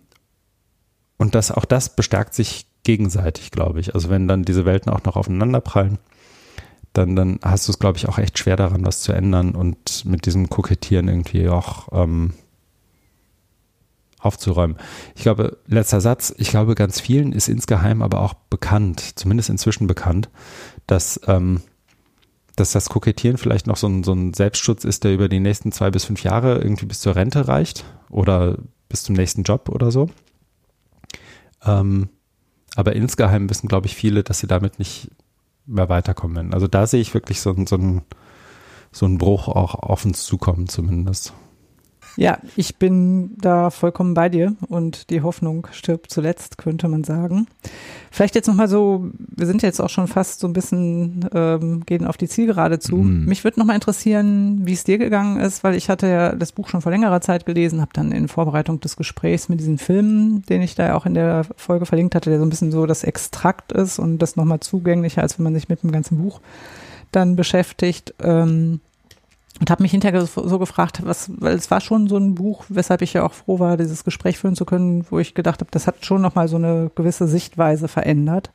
und 1.19 1.35
das, 1.35 1.51
auch 1.51 1.65
das 1.65 1.95
bestärkt 1.95 2.35
sich 2.35 2.67
gegenseitig, 2.83 3.51
glaube 3.51 3.81
ich. 3.81 3.95
Also 3.95 4.11
wenn 4.11 4.29
dann 4.29 4.45
diese 4.45 4.65
Welten 4.65 4.93
auch 4.93 5.03
noch 5.05 5.17
aufeinander 5.17 5.61
prallen, 5.61 5.99
dann, 6.93 7.17
dann 7.17 7.39
hast 7.43 7.69
du 7.69 7.73
es, 7.73 7.79
glaube 7.79 7.99
ich, 7.99 8.09
auch 8.09 8.19
echt 8.19 8.39
schwer 8.39 8.57
daran, 8.57 8.85
was 8.85 9.03
zu 9.03 9.13
ändern 9.13 9.55
und 9.55 10.05
mit 10.05 10.27
diesem 10.27 10.49
Kokettieren 10.49 11.09
irgendwie 11.09 11.49
auch 11.49 11.89
ähm, 11.93 12.33
aufzuräumen. 14.27 14.77
Ich 15.15 15.23
glaube, 15.23 15.59
letzter 15.67 16.01
Satz, 16.01 16.35
ich 16.37 16.49
glaube, 16.49 16.75
ganz 16.75 17.01
vielen 17.01 17.33
ist 17.33 17.49
insgeheim 17.49 18.03
aber 18.03 18.21
auch 18.21 18.35
bekannt, 18.35 19.19
zumindest 19.19 19.49
inzwischen 19.49 19.87
bekannt, 19.87 20.29
dass, 20.87 21.21
ähm, 21.27 21.63
dass 22.57 22.73
das 22.73 22.89
Kokettieren 22.89 23.39
vielleicht 23.39 23.67
noch 23.67 23.77
so 23.77 23.87
ein, 23.87 24.05
so 24.05 24.13
ein 24.13 24.35
Selbstschutz 24.35 24.85
ist, 24.85 25.05
der 25.05 25.15
über 25.15 25.29
die 25.29 25.41
nächsten 25.41 25.73
zwei 25.73 25.91
bis 25.91 26.05
fünf 26.05 26.23
Jahre 26.23 26.59
irgendwie 26.59 26.87
bis 26.87 27.01
zur 27.01 27.17
Rente 27.17 27.49
reicht 27.49 27.85
oder 28.11 28.59
bis 28.89 29.03
zum 29.05 29.15
nächsten 29.15 29.43
Job 29.43 29.69
oder 29.69 29.91
so. 29.91 30.11
Ähm, 31.65 32.09
aber 32.77 32.95
insgeheim 32.95 33.49
wissen, 33.49 33.69
glaube 33.69 33.87
ich, 33.87 33.97
viele, 33.97 34.23
dass 34.23 34.39
sie 34.39 34.47
damit 34.47 34.79
nicht 34.79 35.11
mehr 35.67 35.89
weiterkommen. 35.89 36.55
Also 36.55 36.69
da 36.69 36.87
sehe 36.87 37.01
ich 37.01 37.15
wirklich 37.15 37.41
so, 37.41 37.55
so, 37.67 37.77
ein, 37.77 38.03
so 38.93 39.07
einen 39.07 39.19
Bruch 39.19 39.49
auch 39.49 39.75
auf 39.75 40.05
uns 40.05 40.25
zukommen 40.25 40.69
zumindest. 40.69 41.33
Ja, 42.17 42.39
ich 42.57 42.77
bin 42.77 43.37
da 43.39 43.69
vollkommen 43.69 44.15
bei 44.15 44.31
dir 44.31 44.55
und 44.69 45.11
die 45.11 45.21
Hoffnung 45.21 45.67
stirbt 45.71 46.11
zuletzt, 46.11 46.57
könnte 46.57 46.89
man 46.89 47.05
sagen. 47.05 47.47
Vielleicht 48.11 48.35
jetzt 48.35 48.47
nochmal 48.47 48.69
so, 48.69 49.11
wir 49.19 49.47
sind 49.47 49.63
jetzt 49.63 49.81
auch 49.81 49.91
schon 49.91 50.09
fast 50.09 50.41
so 50.41 50.47
ein 50.47 50.55
bisschen, 50.55 51.29
ähm, 51.35 51.85
gehen 51.85 52.07
auf 52.07 52.17
die 52.17 52.29
Zielgerade 52.29 52.79
zu. 52.79 52.97
Mhm. 52.97 53.27
Mich 53.27 53.45
würde 53.45 53.61
nochmal 53.61 53.75
interessieren, 53.75 54.63
wie 54.65 54.73
es 54.73 54.85
dir 54.85 54.97
gegangen 54.97 55.39
ist, 55.39 55.63
weil 55.63 55.75
ich 55.75 55.91
hatte 55.91 56.07
ja 56.07 56.35
das 56.35 56.53
Buch 56.53 56.69
schon 56.69 56.81
vor 56.81 56.91
längerer 56.91 57.21
Zeit 57.21 57.45
gelesen, 57.45 57.83
habe 57.83 57.93
dann 57.93 58.13
in 58.13 58.29
Vorbereitung 58.29 58.81
des 58.81 58.97
Gesprächs 58.97 59.51
mit 59.51 59.61
diesem 59.61 59.77
Film, 59.77 60.43
den 60.49 60.63
ich 60.63 60.75
da 60.75 60.95
auch 60.95 61.05
in 61.05 61.13
der 61.13 61.45
Folge 61.57 61.85
verlinkt 61.85 62.15
hatte, 62.15 62.31
der 62.31 62.39
so 62.39 62.47
ein 62.47 62.51
bisschen 62.51 62.73
so 62.73 62.87
das 62.87 63.05
Extrakt 63.05 63.73
ist 63.73 63.99
und 63.99 64.19
das 64.19 64.37
nochmal 64.37 64.61
zugänglicher, 64.61 65.21
als 65.21 65.39
wenn 65.39 65.45
man 65.45 65.55
sich 65.55 65.69
mit 65.69 65.83
dem 65.83 65.93
ganzen 65.93 66.17
Buch 66.17 66.41
dann 67.13 67.37
beschäftigt. 67.37 68.15
Ähm, 68.23 68.81
und 69.61 69.71
habe 69.71 69.83
mich 69.83 69.93
hinterher 69.93 70.25
so 70.27 70.59
gefragt, 70.59 71.01
was, 71.05 71.31
weil 71.41 71.55
es 71.55 71.71
war 71.71 71.81
schon 71.81 72.09
so 72.09 72.17
ein 72.17 72.35
Buch, 72.35 72.65
weshalb 72.69 73.03
ich 73.03 73.15
ja 73.15 73.25
auch 73.25 73.33
froh 73.33 73.59
war, 73.59 73.77
dieses 73.77 74.05
Gespräch 74.05 74.39
führen 74.39 74.57
zu 74.57 74.65
können, 74.65 75.07
wo 75.11 75.19
ich 75.19 75.35
gedacht 75.35 75.61
habe, 75.61 75.71
das 75.71 75.87
hat 75.87 76.05
schon 76.05 76.21
nochmal 76.21 76.49
so 76.49 76.57
eine 76.57 76.91
gewisse 76.95 77.27
Sichtweise 77.27 77.89
verändert. 77.89 78.51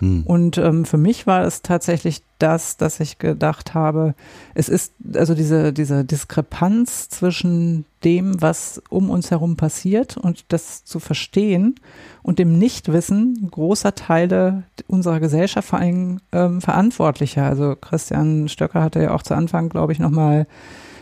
Hm. 0.00 0.22
Und 0.24 0.58
ähm, 0.58 0.84
für 0.84 0.96
mich 0.96 1.26
war 1.26 1.44
es 1.44 1.62
tatsächlich 1.62 2.22
das, 2.38 2.76
dass 2.76 3.00
ich 3.00 3.18
gedacht 3.18 3.74
habe, 3.74 4.14
es 4.54 4.68
ist 4.68 4.92
also 5.14 5.34
diese, 5.34 5.72
diese 5.72 6.04
Diskrepanz 6.04 7.08
zwischen 7.08 7.84
dem, 8.04 8.40
was 8.40 8.80
um 8.90 9.10
uns 9.10 9.30
herum 9.30 9.56
passiert 9.56 10.16
und 10.16 10.44
das 10.48 10.84
zu 10.84 11.00
verstehen 11.00 11.74
und 12.22 12.38
dem 12.38 12.58
Nichtwissen 12.58 13.48
großer 13.50 13.94
Teile 13.94 14.62
unserer 14.86 15.18
Gesellschaft 15.18 15.68
vor 15.68 15.80
allem 15.80 16.20
ähm, 16.32 16.60
verantwortlicher. 16.60 17.44
Also 17.44 17.74
Christian 17.74 18.48
Stöcker 18.48 18.82
hatte 18.82 19.02
ja 19.02 19.14
auch 19.14 19.22
zu 19.22 19.34
Anfang, 19.34 19.68
glaube 19.68 19.92
ich, 19.92 19.98
nochmal 19.98 20.46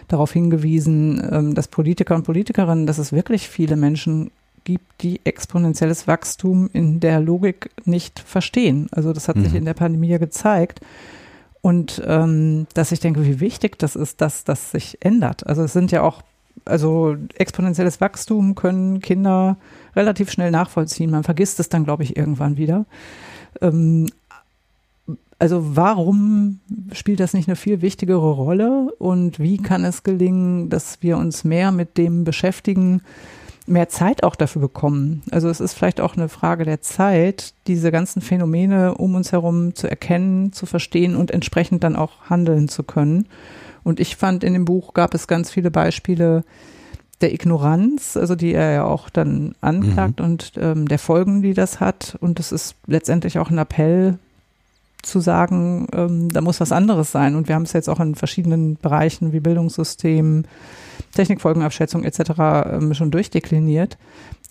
darauf 0.08 0.32
hingewiesen, 0.32 1.22
ähm, 1.30 1.54
dass 1.54 1.68
Politiker 1.68 2.14
und 2.14 2.22
Politikerinnen, 2.22 2.86
dass 2.86 2.98
es 2.98 3.12
wirklich 3.12 3.48
viele 3.48 3.76
Menschen 3.76 4.30
gibt, 4.66 5.00
die 5.00 5.20
exponentielles 5.24 6.06
Wachstum 6.06 6.68
in 6.72 7.00
der 7.00 7.20
Logik 7.20 7.70
nicht 7.86 8.18
verstehen. 8.18 8.88
Also 8.90 9.14
das 9.14 9.28
hat 9.28 9.36
mhm. 9.36 9.44
sich 9.44 9.54
in 9.54 9.64
der 9.64 9.74
Pandemie 9.74 10.08
ja 10.08 10.18
gezeigt. 10.18 10.80
Und 11.62 12.02
ähm, 12.04 12.66
dass 12.74 12.92
ich 12.92 13.00
denke, 13.00 13.24
wie 13.24 13.40
wichtig 13.40 13.78
das 13.78 13.96
ist, 13.96 14.20
dass 14.20 14.44
das 14.44 14.72
sich 14.72 14.98
ändert. 15.00 15.46
Also 15.46 15.62
es 15.62 15.72
sind 15.72 15.92
ja 15.92 16.02
auch, 16.02 16.22
also 16.64 17.16
exponentielles 17.36 18.00
Wachstum 18.00 18.54
können 18.54 19.00
Kinder 19.00 19.56
relativ 19.94 20.30
schnell 20.30 20.50
nachvollziehen. 20.50 21.10
Man 21.10 21.24
vergisst 21.24 21.60
es 21.60 21.68
dann, 21.68 21.84
glaube 21.84 22.02
ich, 22.02 22.16
irgendwann 22.16 22.56
wieder. 22.56 22.86
Ähm, 23.60 24.06
also 25.38 25.76
warum 25.76 26.60
spielt 26.92 27.20
das 27.20 27.34
nicht 27.34 27.48
eine 27.48 27.56
viel 27.56 27.82
wichtigere 27.82 28.32
Rolle 28.32 28.92
und 28.98 29.38
wie 29.38 29.58
kann 29.58 29.84
es 29.84 30.02
gelingen, 30.02 30.70
dass 30.70 31.02
wir 31.02 31.18
uns 31.18 31.44
mehr 31.44 31.72
mit 31.72 31.98
dem 31.98 32.24
beschäftigen, 32.24 33.02
mehr 33.66 33.88
Zeit 33.88 34.22
auch 34.22 34.36
dafür 34.36 34.62
bekommen. 34.62 35.22
Also 35.30 35.48
es 35.48 35.60
ist 35.60 35.74
vielleicht 35.74 36.00
auch 36.00 36.16
eine 36.16 36.28
Frage 36.28 36.64
der 36.64 36.82
Zeit, 36.82 37.54
diese 37.66 37.90
ganzen 37.90 38.22
Phänomene 38.22 38.94
um 38.94 39.14
uns 39.14 39.32
herum 39.32 39.74
zu 39.74 39.88
erkennen, 39.88 40.52
zu 40.52 40.66
verstehen 40.66 41.16
und 41.16 41.30
entsprechend 41.30 41.82
dann 41.84 41.96
auch 41.96 42.30
handeln 42.30 42.68
zu 42.68 42.82
können. 42.82 43.26
Und 43.82 44.00
ich 44.00 44.16
fand, 44.16 44.44
in 44.44 44.52
dem 44.52 44.64
Buch 44.64 44.94
gab 44.94 45.14
es 45.14 45.28
ganz 45.28 45.50
viele 45.50 45.70
Beispiele 45.70 46.44
der 47.20 47.32
Ignoranz, 47.32 48.16
also 48.16 48.34
die 48.34 48.52
er 48.52 48.72
ja 48.72 48.84
auch 48.84 49.08
dann 49.08 49.54
anklagt 49.60 50.20
mhm. 50.20 50.24
und 50.24 50.52
ähm, 50.58 50.88
der 50.88 50.98
Folgen, 50.98 51.42
die 51.42 51.54
das 51.54 51.80
hat. 51.80 52.16
Und 52.20 52.38
es 52.40 52.52
ist 52.52 52.74
letztendlich 52.86 53.38
auch 53.38 53.50
ein 53.50 53.58
Appell 53.58 54.18
zu 55.02 55.20
sagen, 55.20 55.86
ähm, 55.92 56.30
da 56.30 56.40
muss 56.40 56.60
was 56.60 56.72
anderes 56.72 57.12
sein. 57.12 57.36
Und 57.36 57.48
wir 57.48 57.54
haben 57.54 57.62
es 57.62 57.72
jetzt 57.72 57.88
auch 57.88 58.00
in 58.00 58.14
verschiedenen 58.14 58.76
Bereichen 58.76 59.32
wie 59.32 59.40
Bildungssystem, 59.40 60.44
Technikfolgenabschätzung 61.16 62.04
etc. 62.04 62.20
Ähm, 62.70 62.94
schon 62.94 63.10
durchdekliniert. 63.10 63.98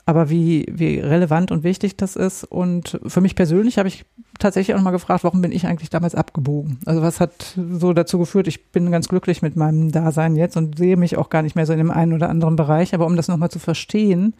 Aber 0.07 0.29
wie, 0.29 0.65
wie 0.69 0.99
relevant 0.99 1.51
und 1.51 1.63
wichtig 1.63 1.97
das 1.97 2.15
ist. 2.15 2.43
Und 2.43 2.99
für 3.07 3.21
mich 3.21 3.35
persönlich 3.35 3.79
habe 3.79 3.87
ich 3.87 4.05
tatsächlich 4.37 4.75
auch 4.75 4.81
mal 4.81 4.91
gefragt, 4.91 5.23
warum 5.23 5.41
bin 5.41 5.51
ich 5.51 5.65
eigentlich 5.65 5.89
damals 5.89 6.13
abgebogen? 6.13 6.77
Also 6.85 7.01
was 7.01 7.19
hat 7.19 7.57
so 7.71 7.91
dazu 7.91 8.19
geführt? 8.19 8.47
Ich 8.47 8.71
bin 8.71 8.91
ganz 8.91 9.07
glücklich 9.07 9.41
mit 9.41 9.55
meinem 9.55 9.91
Dasein 9.91 10.35
jetzt 10.35 10.57
und 10.57 10.77
sehe 10.77 10.95
mich 10.95 11.17
auch 11.17 11.29
gar 11.29 11.41
nicht 11.41 11.55
mehr 11.55 11.65
so 11.65 11.73
in 11.73 11.79
dem 11.79 11.89
einen 11.89 12.13
oder 12.13 12.29
anderen 12.29 12.55
Bereich. 12.55 12.93
Aber 12.93 13.07
um 13.07 13.15
das 13.15 13.29
nochmal 13.29 13.49
zu 13.49 13.57
verstehen, 13.57 14.35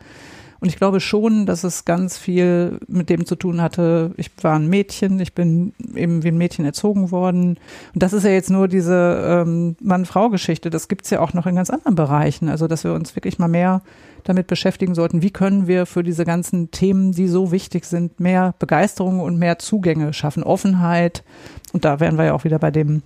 und 0.60 0.70
ich 0.70 0.78
glaube 0.78 0.99
schon, 0.99 1.45
dass 1.45 1.64
es 1.64 1.86
ganz 1.86 2.18
viel 2.18 2.80
mit 2.88 3.10
dem 3.10 3.26
zu 3.26 3.36
tun 3.36 3.62
hatte, 3.62 4.12
ich 4.18 4.32
war 4.41 4.56
ein 4.56 4.68
Mädchen, 4.68 5.20
ich 5.20 5.34
bin 5.34 5.74
eben 5.95 6.24
wie 6.24 6.30
ein 6.30 6.38
Mädchen 6.38 6.66
erzogen 6.66 7.12
worden. 7.12 7.60
Und 7.93 8.03
das 8.03 8.14
ist 8.14 8.24
ja 8.24 8.32
jetzt 8.32 8.49
nur 8.49 8.68
diese 8.68 9.43
ähm, 9.45 9.76
Mann-Frau-Geschichte. 9.82 10.70
Das 10.70 10.88
gibt's 10.88 11.10
ja 11.10 11.20
auch 11.20 11.34
noch 11.34 11.45
in 11.45 11.56
ganz 11.56 11.70
anderen 11.70 11.95
Bereichen. 11.95 12.49
Also, 12.49 12.68
dass 12.68 12.84
wir 12.84 12.93
uns 12.93 13.16
wirklich 13.16 13.38
mal 13.38 13.47
mehr 13.47 13.82
damit 14.24 14.47
beschäftigen 14.47 14.95
sollten, 14.95 15.22
wie 15.22 15.30
können 15.30 15.68
wir 15.68 15.86
für 15.86 16.03
diese 16.03 16.26
ganzen 16.26 16.72
Themen, 16.72 17.12
die 17.12 17.28
so 17.28 17.51
wichtig 17.51 17.86
sind, 17.86 18.20
mehr 18.20 18.56
Begeisterung 18.58 19.20
und 19.20 19.38
mehr 19.38 19.60
Zugänge 19.60 20.14
schaffen, 20.14 20.41
Offenheit. 20.41 21.24
Und 21.74 21.86
da 21.86 21.99
wären 21.99 22.18
wir 22.18 22.26
ja 22.26 22.34
auch 22.34 22.43
wieder 22.43 22.60
bei 22.60 22.72
dem 22.72 23.03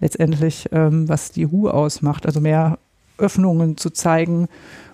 letztendlich, 0.00 0.68
ähm, 0.72 1.08
was 1.08 1.32
die 1.32 1.46
Hu 1.46 1.68
ausmacht, 1.68 2.26
also 2.26 2.40
mehr 2.40 2.78
Öffnungen 3.18 3.76
zu 3.76 3.90
zeigen, 3.90 4.48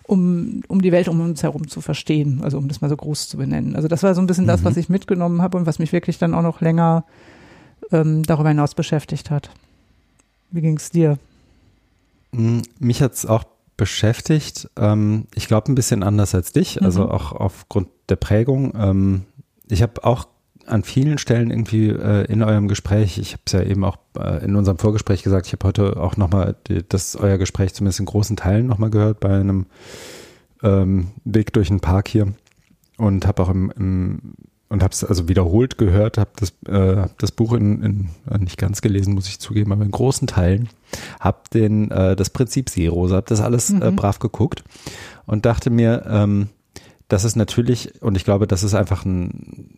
um, 0.07 0.63
um 0.69 0.83
die 0.83 0.93
Welt 0.93 1.09
um 1.09 1.21
uns 1.21 1.43
herum 1.43 1.69
zu 1.69 1.81
verstehen, 1.81 2.41
also 2.43 2.59
um 2.59 2.69
das 2.69 2.81
mal 2.81 2.91
so 2.91 2.97
groß 2.97 3.29
zu 3.29 3.37
benennen. 3.37 3.75
Also 3.75 3.89
das 3.89 4.03
war 4.03 4.15
so 4.15 4.21
ein 4.21 4.27
bisschen 4.27 4.45
mhm. 4.45 4.49
das, 4.49 4.65
was 4.65 4.77
ich 4.77 4.89
mitgenommen 4.89 5.43
habe 5.43 5.57
und 5.57 5.67
was 5.67 5.79
mich 5.79 5.93
wirklich 5.93 6.19
dann 6.19 6.35
auch 6.35 6.43
noch 6.43 6.61
länger 6.61 7.05
ähm, 7.91 8.23
darüber 8.23 8.51
hinaus 8.51 8.75
beschäftigt 8.75 9.31
hat. 9.31 9.51
Wie 10.51 10.61
ging 10.61 10.77
es 10.77 10.91
dir? 10.91 11.19
Hm, 12.35 12.63
mich 12.79 13.03
hat 13.03 13.15
es 13.15 13.27
auch 13.27 13.45
beschäftigt. 13.77 14.69
Ähm, 14.77 15.27
ich 15.35 15.47
glaube 15.47 15.73
ein 15.73 15.75
bisschen 15.75 16.03
anders 16.03 16.35
als 16.35 16.53
dich, 16.53 16.83
also 16.83 17.05
mhm. 17.05 17.11
auch 17.11 17.33
aufgrund 17.33 17.89
der 18.09 18.17
Prägung. 18.17 18.73
Ähm, 18.77 19.23
ich 19.69 19.83
habe 19.83 20.05
auch 20.05 20.27
an 20.67 20.83
vielen 20.83 21.19
Stellen 21.19 21.51
irgendwie 21.51 21.89
äh, 21.89 22.25
in 22.25 22.43
eurem 22.43 22.69
Gespräch, 22.69 23.19
ich 23.19 23.33
habe 23.33 23.43
es 23.47 23.53
ja 23.53 23.63
eben 23.63 23.85
auch 23.85 23.99
äh, 24.19 24.45
in 24.45 24.57
unserem 24.57 24.79
Vorgespräch 24.79 25.23
gesagt, 25.23 25.47
ich 25.47 25.53
habe 25.53 25.67
heute 25.69 25.97
auch 25.97 26.17
nochmal 26.17 26.57
das 26.89 27.17
euer 27.17 27.39
Gespräch 27.39 27.75
zumindest 27.75 28.01
in 28.01 28.07
großen 28.07 28.37
Teilen 28.37 28.67
nochmal 28.67 28.91
gehört 28.91 29.21
bei 29.21 29.39
einem 29.39 29.67
ähm, 30.63 31.09
Weg 31.25 31.53
durch 31.53 31.69
den 31.69 31.81
Park 31.81 32.09
hier 32.09 32.29
und 32.97 33.27
habe 33.27 33.43
auch 33.43 33.49
im, 33.49 33.73
im 33.77 34.35
und 34.75 34.83
habe 34.83 34.93
es 34.93 35.05
also 35.05 35.29
wiederholt 35.29 35.79
gehört, 35.79 36.19
habe 36.19 36.31
das, 36.37 36.53
äh, 36.67 36.97
hab 36.97 37.19
das 37.19 37.31
Buch 37.31 37.53
in, 37.53 37.83
in, 37.83 38.09
äh, 38.29 38.39
nicht 38.39 38.59
ganz 38.59 38.81
gelesen, 38.83 39.15
muss 39.15 39.29
ich 39.29 39.39
zugeben, 39.39 39.73
aber 39.73 39.85
in 39.85 39.91
großen 39.91 40.27
Teilen, 40.27 40.69
habe 41.21 41.39
den 41.53 41.91
äh, 41.91 42.17
das 42.17 42.31
Prinzip 42.31 42.69
Zero, 42.71 43.09
habe 43.11 43.25
das 43.27 43.41
alles 43.41 43.71
äh, 43.71 43.75
mhm. 43.75 43.83
äh, 43.83 43.91
brav 43.93 44.19
geguckt 44.19 44.65
und 45.27 45.47
dachte 45.47 45.71
mir, 45.71 46.05
ähm, 46.09 46.49
das 47.09 47.25
ist 47.25 47.37
natürlich, 47.37 48.03
und 48.03 48.17
ich 48.17 48.25
glaube, 48.25 48.47
das 48.47 48.63
ist 48.63 48.75
einfach 48.75 49.05
ein, 49.05 49.71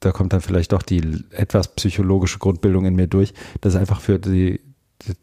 da 0.00 0.12
kommt 0.12 0.32
dann 0.32 0.40
vielleicht 0.40 0.72
doch 0.72 0.82
die 0.82 1.24
etwas 1.30 1.68
psychologische 1.74 2.38
Grundbildung 2.38 2.86
in 2.86 2.96
mir 2.96 3.06
durch, 3.06 3.34
dass 3.60 3.76
einfach 3.76 4.00
für 4.00 4.18
die, 4.18 4.60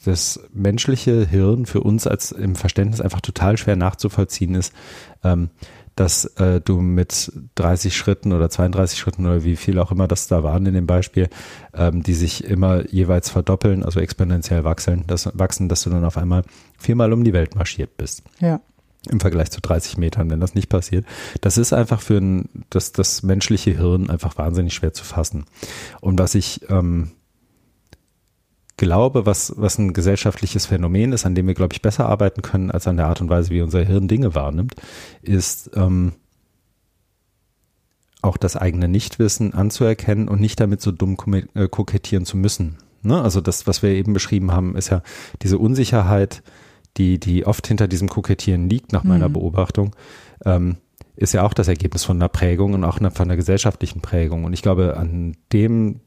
das 0.06 0.40
menschliche 0.54 1.26
Hirn 1.26 1.66
für 1.66 1.82
uns 1.82 2.08
als 2.08 2.32
im 2.32 2.56
Verständnis 2.56 3.02
einfach 3.02 3.22
total 3.22 3.58
schwer 3.58 3.76
nachzuvollziehen 3.76 4.56
ist, 4.56 4.74
ähm, 5.24 5.50
dass 5.96 6.26
äh, 6.36 6.62
du 6.62 6.80
mit 6.80 7.32
30 7.56 7.98
Schritten 7.98 8.32
oder 8.32 8.52
32 8.52 9.00
Schritten 9.00 9.26
oder 9.26 9.44
wie 9.44 9.56
viel 9.56 9.80
auch 9.80 9.92
immer 9.92 10.08
das 10.08 10.28
da 10.28 10.44
waren 10.44 10.66
in 10.68 10.76
dem 10.76 10.86
Beispiel, 10.86 11.28
ähm, 11.74 12.04
die 12.04 12.14
sich 12.14 12.44
immer 12.44 12.88
jeweils 12.88 13.32
verdoppeln, 13.32 13.84
also 13.84 14.00
exponentiell 14.00 14.64
wachsen, 14.64 15.06
dass, 15.08 15.30
wachsen, 15.34 15.70
dass 15.70 15.82
du 15.82 15.90
dann 15.90 16.06
auf 16.06 16.18
einmal 16.18 16.44
viermal 16.78 17.14
um 17.14 17.24
die 17.24 17.34
Welt 17.34 17.56
marschiert 17.56 17.98
bist. 17.98 18.22
Ja. 18.40 18.62
Im 19.10 19.20
Vergleich 19.20 19.52
zu 19.52 19.62
30 19.62 19.98
Metern, 19.98 20.30
wenn 20.30 20.40
das 20.40 20.56
nicht 20.56 20.70
passiert. 20.70 21.06
Das 21.42 21.58
ist 21.58 21.74
einfach 21.74 22.02
für 22.02 22.18
ein, 22.18 22.50
das, 22.70 22.92
das 22.92 23.24
menschliche 23.24 23.72
Hirn 23.72 24.10
einfach 24.10 24.38
wahnsinnig 24.38 24.74
schwer 24.74 24.94
zu 24.94 25.04
fassen. 25.04 25.46
Und 26.02 26.20
was 26.20 26.36
ich 26.36 26.62
ähm, 26.70 27.12
glaube, 28.78 29.26
was, 29.26 29.54
was 29.58 29.78
ein 29.78 29.94
gesellschaftliches 29.94 30.68
Phänomen 30.68 31.12
ist, 31.12 31.26
an 31.26 31.36
dem 31.36 31.48
wir, 31.48 31.56
glaube 31.56 31.74
ich, 31.74 31.82
besser 31.82 32.08
arbeiten 32.08 32.42
können, 32.42 32.72
als 32.72 32.88
an 32.88 32.98
der 32.98 33.08
Art 33.08 33.22
und 33.22 33.30
Weise, 33.30 33.50
wie 33.50 33.62
unser 33.62 33.84
Hirn 33.84 34.08
Dinge 34.08 34.36
wahrnimmt, 34.36 34.76
ist 35.22 35.72
ähm, 35.76 36.14
auch 38.22 38.38
das 38.38 38.56
eigene 38.56 38.88
Nichtwissen 38.88 39.54
anzuerkennen 39.54 40.28
und 40.28 40.40
nicht 40.40 40.60
damit 40.60 40.82
so 40.82 40.92
dumm 40.92 41.18
äh, 41.54 41.68
kokettieren 41.68 42.26
zu 42.26 42.38
müssen. 42.38 42.78
Ne? 43.02 43.22
Also 43.22 43.42
das, 43.42 43.68
was 43.68 43.82
wir 43.82 43.90
eben 43.90 44.14
beschrieben 44.14 44.52
haben, 44.52 44.76
ist 44.76 44.90
ja 44.90 45.02
diese 45.42 45.58
Unsicherheit, 45.58 46.44
die, 46.98 47.20
die 47.20 47.46
oft 47.46 47.68
hinter 47.68 47.88
diesem 47.88 48.10
Kokettieren 48.10 48.70
liegt, 48.70 48.94
nach 48.94 49.04
meiner 49.04 49.30
mhm. 49.30 49.34
Beobachtung, 49.34 49.96
ähm, 50.46 50.78
ist 51.16 51.34
ja 51.34 51.44
auch 51.44 51.54
das 51.54 51.68
Ergebnis 51.68 52.04
von 52.04 52.18
einer 52.18 52.30
Prägung 52.30 52.74
und 52.74 52.84
auch 52.84 52.98
von 52.98 53.12
einer 53.18 53.36
gesellschaftlichen 53.36 54.02
Prägung. 54.02 54.44
Und 54.44 54.54
ich 54.54 54.62
glaube, 54.62 54.98
an 54.98 55.36
dem 55.52 56.02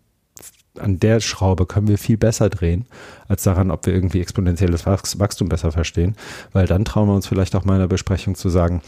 an 0.79 1.01
der 1.01 1.21
Schraube 1.21 1.67
können 1.67 1.89
wir 1.89 1.99
viel 1.99 2.17
besser 2.17 2.49
drehen, 2.49 2.87
als 3.27 3.43
daran, 3.43 3.73
ob 3.73 3.87
wir 3.87 3.93
irgendwie 3.93 4.21
exponentielles 4.21 4.87
Wachstum 4.87 5.49
besser 5.49 5.73
verstehen. 5.73 6.15
Weil 6.53 6.67
dann 6.67 6.85
trauen 6.85 7.09
wir 7.09 7.15
uns 7.15 7.27
vielleicht 7.27 7.57
auch 7.57 7.65
mal 7.65 7.75
in 7.75 7.81
der 7.81 7.89
Besprechung 7.89 8.37
zu 8.37 8.49
sagen, 8.49 8.81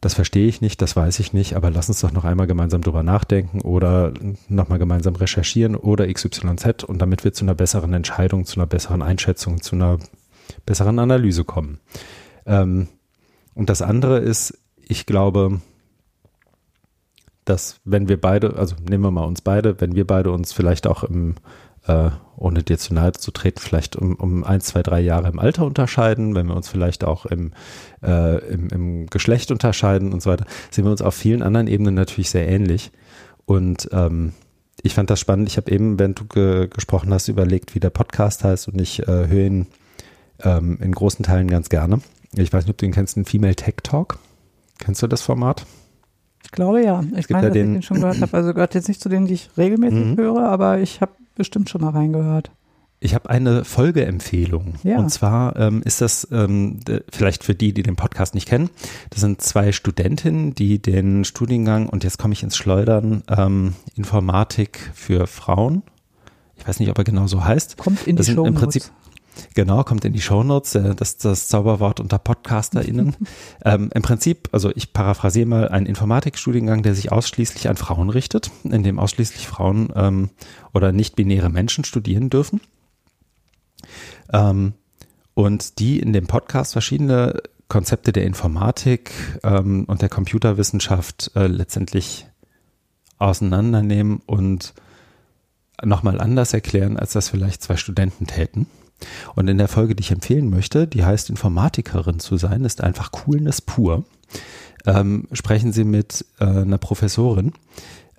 das 0.00 0.14
verstehe 0.14 0.46
ich 0.46 0.60
nicht, 0.60 0.80
das 0.80 0.94
weiß 0.94 1.18
ich 1.18 1.32
nicht, 1.32 1.54
aber 1.54 1.70
lass 1.70 1.88
uns 1.88 2.00
doch 2.00 2.12
noch 2.12 2.24
einmal 2.24 2.46
gemeinsam 2.46 2.82
drüber 2.82 3.02
nachdenken 3.02 3.60
oder 3.62 4.12
nochmal 4.48 4.78
gemeinsam 4.78 5.16
recherchieren 5.16 5.74
oder 5.74 6.12
XYZ 6.12 6.84
und 6.84 7.00
damit 7.00 7.24
wir 7.24 7.32
zu 7.32 7.44
einer 7.44 7.54
besseren 7.54 7.92
Entscheidung, 7.92 8.44
zu 8.44 8.60
einer 8.60 8.66
besseren 8.66 9.02
Einschätzung, 9.02 9.60
zu 9.60 9.74
einer 9.74 9.98
besseren 10.66 10.98
Analyse 10.98 11.44
kommen. 11.44 11.80
Ähm, 12.46 12.88
und 13.54 13.70
das 13.70 13.82
andere 13.82 14.18
ist, 14.18 14.58
ich 14.76 15.06
glaube, 15.06 15.60
dass 17.44 17.80
wenn 17.84 18.08
wir 18.08 18.20
beide, 18.20 18.56
also 18.56 18.76
nehmen 18.88 19.04
wir 19.04 19.10
mal 19.10 19.24
uns 19.24 19.40
beide, 19.40 19.80
wenn 19.80 19.94
wir 19.94 20.06
beide 20.06 20.30
uns 20.30 20.52
vielleicht 20.52 20.86
auch 20.86 21.02
im, 21.02 21.36
äh, 21.86 22.10
ohne 22.36 22.62
dir 22.62 22.78
zu 22.78 22.94
nahe 22.94 23.12
zu 23.12 23.30
treten, 23.30 23.60
vielleicht 23.60 23.96
um, 23.96 24.14
um 24.14 24.44
ein, 24.44 24.60
zwei, 24.60 24.82
drei 24.82 25.00
Jahre 25.00 25.28
im 25.28 25.38
Alter 25.38 25.64
unterscheiden, 25.64 26.34
wenn 26.34 26.46
wir 26.46 26.56
uns 26.56 26.68
vielleicht 26.68 27.04
auch 27.04 27.26
im, 27.26 27.52
äh, 28.02 28.38
im, 28.48 28.68
im 28.68 29.06
Geschlecht 29.06 29.50
unterscheiden 29.50 30.12
und 30.12 30.22
so 30.22 30.30
weiter, 30.30 30.44
sind 30.70 30.84
wir 30.84 30.90
uns 30.90 31.02
auf 31.02 31.14
vielen 31.14 31.42
anderen 31.42 31.66
Ebenen 31.66 31.94
natürlich 31.94 32.30
sehr 32.30 32.46
ähnlich. 32.46 32.92
Und 33.46 33.88
ähm, 33.92 34.34
ich 34.82 34.94
fand 34.94 35.10
das 35.10 35.18
spannend. 35.18 35.48
Ich 35.48 35.56
habe 35.56 35.70
eben, 35.70 35.98
wenn 35.98 36.14
du 36.14 36.26
ge 36.26 36.68
gesprochen 36.68 37.12
hast, 37.12 37.28
überlegt, 37.28 37.74
wie 37.74 37.80
der 37.80 37.90
Podcast 37.90 38.44
heißt 38.44 38.68
und 38.68 38.80
ich 38.80 39.00
äh, 39.08 39.26
höre 39.26 39.46
ihn 39.46 39.66
ähm, 40.42 40.78
in 40.80 40.92
großen 40.92 41.24
Teilen 41.24 41.48
ganz 41.48 41.68
gerne. 41.68 42.00
Ich 42.34 42.52
weiß 42.52 42.64
nicht, 42.64 42.70
ob 42.70 42.78
du 42.78 42.86
ihn 42.86 42.92
kennst, 42.92 43.16
den 43.16 43.24
Female 43.24 43.56
Tech 43.56 43.76
Talk. 43.82 44.18
Kennst 44.78 45.02
du 45.02 45.06
das 45.06 45.22
Format? 45.22 45.66
Ich 46.44 46.52
glaube 46.52 46.82
ja. 46.82 47.02
Ich 47.16 47.28
meine, 47.28 47.48
dass 47.48 47.56
ich 47.56 47.62
den 47.62 47.82
schon 47.82 48.00
gehört 48.00 48.20
habe. 48.20 48.36
Also 48.36 48.54
gehört 48.54 48.74
jetzt 48.74 48.88
nicht 48.88 49.00
zu 49.00 49.08
denen, 49.08 49.26
die 49.26 49.34
ich 49.34 49.50
regelmäßig 49.56 50.04
mhm. 50.04 50.16
höre, 50.16 50.44
aber 50.44 50.78
ich 50.78 51.00
habe 51.00 51.12
bestimmt 51.34 51.68
schon 51.68 51.80
mal 51.80 51.90
reingehört. 51.90 52.50
Ich 53.00 53.14
habe 53.14 53.30
eine 53.30 53.64
Folgeempfehlung. 53.64 54.74
Ja. 54.82 54.98
Und 54.98 55.10
zwar 55.10 55.56
ähm, 55.56 55.82
ist 55.84 56.00
das 56.00 56.26
ähm, 56.32 56.80
vielleicht 57.12 57.44
für 57.44 57.54
die, 57.54 57.72
die 57.72 57.84
den 57.84 57.94
Podcast 57.94 58.34
nicht 58.34 58.48
kennen. 58.48 58.70
Das 59.10 59.20
sind 59.20 59.40
zwei 59.40 59.70
Studentinnen, 59.70 60.54
die 60.54 60.82
den 60.82 61.24
Studiengang, 61.24 61.88
und 61.88 62.02
jetzt 62.02 62.18
komme 62.18 62.32
ich 62.32 62.42
ins 62.42 62.56
Schleudern, 62.56 63.22
ähm, 63.28 63.74
Informatik 63.94 64.90
für 64.94 65.28
Frauen. 65.28 65.82
Ich 66.56 66.66
weiß 66.66 66.80
nicht, 66.80 66.90
ob 66.90 66.98
er 66.98 67.04
genau 67.04 67.28
so 67.28 67.44
heißt. 67.44 67.76
Kommt 67.76 68.04
in 68.06 68.16
die 68.16 68.20
das 68.20 68.26
sind 68.26 68.44
im 68.44 68.54
Prinzip 68.54 68.82
Genau, 69.54 69.82
kommt 69.84 70.04
in 70.04 70.12
die 70.12 70.20
Shownotes, 70.20 70.74
äh, 70.74 70.94
das 70.94 71.16
das 71.18 71.48
Zauberwort 71.48 72.00
unter 72.00 72.18
PodcasterInnen. 72.18 73.16
ähm, 73.64 73.90
Im 73.94 74.02
Prinzip, 74.02 74.48
also 74.52 74.70
ich 74.74 74.92
paraphrasiere 74.92 75.46
mal, 75.46 75.68
ein 75.68 75.86
Informatikstudiengang, 75.86 76.82
der 76.82 76.94
sich 76.94 77.12
ausschließlich 77.12 77.68
an 77.68 77.76
Frauen 77.76 78.10
richtet, 78.10 78.50
in 78.64 78.82
dem 78.82 78.98
ausschließlich 78.98 79.46
Frauen 79.46 79.92
ähm, 79.94 80.30
oder 80.74 80.92
nicht-binäre 80.92 81.50
Menschen 81.50 81.84
studieren 81.84 82.30
dürfen. 82.30 82.60
Ähm, 84.32 84.74
und 85.34 85.78
die 85.78 86.00
in 86.00 86.12
dem 86.12 86.26
Podcast 86.26 86.72
verschiedene 86.72 87.40
Konzepte 87.68 88.12
der 88.12 88.24
Informatik 88.24 89.12
ähm, 89.44 89.84
und 89.84 90.02
der 90.02 90.08
Computerwissenschaft 90.08 91.30
äh, 91.34 91.46
letztendlich 91.46 92.26
auseinandernehmen 93.18 94.20
und 94.26 94.74
nochmal 95.84 96.20
anders 96.20 96.54
erklären, 96.54 96.96
als 96.96 97.12
das 97.12 97.28
vielleicht 97.28 97.62
zwei 97.62 97.76
Studenten 97.76 98.26
täten. 98.26 98.66
Und 99.34 99.48
in 99.48 99.58
der 99.58 99.68
Folge, 99.68 99.94
die 99.94 100.02
ich 100.02 100.10
empfehlen 100.10 100.50
möchte, 100.50 100.86
die 100.86 101.04
heißt 101.04 101.30
Informatikerin 101.30 102.18
zu 102.18 102.36
sein, 102.36 102.64
ist 102.64 102.82
einfach 102.82 103.12
Coolness 103.12 103.60
pur. 103.60 104.04
Ähm, 104.86 105.28
sprechen 105.32 105.72
Sie 105.72 105.84
mit 105.84 106.24
äh, 106.40 106.44
einer 106.44 106.78
Professorin, 106.78 107.52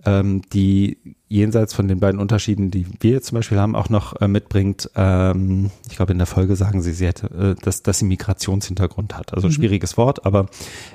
ähm, 0.05 0.41
die 0.53 0.97
jenseits 1.27 1.73
von 1.73 1.88
den 1.88 1.99
beiden 1.99 2.19
Unterschieden, 2.19 2.71
die 2.71 2.86
wir 2.99 3.21
zum 3.21 3.38
Beispiel 3.38 3.59
haben, 3.59 3.75
auch 3.75 3.89
noch 3.89 4.19
äh, 4.19 4.27
mitbringt. 4.27 4.89
Ähm, 4.95 5.71
ich 5.89 5.95
glaube, 5.95 6.11
in 6.11 6.17
der 6.17 6.27
Folge 6.27 6.55
sagen 6.55 6.82
sie, 6.82 6.91
sie 6.91 7.07
hätte, 7.07 7.55
äh, 7.57 7.63
dass, 7.63 7.84
dass 7.84 7.99
sie 7.99 8.05
Migrationshintergrund 8.05 9.15
hat. 9.15 9.34
Also 9.34 9.47
mhm. 9.47 9.51
schwieriges 9.53 9.97
Wort, 9.97 10.25
aber 10.25 10.47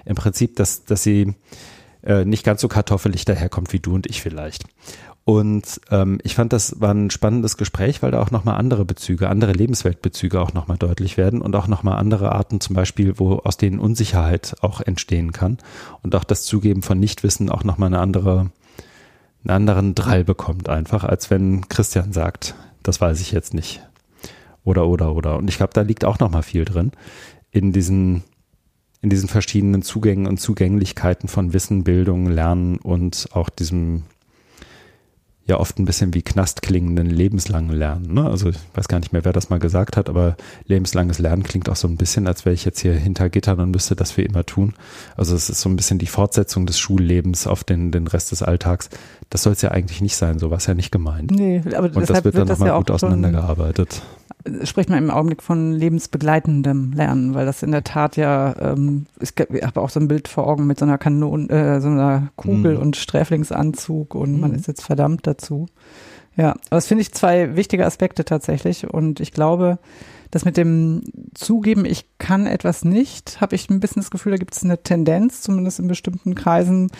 im 0.04 0.16
Prinzip, 0.16 0.56
dass, 0.56 0.84
dass 0.84 1.02
sie 1.02 1.34
äh, 2.02 2.24
nicht 2.24 2.44
ganz 2.44 2.60
so 2.60 2.68
kartoffelig 2.68 3.24
daherkommt 3.24 3.72
wie 3.72 3.80
du 3.80 3.94
und 3.94 4.06
ich 4.06 4.20
vielleicht. 4.20 4.64
Und 5.24 5.80
ähm, 5.90 6.18
ich 6.22 6.34
fand, 6.34 6.52
das 6.52 6.80
war 6.82 6.92
ein 6.92 7.10
spannendes 7.10 7.56
Gespräch, 7.56 8.02
weil 8.02 8.10
da 8.10 8.20
auch 8.20 8.30
nochmal 8.30 8.56
andere 8.58 8.84
Bezüge, 8.84 9.30
andere 9.30 9.52
Lebensweltbezüge 9.52 10.38
auch 10.38 10.52
nochmal 10.52 10.76
deutlich 10.76 11.16
werden 11.16 11.40
und 11.40 11.56
auch 11.56 11.66
nochmal 11.66 11.98
andere 11.98 12.32
Arten 12.32 12.60
zum 12.60 12.76
Beispiel, 12.76 13.18
wo 13.18 13.36
aus 13.36 13.56
denen 13.56 13.78
Unsicherheit 13.78 14.56
auch 14.60 14.82
entstehen 14.82 15.32
kann 15.32 15.56
und 16.02 16.14
auch 16.14 16.24
das 16.24 16.42
Zugeben 16.42 16.82
von 16.82 17.00
Nichtwissen 17.00 17.48
auch 17.48 17.64
nochmal 17.64 17.86
eine 17.86 18.00
andere, 18.00 18.50
einen 19.44 19.50
anderen 19.50 19.94
Drall 19.94 20.24
bekommt 20.24 20.68
einfach, 20.68 21.04
als 21.04 21.30
wenn 21.30 21.68
Christian 21.70 22.12
sagt, 22.12 22.54
das 22.82 23.00
weiß 23.00 23.22
ich 23.22 23.32
jetzt 23.32 23.54
nicht. 23.54 23.82
Oder, 24.62 24.86
oder, 24.86 25.14
oder. 25.14 25.38
Und 25.38 25.48
ich 25.48 25.56
glaube, 25.56 25.72
da 25.72 25.80
liegt 25.80 26.04
auch 26.04 26.18
nochmal 26.18 26.42
viel 26.42 26.66
drin 26.66 26.92
in 27.50 27.72
diesen, 27.72 28.24
in 29.00 29.08
diesen 29.08 29.28
verschiedenen 29.30 29.80
Zugängen 29.80 30.26
und 30.26 30.38
Zugänglichkeiten 30.38 31.30
von 31.30 31.54
Wissen, 31.54 31.82
Bildung, 31.82 32.26
Lernen 32.26 32.76
und 32.76 33.28
auch 33.32 33.48
diesem 33.48 34.02
ja 35.46 35.60
oft 35.60 35.78
ein 35.78 35.84
bisschen 35.84 36.14
wie 36.14 36.22
Knast 36.22 36.62
klingenden 36.62 37.10
lebenslangen 37.10 37.76
Lernen. 37.76 38.14
Ne? 38.14 38.24
Also 38.24 38.48
ich 38.48 38.56
weiß 38.74 38.88
gar 38.88 38.98
nicht 38.98 39.12
mehr, 39.12 39.24
wer 39.24 39.32
das 39.32 39.50
mal 39.50 39.58
gesagt 39.58 39.96
hat, 39.96 40.08
aber 40.08 40.36
lebenslanges 40.66 41.18
Lernen 41.18 41.42
klingt 41.42 41.68
auch 41.68 41.76
so 41.76 41.86
ein 41.86 41.96
bisschen, 41.96 42.26
als 42.26 42.44
wäre 42.46 42.54
ich 42.54 42.64
jetzt 42.64 42.80
hier 42.80 42.94
hinter 42.94 43.28
Gittern 43.28 43.60
und 43.60 43.70
müsste 43.70 43.94
das 43.94 44.12
für 44.12 44.22
immer 44.22 44.46
tun. 44.46 44.74
Also 45.16 45.34
es 45.34 45.50
ist 45.50 45.60
so 45.60 45.68
ein 45.68 45.76
bisschen 45.76 45.98
die 45.98 46.06
Fortsetzung 46.06 46.64
des 46.64 46.78
Schullebens 46.78 47.46
auf 47.46 47.62
den, 47.62 47.90
den 47.90 48.06
Rest 48.06 48.32
des 48.32 48.42
Alltags. 48.42 48.88
Das 49.34 49.42
soll 49.42 49.54
es 49.54 49.62
ja 49.62 49.72
eigentlich 49.72 50.00
nicht 50.00 50.14
sein, 50.14 50.38
so 50.38 50.50
war 50.50 50.58
es 50.58 50.66
ja 50.66 50.74
nicht 50.74 50.92
gemeint. 50.92 51.32
Nee, 51.32 51.60
aber 51.74 51.90
Und 51.92 52.08
das 52.08 52.22
wird 52.22 52.36
dann 52.36 52.46
nochmal 52.46 52.68
ja 52.68 52.78
gut 52.78 52.92
auseinandergearbeitet. 52.92 54.00
Spricht 54.62 54.88
man 54.90 54.98
im 54.98 55.10
Augenblick 55.10 55.42
von 55.42 55.72
lebensbegleitendem 55.72 56.92
Lernen, 56.92 57.34
weil 57.34 57.44
das 57.44 57.64
in 57.64 57.72
der 57.72 57.82
Tat 57.82 58.16
ja, 58.16 58.54
ähm, 58.60 59.06
ich, 59.20 59.30
ich 59.36 59.62
habe 59.64 59.80
auch 59.80 59.90
so 59.90 59.98
ein 59.98 60.06
Bild 60.06 60.28
vor 60.28 60.46
Augen 60.46 60.68
mit 60.68 60.78
so 60.78 60.84
einer 60.84 60.98
Kanone, 60.98 61.48
äh, 61.48 61.80
so 61.80 61.88
einer 61.88 62.28
Kugel 62.36 62.76
mhm. 62.76 62.82
und 62.82 62.96
Sträflingsanzug 62.96 64.14
und 64.14 64.34
mhm. 64.34 64.40
man 64.40 64.54
ist 64.54 64.68
jetzt 64.68 64.84
verdammt 64.84 65.26
dazu. 65.26 65.66
Ja, 66.36 66.50
aber 66.50 66.76
das 66.76 66.86
finde 66.86 67.02
ich 67.02 67.12
zwei 67.12 67.56
wichtige 67.56 67.84
Aspekte 67.86 68.24
tatsächlich 68.24 68.86
und 68.88 69.18
ich 69.18 69.32
glaube, 69.32 69.80
das 70.30 70.44
mit 70.44 70.56
dem 70.56 71.02
Zugeben, 71.34 71.84
ich 71.84 72.06
kann 72.18 72.46
etwas 72.46 72.84
nicht, 72.84 73.40
habe 73.40 73.56
ich 73.56 73.68
ein 73.68 73.80
bisschen 73.80 74.02
das 74.02 74.10
Gefühl, 74.10 74.32
da 74.32 74.38
gibt 74.38 74.54
es 74.54 74.62
eine 74.62 74.82
Tendenz, 74.82 75.42
zumindest 75.42 75.80
in 75.80 75.88
bestimmten 75.88 76.36
Kreisen, 76.36 76.90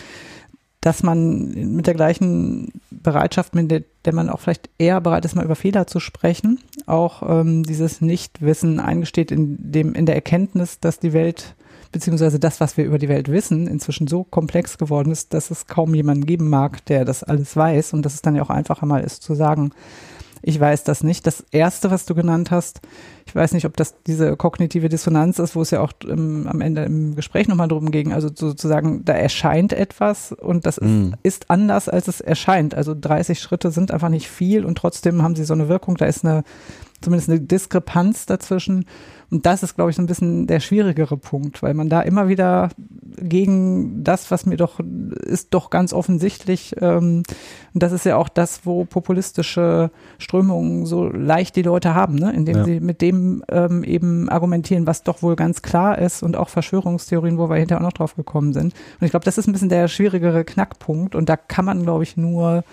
dass 0.85 1.01
man 1.01 1.75
mit 1.75 1.87
der 1.87 1.95
gleichen 1.95 2.71
Bereitschaft, 2.91 3.55
mit 3.55 3.71
der, 3.71 3.81
der 4.05 4.13
man 4.13 4.29
auch 4.29 4.39
vielleicht 4.39 4.69
eher 4.77 5.01
bereit 5.01 5.25
ist, 5.25 5.33
mal 5.33 5.43
über 5.43 5.55
Fehler 5.55 5.87
zu 5.87 5.99
sprechen, 5.99 6.59
auch 6.85 7.23
ähm, 7.27 7.63
dieses 7.63 8.01
Nichtwissen 8.01 8.79
eingesteht 8.79 9.31
in 9.31 9.57
dem, 9.59 9.95
in 9.95 10.05
der 10.05 10.13
Erkenntnis, 10.13 10.79
dass 10.79 10.99
die 10.99 11.13
Welt 11.13 11.55
beziehungsweise 11.91 12.39
das, 12.39 12.59
was 12.59 12.77
wir 12.77 12.85
über 12.85 12.99
die 12.99 13.09
Welt 13.09 13.31
wissen, 13.31 13.65
inzwischen 13.65 14.05
so 14.05 14.23
komplex 14.23 14.77
geworden 14.77 15.11
ist, 15.11 15.33
dass 15.33 15.49
es 15.49 15.65
kaum 15.65 15.95
jemanden 15.95 16.27
geben 16.27 16.49
mag, 16.49 16.85
der 16.85 17.03
das 17.03 17.23
alles 17.23 17.55
weiß 17.55 17.93
und 17.93 18.03
dass 18.03 18.13
es 18.13 18.21
dann 18.21 18.35
ja 18.35 18.43
auch 18.43 18.51
einfacher 18.51 18.85
mal 18.85 19.03
ist 19.03 19.23
zu 19.23 19.33
sagen, 19.33 19.71
ich 20.47 20.59
weiß 20.59 20.83
das 20.83 21.03
nicht. 21.03 21.25
Das 21.25 21.43
erste, 21.49 21.89
was 21.89 22.05
du 22.05 22.13
genannt 22.13 22.51
hast, 22.51 22.81
ich 23.25 23.33
weiß 23.33 23.53
nicht, 23.53 23.65
ob 23.65 23.75
das 23.77 23.95
diese 24.03 24.37
kognitive 24.37 24.89
Dissonanz 24.89 25.39
ist, 25.39 25.55
wo 25.55 25.63
es 25.63 25.71
ja 25.71 25.81
auch 25.81 25.91
im, 26.07 26.45
am 26.45 26.61
Ende 26.61 26.83
im 26.83 27.15
Gespräch 27.15 27.47
nochmal 27.47 27.67
drum 27.67 27.89
ging, 27.89 28.13
also 28.13 28.29
sozusagen, 28.33 29.03
da 29.03 29.13
erscheint 29.13 29.73
etwas 29.73 30.33
und 30.33 30.67
das 30.67 30.77
ist, 30.77 30.87
mm. 30.87 31.13
ist 31.23 31.49
anders, 31.49 31.89
als 31.89 32.07
es 32.07 32.21
erscheint. 32.21 32.75
Also 32.75 32.93
30 32.99 33.39
Schritte 33.39 33.71
sind 33.71 33.89
einfach 33.89 34.09
nicht 34.09 34.29
viel 34.29 34.65
und 34.65 34.77
trotzdem 34.77 35.23
haben 35.23 35.35
sie 35.35 35.45
so 35.45 35.55
eine 35.55 35.67
Wirkung, 35.67 35.97
da 35.97 36.05
ist 36.05 36.23
eine, 36.23 36.43
zumindest 37.01 37.31
eine 37.31 37.39
Diskrepanz 37.39 38.27
dazwischen 38.27 38.85
und 39.35 39.45
das 39.45 39.63
ist, 39.63 39.75
glaube 39.75 39.89
ich, 39.89 39.97
so 39.97 40.01
ein 40.01 40.05
bisschen 40.05 40.47
der 40.47 40.61
schwierigere 40.61 41.17
Punkt, 41.17 41.61
weil 41.61 41.73
man 41.73 41.89
da 41.89 41.99
immer 41.99 42.29
wieder 42.29 42.69
gegen 43.17 44.01
das, 44.01 44.31
was 44.31 44.45
mir 44.45 44.55
doch 44.55 44.79
ist, 44.79 45.53
doch 45.53 45.69
ganz 45.69 45.91
offensichtlich, 45.91 46.73
ähm, 46.79 47.23
und 47.73 47.83
das 47.83 47.91
ist 47.91 48.05
ja 48.05 48.15
auch 48.15 48.29
das, 48.29 48.65
wo 48.65 48.85
populistische 48.85 49.91
Strömungen 50.19 50.85
so 50.85 51.09
leicht 51.09 51.57
die 51.57 51.63
Leute 51.63 51.93
haben, 51.93 52.15
ne? 52.15 52.31
indem 52.31 52.55
ja. 52.55 52.63
sie 52.63 52.79
mit 52.79 53.01
dem 53.01 53.43
ähm, 53.49 53.83
eben 53.83 54.29
argumentieren, 54.29 54.87
was 54.87 55.03
doch 55.03 55.21
wohl 55.21 55.35
ganz 55.35 55.61
klar 55.61 55.97
ist 55.97 56.23
und 56.23 56.37
auch 56.37 56.47
Verschwörungstheorien, 56.47 57.37
wo 57.37 57.49
wir 57.49 57.57
hinterher 57.57 57.81
auch 57.81 57.87
noch 57.87 57.91
drauf 57.91 58.15
gekommen 58.15 58.53
sind. 58.53 58.73
Und 59.01 59.05
ich 59.05 59.11
glaube, 59.11 59.25
das 59.25 59.37
ist 59.37 59.47
ein 59.47 59.51
bisschen 59.51 59.67
der 59.67 59.89
schwierigere 59.89 60.45
Knackpunkt 60.45 61.13
und 61.13 61.27
da 61.27 61.35
kann 61.35 61.65
man, 61.65 61.83
glaube 61.83 62.03
ich, 62.03 62.15
nur 62.15 62.63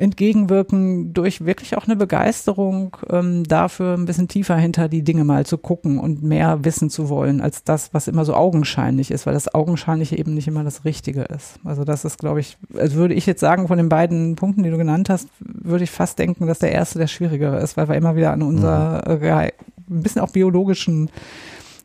entgegenwirken 0.00 1.12
durch 1.12 1.44
wirklich 1.44 1.76
auch 1.76 1.84
eine 1.84 1.94
Begeisterung 1.94 2.96
ähm, 3.10 3.44
dafür, 3.44 3.94
ein 3.94 4.06
bisschen 4.06 4.28
tiefer 4.28 4.56
hinter 4.56 4.88
die 4.88 5.02
Dinge 5.02 5.24
mal 5.24 5.44
zu 5.44 5.58
gucken 5.58 5.98
und 5.98 6.22
mehr 6.22 6.64
wissen 6.64 6.88
zu 6.88 7.10
wollen, 7.10 7.42
als 7.42 7.64
das, 7.64 7.92
was 7.92 8.08
immer 8.08 8.24
so 8.24 8.34
augenscheinlich 8.34 9.10
ist, 9.10 9.26
weil 9.26 9.34
das 9.34 9.54
Augenscheinliche 9.54 10.16
eben 10.16 10.32
nicht 10.32 10.48
immer 10.48 10.64
das 10.64 10.86
Richtige 10.86 11.22
ist. 11.22 11.60
Also 11.64 11.84
das 11.84 12.06
ist, 12.06 12.18
glaube 12.18 12.40
ich, 12.40 12.56
also 12.74 12.96
würde 12.96 13.14
ich 13.14 13.26
jetzt 13.26 13.40
sagen, 13.40 13.68
von 13.68 13.76
den 13.76 13.90
beiden 13.90 14.36
Punkten, 14.36 14.62
die 14.62 14.70
du 14.70 14.78
genannt 14.78 15.10
hast, 15.10 15.28
würde 15.38 15.84
ich 15.84 15.90
fast 15.90 16.18
denken, 16.18 16.46
dass 16.46 16.60
der 16.60 16.72
erste 16.72 16.98
der 16.98 17.06
schwierigere 17.06 17.60
ist, 17.60 17.76
weil 17.76 17.88
wir 17.88 17.96
immer 17.96 18.16
wieder 18.16 18.32
an 18.32 18.42
unser 18.42 19.04
mhm. 19.06 19.22
äh, 19.22 19.50
ein 19.90 20.02
bisschen 20.02 20.22
auch 20.22 20.30
biologischen 20.30 21.10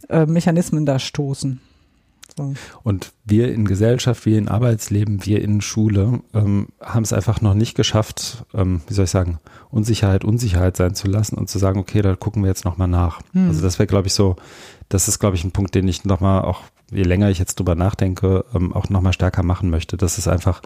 äh, 0.08 0.26
Mechanismen 0.26 0.86
da 0.86 1.00
stoßen. 1.00 1.60
Und 2.84 3.14
wir 3.24 3.54
in 3.54 3.66
Gesellschaft, 3.66 4.26
wir 4.26 4.38
in 4.38 4.50
Arbeitsleben, 4.50 5.26
wir 5.26 5.42
in 5.42 5.62
Schule 5.62 6.22
ähm, 6.34 6.68
haben 6.82 7.04
es 7.04 7.14
einfach 7.14 7.42
noch 7.42 7.54
nicht 7.54 7.76
geschafft, 7.76 8.46
ähm, 8.54 8.82
wie 8.88 8.94
soll 8.94 9.06
ich 9.06 9.12
sagen, 9.12 9.40
Unsicherheit 9.70 10.26
Unsicherheit 10.26 10.76
sein 10.76 10.96
zu 10.96 11.08
lassen 11.08 11.38
und 11.38 11.50
zu 11.50 11.60
sagen, 11.60 11.80
okay, 11.80 12.02
da 12.02 12.16
gucken 12.16 12.44
wir 12.44 12.50
jetzt 12.50 12.66
nochmal 12.66 12.90
nach. 12.90 13.22
Hm. 13.34 13.48
Also 13.48 13.62
das 13.62 13.80
wäre, 13.80 13.88
glaube 13.88 14.08
ich, 14.08 14.14
so, 14.14 14.36
das 14.90 15.08
ist, 15.08 15.20
glaube 15.20 15.36
ich, 15.36 15.44
ein 15.44 15.52
Punkt, 15.52 15.76
den 15.76 15.88
ich 15.88 16.04
nochmal 16.04 16.42
auch, 16.42 16.64
je 16.92 17.04
länger 17.04 17.30
ich 17.30 17.40
jetzt 17.40 17.58
drüber 17.60 17.76
nachdenke, 17.76 18.44
ähm, 18.54 18.74
auch 18.74 18.90
nochmal 18.90 19.14
stärker 19.14 19.44
machen 19.44 19.70
möchte. 19.70 19.96
Das 19.96 20.18
ist 20.18 20.28
einfach 20.28 20.62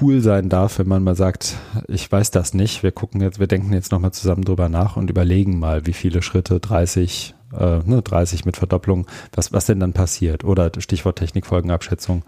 cool 0.00 0.20
sein 0.20 0.48
darf, 0.48 0.78
wenn 0.78 0.88
man 0.88 1.02
mal 1.02 1.16
sagt, 1.16 1.56
ich 1.88 2.10
weiß 2.10 2.30
das 2.30 2.54
nicht, 2.54 2.82
wir 2.82 2.92
gucken 2.92 3.20
jetzt, 3.20 3.40
wir 3.40 3.46
denken 3.46 3.72
jetzt 3.72 3.92
nochmal 3.92 4.12
zusammen 4.12 4.44
drüber 4.44 4.68
nach 4.68 4.96
und 4.96 5.10
überlegen 5.10 5.58
mal, 5.58 5.86
wie 5.86 5.92
viele 5.92 6.22
Schritte, 6.22 6.60
30, 6.60 7.34
äh, 7.56 7.78
ne, 7.78 8.02
30 8.02 8.44
mit 8.44 8.56
Verdopplung, 8.56 9.06
was, 9.32 9.52
was 9.52 9.66
denn 9.66 9.80
dann 9.80 9.92
passiert? 9.92 10.44
Oder 10.44 10.70
Stichwort 10.78 11.18
Technikfolgenabschätzung. 11.18 12.24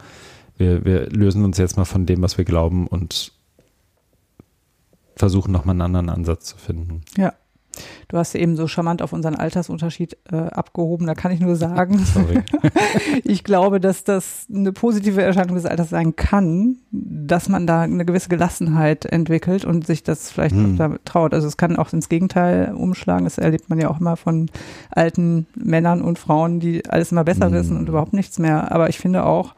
Wir, 0.56 0.84
wir 0.84 1.10
lösen 1.10 1.44
uns 1.44 1.58
jetzt 1.58 1.76
mal 1.76 1.84
von 1.84 2.06
dem, 2.06 2.22
was 2.22 2.38
wir 2.38 2.44
glauben 2.44 2.86
und 2.86 3.32
versuchen 5.16 5.52
nochmal 5.52 5.74
einen 5.74 5.82
anderen 5.82 6.08
Ansatz 6.08 6.46
zu 6.46 6.56
finden. 6.56 7.02
Ja. 7.16 7.34
Du 8.08 8.18
hast 8.18 8.34
eben 8.34 8.56
so 8.56 8.66
charmant 8.68 9.02
auf 9.02 9.12
unseren 9.12 9.34
Altersunterschied 9.34 10.16
äh, 10.30 10.36
abgehoben. 10.36 11.06
Da 11.06 11.14
kann 11.14 11.32
ich 11.32 11.40
nur 11.40 11.56
sagen, 11.56 11.98
Sorry. 12.14 12.42
ich 13.24 13.44
glaube, 13.44 13.80
dass 13.80 14.04
das 14.04 14.46
eine 14.52 14.72
positive 14.72 15.22
Erscheinung 15.22 15.54
des 15.54 15.66
Alters 15.66 15.90
sein 15.90 16.16
kann, 16.16 16.78
dass 16.90 17.48
man 17.48 17.66
da 17.66 17.82
eine 17.82 18.04
gewisse 18.04 18.28
Gelassenheit 18.28 19.04
entwickelt 19.06 19.64
und 19.64 19.86
sich 19.86 20.02
das 20.02 20.30
vielleicht 20.30 20.54
hm. 20.54 20.80
auch 20.80 20.96
traut. 21.04 21.34
Also 21.34 21.46
es 21.46 21.56
kann 21.56 21.76
auch 21.76 21.92
ins 21.92 22.08
Gegenteil 22.08 22.74
umschlagen. 22.74 23.24
Das 23.24 23.38
erlebt 23.38 23.68
man 23.68 23.80
ja 23.80 23.88
auch 23.88 24.00
immer 24.00 24.16
von 24.16 24.50
alten 24.90 25.46
Männern 25.54 26.02
und 26.02 26.18
Frauen, 26.18 26.60
die 26.60 26.88
alles 26.88 27.12
immer 27.12 27.24
besser 27.24 27.46
hm. 27.46 27.52
wissen 27.52 27.76
und 27.76 27.88
überhaupt 27.88 28.12
nichts 28.12 28.38
mehr. 28.38 28.72
Aber 28.72 28.88
ich 28.88 28.98
finde 28.98 29.24
auch, 29.24 29.54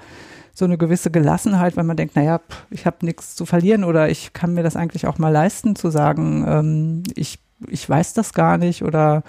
so 0.55 0.65
eine 0.65 0.79
gewisse 0.79 1.11
Gelassenheit, 1.11 1.77
weil 1.77 1.85
man 1.85 1.97
denkt, 1.97 2.15
naja, 2.15 2.41
ich 2.71 2.87
habe 2.87 3.05
nichts 3.05 3.35
zu 3.35 3.45
verlieren 3.45 3.83
oder 3.83 4.09
ich 4.09 4.33
kann 4.33 4.55
mir 4.55 4.63
das 4.63 4.77
eigentlich 4.77 5.07
auch 5.07 5.19
mal 5.19 5.31
leisten 5.31 5.75
zu 5.75 5.91
sagen, 5.91 6.45
ähm, 6.47 7.03
ich 7.17 7.41
ich 7.69 7.89
weiß 7.89 8.15
das 8.15 8.33
gar 8.33 8.59
nicht 8.59 8.83
oder 8.83 9.23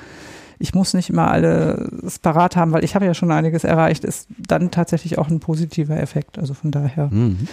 ich 0.60 0.74
muss 0.74 0.94
nicht 0.94 1.10
immer 1.10 1.30
alles 1.30 2.20
parat 2.20 2.56
haben, 2.56 2.72
weil 2.72 2.84
ich 2.84 2.96
habe 2.96 3.06
ja 3.06 3.14
schon 3.14 3.32
einiges 3.32 3.64
erreicht, 3.64 4.04
ist 4.04 4.28
dann 4.38 4.72
tatsächlich 4.72 5.18
auch 5.18 5.30
ein 5.30 5.40
positiver 5.40 5.98
Effekt. 5.98 6.40
Also 6.40 6.54
von 6.54 6.72
daher 6.72 7.10
mhm. 7.12 7.48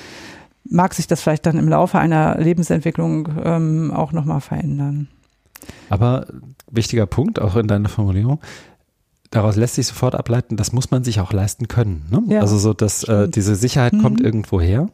mag 0.65 0.95
sich 0.95 1.07
das 1.07 1.21
vielleicht 1.21 1.47
dann 1.47 1.59
im 1.59 1.69
Laufe 1.69 1.99
einer 1.99 2.39
Lebensentwicklung 2.39 3.29
ähm, 3.43 3.91
auch 3.91 4.13
nochmal 4.13 4.41
verändern. 4.41 5.09
Aber 5.89 6.27
wichtiger 6.71 7.07
Punkt, 7.07 7.41
auch 7.41 7.57
in 7.57 7.69
deiner 7.69 7.89
Formulierung, 7.89 8.41
daraus 9.31 9.57
lässt 9.57 9.77
sich 9.77 9.87
sofort 9.87 10.15
ableiten, 10.15 10.57
das 10.57 10.73
muss 10.73 10.91
man 10.91 11.05
sich 11.05 11.21
auch 11.21 11.33
leisten 11.33 11.69
können. 11.69 12.07
Ne? 12.11 12.23
Ja, 12.29 12.41
also 12.41 12.59
so, 12.59 12.73
dass 12.73 13.05
äh, 13.05 13.29
diese 13.29 13.57
Sicherheit 13.57 13.95
mhm. 13.95 14.03
kommt 14.03 14.21
irgendwo 14.21 14.61
her 14.61 14.89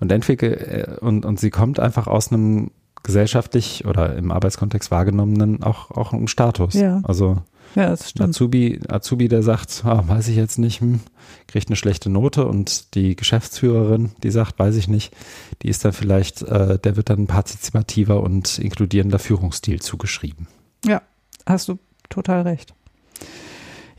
und 0.00 0.12
entwickel 0.12 0.52
äh, 1.00 1.04
und, 1.04 1.24
und 1.24 1.40
sie 1.40 1.50
kommt 1.50 1.80
einfach 1.80 2.06
aus 2.06 2.32
einem 2.32 2.70
gesellschaftlich 3.02 3.84
oder 3.86 4.16
im 4.16 4.32
Arbeitskontext 4.32 4.90
wahrgenommenen 4.90 5.62
auch, 5.62 5.90
auch 5.90 6.12
einen 6.12 6.28
Status. 6.28 6.74
Ja. 6.74 7.00
Also 7.04 7.38
ja, 7.74 7.92
Azubi, 7.92 8.80
Azubi, 8.88 9.28
der 9.28 9.42
sagt, 9.42 9.82
ah, 9.84 10.02
weiß 10.06 10.28
ich 10.28 10.36
jetzt 10.36 10.58
nicht, 10.58 10.80
hm, 10.80 11.00
kriegt 11.46 11.68
eine 11.68 11.76
schlechte 11.76 12.08
Note 12.10 12.46
und 12.46 12.94
die 12.94 13.14
Geschäftsführerin, 13.14 14.12
die 14.22 14.30
sagt, 14.30 14.58
weiß 14.58 14.76
ich 14.76 14.88
nicht, 14.88 15.14
die 15.62 15.68
ist 15.68 15.84
dann 15.84 15.92
vielleicht, 15.92 16.42
äh, 16.42 16.78
der 16.78 16.96
wird 16.96 17.10
dann 17.10 17.26
partizipativer 17.26 18.22
und 18.22 18.58
inkludierender 18.58 19.18
Führungsstil 19.18 19.80
zugeschrieben. 19.80 20.48
Ja, 20.84 21.02
hast 21.46 21.68
du 21.68 21.78
total 22.08 22.42
recht. 22.42 22.74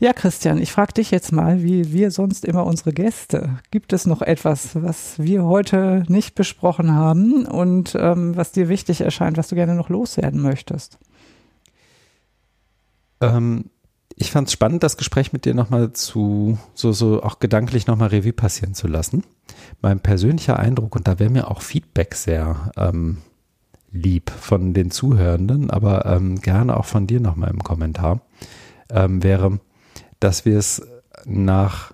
Ja, 0.02 0.14
Christian, 0.14 0.62
ich 0.62 0.72
frage 0.72 0.94
dich 0.94 1.10
jetzt 1.10 1.30
mal, 1.30 1.62
wie 1.62 1.92
wir 1.92 2.10
sonst 2.10 2.46
immer 2.46 2.64
unsere 2.64 2.94
Gäste. 2.94 3.58
Gibt 3.70 3.92
es 3.92 4.06
noch 4.06 4.22
etwas, 4.22 4.70
was 4.74 5.18
wir 5.18 5.44
heute 5.44 6.04
nicht 6.08 6.34
besprochen 6.34 6.94
haben 6.94 7.44
und 7.44 7.94
ähm, 8.00 8.34
was 8.34 8.50
dir 8.50 8.70
wichtig 8.70 9.02
erscheint, 9.02 9.36
was 9.36 9.48
du 9.48 9.56
gerne 9.56 9.74
noch 9.74 9.90
loswerden 9.90 10.40
möchtest? 10.40 10.98
Ähm, 13.20 13.66
ich 14.16 14.30
fand 14.30 14.48
es 14.48 14.54
spannend, 14.54 14.82
das 14.82 14.96
Gespräch 14.96 15.34
mit 15.34 15.44
dir 15.44 15.52
nochmal 15.54 15.92
zu, 15.92 16.56
so, 16.72 16.92
so 16.92 17.22
auch 17.22 17.38
gedanklich 17.38 17.86
nochmal 17.86 18.08
Revue 18.08 18.32
passieren 18.32 18.72
zu 18.72 18.88
lassen. 18.88 19.22
Mein 19.82 20.00
persönlicher 20.00 20.58
Eindruck, 20.58 20.96
und 20.96 21.08
da 21.08 21.18
wäre 21.18 21.28
mir 21.28 21.50
auch 21.50 21.60
Feedback 21.60 22.14
sehr 22.14 22.72
ähm, 22.78 23.18
lieb 23.92 24.30
von 24.30 24.72
den 24.72 24.90
Zuhörenden, 24.90 25.68
aber 25.68 26.06
ähm, 26.06 26.40
gerne 26.40 26.78
auch 26.78 26.86
von 26.86 27.06
dir 27.06 27.20
nochmal 27.20 27.50
im 27.50 27.62
Kommentar, 27.62 28.22
ähm, 28.88 29.22
wäre, 29.22 29.60
dass 30.20 30.44
wir 30.44 30.58
es 30.58 30.82
nach 31.24 31.92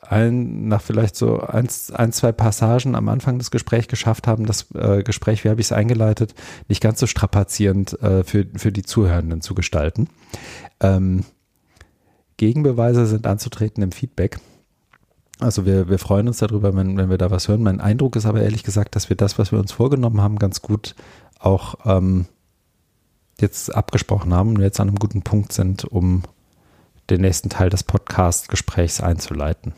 ein, 0.00 0.68
nach 0.68 0.82
vielleicht 0.82 1.16
so 1.16 1.40
ein, 1.40 1.68
ein, 1.94 2.12
zwei 2.12 2.32
Passagen 2.32 2.94
am 2.94 3.08
Anfang 3.08 3.38
des 3.38 3.50
Gesprächs 3.50 3.88
geschafft 3.88 4.26
haben, 4.26 4.46
das 4.46 4.70
äh, 4.74 5.02
Gespräch, 5.02 5.44
wie 5.44 5.48
habe 5.48 5.60
ich 5.60 5.68
es 5.68 5.72
eingeleitet, 5.72 6.34
nicht 6.68 6.82
ganz 6.82 7.00
so 7.00 7.06
strapazierend 7.06 8.00
äh, 8.02 8.24
für, 8.24 8.46
für 8.54 8.72
die 8.72 8.82
Zuhörenden 8.82 9.40
zu 9.40 9.54
gestalten. 9.54 10.08
Ähm, 10.80 11.24
Gegenbeweise 12.36 13.06
sind 13.06 13.26
anzutreten 13.26 13.82
im 13.82 13.92
Feedback. 13.92 14.38
Also 15.40 15.66
wir, 15.66 15.88
wir 15.88 15.98
freuen 15.98 16.28
uns 16.28 16.38
darüber, 16.38 16.74
wenn, 16.76 16.96
wenn 16.96 17.10
wir 17.10 17.18
da 17.18 17.30
was 17.30 17.48
hören. 17.48 17.62
Mein 17.62 17.80
Eindruck 17.80 18.16
ist 18.16 18.26
aber 18.26 18.42
ehrlich 18.42 18.62
gesagt, 18.62 18.96
dass 18.96 19.08
wir 19.08 19.16
das, 19.16 19.38
was 19.38 19.52
wir 19.52 19.58
uns 19.58 19.72
vorgenommen 19.72 20.20
haben, 20.20 20.38
ganz 20.38 20.62
gut 20.62 20.94
auch 21.38 21.76
ähm, 21.84 22.26
jetzt 23.40 23.74
abgesprochen 23.74 24.32
haben 24.32 24.50
und 24.50 24.62
jetzt 24.62 24.80
an 24.80 24.88
einem 24.88 24.98
guten 24.98 25.22
Punkt 25.22 25.52
sind, 25.52 25.84
um 25.84 26.22
den 27.10 27.20
nächsten 27.20 27.50
Teil 27.50 27.70
des 27.70 27.82
Podcast-Gesprächs 27.82 29.00
einzuleiten. 29.00 29.74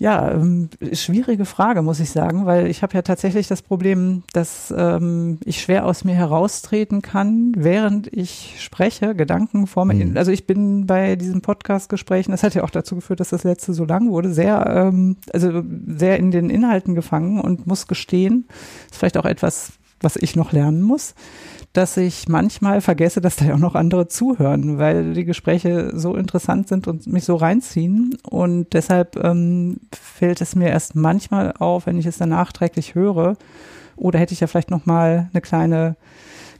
Ja, 0.00 0.30
ähm, 0.30 0.70
schwierige 0.92 1.44
Frage, 1.44 1.82
muss 1.82 1.98
ich 1.98 2.10
sagen, 2.10 2.46
weil 2.46 2.68
ich 2.68 2.82
habe 2.82 2.94
ja 2.94 3.02
tatsächlich 3.02 3.48
das 3.48 3.62
Problem, 3.62 4.22
dass 4.32 4.72
ähm, 4.76 5.40
ich 5.44 5.60
schwer 5.60 5.86
aus 5.86 6.04
mir 6.04 6.14
heraustreten 6.14 7.02
kann, 7.02 7.52
während 7.56 8.06
ich 8.12 8.54
spreche, 8.58 9.16
Gedanken 9.16 9.66
vor 9.66 9.84
mir. 9.84 10.06
Mhm. 10.06 10.16
Also 10.16 10.30
ich 10.30 10.46
bin 10.46 10.86
bei 10.86 11.16
diesen 11.16 11.42
Podcast-Gesprächen, 11.42 12.30
das 12.30 12.44
hat 12.44 12.54
ja 12.54 12.62
auch 12.62 12.70
dazu 12.70 12.94
geführt, 12.94 13.18
dass 13.18 13.30
das 13.30 13.42
letzte 13.42 13.74
so 13.74 13.84
lang 13.84 14.10
wurde, 14.10 14.32
sehr, 14.32 14.66
ähm, 14.68 15.16
also 15.32 15.64
sehr 15.88 16.16
in 16.18 16.30
den 16.30 16.48
Inhalten 16.48 16.94
gefangen 16.94 17.40
und 17.40 17.66
muss 17.66 17.88
gestehen, 17.88 18.46
ist 18.88 18.98
vielleicht 18.98 19.16
auch 19.16 19.24
etwas, 19.24 19.72
was 20.00 20.16
ich 20.16 20.36
noch 20.36 20.52
lernen 20.52 20.82
muss 20.82 21.14
dass 21.72 21.96
ich 21.96 22.28
manchmal 22.28 22.80
vergesse, 22.80 23.20
dass 23.20 23.36
da 23.36 23.44
ja 23.44 23.54
auch 23.54 23.58
noch 23.58 23.74
andere 23.74 24.08
zuhören, 24.08 24.78
weil 24.78 25.12
die 25.12 25.24
Gespräche 25.24 25.92
so 25.94 26.14
interessant 26.16 26.68
sind 26.68 26.88
und 26.88 27.06
mich 27.06 27.24
so 27.24 27.36
reinziehen. 27.36 28.16
Und 28.28 28.72
deshalb 28.72 29.16
ähm, 29.22 29.78
fällt 29.92 30.40
es 30.40 30.56
mir 30.56 30.68
erst 30.68 30.96
manchmal 30.96 31.52
auf, 31.58 31.86
wenn 31.86 31.98
ich 31.98 32.06
es 32.06 32.18
dann 32.18 32.30
nachträglich 32.30 32.94
höre. 32.94 33.36
Oder 33.96 34.18
hätte 34.18 34.32
ich 34.32 34.40
ja 34.40 34.46
vielleicht 34.46 34.70
noch 34.70 34.86
mal 34.86 35.28
eine 35.32 35.40
kleine 35.40 35.96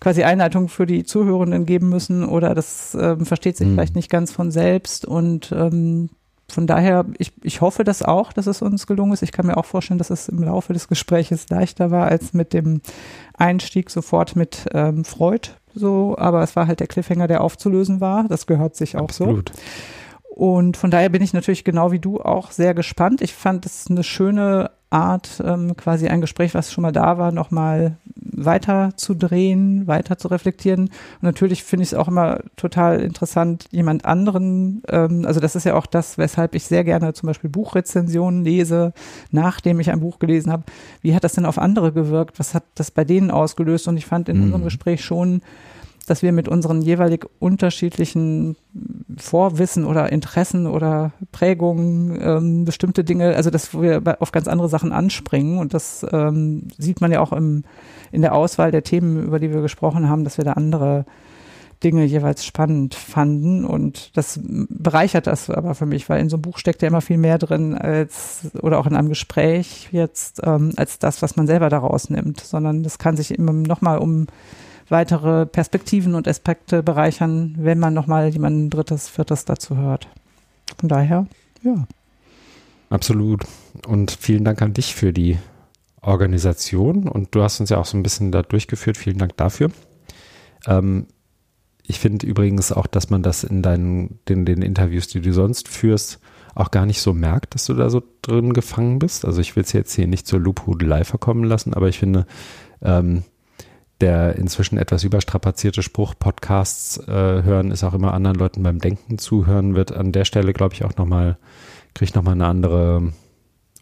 quasi 0.01 0.23
Einleitung 0.23 0.69
für 0.69 0.87
die 0.87 1.05
Zuhörenden 1.05 1.67
geben 1.67 1.89
müssen 1.89 2.25
oder 2.25 2.55
das 2.55 2.97
ähm, 3.01 3.27
versteht 3.27 3.57
sich 3.57 3.67
mhm. 3.67 3.73
vielleicht 3.73 3.97
nicht 3.97 4.11
ganz 4.11 4.31
von 4.31 4.53
selbst 4.53 5.05
und 5.05 5.51
ähm, 5.51 6.11
von 6.51 6.67
daher, 6.67 7.05
ich, 7.19 7.33
ich 7.43 7.61
hoffe 7.61 7.85
das 7.85 8.03
auch, 8.03 8.33
dass 8.33 8.47
es 8.47 8.63
uns 8.63 8.87
gelungen 8.87 9.13
ist. 9.13 9.23
Ich 9.23 9.33
kann 9.33 9.47
mir 9.47 9.59
auch 9.59 9.67
vorstellen, 9.67 9.99
dass 9.99 10.11
es 10.11 10.29
im 10.29 10.43
Laufe 10.43 10.73
des 10.73 10.89
Gespräches 10.89 11.49
leichter 11.51 11.91
war 11.91 12.07
als 12.07 12.33
mit 12.33 12.55
dem 12.55 12.81
Einstieg 13.37 13.91
sofort 13.91 14.35
mit 14.35 14.65
ähm, 14.73 15.05
Freud. 15.05 15.51
So, 15.75 16.17
aber 16.17 16.43
es 16.43 16.57
war 16.57 16.67
halt 16.67 16.81
der 16.81 16.87
Cliffhanger, 16.87 17.29
der 17.29 17.43
aufzulösen 17.43 18.01
war. 18.01 18.27
Das 18.29 18.47
gehört 18.47 18.77
sich 18.77 18.97
auch 18.97 19.05
Absolut. 19.05 19.51
so. 19.51 19.63
Und 20.35 20.77
von 20.77 20.91
daher 20.91 21.11
bin 21.11 21.23
ich 21.23 21.35
natürlich 21.35 21.65
genau 21.65 21.93
wie 21.93 21.99
du 21.99 22.21
auch 22.21 22.51
sehr 22.51 22.73
gespannt. 22.73 23.21
Ich 23.21 23.35
fand 23.35 23.67
es 23.67 23.87
eine 23.91 24.05
schöne 24.05 24.71
Art, 24.91 25.43
ähm, 25.45 25.77
quasi 25.77 26.09
ein 26.09 26.23
Gespräch, 26.23 26.55
was 26.55 26.73
schon 26.73 26.83
mal 26.83 26.93
da 26.93 27.19
war, 27.19 27.31
nochmal 27.31 27.97
weiter 28.15 28.91
zu 28.97 29.15
drehen, 29.15 29.87
weiter 29.87 30.17
zu 30.17 30.29
reflektieren. 30.29 30.85
Und 30.85 31.23
natürlich 31.23 31.63
finde 31.63 31.83
ich 31.83 31.91
es 31.91 31.95
auch 31.95 32.09
immer 32.09 32.41
total 32.57 33.01
interessant, 33.01 33.67
jemand 33.71 34.07
anderen, 34.07 34.83
ähm, 34.89 35.25
also 35.27 35.41
das 35.41 35.57
ist 35.57 35.65
ja 35.65 35.75
auch 35.75 35.87
das, 35.87 36.17
weshalb 36.17 36.55
ich 36.55 36.65
sehr 36.65 36.85
gerne 36.85 37.13
zum 37.13 37.27
Beispiel 37.27 37.51
Buchrezensionen 37.51 38.45
lese, 38.45 38.95
nachdem 39.31 39.79
ich 39.81 39.91
ein 39.91 40.01
Buch 40.01 40.19
gelesen 40.19 40.51
habe. 40.51 40.65
Wie 41.03 41.15
hat 41.15 41.25
das 41.25 41.35
denn 41.35 41.45
auf 41.45 41.59
andere 41.59 41.93
gewirkt? 41.93 42.39
Was 42.39 42.55
hat 42.55 42.65
das 42.75 42.91
bei 42.91 43.05
denen 43.05 43.31
ausgelöst? 43.31 43.89
Und 43.89 43.99
ich 43.99 44.07
fand 44.07 44.29
in 44.29 44.39
mhm. 44.39 44.45
unserem 44.45 44.65
Gespräch 44.65 45.05
schon, 45.05 45.43
dass 46.11 46.23
wir 46.23 46.33
mit 46.33 46.49
unseren 46.49 46.83
jeweilig 46.83 47.27
unterschiedlichen 47.39 48.57
Vorwissen 49.17 49.85
oder 49.85 50.11
Interessen 50.13 50.67
oder 50.67 51.13
Prägungen 51.33 52.19
ähm, 52.21 52.65
bestimmte 52.65 53.05
Dinge, 53.05 53.35
also 53.35 53.51
dass 53.51 53.75
wir 53.75 54.17
auf 54.21 54.33
ganz 54.33 54.49
andere 54.49 54.69
Sachen 54.69 54.93
anspringen. 54.93 55.59
Und 55.59 55.75
das 55.75 56.07
ähm, 56.13 56.69
sieht 56.79 57.01
man 57.01 57.13
ja 57.13 57.21
auch 57.21 57.33
im, 57.33 57.65
in 58.13 58.23
der 58.23 58.35
Auswahl 58.35 58.71
der 58.71 58.83
Themen, 58.83 59.25
über 59.25 59.39
die 59.39 59.53
wir 59.53 59.61
gesprochen 59.61 60.09
haben, 60.09 60.25
dass 60.25 60.39
wir 60.39 60.45
da 60.45 60.53
andere 60.53 61.05
Dinge 61.83 62.05
jeweils 62.05 62.45
spannend 62.45 62.95
fanden. 62.95 63.65
Und 63.65 64.17
das 64.17 64.41
bereichert 64.43 65.27
das 65.27 65.49
aber 65.51 65.75
für 65.75 65.87
mich, 65.87 66.09
weil 66.09 66.21
in 66.21 66.29
so 66.29 66.37
einem 66.37 66.43
Buch 66.43 66.59
steckt 66.59 66.83
ja 66.83 66.89
immer 66.89 67.01
viel 67.01 67.19
mehr 67.19 67.39
drin 67.39 67.77
als 67.77 68.51
oder 68.63 68.79
auch 68.79 68.87
in 68.87 68.97
einem 68.97 69.09
Gespräch 69.09 69.89
jetzt 69.93 70.41
ähm, 70.45 70.73
als 70.77 70.99
das, 70.99 71.23
was 71.23 71.37
man 71.37 71.47
selber 71.47 71.69
daraus 71.69 72.11
nimmt, 72.11 72.41
sondern 72.41 72.83
das 72.83 72.99
kann 72.99 73.17
sich 73.17 73.37
immer 73.37 73.53
nochmal 73.53 73.99
um 73.99 74.27
weitere 74.89 75.47
Perspektiven 75.47 76.15
und 76.15 76.29
Aspekte 76.29 76.83
bereichern, 76.83 77.55
wenn 77.59 77.79
man 77.79 77.95
nochmal 77.95 78.29
jemanden 78.29 78.71
drittes, 78.71 79.09
viertes 79.09 79.45
dazu 79.45 79.77
hört. 79.77 80.09
Von 80.79 80.89
daher, 80.89 81.27
ja. 81.63 81.87
Absolut. 82.91 83.45
Und 83.87 84.11
vielen 84.11 84.45
Dank 84.45 84.63
an 84.63 84.73
dich 84.73 84.95
für 84.95 85.13
die 85.13 85.39
Organisation. 86.01 87.09
Und 87.09 87.35
du 87.35 87.43
hast 87.43 87.61
uns 87.61 87.71
ja 87.71 87.79
auch 87.79 87.85
so 87.85 87.97
ein 87.97 88.03
bisschen 88.03 88.33
da 88.33 88.43
durchgeführt. 88.43 88.97
Vielen 88.97 89.19
Dank 89.19 89.37
dafür. 89.37 89.71
Ähm, 90.67 91.07
ich 91.83 91.99
finde 91.99 92.27
übrigens 92.27 92.73
auch, 92.73 92.87
dass 92.87 93.11
man 93.11 93.23
das 93.23 93.45
in 93.45 93.63
deinen 93.63 94.21
den, 94.29 94.45
den 94.45 94.63
Interviews, 94.63 95.09
die 95.09 95.21
du 95.21 95.33
sonst 95.33 95.69
führst, 95.69 96.21
auch 96.55 96.71
gar 96.71 96.87
nicht 96.87 97.01
so 97.01 97.15
merkt, 97.15 97.55
dass 97.55 97.67
du 97.67 97.75
da 97.75 97.89
so 97.89 98.03
drin 98.23 98.53
gefangen 98.53 98.99
bist. 98.99 99.25
Also 99.25 99.41
ich 99.41 99.57
will 99.57 99.63
es 99.63 99.73
jetzt 99.73 99.95
hier 99.95 100.07
nicht 100.07 100.27
zur 100.27 100.41
Lobhudelei 100.41 101.05
verkommen 101.05 101.45
lassen, 101.45 101.73
aber 101.73 101.89
ich 101.89 101.99
finde, 101.99 102.27
ähm, 102.83 103.23
der 104.01 104.37
inzwischen 104.37 104.79
etwas 104.79 105.05
überstrapazierte 105.05 105.83
Spruch 105.83 106.15
Podcasts 106.19 106.99
äh, 107.09 107.13
hören 107.43 107.71
ist 107.71 107.85
auch 107.85 107.95
immer 107.95 108.15
anderen 108.15 108.39
Leuten 108.39 108.63
beim 108.63 108.79
Denken 108.79 109.19
zuhören 109.19 109.75
wird 109.75 109.93
an 109.93 110.13
der 110.13 110.25
Stelle 110.25 110.53
glaube 110.53 110.75
ich 110.75 110.85
auch 110.85 110.97
nochmal 110.97 111.37
kriegt 111.95 112.15
nochmal 112.15 112.35
eine 112.35 112.47
andere 112.47 113.13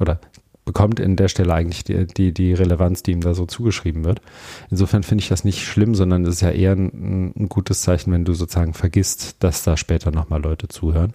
oder 0.01 0.21
bekommt 0.67 1.01
in 1.01 1.17
der 1.17 1.29
Stelle 1.29 1.55
eigentlich 1.55 1.85
die, 1.85 2.07
die, 2.07 2.35
die 2.35 2.53
Relevanz, 2.53 3.03
die 3.03 3.13
ihm 3.13 3.21
da 3.21 3.35
so 3.35 3.47
zugeschrieben 3.47 4.05
wird. 4.05 4.21
Insofern 4.69 5.05
finde 5.05 5.23
ich 5.23 5.29
das 5.29 5.45
nicht 5.45 5.65
schlimm, 5.65 5.95
sondern 5.95 6.25
es 6.25 6.35
ist 6.35 6.41
ja 6.43 6.51
eher 6.51 6.73
ein, 6.73 7.33
ein 7.37 7.49
gutes 7.49 7.83
Zeichen, 7.83 8.13
wenn 8.13 8.25
du 8.25 8.35
sozusagen 8.35 8.75
vergisst, 8.75 9.37
dass 9.45 9.63
da 9.63 9.77
später 9.77 10.11
nochmal 10.11 10.43
Leute 10.43 10.67
zuhören. 10.67 11.13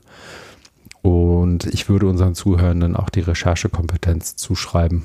Und 1.01 1.65
ich 1.65 1.89
würde 1.89 2.07
unseren 2.07 2.33
Zuhörenden 2.33 2.95
auch 2.95 3.09
die 3.09 3.19
Recherchekompetenz 3.19 4.37
zuschreiben 4.37 5.03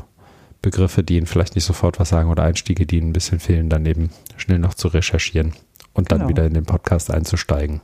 Begriffe, 0.66 1.04
die 1.04 1.16
ihnen 1.16 1.26
vielleicht 1.26 1.54
nicht 1.54 1.64
sofort 1.64 2.00
was 2.00 2.08
sagen 2.08 2.28
oder 2.28 2.42
Einstiege, 2.42 2.86
die 2.86 2.98
ihnen 2.98 3.10
ein 3.10 3.12
bisschen 3.12 3.38
fehlen, 3.38 3.68
dann 3.68 3.86
eben 3.86 4.10
schnell 4.36 4.58
noch 4.58 4.74
zu 4.74 4.88
recherchieren 4.88 5.52
und 5.94 6.10
dann 6.10 6.18
genau. 6.18 6.28
wieder 6.28 6.44
in 6.44 6.54
den 6.54 6.64
Podcast 6.64 7.08
einzusteigen. 7.08 7.80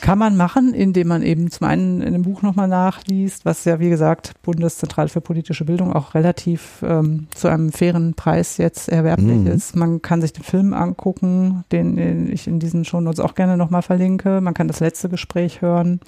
Kann 0.00 0.18
man 0.18 0.34
machen, 0.34 0.72
indem 0.72 1.08
man 1.08 1.22
eben 1.22 1.50
zum 1.50 1.66
einen 1.66 2.00
in 2.00 2.14
dem 2.14 2.22
Buch 2.22 2.40
nochmal 2.40 2.68
nachliest, 2.68 3.44
was 3.44 3.66
ja 3.66 3.80
wie 3.80 3.90
gesagt 3.90 4.32
Bundeszentrale 4.42 5.10
für 5.10 5.20
politische 5.20 5.66
Bildung 5.66 5.92
auch 5.92 6.14
relativ 6.14 6.82
ähm, 6.82 7.28
zu 7.34 7.48
einem 7.48 7.70
fairen 7.70 8.14
Preis 8.14 8.56
jetzt 8.56 8.88
erwerblich 8.88 9.36
mhm. 9.36 9.46
ist. 9.46 9.76
Man 9.76 10.00
kann 10.00 10.22
sich 10.22 10.32
den 10.32 10.42
Film 10.42 10.72
angucken, 10.72 11.64
den, 11.70 11.96
den 11.96 12.32
ich 12.32 12.46
in 12.46 12.60
diesen 12.60 12.86
Shownotes 12.86 13.20
auch 13.20 13.34
gerne 13.34 13.58
nochmal 13.58 13.82
verlinke. 13.82 14.40
Man 14.40 14.54
kann 14.54 14.68
das 14.68 14.80
letzte 14.80 15.10
Gespräch 15.10 15.60
hören. 15.60 16.00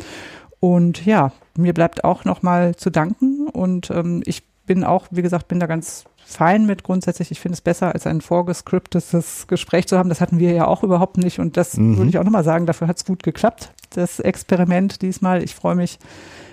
Und 0.58 1.04
ja, 1.04 1.32
mir 1.56 1.74
bleibt 1.74 2.02
auch 2.02 2.24
nochmal 2.24 2.76
zu 2.76 2.88
danken 2.88 3.46
und 3.46 3.90
ähm, 3.90 4.22
ich 4.24 4.42
bin 4.68 4.84
auch, 4.84 5.08
wie 5.10 5.22
gesagt, 5.22 5.48
bin 5.48 5.58
da 5.58 5.66
ganz 5.66 6.04
fein 6.24 6.66
mit 6.66 6.84
grundsätzlich. 6.84 7.32
Ich 7.32 7.40
finde 7.40 7.54
es 7.54 7.60
besser, 7.60 7.92
als 7.92 8.06
ein 8.06 8.20
vorgescriptetes 8.20 9.46
Gespräch 9.48 9.88
zu 9.88 9.98
haben. 9.98 10.10
Das 10.10 10.20
hatten 10.20 10.38
wir 10.38 10.52
ja 10.52 10.66
auch 10.66 10.84
überhaupt 10.84 11.16
nicht. 11.16 11.40
Und 11.40 11.56
das 11.56 11.76
mhm. 11.76 11.96
würde 11.96 12.10
ich 12.10 12.18
auch 12.18 12.24
nochmal 12.24 12.44
sagen, 12.44 12.66
dafür 12.66 12.86
hat 12.86 12.98
es 12.98 13.04
gut 13.04 13.24
geklappt, 13.24 13.72
das 13.90 14.20
Experiment 14.20 15.02
diesmal. 15.02 15.42
Ich 15.42 15.56
freue 15.56 15.74
mich, 15.74 15.98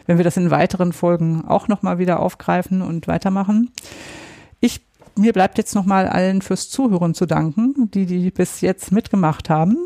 wenn 0.08 0.18
wir 0.18 0.24
das 0.24 0.38
in 0.38 0.50
weiteren 0.50 0.94
Folgen 0.94 1.44
auch 1.46 1.68
nochmal 1.68 2.00
wieder 2.00 2.22
aufgreifen 2.22 2.82
und 2.82 3.08
weitermachen. 3.08 3.72
Ich 4.60 4.82
mir 5.18 5.32
bleibt 5.32 5.58
jetzt 5.58 5.76
nochmal 5.76 6.10
allen 6.10 6.42
fürs 6.42 6.70
Zuhören 6.70 7.14
zu 7.14 7.26
danken, 7.26 7.90
die, 7.94 8.06
die 8.06 8.32
bis 8.32 8.60
jetzt 8.60 8.92
mitgemacht 8.92 9.50
haben 9.50 9.78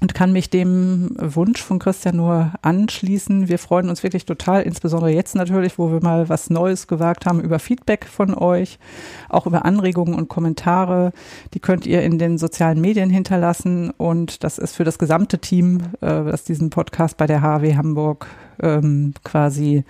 und 0.00 0.14
kann 0.14 0.32
mich 0.32 0.50
dem 0.50 1.14
Wunsch 1.18 1.62
von 1.62 1.78
Christian 1.78 2.16
nur 2.16 2.52
anschließen. 2.62 3.48
Wir 3.48 3.58
freuen 3.58 3.88
uns 3.88 4.02
wirklich 4.02 4.24
total, 4.24 4.62
insbesondere 4.62 5.10
jetzt 5.10 5.34
natürlich, 5.34 5.78
wo 5.78 5.90
wir 5.90 6.02
mal 6.02 6.28
was 6.28 6.50
Neues 6.50 6.86
gewagt 6.86 7.26
haben, 7.26 7.40
über 7.40 7.58
Feedback 7.58 8.04
von 8.04 8.34
euch, 8.34 8.78
auch 9.28 9.46
über 9.46 9.64
Anregungen 9.64 10.14
und 10.14 10.28
Kommentare. 10.28 11.12
Die 11.54 11.60
könnt 11.60 11.86
ihr 11.86 12.02
in 12.02 12.18
den 12.18 12.38
sozialen 12.38 12.80
Medien 12.80 13.10
hinterlassen 13.10 13.90
und 13.90 14.44
das 14.44 14.58
ist 14.58 14.74
für 14.76 14.84
das 14.84 14.98
gesamte 14.98 15.38
Team, 15.38 15.78
äh, 16.00 16.24
das 16.24 16.44
diesen 16.44 16.70
Podcast 16.70 17.16
bei 17.16 17.26
der 17.26 17.40
HW 17.40 17.76
Hamburg 17.76 18.26
ähm, 18.62 19.14
quasi 19.24 19.84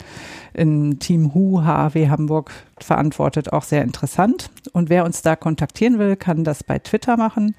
in 0.53 0.99
Team 0.99 1.35
HU 1.35 1.63
HAW 1.63 2.09
Hamburg 2.09 2.51
verantwortet, 2.79 3.53
auch 3.53 3.63
sehr 3.63 3.83
interessant. 3.83 4.51
Und 4.73 4.89
wer 4.89 5.05
uns 5.05 5.23
da 5.23 5.37
kontaktieren 5.37 5.99
will, 5.99 6.17
kann 6.17 6.45
das 6.45 6.65
bei 6.65 6.79
Twitter 6.79 7.17
machen. 7.17 7.55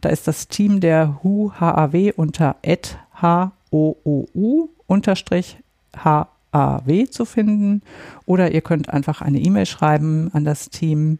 Da 0.00 0.08
ist 0.08 0.26
das 0.26 0.48
Team 0.48 0.80
der 0.80 1.20
HU 1.22 1.52
HAW 1.52 2.12
unter 2.16 2.56
HOOU 3.22 4.68
unterstrich 4.86 5.58
HAW 5.96 7.06
zu 7.10 7.24
finden. 7.24 7.82
Oder 8.26 8.52
ihr 8.52 8.60
könnt 8.60 8.90
einfach 8.90 9.22
eine 9.22 9.38
E-Mail 9.38 9.66
schreiben 9.66 10.30
an 10.32 10.44
das 10.44 10.70
Team. 10.70 11.18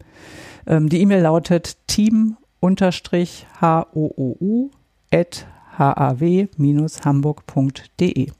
Ähm, 0.67 0.89
die 0.89 1.01
E-Mail 1.01 1.21
lautet 1.21 1.77
team 1.87 2.37
unterstrich 2.59 3.47
HOOU 3.61 4.69
at 5.11 5.47
haw-hamburg.de. 5.77 8.31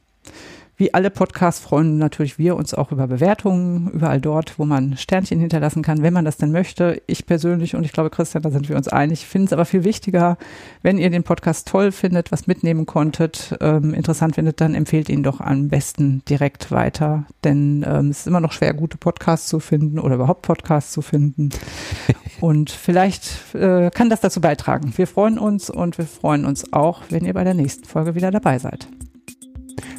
Wie 0.81 0.95
alle 0.95 1.11
Podcasts 1.11 1.61
freuen 1.61 1.99
natürlich 1.99 2.39
wir 2.39 2.55
uns 2.55 2.73
auch 2.73 2.91
über 2.91 3.05
Bewertungen, 3.05 3.91
überall 3.91 4.19
dort, 4.19 4.57
wo 4.57 4.65
man 4.65 4.97
Sternchen 4.97 5.39
hinterlassen 5.39 5.83
kann, 5.83 6.01
wenn 6.01 6.11
man 6.11 6.25
das 6.25 6.37
denn 6.37 6.51
möchte. 6.51 7.03
Ich 7.05 7.27
persönlich 7.27 7.75
und 7.75 7.83
ich 7.83 7.91
glaube, 7.91 8.09
Christian, 8.09 8.41
da 8.41 8.49
sind 8.49 8.67
wir 8.67 8.75
uns 8.75 8.87
einig, 8.87 9.27
finde 9.27 9.45
es 9.45 9.53
aber 9.53 9.65
viel 9.65 9.83
wichtiger, 9.83 10.39
wenn 10.81 10.97
ihr 10.97 11.11
den 11.11 11.21
Podcast 11.21 11.67
toll 11.67 11.91
findet, 11.91 12.31
was 12.31 12.47
mitnehmen 12.47 12.87
konntet, 12.87 13.55
ähm, 13.61 13.93
interessant 13.93 14.33
findet, 14.33 14.59
dann 14.59 14.73
empfehlt 14.73 15.07
ihn 15.09 15.21
doch 15.21 15.39
am 15.39 15.67
besten 15.67 16.23
direkt 16.27 16.71
weiter. 16.71 17.27
Denn 17.43 17.85
ähm, 17.87 18.09
es 18.09 18.21
ist 18.21 18.27
immer 18.27 18.41
noch 18.41 18.51
schwer, 18.51 18.73
gute 18.73 18.97
Podcasts 18.97 19.49
zu 19.49 19.59
finden 19.59 19.99
oder 19.99 20.15
überhaupt 20.15 20.41
Podcasts 20.41 20.93
zu 20.93 21.03
finden. 21.03 21.49
Und 22.39 22.71
vielleicht 22.71 23.53
äh, 23.53 23.91
kann 23.91 24.09
das 24.09 24.21
dazu 24.21 24.41
beitragen. 24.41 24.93
Wir 24.97 25.05
freuen 25.05 25.37
uns 25.37 25.69
und 25.69 25.99
wir 25.99 26.07
freuen 26.07 26.43
uns 26.43 26.73
auch, 26.73 27.03
wenn 27.11 27.23
ihr 27.23 27.35
bei 27.35 27.43
der 27.43 27.53
nächsten 27.53 27.83
Folge 27.83 28.15
wieder 28.15 28.31
dabei 28.31 28.57
seid. 28.57 28.87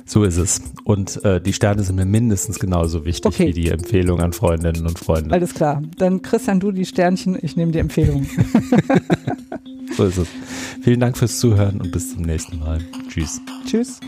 So 0.04 0.24
ist 0.24 0.36
es. 0.36 0.60
Und 0.84 1.24
äh, 1.24 1.40
die 1.40 1.52
Sterne 1.52 1.82
sind 1.82 1.96
mir 1.96 2.04
mindestens 2.04 2.58
genauso 2.58 3.04
wichtig 3.04 3.26
okay. 3.26 3.48
wie 3.48 3.52
die 3.52 3.68
Empfehlung 3.68 4.20
an 4.20 4.32
Freundinnen 4.32 4.86
und 4.86 4.98
Freunde. 4.98 5.32
Alles 5.32 5.54
klar. 5.54 5.82
Dann 5.98 6.22
Christian, 6.22 6.60
du 6.60 6.72
die 6.72 6.86
Sternchen, 6.86 7.38
ich 7.40 7.56
nehme 7.56 7.72
die 7.72 7.78
Empfehlung. 7.78 8.26
so 9.96 10.04
ist 10.04 10.18
es. 10.18 10.28
Vielen 10.82 11.00
Dank 11.00 11.16
fürs 11.16 11.38
Zuhören 11.38 11.80
und 11.80 11.92
bis 11.92 12.12
zum 12.12 12.22
nächsten 12.22 12.58
Mal. 12.58 12.80
Tschüss. 13.08 13.40
Tschüss. 13.66 14.00